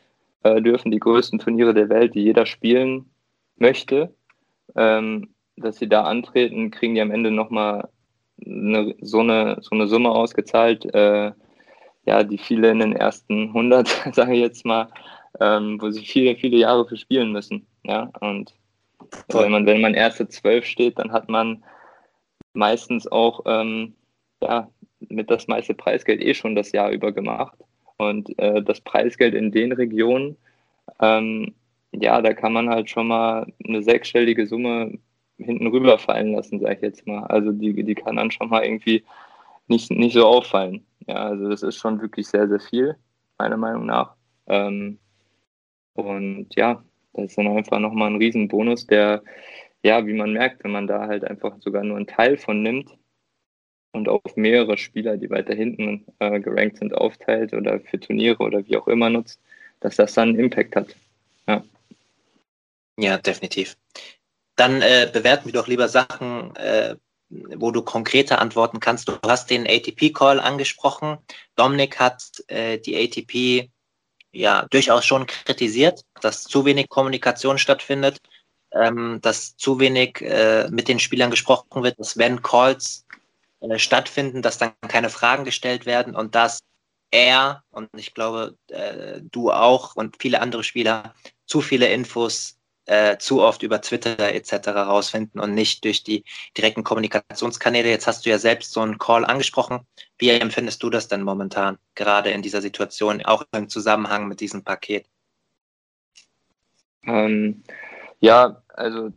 äh, 0.42 0.60
dürfen. 0.60 0.90
Die 0.90 1.00
größten 1.00 1.38
Turniere 1.38 1.74
der 1.74 1.88
Welt, 1.88 2.14
die 2.14 2.22
jeder 2.22 2.46
spielen 2.46 3.10
möchte, 3.56 4.14
ähm, 4.76 5.34
dass 5.56 5.78
sie 5.78 5.88
da 5.88 6.04
antreten, 6.04 6.70
kriegen 6.70 6.94
die 6.94 7.00
am 7.00 7.10
Ende 7.10 7.30
nochmal 7.30 7.88
eine, 8.44 8.94
so, 9.00 9.20
eine, 9.20 9.58
so 9.60 9.74
eine 9.74 9.86
Summe 9.88 10.10
ausgezahlt, 10.10 10.84
äh, 10.94 11.32
ja, 12.04 12.24
die 12.24 12.38
viele 12.38 12.70
in 12.70 12.80
den 12.80 12.96
ersten 12.96 13.48
100, 13.48 13.88
sage 14.12 14.34
ich 14.34 14.40
jetzt 14.40 14.64
mal, 14.64 14.88
ähm, 15.40 15.80
wo 15.80 15.90
sie 15.90 16.04
viele, 16.04 16.36
viele 16.36 16.56
Jahre 16.56 16.86
für 16.86 16.96
spielen 16.96 17.32
müssen. 17.32 17.66
Ja, 17.84 18.10
und 18.20 18.54
wenn 19.28 19.50
man, 19.50 19.66
wenn 19.66 19.80
man 19.80 19.94
erste 19.94 20.28
zwölf 20.28 20.64
steht, 20.64 20.98
dann 20.98 21.12
hat 21.12 21.28
man 21.28 21.62
meistens 22.54 23.10
auch 23.10 23.40
ähm, 23.46 23.94
ja, 24.42 24.68
mit 25.00 25.30
das 25.30 25.48
meiste 25.48 25.74
Preisgeld 25.74 26.20
eh 26.20 26.34
schon 26.34 26.54
das 26.54 26.72
Jahr 26.72 26.90
über 26.90 27.12
gemacht. 27.12 27.56
Und 27.96 28.36
äh, 28.38 28.62
das 28.62 28.80
Preisgeld 28.80 29.34
in 29.34 29.52
den 29.52 29.72
Regionen, 29.72 30.36
ähm, 31.00 31.54
ja, 31.92 32.20
da 32.22 32.32
kann 32.32 32.52
man 32.52 32.68
halt 32.68 32.90
schon 32.90 33.08
mal 33.08 33.46
eine 33.66 33.82
sechsstellige 33.82 34.46
Summe 34.46 34.98
hinten 35.38 35.66
rüberfallen 35.66 36.32
lassen, 36.32 36.60
sage 36.60 36.76
ich 36.76 36.82
jetzt 36.82 37.06
mal. 37.06 37.24
Also 37.24 37.52
die, 37.52 37.84
die 37.84 37.94
kann 37.94 38.16
dann 38.16 38.30
schon 38.30 38.48
mal 38.48 38.64
irgendwie 38.64 39.04
nicht, 39.68 39.90
nicht 39.90 40.14
so 40.14 40.26
auffallen. 40.26 40.84
Ja, 41.06 41.16
also 41.16 41.48
das 41.48 41.62
ist 41.62 41.76
schon 41.76 42.00
wirklich 42.00 42.28
sehr, 42.28 42.48
sehr 42.48 42.60
viel, 42.60 42.96
meiner 43.38 43.56
Meinung 43.56 43.86
nach. 43.86 44.14
Ähm, 44.46 44.98
und 45.94 46.48
ja, 46.56 46.82
das 47.14 47.26
ist 47.26 47.38
dann 47.38 47.48
einfach 47.48 47.78
nochmal 47.78 48.10
ein 48.10 48.16
Riesenbonus, 48.16 48.86
der, 48.86 49.22
ja, 49.82 50.06
wie 50.06 50.14
man 50.14 50.32
merkt, 50.32 50.64
wenn 50.64 50.72
man 50.72 50.86
da 50.86 51.06
halt 51.06 51.24
einfach 51.24 51.56
sogar 51.60 51.84
nur 51.84 51.96
einen 51.96 52.06
Teil 52.06 52.36
von 52.36 52.62
nimmt 52.62 52.90
und 53.92 54.08
auf 54.08 54.36
mehrere 54.36 54.78
Spieler, 54.78 55.16
die 55.16 55.30
weiter 55.30 55.54
hinten 55.54 56.06
äh, 56.18 56.40
gerankt 56.40 56.78
sind, 56.78 56.94
aufteilt 56.94 57.52
oder 57.52 57.80
für 57.80 58.00
Turniere 58.00 58.42
oder 58.42 58.66
wie 58.66 58.76
auch 58.76 58.88
immer 58.88 59.10
nutzt, 59.10 59.40
dass 59.80 59.96
das 59.96 60.14
dann 60.14 60.30
einen 60.30 60.38
Impact 60.38 60.76
hat. 60.76 60.96
Ja, 61.46 61.62
ja 62.98 63.18
definitiv. 63.18 63.76
Dann 64.56 64.82
äh, 64.82 65.10
bewerten 65.12 65.46
wir 65.46 65.52
doch 65.52 65.68
lieber 65.68 65.88
Sachen, 65.88 66.54
äh, 66.56 66.96
wo 67.28 67.70
du 67.70 67.82
konkreter 67.82 68.40
antworten 68.40 68.80
kannst. 68.80 69.08
Du 69.08 69.14
hast 69.26 69.50
den 69.50 69.66
ATP-Call 69.66 70.38
angesprochen. 70.40 71.18
Dominik 71.56 71.98
hat 71.98 72.22
äh, 72.48 72.78
die 72.78 72.96
ATP 72.96 73.70
ja 74.32 74.66
durchaus 74.70 75.04
schon 75.04 75.26
kritisiert, 75.26 76.02
dass 76.20 76.44
zu 76.44 76.64
wenig 76.64 76.88
Kommunikation 76.88 77.58
stattfindet, 77.58 78.20
ähm, 78.72 79.20
dass 79.22 79.56
zu 79.56 79.78
wenig 79.78 80.20
äh, 80.22 80.68
mit 80.70 80.88
den 80.88 80.98
Spielern 80.98 81.30
gesprochen 81.30 81.82
wird, 81.82 81.98
dass 81.98 82.16
wenn 82.16 82.42
Calls 82.42 83.06
äh, 83.60 83.78
stattfinden, 83.78 84.42
dass 84.42 84.58
dann 84.58 84.72
keine 84.88 85.10
Fragen 85.10 85.44
gestellt 85.44 85.86
werden 85.86 86.16
und 86.16 86.34
dass 86.34 86.60
er 87.10 87.62
und 87.70 87.90
ich 87.96 88.14
glaube 88.14 88.56
äh, 88.68 89.20
du 89.20 89.52
auch 89.52 89.94
und 89.94 90.16
viele 90.18 90.40
andere 90.40 90.64
Spieler 90.64 91.14
zu 91.46 91.60
viele 91.60 91.88
Infos 91.92 92.56
äh, 92.86 93.16
zu 93.18 93.42
oft 93.42 93.62
über 93.62 93.80
Twitter 93.80 94.18
etc. 94.34 94.68
rausfinden 94.68 95.40
und 95.40 95.54
nicht 95.54 95.84
durch 95.84 96.02
die 96.02 96.24
direkten 96.56 96.84
Kommunikationskanäle. 96.84 97.88
Jetzt 97.88 98.06
hast 98.06 98.26
du 98.26 98.30
ja 98.30 98.38
selbst 98.38 98.72
so 98.72 98.80
einen 98.80 98.98
Call 98.98 99.24
angesprochen. 99.24 99.80
Wie 100.18 100.30
empfindest 100.30 100.82
du 100.82 100.90
das 100.90 101.08
denn 101.08 101.22
momentan, 101.22 101.78
gerade 101.94 102.30
in 102.30 102.42
dieser 102.42 102.60
Situation, 102.60 103.24
auch 103.24 103.44
im 103.52 103.68
Zusammenhang 103.68 104.28
mit 104.28 104.40
diesem 104.40 104.64
Paket? 104.64 105.06
Ähm, 107.04 107.62
ja, 108.20 108.62
also 108.68 109.10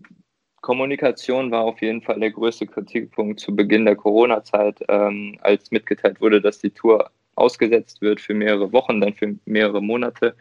Kommunikation 0.62 1.52
war 1.52 1.62
auf 1.62 1.82
jeden 1.82 2.02
Fall 2.02 2.20
der 2.20 2.32
größte 2.32 2.66
Kritikpunkt 2.66 3.40
zu 3.40 3.56
Beginn 3.56 3.86
der 3.86 3.96
Corona-Zeit, 3.96 4.84
ähm, 4.90 5.38
als 5.42 5.70
mitgeteilt 5.70 6.20
wurde, 6.22 6.42
dass 6.42 6.60
die 6.60 6.72
Tour 6.72 7.12
ausgesetzt 7.36 8.02
wird 8.02 8.20
für 8.20 8.34
mehrere 8.34 8.72
Wochen, 8.72 9.00
dann 9.00 9.14
für 9.14 9.36
mehrere 9.46 9.82
Monate. 9.82 10.36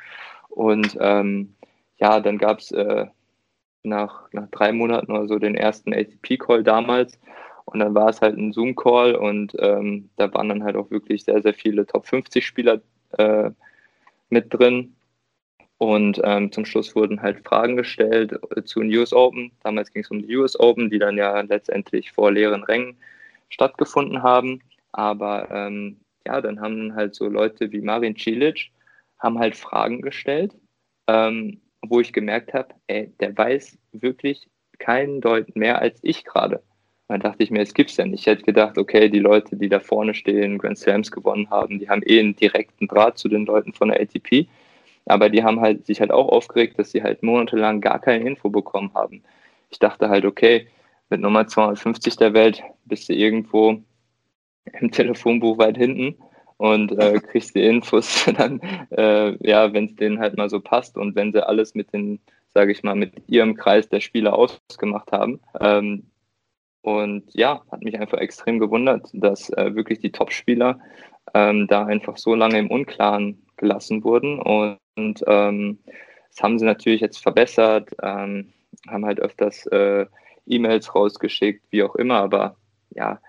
Und 0.49 0.97
ähm, 1.01 1.55
ja, 2.05 2.21
dann 2.21 2.37
gab 2.37 2.59
es 2.59 2.71
äh, 2.71 3.07
nach, 3.83 4.31
nach 4.33 4.47
drei 4.51 4.73
Monaten 4.73 5.11
oder 5.11 5.27
so 5.27 5.39
den 5.39 5.55
ersten 5.55 5.95
ATP-Call 5.95 6.63
damals. 6.63 7.19
Und 7.65 7.79
dann 7.79 7.95
war 7.95 8.11
es 8.11 8.21
halt 8.21 8.37
ein 8.37 8.53
Zoom-Call 8.53 9.15
und 9.15 9.57
ähm, 9.59 10.11
da 10.17 10.33
waren 10.35 10.51
dann 10.51 10.65
halt 10.65 10.77
auch 10.77 10.91
wirklich 10.91 11.25
sehr, 11.25 11.41
sehr 11.41 11.55
viele 11.55 11.87
Top 11.87 12.07
50 12.07 12.47
Spieler 12.47 12.83
äh, 13.17 13.51
mit 14.29 14.53
drin. 14.53 14.95
Und 15.79 16.21
ähm, 16.25 16.53
zum 16.53 16.67
Schluss 16.67 16.95
wurden 16.95 17.23
halt 17.23 17.43
Fragen 17.43 17.77
gestellt 17.77 18.39
äh, 18.55 18.63
zu 18.65 18.81
den 18.81 18.95
US 18.95 19.15
Open. 19.15 19.51
Damals 19.63 19.91
ging 19.91 20.03
es 20.03 20.11
um 20.11 20.21
die 20.21 20.37
US 20.37 20.61
Open, 20.61 20.91
die 20.91 20.99
dann 20.99 21.17
ja 21.17 21.41
letztendlich 21.41 22.13
vor 22.13 22.31
leeren 22.31 22.65
Rängen 22.65 22.99
stattgefunden 23.49 24.23
haben. 24.23 24.61
Aber 24.93 25.51
ähm, 25.51 25.97
ja, 26.27 26.43
dann 26.43 26.61
haben 26.61 26.95
halt 26.95 27.15
so 27.15 27.29
Leute 27.29 27.73
wie 27.73 27.81
Marin 27.81 28.15
Cilic 28.15 28.71
haben 29.19 29.39
halt 29.39 29.57
Fragen 29.57 30.03
gestellt. 30.03 30.55
Ähm, 31.09 31.63
wo 31.91 32.01
ich 32.01 32.13
gemerkt 32.13 32.55
habe, 32.55 32.75
ey, 32.87 33.13
der 33.21 33.37
weiß 33.37 33.79
wirklich 33.93 34.49
keinen 34.79 35.21
Deut 35.21 35.55
mehr 35.57 35.81
als 35.81 35.99
ich 36.03 36.25
gerade. 36.25 36.63
Dann 37.09 37.21
dachte 37.21 37.43
ich 37.43 37.51
mir, 37.51 37.61
es 37.63 37.75
gibt's 37.75 37.97
ja 37.97 38.07
nicht. 38.07 38.21
Ich 38.21 38.27
hätte 38.27 38.45
gedacht, 38.45 38.79
okay, 38.79 39.09
die 39.09 39.19
Leute, 39.19 39.57
die 39.57 39.69
da 39.69 39.79
vorne 39.79 40.15
stehen, 40.15 40.59
Grand 40.59 40.79
Slams 40.79 41.11
gewonnen 41.11 41.51
haben, 41.51 41.79
die 41.79 41.89
haben 41.89 42.03
eh 42.05 42.19
einen 42.19 42.35
direkten 42.35 42.89
Draht 42.89 43.19
zu 43.19 43.29
den 43.29 43.45
Leuten 43.45 43.73
von 43.73 43.89
der 43.89 44.01
ATP. 44.01 44.47
Aber 45.07 45.29
die 45.29 45.45
haben 45.45 45.61
halt 45.61 45.85
sich 45.85 46.01
halt 46.01 46.11
auch 46.11 46.29
aufgeregt, 46.29 46.79
dass 46.79 46.93
sie 46.93 47.03
halt 47.03 47.23
monatelang 47.23 47.83
gar 47.83 47.99
keine 47.99 48.27
Info 48.27 48.49
bekommen 48.49 48.91
haben. 48.95 49.23
Ich 49.71 49.79
dachte 49.79 50.09
halt, 50.09 50.25
okay, 50.25 50.67
mit 51.11 51.21
Nummer 51.21 51.47
250 51.47 52.17
der 52.17 52.33
Welt 52.33 52.63
bist 52.87 53.09
du 53.09 53.13
irgendwo 53.13 53.83
im 54.81 54.91
Telefonbuch 54.91 55.59
weit 55.59 55.77
hinten 55.77 56.17
und 56.57 56.93
äh, 56.93 57.21
kriegst 57.21 57.55
die 57.55 57.65
Infos 57.65 58.25
dann, 58.37 58.61
äh, 58.91 59.37
ja, 59.47 59.73
wenn 59.73 59.87
es 59.87 59.97
denen 59.97 60.19
halt 60.19 60.37
mal 60.37 60.49
so 60.49 60.61
passt 60.61 60.97
und 60.97 61.15
wenn 61.15 61.33
sie 61.33 61.47
alles 61.47 61.75
mit 61.75 61.93
den, 61.93 62.21
sage 62.53 62.73
ich 62.73 62.83
mal, 62.83 62.95
mit 62.95 63.13
ihrem 63.29 63.55
Kreis 63.55 63.89
der 63.89 64.01
Spieler 64.01 64.35
ausgemacht 64.35 65.13
haben. 65.13 65.41
Ähm, 65.61 66.07
und 66.83 67.35
ja, 67.35 67.63
hat 67.71 67.83
mich 67.83 67.99
einfach 67.99 68.19
extrem 68.19 68.59
gewundert, 68.59 69.09
dass 69.15 69.49
äh, 69.51 69.75
wirklich 69.75 70.01
die 70.01 70.13
Top-Spieler 70.13 70.79
ähm, 71.33 71.67
da 71.67 71.87
einfach 71.87 72.19
so 72.19 72.35
lange 72.35 72.59
im 72.59 72.71
Unklaren 72.71 73.43
gelassen 73.57 74.05
wurden. 74.05 74.39
Und, 74.39 75.25
ähm, 75.27 75.79
das 76.31 76.43
haben 76.43 76.59
sie 76.59 76.67
natürlich 76.67 77.01
jetzt 77.01 77.23
verbessert, 77.23 77.91
ähm, 78.03 78.53
haben 78.89 79.07
halt 79.07 79.21
öfters 79.21 79.67
äh, 79.67 80.07
E-Mails 80.47 80.95
rausgeschickt, 80.95 81.65
wie 81.71 81.83
auch 81.83 81.95
immer, 81.95 82.17
aber 82.17 82.57
ja, 82.91 83.21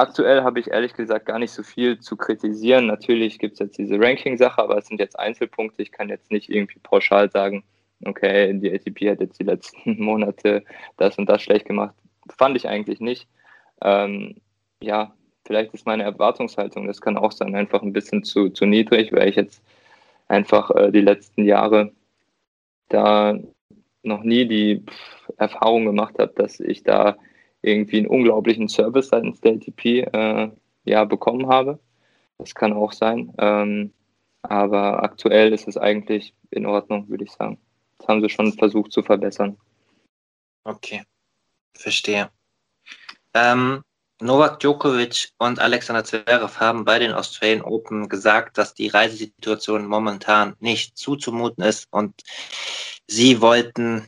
Aktuell 0.00 0.44
habe 0.44 0.60
ich 0.60 0.68
ehrlich 0.68 0.94
gesagt 0.94 1.26
gar 1.26 1.38
nicht 1.38 1.50
so 1.50 1.62
viel 1.62 1.98
zu 1.98 2.16
kritisieren. 2.16 2.86
Natürlich 2.86 3.38
gibt 3.38 3.52
es 3.52 3.58
jetzt 3.58 3.76
diese 3.76 4.00
Ranking-Sache, 4.00 4.62
aber 4.62 4.78
es 4.78 4.86
sind 4.86 4.98
jetzt 4.98 5.18
Einzelpunkte. 5.18 5.82
Ich 5.82 5.92
kann 5.92 6.08
jetzt 6.08 6.30
nicht 6.30 6.48
irgendwie 6.48 6.78
pauschal 6.78 7.30
sagen, 7.30 7.64
okay, 8.06 8.58
die 8.58 8.72
ATP 8.72 9.10
hat 9.10 9.20
jetzt 9.20 9.38
die 9.38 9.44
letzten 9.44 10.02
Monate 10.02 10.64
das 10.96 11.18
und 11.18 11.28
das 11.28 11.42
schlecht 11.42 11.66
gemacht. 11.66 11.94
Fand 12.38 12.56
ich 12.56 12.66
eigentlich 12.66 13.00
nicht. 13.00 13.28
Ähm, 13.82 14.36
ja, 14.82 15.14
vielleicht 15.44 15.74
ist 15.74 15.84
meine 15.84 16.04
Erwartungshaltung, 16.04 16.86
das 16.86 17.02
kann 17.02 17.18
auch 17.18 17.32
sein, 17.32 17.54
einfach 17.54 17.82
ein 17.82 17.92
bisschen 17.92 18.24
zu, 18.24 18.48
zu 18.48 18.64
niedrig, 18.64 19.12
weil 19.12 19.28
ich 19.28 19.36
jetzt 19.36 19.62
einfach 20.28 20.70
äh, 20.70 20.90
die 20.90 21.02
letzten 21.02 21.44
Jahre 21.44 21.92
da 22.88 23.38
noch 24.02 24.22
nie 24.22 24.46
die 24.46 24.82
Erfahrung 25.36 25.84
gemacht 25.84 26.18
habe, 26.18 26.32
dass 26.36 26.58
ich 26.58 26.84
da 26.84 27.18
irgendwie 27.62 27.98
einen 27.98 28.06
unglaublichen 28.06 28.68
Service 28.68 29.08
seitens 29.08 29.40
der 29.40 29.52
ATP 29.52 29.84
äh, 30.12 30.50
ja, 30.84 31.04
bekommen 31.04 31.48
habe. 31.48 31.78
Das 32.38 32.54
kann 32.54 32.72
auch 32.72 32.92
sein. 32.92 33.32
Ähm, 33.38 33.92
aber 34.42 35.02
aktuell 35.02 35.52
ist 35.52 35.68
es 35.68 35.76
eigentlich 35.76 36.34
in 36.50 36.66
Ordnung, 36.66 37.08
würde 37.08 37.24
ich 37.24 37.32
sagen. 37.32 37.58
Das 37.98 38.08
haben 38.08 38.22
sie 38.22 38.30
schon 38.30 38.52
versucht 38.54 38.92
zu 38.92 39.02
verbessern. 39.02 39.58
Okay, 40.64 41.02
verstehe. 41.74 42.30
Ähm, 43.34 43.82
Novak 44.22 44.60
Djokovic 44.60 45.30
und 45.38 45.58
Alexander 45.58 46.04
Zverev 46.04 46.60
haben 46.60 46.84
bei 46.84 46.98
den 46.98 47.12
Australian 47.12 47.62
Open 47.62 48.08
gesagt, 48.08 48.58
dass 48.58 48.74
die 48.74 48.88
Reisesituation 48.88 49.86
momentan 49.86 50.56
nicht 50.60 50.96
zuzumuten 50.98 51.64
ist 51.64 51.88
und 51.90 52.20
sie 53.06 53.40
wollten 53.40 54.06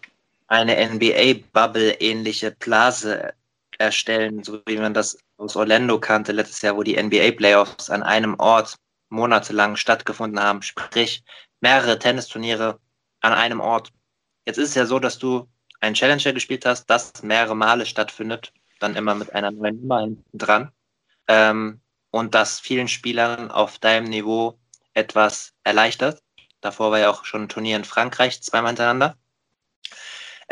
eine 0.48 0.76
NBA-Bubble-ähnliche 0.76 2.50
Blase 2.50 3.32
erstellen, 3.82 4.42
so 4.42 4.62
wie 4.66 4.78
man 4.78 4.94
das 4.94 5.18
aus 5.36 5.56
Orlando 5.56 5.98
kannte 5.98 6.32
letztes 6.32 6.62
Jahr, 6.62 6.76
wo 6.76 6.82
die 6.82 7.00
NBA-Playoffs 7.00 7.90
an 7.90 8.02
einem 8.02 8.34
Ort 8.38 8.76
monatelang 9.08 9.76
stattgefunden 9.76 10.40
haben, 10.40 10.62
sprich 10.62 11.22
mehrere 11.60 11.98
Tennisturniere 11.98 12.78
an 13.20 13.32
einem 13.32 13.60
Ort. 13.60 13.92
Jetzt 14.46 14.58
ist 14.58 14.70
es 14.70 14.74
ja 14.74 14.86
so, 14.86 14.98
dass 14.98 15.18
du 15.18 15.48
einen 15.80 15.94
Challenger 15.94 16.32
gespielt 16.32 16.64
hast, 16.64 16.86
das 16.86 17.22
mehrere 17.22 17.56
Male 17.56 17.86
stattfindet, 17.86 18.52
dann 18.80 18.96
immer 18.96 19.14
mit 19.14 19.34
einer 19.34 19.50
neuen 19.50 19.80
Nummer 19.80 20.00
hinten 20.00 20.38
dran. 20.38 20.72
Ähm, 21.28 21.80
und 22.10 22.34
das 22.34 22.60
vielen 22.60 22.88
Spielern 22.88 23.50
auf 23.50 23.78
deinem 23.78 24.08
Niveau 24.08 24.58
etwas 24.94 25.52
erleichtert. 25.64 26.22
Davor 26.60 26.90
war 26.90 26.98
ja 26.98 27.10
auch 27.10 27.24
schon 27.24 27.42
ein 27.42 27.48
Turnier 27.48 27.76
in 27.76 27.84
Frankreich 27.84 28.42
zweimal 28.42 28.70
hintereinander. 28.70 29.16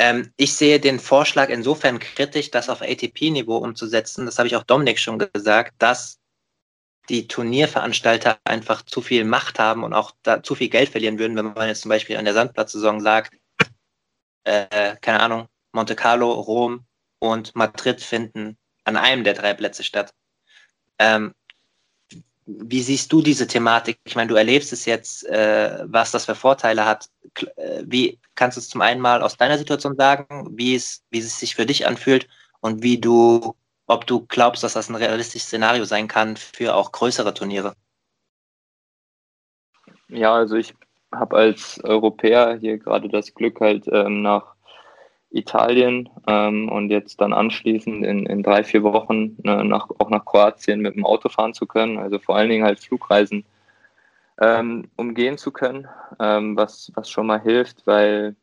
Ähm, 0.01 0.33
ich 0.39 0.55
sehe 0.55 0.81
den 0.81 0.99
Vorschlag 0.99 1.51
insofern 1.51 1.99
kritisch, 1.99 2.51
das 2.51 2.71
auf 2.71 2.81
ATP-Niveau 2.81 3.59
umzusetzen. 3.59 4.25
Das 4.25 4.39
habe 4.39 4.47
ich 4.49 4.57
auch 4.57 4.63
Dominik 4.63 4.99
schon 4.99 5.19
gesagt, 5.19 5.75
dass 5.77 6.19
die 7.11 7.29
Turnierveranstalter 7.29 8.39
einfach 8.45 8.81
zu 8.81 9.03
viel 9.03 9.25
Macht 9.27 9.59
haben 9.59 9.85
und 9.85 9.93
auch 9.93 10.13
da 10.23 10.43
zu 10.43 10.55
viel 10.55 10.71
Geld 10.71 10.89
verlieren 10.89 11.19
würden, 11.19 11.37
wenn 11.37 11.53
man 11.53 11.69
jetzt 11.69 11.83
zum 11.83 11.91
Beispiel 11.91 12.17
an 12.17 12.25
der 12.25 12.33
Sandplatzsaison 12.33 13.03
sagt, 13.03 13.35
äh, 14.45 14.97
keine 15.03 15.21
Ahnung, 15.21 15.49
Monte 15.73 15.95
Carlo, 15.97 16.33
Rom 16.33 16.87
und 17.19 17.55
Madrid 17.55 18.01
finden 18.01 18.57
an 18.85 18.97
einem 18.97 19.23
der 19.23 19.35
drei 19.35 19.53
Plätze 19.53 19.85
statt. 19.85 20.15
Ähm, 20.99 21.35
wie 22.59 22.83
siehst 22.83 23.13
du 23.13 23.23
diese 23.23 23.47
Thematik? 23.47 23.99
Ich 24.05 24.17
meine, 24.17 24.29
du 24.29 24.35
erlebst 24.35 24.73
es 24.73 24.85
jetzt, 24.85 25.27
äh, 25.29 25.85
was 25.85 26.11
das 26.11 26.25
für 26.27 26.35
Vorteile 26.35 26.85
hat. 26.85 27.09
Äh, 27.57 27.83
wie 27.85 28.19
kannst 28.35 28.57
du 28.57 28.61
es 28.61 28.69
zum 28.69 28.81
einen 28.81 29.01
mal 29.01 29.23
aus 29.23 29.37
deiner 29.37 29.59
Situation 29.59 29.97
sagen, 29.97 30.49
wie 30.53 30.75
es, 30.75 31.03
wie 31.11 31.19
es 31.19 31.39
sich 31.39 31.55
für 31.55 31.67
dich 31.67 31.87
anfühlt 31.87 32.29
und 32.61 32.83
wie 32.83 32.99
du, 32.99 33.55
ob 33.87 34.07
du 34.07 34.27
glaubst, 34.27 34.63
dass 34.63 34.73
das 34.73 34.89
ein 34.89 34.97
realistisches 34.97 35.49
Szenario 35.49 35.85
sein 35.85 36.09
kann 36.09 36.37
für 36.37 36.75
auch 36.75 36.93
größere 36.93 37.35
Turniere? 37.35 37.75
Ja, 40.09 40.35
also 40.35 40.57
ich 40.57 40.75
habe 41.13 41.37
als 41.37 41.83
Europäer 41.85 42.59
hier 42.61 42.79
gerade 42.79 43.09
das 43.09 43.35
Glück, 43.35 43.61
halt 43.61 43.87
ähm, 43.93 44.23
nach 44.23 44.55
Italien 45.31 46.09
ähm, 46.27 46.69
und 46.69 46.91
jetzt 46.91 47.21
dann 47.21 47.33
anschließend 47.33 48.05
in, 48.05 48.27
in 48.27 48.43
drei, 48.43 48.65
vier 48.65 48.83
Wochen 48.83 49.37
äh, 49.45 49.63
nach, 49.65 49.89
auch 49.99 50.11
nach 50.11 50.25
Kroatien 50.25 50.81
mit 50.81 50.97
dem 50.97 51.07
Auto 51.07 51.29
fahren 51.29 51.55
zu 51.55 51.67
können. 51.67 51.99
Also 51.99 52.19
vor 52.19 52.37
allen 52.37 52.51
Dingen 52.51 52.65
halt 52.65 52.81
Flugreisen 52.81 53.45
ähm, 54.41 54.89
umgehen 54.97 55.39
zu 55.39 55.53
können, 55.53 55.87
ähm, 56.19 56.57
was, 56.57 56.91
was 56.95 57.11
schon 57.11 57.27
mal 57.27 57.41
hilft, 57.41 57.87
weil 57.87 58.35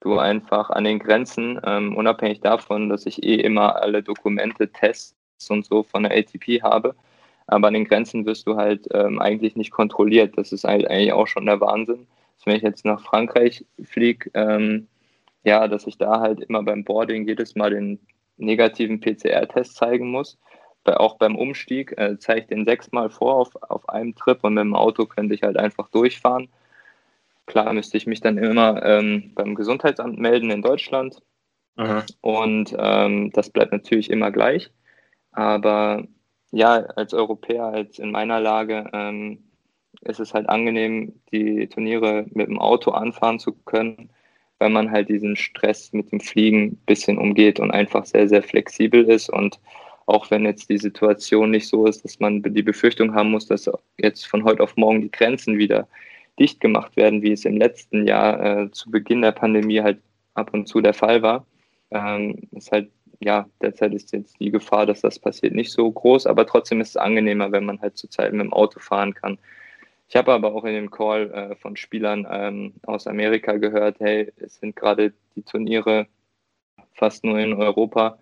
du 0.00 0.18
einfach 0.18 0.70
an 0.70 0.84
den 0.84 0.98
Grenzen, 0.98 1.60
ähm, 1.64 1.96
unabhängig 1.96 2.40
davon, 2.40 2.88
dass 2.88 3.06
ich 3.06 3.22
eh 3.22 3.36
immer 3.36 3.76
alle 3.76 4.02
Dokumente, 4.02 4.70
Tests 4.70 5.14
und 5.48 5.64
so 5.64 5.82
von 5.82 6.02
der 6.02 6.12
ATP 6.12 6.62
habe, 6.62 6.94
aber 7.46 7.68
an 7.68 7.74
den 7.74 7.84
Grenzen 7.84 8.26
wirst 8.26 8.46
du 8.46 8.56
halt 8.56 8.88
ähm, 8.92 9.20
eigentlich 9.20 9.56
nicht 9.56 9.70
kontrolliert. 9.70 10.36
Das 10.36 10.52
ist 10.52 10.64
halt 10.64 10.88
eigentlich 10.88 11.12
auch 11.12 11.26
schon 11.28 11.46
der 11.46 11.60
Wahnsinn. 11.60 12.06
Dass 12.36 12.46
wenn 12.46 12.56
ich 12.56 12.62
jetzt 12.62 12.84
nach 12.84 13.00
Frankreich 13.00 13.64
fliege, 13.84 14.30
ähm, 14.34 14.88
ja, 15.46 15.68
dass 15.68 15.86
ich 15.86 15.96
da 15.96 16.20
halt 16.20 16.40
immer 16.40 16.62
beim 16.64 16.84
Boarding 16.84 17.26
jedes 17.26 17.54
Mal 17.54 17.70
den 17.70 18.00
negativen 18.36 19.00
PCR-Test 19.00 19.76
zeigen 19.76 20.10
muss. 20.10 20.38
Bei, 20.82 20.96
auch 20.96 21.18
beim 21.18 21.36
Umstieg 21.36 21.96
äh, 21.96 22.18
zeige 22.18 22.40
ich 22.40 22.46
den 22.48 22.64
sechsmal 22.64 23.10
vor 23.10 23.36
auf, 23.36 23.50
auf 23.62 23.88
einem 23.88 24.16
Trip 24.16 24.42
und 24.42 24.54
mit 24.54 24.62
dem 24.62 24.74
Auto 24.74 25.06
könnte 25.06 25.34
ich 25.34 25.42
halt 25.44 25.56
einfach 25.56 25.88
durchfahren. 25.90 26.48
Klar 27.46 27.72
müsste 27.72 27.96
ich 27.96 28.08
mich 28.08 28.20
dann 28.20 28.38
immer 28.38 28.84
ähm, 28.84 29.30
beim 29.36 29.54
Gesundheitsamt 29.54 30.18
melden 30.18 30.50
in 30.50 30.62
Deutschland. 30.62 31.22
Mhm. 31.76 32.02
Und 32.22 32.74
ähm, 32.76 33.30
das 33.32 33.50
bleibt 33.50 33.70
natürlich 33.70 34.10
immer 34.10 34.32
gleich. 34.32 34.72
Aber 35.30 36.02
ja, 36.50 36.74
als 36.74 37.14
Europäer, 37.14 37.66
als 37.66 38.00
in 38.00 38.10
meiner 38.10 38.40
Lage, 38.40 38.90
ähm, 38.92 39.44
ist 40.00 40.18
es 40.18 40.34
halt 40.34 40.48
angenehm, 40.48 41.20
die 41.32 41.68
Turniere 41.68 42.26
mit 42.30 42.48
dem 42.48 42.58
Auto 42.58 42.90
anfahren 42.90 43.38
zu 43.38 43.52
können, 43.52 44.10
weil 44.58 44.70
man 44.70 44.90
halt 44.90 45.08
diesen 45.08 45.36
Stress 45.36 45.92
mit 45.92 46.10
dem 46.12 46.20
Fliegen 46.20 46.64
ein 46.64 46.82
bisschen 46.86 47.18
umgeht 47.18 47.60
und 47.60 47.70
einfach 47.70 48.04
sehr, 48.04 48.28
sehr 48.28 48.42
flexibel 48.42 49.04
ist. 49.04 49.28
Und 49.28 49.60
auch 50.06 50.30
wenn 50.30 50.44
jetzt 50.44 50.70
die 50.70 50.78
Situation 50.78 51.50
nicht 51.50 51.68
so 51.68 51.86
ist, 51.86 52.04
dass 52.04 52.20
man 52.20 52.42
die 52.42 52.62
Befürchtung 52.62 53.14
haben 53.14 53.30
muss, 53.30 53.46
dass 53.46 53.70
jetzt 53.98 54.26
von 54.26 54.44
heute 54.44 54.62
auf 54.62 54.76
morgen 54.76 55.02
die 55.02 55.10
Grenzen 55.10 55.58
wieder 55.58 55.88
dicht 56.38 56.60
gemacht 56.60 56.96
werden, 56.96 57.22
wie 57.22 57.32
es 57.32 57.44
im 57.44 57.56
letzten 57.56 58.06
Jahr 58.06 58.62
äh, 58.62 58.70
zu 58.70 58.90
Beginn 58.90 59.22
der 59.22 59.32
Pandemie 59.32 59.80
halt 59.80 59.98
ab 60.34 60.52
und 60.52 60.68
zu 60.68 60.80
der 60.80 60.94
Fall 60.94 61.22
war, 61.22 61.46
ähm, 61.90 62.48
ist 62.52 62.72
halt, 62.72 62.90
ja, 63.20 63.48
derzeit 63.62 63.94
ist 63.94 64.12
jetzt 64.12 64.38
die 64.38 64.50
Gefahr, 64.50 64.86
dass 64.86 65.00
das 65.00 65.18
passiert, 65.18 65.54
nicht 65.54 65.72
so 65.72 65.90
groß, 65.90 66.26
aber 66.26 66.46
trotzdem 66.46 66.80
ist 66.80 66.90
es 66.90 66.96
angenehmer, 66.96 67.52
wenn 67.52 67.64
man 67.64 67.80
halt 67.80 67.96
zurzeit 67.96 68.32
mit 68.32 68.42
dem 68.42 68.52
Auto 68.52 68.80
fahren 68.80 69.14
kann. 69.14 69.38
Ich 70.08 70.16
habe 70.16 70.32
aber 70.32 70.54
auch 70.54 70.64
in 70.64 70.74
dem 70.74 70.90
Call 70.90 71.30
äh, 71.32 71.56
von 71.56 71.76
Spielern 71.76 72.26
ähm, 72.30 72.74
aus 72.84 73.06
Amerika 73.06 73.56
gehört, 73.56 73.98
hey, 74.00 74.32
es 74.36 74.56
sind 74.56 74.76
gerade 74.76 75.12
die 75.34 75.42
Turniere 75.42 76.06
fast 76.92 77.24
nur 77.24 77.38
in 77.38 77.54
Europa. 77.54 78.18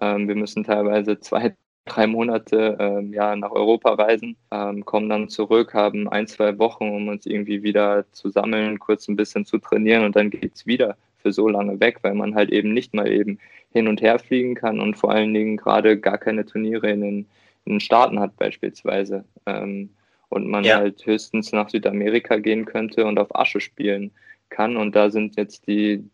Ähm, 0.00 0.28
wir 0.28 0.34
müssen 0.34 0.64
teilweise 0.64 1.20
zwei, 1.20 1.54
drei 1.84 2.06
Monate 2.06 2.76
ähm, 2.80 3.12
ja, 3.12 3.36
nach 3.36 3.52
Europa 3.52 3.94
reisen, 3.94 4.36
ähm, 4.50 4.84
kommen 4.84 5.08
dann 5.08 5.28
zurück, 5.28 5.74
haben 5.74 6.08
ein, 6.08 6.26
zwei 6.26 6.58
Wochen, 6.58 6.90
um 6.90 7.08
uns 7.08 7.24
irgendwie 7.24 7.62
wieder 7.62 8.04
zu 8.12 8.30
sammeln, 8.30 8.78
kurz 8.80 9.08
ein 9.08 9.16
bisschen 9.16 9.44
zu 9.44 9.58
trainieren 9.58 10.04
und 10.04 10.16
dann 10.16 10.30
geht 10.30 10.54
es 10.54 10.66
wieder 10.66 10.96
für 11.18 11.32
so 11.32 11.48
lange 11.48 11.80
weg, 11.80 11.98
weil 12.02 12.14
man 12.14 12.34
halt 12.34 12.50
eben 12.50 12.72
nicht 12.74 12.94
mal 12.94 13.10
eben 13.10 13.38
hin 13.72 13.88
und 13.88 14.00
her 14.02 14.18
fliegen 14.18 14.54
kann 14.54 14.80
und 14.80 14.96
vor 14.96 15.12
allen 15.12 15.34
Dingen 15.34 15.56
gerade 15.56 15.98
gar 15.98 16.18
keine 16.18 16.44
Turniere 16.46 16.90
in 16.90 17.00
den, 17.00 17.26
in 17.64 17.74
den 17.74 17.80
Staaten 17.80 18.18
hat 18.20 18.36
beispielsweise. 18.36 19.24
Ähm, 19.46 19.90
und 20.28 20.46
man 20.46 20.64
ja. 20.64 20.76
halt 20.78 21.04
höchstens 21.06 21.52
nach 21.52 21.68
Südamerika 21.68 22.36
gehen 22.36 22.64
könnte 22.64 23.06
und 23.06 23.18
auf 23.18 23.34
Asche 23.34 23.60
spielen 23.60 24.12
kann. 24.48 24.76
Und 24.76 24.94
da 24.94 25.10
sind 25.10 25.36
jetzt 25.36 25.66
die, 25.66 26.08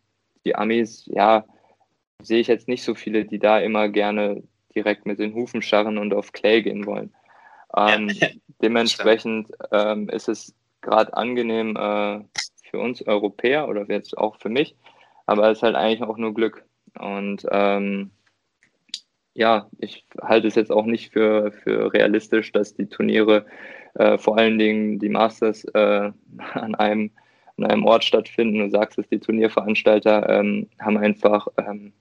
die 0.44 0.54
Amis, 0.54 1.06
ja, 1.06 1.44
sehe 2.22 2.40
ich 2.40 2.46
jetzt 2.46 2.68
nicht 2.68 2.82
so 2.82 2.94
viele, 2.94 3.24
die 3.24 3.38
da 3.38 3.58
immer 3.58 3.88
gerne 3.88 4.42
direkt 4.74 5.06
mit 5.06 5.18
den 5.18 5.34
Hufen 5.34 5.62
scharren 5.62 5.98
und 5.98 6.14
auf 6.14 6.32
Clay 6.32 6.62
gehen 6.62 6.86
wollen. 6.86 7.12
Ähm, 7.76 8.08
ja. 8.08 8.28
Dementsprechend 8.62 9.48
ähm, 9.72 10.08
ist 10.08 10.28
es 10.28 10.54
gerade 10.80 11.16
angenehm 11.16 11.76
äh, 11.76 12.20
für 12.70 12.78
uns 12.78 13.06
Europäer 13.06 13.68
oder 13.68 13.84
jetzt 13.88 14.16
auch 14.16 14.36
für 14.36 14.48
mich, 14.48 14.76
aber 15.26 15.50
es 15.50 15.58
ist 15.58 15.62
halt 15.62 15.76
eigentlich 15.76 16.02
auch 16.02 16.16
nur 16.16 16.34
Glück. 16.34 16.64
Und 16.98 17.44
ähm, 17.50 18.10
ja, 19.34 19.68
ich 19.78 20.06
halte 20.20 20.46
es 20.46 20.54
jetzt 20.54 20.70
auch 20.70 20.86
nicht 20.86 21.12
für, 21.12 21.50
für 21.50 21.92
realistisch, 21.92 22.52
dass 22.52 22.74
die 22.74 22.86
Turniere, 22.86 23.46
äh, 23.94 24.18
vor 24.18 24.38
allen 24.38 24.58
Dingen 24.58 24.98
die 24.98 25.08
Masters, 25.08 25.64
äh, 25.74 26.10
an, 26.54 26.74
einem, 26.74 27.10
an 27.56 27.64
einem 27.66 27.84
Ort 27.84 28.04
stattfinden. 28.04 28.58
Du 28.58 28.70
sagst 28.70 28.98
es, 28.98 29.08
die 29.08 29.20
Turnierveranstalter 29.20 30.28
ähm, 30.28 30.68
haben 30.80 30.96
einfach 30.98 31.48
ähm, 31.58 31.92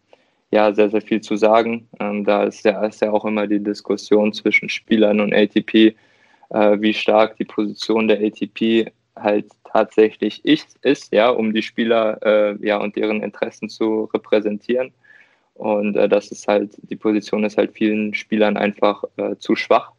ja 0.52 0.74
sehr, 0.74 0.90
sehr 0.90 1.02
viel 1.02 1.22
zu 1.22 1.36
sagen. 1.36 1.88
Ähm, 2.00 2.24
da 2.26 2.44
ist 2.44 2.64
ja, 2.66 2.86
ist 2.86 3.02
ja 3.02 3.12
auch 3.12 3.26
immer 3.26 3.48
die 3.48 3.64
Diskussion 3.64 4.34
zwischen 4.34 4.70
Spielern 4.70 5.20
und 5.20 5.34
ATP, 5.34 5.96
äh, 6.50 6.78
wie 6.80 6.94
stark 6.94 7.38
die 7.38 7.46
Position 7.46 8.08
der 8.08 8.20
ATP 8.20 8.92
halt 9.16 9.48
tatsächlich 9.66 10.44
ist, 10.46 11.12
ja, 11.12 11.30
um 11.30 11.54
die 11.54 11.62
Spieler 11.62 12.20
äh, 12.24 12.56
ja 12.66 12.78
und 12.78 12.96
deren 12.96 13.22
Interessen 13.24 13.70
zu 13.70 14.06
repräsentieren. 14.14 14.92
Und 15.56 15.96
äh, 15.96 16.10
das 16.10 16.32
ist 16.32 16.48
halt, 16.48 16.72
die 16.84 16.96
Position 16.96 17.44
ist 17.44 17.58
halt 17.58 17.74
vielen 17.74 18.14
Spielern 18.14 18.58
einfach 18.58 19.04
äh, 19.18 19.36
zu 19.38 19.56
schwach. 19.56 19.92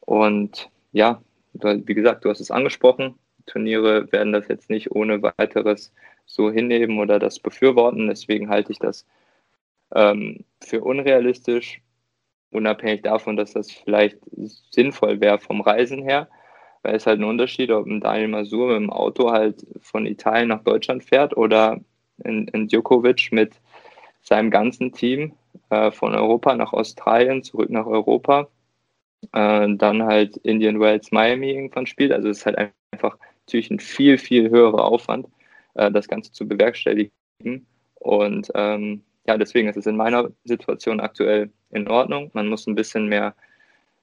Und 0.00 0.70
ja, 0.92 1.22
wie 1.52 1.94
gesagt, 1.94 2.24
du 2.24 2.30
hast 2.30 2.40
es 2.40 2.50
angesprochen. 2.50 3.18
Turniere 3.46 4.10
werden 4.12 4.32
das 4.32 4.48
jetzt 4.48 4.70
nicht 4.70 4.92
ohne 4.92 5.22
weiteres 5.22 5.92
so 6.26 6.50
hinnehmen 6.50 6.98
oder 6.98 7.18
das 7.18 7.40
befürworten. 7.40 8.06
Deswegen 8.06 8.48
halte 8.48 8.72
ich 8.72 8.78
das 8.78 9.06
ähm, 9.94 10.44
für 10.62 10.82
unrealistisch, 10.82 11.82
unabhängig 12.50 13.02
davon, 13.02 13.36
dass 13.36 13.52
das 13.52 13.70
vielleicht 13.70 14.18
sinnvoll 14.70 15.20
wäre 15.20 15.38
vom 15.38 15.60
Reisen 15.60 16.02
her, 16.02 16.28
weil 16.82 16.94
es 16.94 17.06
halt 17.06 17.20
ein 17.20 17.24
Unterschied, 17.24 17.70
ob 17.70 17.86
ein 17.86 18.00
Daniel 18.00 18.28
Masur 18.28 18.68
mit 18.68 18.76
dem 18.76 18.90
Auto 18.90 19.30
halt 19.30 19.66
von 19.80 20.06
Italien 20.06 20.48
nach 20.48 20.62
Deutschland 20.62 21.04
fährt 21.04 21.36
oder 21.36 21.80
in, 22.24 22.48
in 22.48 22.68
Djokovic 22.68 23.32
mit 23.32 23.60
seinem 24.22 24.50
ganzen 24.50 24.92
Team 24.92 25.32
äh, 25.70 25.90
von 25.90 26.14
Europa 26.14 26.54
nach 26.54 26.72
Australien, 26.72 27.42
zurück 27.42 27.70
nach 27.70 27.86
Europa, 27.86 28.48
äh, 29.32 29.68
dann 29.76 30.02
halt 30.04 30.36
Indian 30.38 30.80
Wells, 30.80 31.12
Miami 31.12 31.52
irgendwann 31.52 31.86
spielt. 31.86 32.12
Also 32.12 32.28
es 32.28 32.38
ist 32.38 32.46
halt 32.46 32.72
einfach 32.92 33.18
natürlich 33.46 33.70
ein 33.70 33.80
viel, 33.80 34.18
viel 34.18 34.50
höherer 34.50 34.84
Aufwand, 34.84 35.26
äh, 35.74 35.90
das 35.90 36.08
Ganze 36.08 36.32
zu 36.32 36.46
bewerkstelligen. 36.46 37.12
Und 37.94 38.50
ähm, 38.54 39.02
ja, 39.26 39.38
deswegen 39.38 39.68
ist 39.68 39.76
es 39.76 39.86
in 39.86 39.96
meiner 39.96 40.30
Situation 40.44 41.00
aktuell 41.00 41.50
in 41.70 41.88
Ordnung. 41.88 42.30
Man 42.34 42.48
muss 42.48 42.66
ein 42.66 42.74
bisschen 42.74 43.08
mehr, 43.08 43.34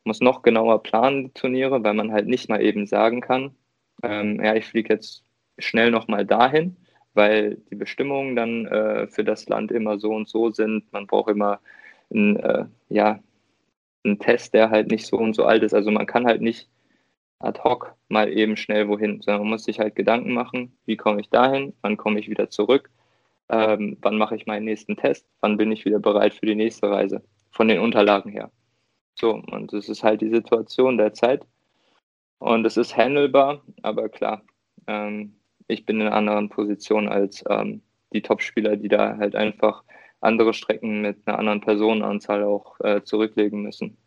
muss 0.04 0.22
noch 0.22 0.42
genauer 0.42 0.82
planen, 0.84 1.26
die 1.26 1.34
Turniere, 1.34 1.84
weil 1.84 1.94
man 1.94 2.12
halt 2.12 2.28
nicht 2.28 2.50
mal 2.50 2.62
eben 2.62 2.88
sagen 2.88 3.22
kann, 3.22 3.56
ähm, 4.04 4.42
ja, 4.44 4.56
ich 4.56 4.66
fliege 4.66 4.94
jetzt 4.94 5.24
schnell 5.58 5.92
nochmal 5.92 6.26
dahin, 6.26 6.78
weil 7.14 7.58
die 7.70 7.76
Bestimmungen 7.76 8.36
dann 8.36 8.66
äh, 8.68 9.08
für 9.08 9.24
das 9.24 9.50
Land 9.50 9.72
immer 9.72 10.00
so 10.00 10.12
und 10.12 10.30
so 10.30 10.52
sind. 10.52 10.92
Man 10.94 11.08
braucht 11.08 11.30
immer 11.30 11.60
ein, 12.14 12.38
äh, 12.38 12.66
ja, 12.90 13.20
einen 14.04 14.20
Test, 14.20 14.54
der 14.54 14.70
halt 14.70 14.90
nicht 14.92 15.06
so 15.06 15.18
und 15.18 15.36
so 15.36 15.46
alt 15.46 15.64
ist. 15.64 15.74
Also 15.74 15.92
man 15.92 16.06
kann 16.06 16.26
halt 16.26 16.42
nicht 16.42 16.70
ad 17.40 17.60
hoc 17.64 17.96
mal 18.10 18.32
eben 18.32 18.58
schnell 18.58 18.88
wohin, 18.88 19.22
sondern 19.22 19.44
man 19.44 19.52
muss 19.52 19.64
sich 19.64 19.80
halt 19.80 19.96
Gedanken 19.96 20.34
machen, 20.34 20.78
wie 20.86 20.98
komme 20.98 21.22
ich 21.22 21.30
dahin, 21.30 21.74
wann 21.82 21.98
komme 21.98 22.20
ich 22.20 22.30
wieder 22.30 22.50
zurück 22.50 22.90
ähm, 23.50 23.98
wann 24.02 24.18
mache 24.18 24.36
ich 24.36 24.46
meinen 24.46 24.66
nächsten 24.66 24.96
Test, 24.96 25.28
wann 25.42 25.58
bin 25.58 25.72
ich 25.72 25.86
wieder 25.86 26.00
bereit 26.00 26.34
für 26.34 26.46
die 26.46 26.56
nächste 26.56 26.90
Reise, 26.90 27.24
von 27.52 27.68
den 27.68 27.80
Unterlagen 27.80 28.32
her. 28.32 28.52
So, 29.16 29.32
und 29.32 29.74
das 29.74 29.90
ist 29.90 30.04
halt 30.04 30.22
die 30.22 30.30
Situation 30.30 30.98
der 30.98 31.14
Zeit. 31.14 31.46
Und 32.38 32.66
es 32.66 32.78
ist 32.78 32.96
handelbar, 32.96 33.64
aber 33.82 34.08
klar, 34.08 34.44
ähm, 34.88 35.36
ich 35.68 35.86
bin 35.86 36.00
in 36.00 36.08
einer 36.08 36.16
anderen 36.16 36.50
Position 36.50 37.10
als 37.10 37.44
ähm, 37.50 37.82
die 38.14 38.22
Topspieler, 38.22 38.78
die 38.78 38.88
da 38.88 39.18
halt 39.18 39.36
einfach 39.36 39.84
andere 40.22 40.54
Strecken 40.54 41.02
mit 41.02 41.26
einer 41.26 41.40
anderen 41.40 41.62
Personenanzahl 41.62 42.44
auch 42.44 42.80
äh, 42.82 43.04
zurücklegen 43.04 43.62
müssen. 43.62 43.98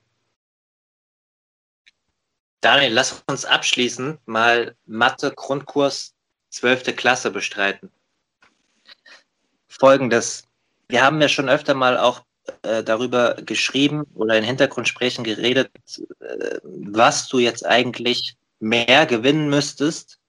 Daniel, 2.61 2.93
lass 2.93 3.25
uns 3.29 3.45
abschließend 3.45 4.21
mal 4.27 4.77
Mathe 4.87 5.33
Grundkurs 5.35 6.15
12. 6.51 6.95
Klasse 6.97 7.31
bestreiten 7.31 7.91
folgendes. 9.83 10.45
Wir 10.89 11.03
haben 11.03 11.21
ja 11.21 11.29
schon 11.29 11.49
öfter 11.49 11.75
mal 11.75 11.99
auch 11.99 12.23
äh, 12.63 12.85
darüber 12.85 13.35
geschrieben 13.35 14.05
oder 14.15 14.39
in 14.39 14.45
Hintergrundsprechen 14.45 15.25
geredet, 15.25 15.73
äh, 16.21 16.59
was 16.63 17.27
du 17.27 17.41
jetzt 17.41 17.67
eigentlich 17.67 18.37
mehr 18.61 19.07
gewinnen 19.07 19.49
müsstest, 19.49 20.21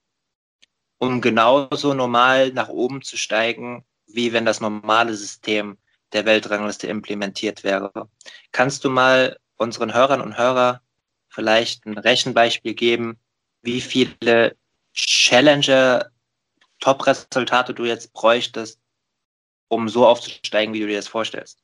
um 0.98 1.22
genauso 1.22 1.94
normal 1.94 2.52
nach 2.54 2.70
oben 2.70 3.04
zu 3.04 3.16
steigen, 3.16 3.86
wie 4.14 4.34
wenn 4.34 4.46
das 4.46 4.62
normale 4.62 5.14
System 5.16 5.78
der 6.14 6.26
Weltrangliste 6.26 6.88
implementiert 6.88 7.64
wäre. 7.64 7.92
Kannst 8.52 8.84
du 8.86 8.90
mal 8.90 9.38
unseren 9.58 9.94
Hörern 9.94 10.22
und 10.22 10.38
Hörer 10.38 10.82
vielleicht 11.28 11.86
ein 11.86 11.98
Rechenbeispiel 11.98 12.76
geben, 12.76 13.18
wie 13.62 13.82
viele 13.82 14.56
Challenger 14.94 16.12
Top-Resultate 16.80 17.74
du 17.74 17.86
jetzt 17.86 18.14
bräuchtest, 18.14 18.80
um 19.70 19.90
so 19.90 20.06
aufzusteigen, 20.06 20.74
wie 20.74 20.82
du 20.82 20.88
dir 20.88 20.98
das 20.98 21.08
vorstellst? 21.08 21.64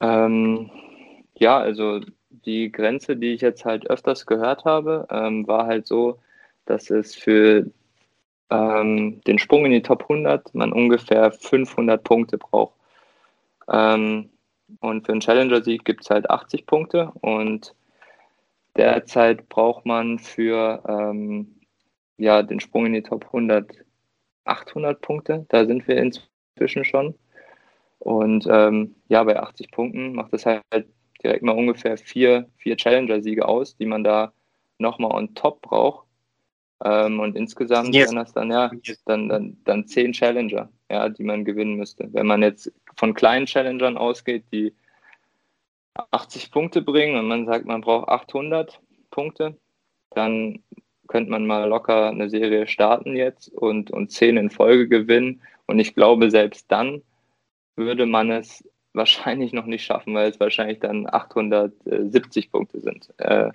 Ähm, 0.00 0.70
ja, 1.34 1.58
also 1.58 2.00
die 2.28 2.72
Grenze, 2.72 3.16
die 3.16 3.34
ich 3.34 3.40
jetzt 3.40 3.64
halt 3.64 3.88
öfters 3.88 4.26
gehört 4.26 4.64
habe, 4.64 5.06
ähm, 5.10 5.46
war 5.46 5.66
halt 5.66 5.86
so, 5.86 6.20
dass 6.64 6.90
es 6.90 7.14
für 7.14 7.70
ähm, 8.52 9.20
den 9.26 9.38
Sprung 9.38 9.64
in 9.64 9.72
die 9.72 9.82
Top 9.82 10.02
100 10.02 10.54
man 10.54 10.72
ungefähr 10.72 11.32
500 11.32 12.02
Punkte 12.04 12.38
braucht. 12.38 12.74
Ähm, 13.70 14.30
und 14.80 15.06
für 15.06 15.12
einen 15.12 15.20
Challenger-Sieg 15.20 15.84
gibt 15.84 16.02
es 16.02 16.10
halt 16.10 16.30
80 16.30 16.66
Punkte 16.66 17.12
und 17.20 17.74
derzeit 18.76 19.48
braucht 19.48 19.86
man 19.86 20.18
für 20.18 20.82
ähm, 20.88 21.60
ja, 22.18 22.42
den 22.42 22.60
Sprung 22.60 22.86
in 22.86 22.94
die 22.94 23.02
Top 23.02 23.26
100 23.26 23.84
800 24.44 25.00
Punkte. 25.00 25.46
Da 25.48 25.66
sind 25.66 25.86
wir 25.86 25.96
inzwischen 25.96 26.84
schon. 26.84 27.14
Und 27.98 28.46
ähm, 28.50 28.96
ja, 29.08 29.22
bei 29.22 29.38
80 29.38 29.70
Punkten 29.70 30.14
macht 30.14 30.32
das 30.32 30.46
halt 30.46 30.64
direkt 31.22 31.42
mal 31.42 31.56
ungefähr 31.56 31.96
vier, 31.96 32.48
vier 32.56 32.76
Challenger-Siege 32.76 33.46
aus, 33.46 33.76
die 33.76 33.86
man 33.86 34.02
da 34.02 34.32
nochmal 34.78 35.12
on 35.12 35.34
top 35.34 35.62
braucht. 35.62 36.06
Ähm, 36.84 37.20
und 37.20 37.36
insgesamt 37.36 37.94
yes. 37.94 38.06
wären 38.06 38.16
das 38.16 38.32
dann 38.32 38.50
ja 38.50 38.70
dann, 39.04 39.28
dann, 39.28 39.56
dann 39.64 39.86
zehn 39.86 40.12
Challenger, 40.12 40.68
ja, 40.90 41.08
die 41.08 41.22
man 41.22 41.44
gewinnen 41.44 41.76
müsste. 41.76 42.08
Wenn 42.12 42.26
man 42.26 42.42
jetzt 42.42 42.72
von 42.96 43.14
kleinen 43.14 43.46
Challengern 43.46 43.96
ausgeht, 43.96 44.44
die 44.52 44.74
80 46.10 46.50
Punkte 46.50 46.82
bringen 46.82 47.18
und 47.18 47.28
man 47.28 47.46
sagt, 47.46 47.66
man 47.66 47.82
braucht 47.82 48.08
800 48.08 48.80
Punkte, 49.10 49.56
dann 50.10 50.62
könnte 51.06 51.30
man 51.30 51.46
mal 51.46 51.68
locker 51.68 52.08
eine 52.08 52.30
Serie 52.30 52.66
starten 52.66 53.14
jetzt 53.14 53.52
und, 53.52 53.90
und 53.90 54.10
zehn 54.10 54.36
in 54.36 54.50
Folge 54.50 54.88
gewinnen. 54.88 55.42
Und 55.66 55.78
ich 55.78 55.94
glaube, 55.94 56.30
selbst 56.30 56.70
dann 56.72 57.02
würde 57.76 58.06
man 58.06 58.30
es 58.30 58.64
wahrscheinlich 58.94 59.52
noch 59.52 59.66
nicht 59.66 59.84
schaffen, 59.84 60.14
weil 60.14 60.30
es 60.30 60.40
wahrscheinlich 60.40 60.80
dann 60.80 61.06
870 61.06 62.50
Punkte 62.50 62.80
sind. 62.80 63.12
Äh, 63.18 63.50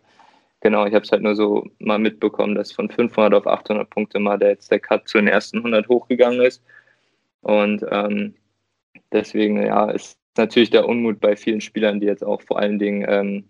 genau, 0.61 0.85
ich 0.85 0.93
habe 0.93 1.03
es 1.03 1.11
halt 1.11 1.23
nur 1.23 1.35
so 1.35 1.65
mal 1.79 1.99
mitbekommen, 1.99 2.55
dass 2.55 2.71
von 2.71 2.89
500 2.89 3.33
auf 3.33 3.47
800 3.47 3.89
Punkte 3.89 4.19
mal 4.19 4.37
der, 4.37 4.49
jetzt 4.49 4.71
der 4.71 4.79
Cut 4.79 5.07
zu 5.07 5.17
den 5.17 5.27
ersten 5.27 5.57
100 5.57 5.87
hochgegangen 5.87 6.41
ist. 6.41 6.63
Und 7.41 7.85
ähm, 7.91 8.35
deswegen, 9.11 9.61
ja, 9.65 9.89
ist 9.91 10.19
natürlich 10.37 10.69
der 10.69 10.87
Unmut 10.87 11.19
bei 11.19 11.35
vielen 11.35 11.61
Spielern, 11.61 11.99
die 11.99 12.07
jetzt 12.07 12.23
auch 12.23 12.41
vor 12.41 12.59
allen 12.59 12.79
Dingen 12.79 13.05
ähm, 13.07 13.49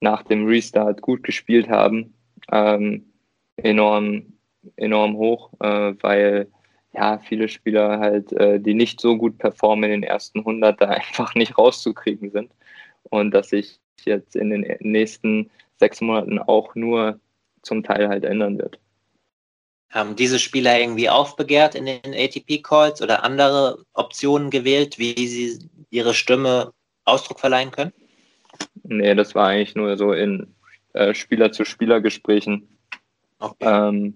nach 0.00 0.22
dem 0.22 0.46
Restart 0.46 1.02
gut 1.02 1.22
gespielt 1.24 1.68
haben, 1.68 2.14
ähm, 2.52 3.12
enorm, 3.56 4.34
enorm 4.76 5.16
hoch, 5.16 5.50
äh, 5.60 5.94
weil 6.00 6.48
ja, 6.92 7.18
viele 7.18 7.48
Spieler 7.48 7.98
halt, 8.00 8.32
äh, 8.32 8.60
die 8.60 8.74
nicht 8.74 9.00
so 9.00 9.16
gut 9.16 9.38
performen 9.38 9.90
in 9.90 10.00
den 10.02 10.10
ersten 10.10 10.40
100, 10.40 10.80
da 10.80 10.86
einfach 10.88 11.34
nicht 11.34 11.58
rauszukriegen 11.58 12.30
sind. 12.30 12.52
Und 13.04 13.32
dass 13.32 13.50
sich 13.50 13.80
jetzt 14.04 14.36
in 14.36 14.50
den 14.50 14.76
nächsten 14.80 15.50
sechs 15.76 16.00
Monaten 16.00 16.38
auch 16.38 16.74
nur 16.74 17.20
zum 17.62 17.82
Teil 17.82 18.08
halt 18.08 18.24
ändern 18.24 18.58
wird. 18.58 18.78
Haben 19.90 20.16
diese 20.16 20.38
Spieler 20.38 20.78
irgendwie 20.78 21.08
aufbegehrt 21.08 21.74
in 21.74 21.86
den 21.86 22.14
ATP-Calls 22.14 23.00
oder 23.00 23.24
andere 23.24 23.84
Optionen 23.94 24.50
gewählt, 24.50 24.98
wie 24.98 25.26
sie 25.26 25.68
ihre 25.90 26.12
Stimme 26.12 26.72
Ausdruck 27.04 27.40
verleihen 27.40 27.70
können? 27.70 27.92
Nee, 28.82 29.14
das 29.14 29.34
war 29.34 29.48
eigentlich 29.48 29.74
nur 29.74 29.96
so 29.96 30.12
in 30.12 30.54
äh, 30.92 31.14
Spieler-zu-Spieler-Gesprächen. 31.14 32.68
Okay. 33.38 33.56
Ähm, 33.60 34.14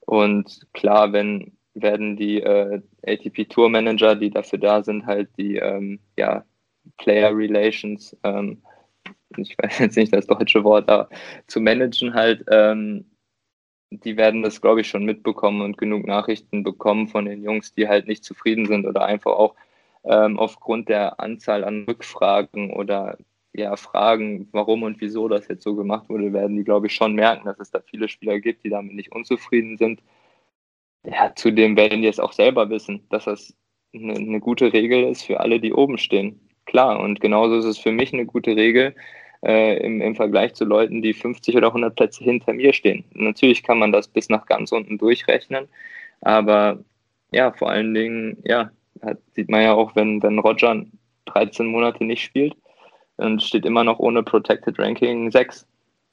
und 0.00 0.66
klar, 0.72 1.12
wenn 1.12 1.52
werden 1.74 2.16
die 2.16 2.40
äh, 2.40 2.80
ATP 3.06 3.44
Tour 3.48 3.68
Manager, 3.68 4.16
die 4.16 4.30
dafür 4.30 4.58
da 4.58 4.82
sind, 4.82 5.04
halt 5.04 5.28
die 5.36 5.56
ähm, 5.56 6.00
ja, 6.16 6.44
Player 6.96 7.36
Relations, 7.36 8.16
ähm, 8.24 8.62
ich 9.38 9.56
weiß 9.58 9.78
jetzt 9.78 9.96
nicht 9.96 10.14
das 10.14 10.26
deutsche 10.26 10.64
Wort, 10.64 10.88
aber 10.88 11.08
zu 11.46 11.60
managen 11.60 12.14
halt, 12.14 12.44
ähm, 12.50 13.04
die 13.90 14.16
werden 14.16 14.42
das, 14.42 14.60
glaube 14.60 14.80
ich, 14.80 14.88
schon 14.88 15.04
mitbekommen 15.04 15.60
und 15.62 15.78
genug 15.78 16.06
Nachrichten 16.06 16.62
bekommen 16.62 17.08
von 17.08 17.24
den 17.24 17.42
Jungs, 17.42 17.72
die 17.72 17.88
halt 17.88 18.08
nicht 18.08 18.24
zufrieden 18.24 18.66
sind 18.66 18.86
oder 18.86 19.04
einfach 19.04 19.32
auch 19.32 19.54
ähm, 20.04 20.38
aufgrund 20.38 20.88
der 20.88 21.20
Anzahl 21.20 21.64
an 21.64 21.84
Rückfragen 21.88 22.72
oder 22.72 23.16
ja, 23.54 23.74
Fragen, 23.76 24.48
warum 24.52 24.82
und 24.82 25.00
wieso 25.00 25.28
das 25.28 25.48
jetzt 25.48 25.64
so 25.64 25.74
gemacht 25.74 26.08
wurde, 26.08 26.32
werden 26.32 26.56
die, 26.56 26.64
glaube 26.64 26.88
ich, 26.88 26.94
schon 26.94 27.14
merken, 27.14 27.46
dass 27.46 27.58
es 27.58 27.70
da 27.70 27.80
viele 27.80 28.08
Spieler 28.08 28.38
gibt, 28.38 28.64
die 28.64 28.68
damit 28.70 28.94
nicht 28.94 29.12
unzufrieden 29.12 29.78
sind. 29.78 30.02
Ja, 31.04 31.32
zudem 31.34 31.76
werden 31.76 32.02
die 32.02 32.08
es 32.08 32.20
auch 32.20 32.32
selber 32.32 32.68
wissen, 32.68 33.06
dass 33.08 33.24
das 33.24 33.54
eine, 33.94 34.14
eine 34.14 34.40
gute 34.40 34.72
Regel 34.72 35.04
ist 35.04 35.22
für 35.22 35.40
alle, 35.40 35.60
die 35.60 35.72
oben 35.72 35.98
stehen. 35.98 36.40
Klar, 36.66 37.00
und 37.00 37.20
genauso 37.20 37.56
ist 37.56 37.64
es 37.64 37.78
für 37.78 37.92
mich 37.92 38.12
eine 38.12 38.26
gute 38.26 38.56
Regel 38.56 38.94
äh, 39.44 39.78
im, 39.78 40.00
im 40.00 40.14
Vergleich 40.14 40.54
zu 40.54 40.64
Leuten, 40.64 41.02
die 41.02 41.14
50 41.14 41.56
oder 41.56 41.68
100 41.68 41.94
Plätze 41.94 42.24
hinter 42.24 42.52
mir 42.52 42.72
stehen. 42.72 43.04
Natürlich 43.12 43.62
kann 43.62 43.78
man 43.78 43.92
das 43.92 44.08
bis 44.08 44.28
nach 44.28 44.46
ganz 44.46 44.72
unten 44.72 44.98
durchrechnen, 44.98 45.68
aber 46.20 46.78
ja, 47.32 47.52
vor 47.52 47.70
allen 47.70 47.92
Dingen, 47.94 48.38
ja, 48.44 48.70
hat, 49.02 49.18
sieht 49.34 49.50
man 49.50 49.62
ja 49.62 49.74
auch, 49.74 49.94
wenn, 49.96 50.22
wenn 50.22 50.38
Roger 50.38 50.84
13 51.26 51.66
Monate 51.66 52.04
nicht 52.04 52.22
spielt, 52.22 52.56
und 53.16 53.42
steht 53.42 53.64
immer 53.64 53.84
noch 53.84 53.98
ohne 53.98 54.22
Protected 54.22 54.78
Ranking 54.78 55.30
6. 55.30 55.66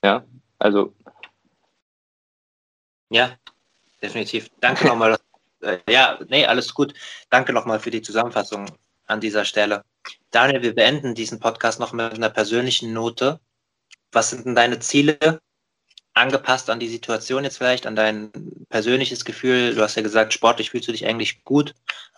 Ja, 0.04 0.24
also. 0.60 0.94
Ja, 3.10 3.38
definitiv. 4.02 4.50
Danke 4.60 4.88
nochmal. 4.88 5.18
Äh, 5.64 5.80
ja, 5.90 6.20
nee, 6.28 6.46
alles 6.46 6.74
gut. 6.74 6.94
Danke 7.30 7.54
nochmal 7.54 7.80
für 7.80 7.90
die 7.90 8.02
Zusammenfassung 8.02 8.66
an 9.08 9.20
dieser 9.20 9.46
Stelle. 9.46 9.84
Daniel, 10.32 10.62
wir 10.62 10.76
beenden 10.76 11.16
diesen 11.16 11.40
Podcast 11.40 11.80
noch 11.80 11.94
mit 11.94 12.14
einer 12.14 12.30
persönlichen 12.30 12.94
Note. 12.94 13.40
Was 14.12 14.32
sind 14.32 14.46
denn 14.46 14.56
deine 14.56 14.80
Ziele 14.80 15.40
angepasst 16.14 16.70
an 16.70 16.80
die 16.80 16.88
Situation 16.88 17.44
jetzt 17.44 17.58
vielleicht, 17.58 17.88
an 17.88 17.96
dein 17.96 18.32
persönliches 18.70 19.26
Gefühl? 19.26 19.76
Du 19.76 19.82
hast 19.82 19.96
ja 19.96 20.02
gesagt, 20.02 20.34
sportlich 20.34 20.72
fühlst 20.72 20.88
du 20.88 20.92
dich 20.92 21.06
eigentlich 21.06 21.44
gut. 21.44 21.74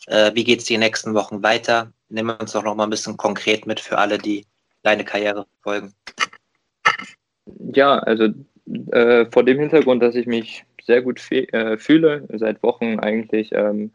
Äh, 0.08 0.32
wie 0.34 0.44
geht 0.44 0.60
es 0.60 0.66
die 0.66 0.78
nächsten 0.78 1.14
Wochen 1.14 1.44
weiter? 1.44 1.92
Nimm 2.10 2.30
uns 2.30 2.52
doch 2.52 2.64
noch 2.64 2.76
mal 2.76 2.84
ein 2.84 2.90
bisschen 2.90 3.18
konkret 3.18 3.66
mit 3.66 3.80
für 3.80 3.98
alle, 3.98 4.18
die 4.18 4.46
deine 4.84 5.04
Karriere 5.04 5.48
folgen? 5.62 5.94
Ja, 7.74 8.00
also 8.00 8.30
äh, 8.92 9.26
vor 9.32 9.44
dem 9.44 9.60
Hintergrund, 9.60 10.02
dass 10.02 10.16
ich 10.16 10.26
mich 10.26 10.66
sehr 10.84 11.02
gut 11.02 11.20
äh, 11.32 11.78
fühle, 11.78 12.28
seit 12.34 12.62
Wochen 12.64 13.00
eigentlich 13.00 13.52
ähm, 13.54 13.92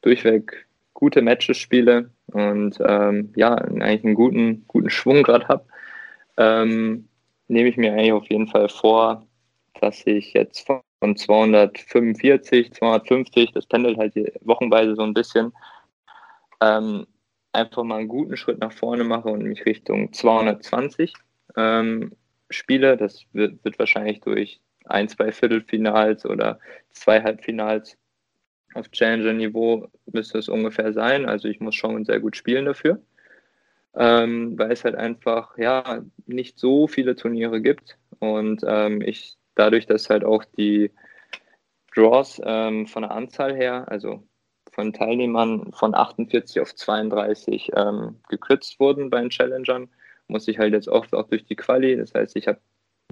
durchweg 0.00 0.66
gute 0.94 1.22
Matches 1.22 1.58
spiele 1.58 2.10
und 2.32 2.78
ähm, 2.84 3.32
ja, 3.36 3.54
eigentlich 3.54 4.04
einen 4.04 4.14
guten, 4.14 4.64
guten 4.66 4.90
Schwung 4.90 5.22
gerade 5.22 5.48
habe, 5.48 5.64
ähm, 6.36 7.08
nehme 7.48 7.68
ich 7.68 7.76
mir 7.76 7.92
eigentlich 7.92 8.12
auf 8.12 8.30
jeden 8.30 8.48
Fall 8.48 8.68
vor, 8.68 9.26
dass 9.80 10.06
ich 10.06 10.32
jetzt 10.32 10.66
von 10.66 11.16
245, 11.16 12.72
250, 12.72 13.52
das 13.52 13.66
pendelt 13.66 13.98
halt 13.98 14.14
wochenweise 14.42 14.94
so 14.94 15.02
ein 15.02 15.14
bisschen, 15.14 15.52
ähm, 16.60 17.06
einfach 17.52 17.82
mal 17.82 17.98
einen 17.98 18.08
guten 18.08 18.36
Schritt 18.36 18.58
nach 18.58 18.72
vorne 18.72 19.04
mache 19.04 19.28
und 19.28 19.42
mich 19.42 19.66
Richtung 19.66 20.12
220 20.12 21.12
ähm, 21.56 22.12
spiele. 22.50 22.96
Das 22.96 23.24
wird, 23.32 23.62
wird 23.64 23.78
wahrscheinlich 23.78 24.20
durch 24.20 24.60
ein, 24.86 25.08
zwei 25.08 25.32
Viertelfinals 25.32 26.24
oder 26.24 26.58
zwei 26.90 27.22
Halbfinals 27.22 27.98
auf 28.74 28.90
Challenger-Niveau 28.90 29.88
müsste 30.12 30.38
es 30.38 30.48
ungefähr 30.48 30.92
sein. 30.92 31.26
Also 31.26 31.48
ich 31.48 31.60
muss 31.60 31.74
schon 31.74 32.04
sehr 32.04 32.20
gut 32.20 32.36
spielen 32.36 32.64
dafür, 32.64 33.00
ähm, 33.94 34.58
weil 34.58 34.72
es 34.72 34.84
halt 34.84 34.94
einfach 34.94 35.56
ja 35.58 36.02
nicht 36.26 36.58
so 36.58 36.86
viele 36.86 37.16
Turniere 37.16 37.60
gibt 37.60 37.98
und 38.18 38.62
ähm, 38.66 39.02
ich 39.02 39.36
dadurch, 39.54 39.86
dass 39.86 40.10
halt 40.10 40.24
auch 40.24 40.44
die 40.44 40.90
Draws 41.94 42.40
ähm, 42.44 42.86
von 42.86 43.02
der 43.02 43.10
Anzahl 43.12 43.54
her, 43.54 43.84
also 43.88 44.26
von 44.72 44.92
Teilnehmern 44.92 45.72
von 45.72 45.94
48 45.94 46.60
auf 46.60 46.74
32 46.74 47.72
ähm, 47.76 48.16
gekürzt 48.28 48.80
wurden 48.80 49.10
bei 49.10 49.20
den 49.20 49.30
Challengern, 49.30 49.88
muss 50.28 50.48
ich 50.48 50.58
halt 50.58 50.72
jetzt 50.72 50.88
oft 50.88 51.14
auch 51.14 51.28
durch 51.28 51.44
die 51.44 51.56
Quali. 51.56 51.96
Das 51.96 52.14
heißt, 52.14 52.36
ich 52.36 52.48
habe 52.48 52.58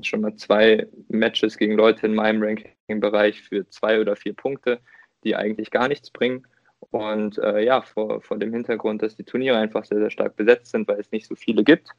schon 0.03 0.23
mal 0.23 0.35
zwei 0.37 0.87
Matches 1.09 1.59
gegen 1.59 1.75
Leute 1.75 2.07
in 2.07 2.15
meinem 2.15 2.43
Ranking-Bereich 2.43 3.43
für 3.43 3.69
zwei 3.69 4.01
oder 4.01 4.17
vier 4.17 4.35
Punkte, 4.35 4.81
die 5.25 5.37
eigentlich 5.37 5.71
gar 5.71 5.89
nichts 5.89 6.11
bringen. 6.11 6.47
Und 6.91 7.39
äh, 7.39 7.65
ja, 7.65 7.83
vor, 7.83 8.21
vor 8.21 8.39
dem 8.39 8.53
Hintergrund, 8.53 9.03
dass 9.03 9.17
die 9.17 9.25
Turniere 9.25 9.59
einfach 9.59 9.85
sehr, 9.85 9.99
sehr 9.99 10.11
stark 10.11 10.37
besetzt 10.37 10.73
sind, 10.73 10.89
weil 10.89 10.99
es 10.99 11.13
nicht 11.13 11.27
so 11.27 11.35
viele 11.35 11.63
gibt, 11.63 11.91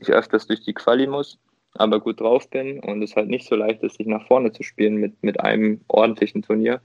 ich 0.00 0.10
öfters 0.10 0.46
durch 0.46 0.62
die 0.62 0.74
Quali 0.74 1.06
muss, 1.06 1.38
aber 1.74 2.00
gut 2.00 2.20
drauf 2.20 2.50
bin. 2.50 2.80
Und 2.80 3.02
es 3.02 3.16
halt 3.16 3.28
nicht 3.28 3.46
so 3.46 3.54
leicht 3.54 3.82
ist, 3.82 3.96
sich 3.96 4.06
nach 4.06 4.26
vorne 4.26 4.52
zu 4.52 4.62
spielen 4.62 4.96
mit, 4.96 5.22
mit 5.22 5.40
einem 5.40 5.80
ordentlichen 5.88 6.42
Turnier, 6.42 6.80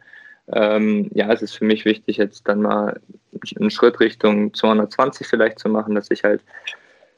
ähm, 0.52 1.10
ja, 1.14 1.32
es 1.32 1.42
ist 1.42 1.56
für 1.56 1.66
mich 1.66 1.86
wichtig, 1.86 2.18
jetzt 2.18 2.48
dann 2.48 2.62
mal 2.62 3.00
einen 3.60 3.70
Schritt 3.70 4.00
Richtung 4.00 4.54
220 4.54 5.28
vielleicht 5.28 5.60
zu 5.60 5.70
machen, 5.70 5.94
dass 5.94 6.10
ich 6.10 6.24
halt 6.24 6.42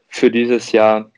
für 0.08 0.30
dieses 0.30 0.72
Jahr 0.74 1.11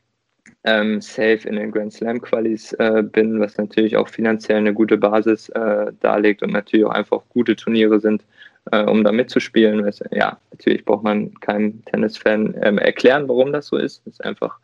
ähm, 0.64 1.00
safe 1.00 1.46
in 1.46 1.56
den 1.56 1.70
Grand 1.70 1.92
Slam 1.92 2.20
Qualis 2.20 2.72
äh, 2.74 3.02
bin, 3.02 3.38
was 3.38 3.56
natürlich 3.58 3.96
auch 3.96 4.08
finanziell 4.08 4.58
eine 4.58 4.72
gute 4.72 4.96
Basis 4.96 5.50
äh, 5.50 5.92
darlegt 6.00 6.42
und 6.42 6.52
natürlich 6.52 6.86
auch 6.86 6.90
einfach 6.92 7.22
gute 7.28 7.54
Turniere 7.54 8.00
sind, 8.00 8.24
äh, 8.72 8.82
um 8.82 9.04
da 9.04 9.12
mitzuspielen. 9.12 9.84
Weil, 9.84 9.92
ja, 10.10 10.38
natürlich 10.50 10.84
braucht 10.84 11.04
man 11.04 11.34
keinem 11.40 11.84
Tennisfan 11.84 12.54
ähm, 12.62 12.78
erklären, 12.78 13.28
warum 13.28 13.52
das 13.52 13.66
so 13.66 13.76
ist. 13.76 14.02
Es 14.06 14.14
ist 14.14 14.24
einfach, 14.24 14.58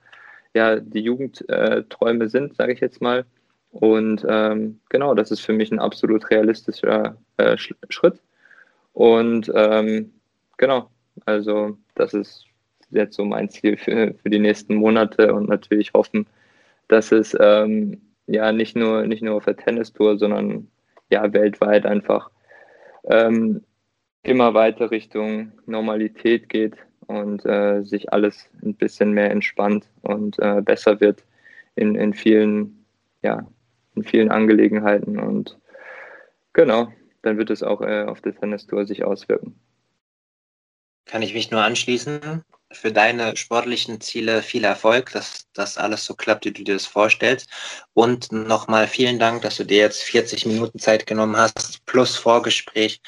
ja, 0.55 0.77
die 0.81 1.01
Jugendträume 1.01 2.28
sind, 2.28 2.56
sage 2.56 2.72
ich 2.72 2.81
jetzt 2.81 3.02
mal. 3.02 3.24
Und 3.72 4.27
ähm, 4.28 4.81
genau, 4.89 5.14
das 5.14 5.31
ist 5.31 5.40
für 5.40 5.52
mich 5.52 5.70
ein 5.70 5.78
absolut 5.78 6.28
realistischer 6.31 7.16
äh, 7.36 7.56
Schritt. 7.89 8.20
Und 8.94 9.52
ähm, 9.55 10.12
genau, 10.56 10.90
also 11.27 11.77
das 11.94 12.14
ist 12.14 12.47
jetzt 12.90 13.16
so 13.16 13.24
mein 13.24 13.48
Ziel 13.48 13.76
für, 13.76 14.14
für 14.14 14.30
die 14.30 14.38
nächsten 14.38 14.74
Monate 14.74 15.34
und 15.34 15.48
natürlich 15.48 15.92
hoffen, 15.94 16.26
dass 16.88 17.12
es 17.12 17.36
ähm, 17.40 18.00
ja 18.26 18.52
nicht 18.52 18.76
nur, 18.76 19.06
nicht 19.06 19.22
nur 19.22 19.36
auf 19.36 19.44
der 19.44 19.56
Tennistour, 19.56 20.18
sondern 20.18 20.68
ja 21.10 21.32
weltweit 21.32 21.86
einfach 21.86 22.30
ähm, 23.04 23.62
immer 24.22 24.54
weiter 24.54 24.90
Richtung 24.90 25.52
Normalität 25.66 26.48
geht 26.48 26.76
und 27.06 27.44
äh, 27.44 27.82
sich 27.82 28.12
alles 28.12 28.48
ein 28.62 28.74
bisschen 28.74 29.12
mehr 29.12 29.30
entspannt 29.30 29.86
und 30.02 30.38
äh, 30.38 30.62
besser 30.62 31.00
wird 31.00 31.24
in, 31.74 31.94
in 31.94 32.14
vielen, 32.14 32.84
ja, 33.22 33.46
in 33.94 34.04
vielen 34.04 34.30
Angelegenheiten. 34.30 35.18
Und 35.18 35.58
genau, 36.52 36.92
dann 37.22 37.38
wird 37.38 37.50
es 37.50 37.62
auch 37.62 37.80
äh, 37.80 38.04
auf 38.04 38.20
der 38.20 38.34
Tennistour 38.34 38.86
sich 38.86 39.04
auswirken. 39.04 39.58
Kann 41.06 41.22
ich 41.22 41.34
mich 41.34 41.50
nur 41.50 41.62
anschließen. 41.62 42.44
Für 42.72 42.92
deine 42.92 43.36
sportlichen 43.36 44.01
Ziele 44.01 44.42
viel 44.42 44.64
Erfolg, 44.64 45.10
dass 45.12 45.47
das 45.52 45.76
alles 45.76 46.05
so 46.05 46.14
klappt, 46.14 46.44
wie 46.44 46.52
du 46.52 46.62
dir 46.62 46.74
das 46.74 46.86
vorstellst. 46.86 47.48
Und 47.94 48.30
nochmal 48.30 48.86
vielen 48.86 49.18
Dank, 49.18 49.42
dass 49.42 49.56
du 49.56 49.64
dir 49.64 49.78
jetzt 49.78 50.02
40 50.05 50.47
Minuten 50.47 50.78
Zeit 50.78 51.06
genommen 51.06 51.36
hast, 51.36 51.84
plus 51.86 52.16
Vorgespräch 52.16 53.01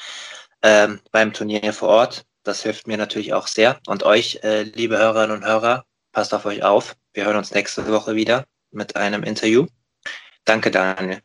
ähm, 0.61 0.99
beim 1.11 1.31
Turnier 1.33 1.73
vor 1.73 1.89
Ort. 1.89 2.25
Das 2.43 2.63
hilft 2.63 2.87
mir 2.87 2.97
natürlich 2.97 3.33
auch 3.33 3.47
sehr. 3.47 3.79
Und 3.87 4.03
euch, 4.03 4.39
äh, 4.43 4.63
liebe 4.63 4.97
Hörerinnen 4.97 5.37
und 5.37 5.45
Hörer, 5.45 5.85
passt 6.11 6.33
auf 6.33 6.45
euch 6.45 6.63
auf. 6.63 6.95
Wir 7.13 7.25
hören 7.25 7.37
uns 7.37 7.53
nächste 7.53 7.87
Woche 7.87 8.15
wieder 8.15 8.45
mit 8.71 8.95
einem 8.97 9.23
Interview. 9.23 9.67
Danke, 10.45 10.71
Daniel. 10.71 11.21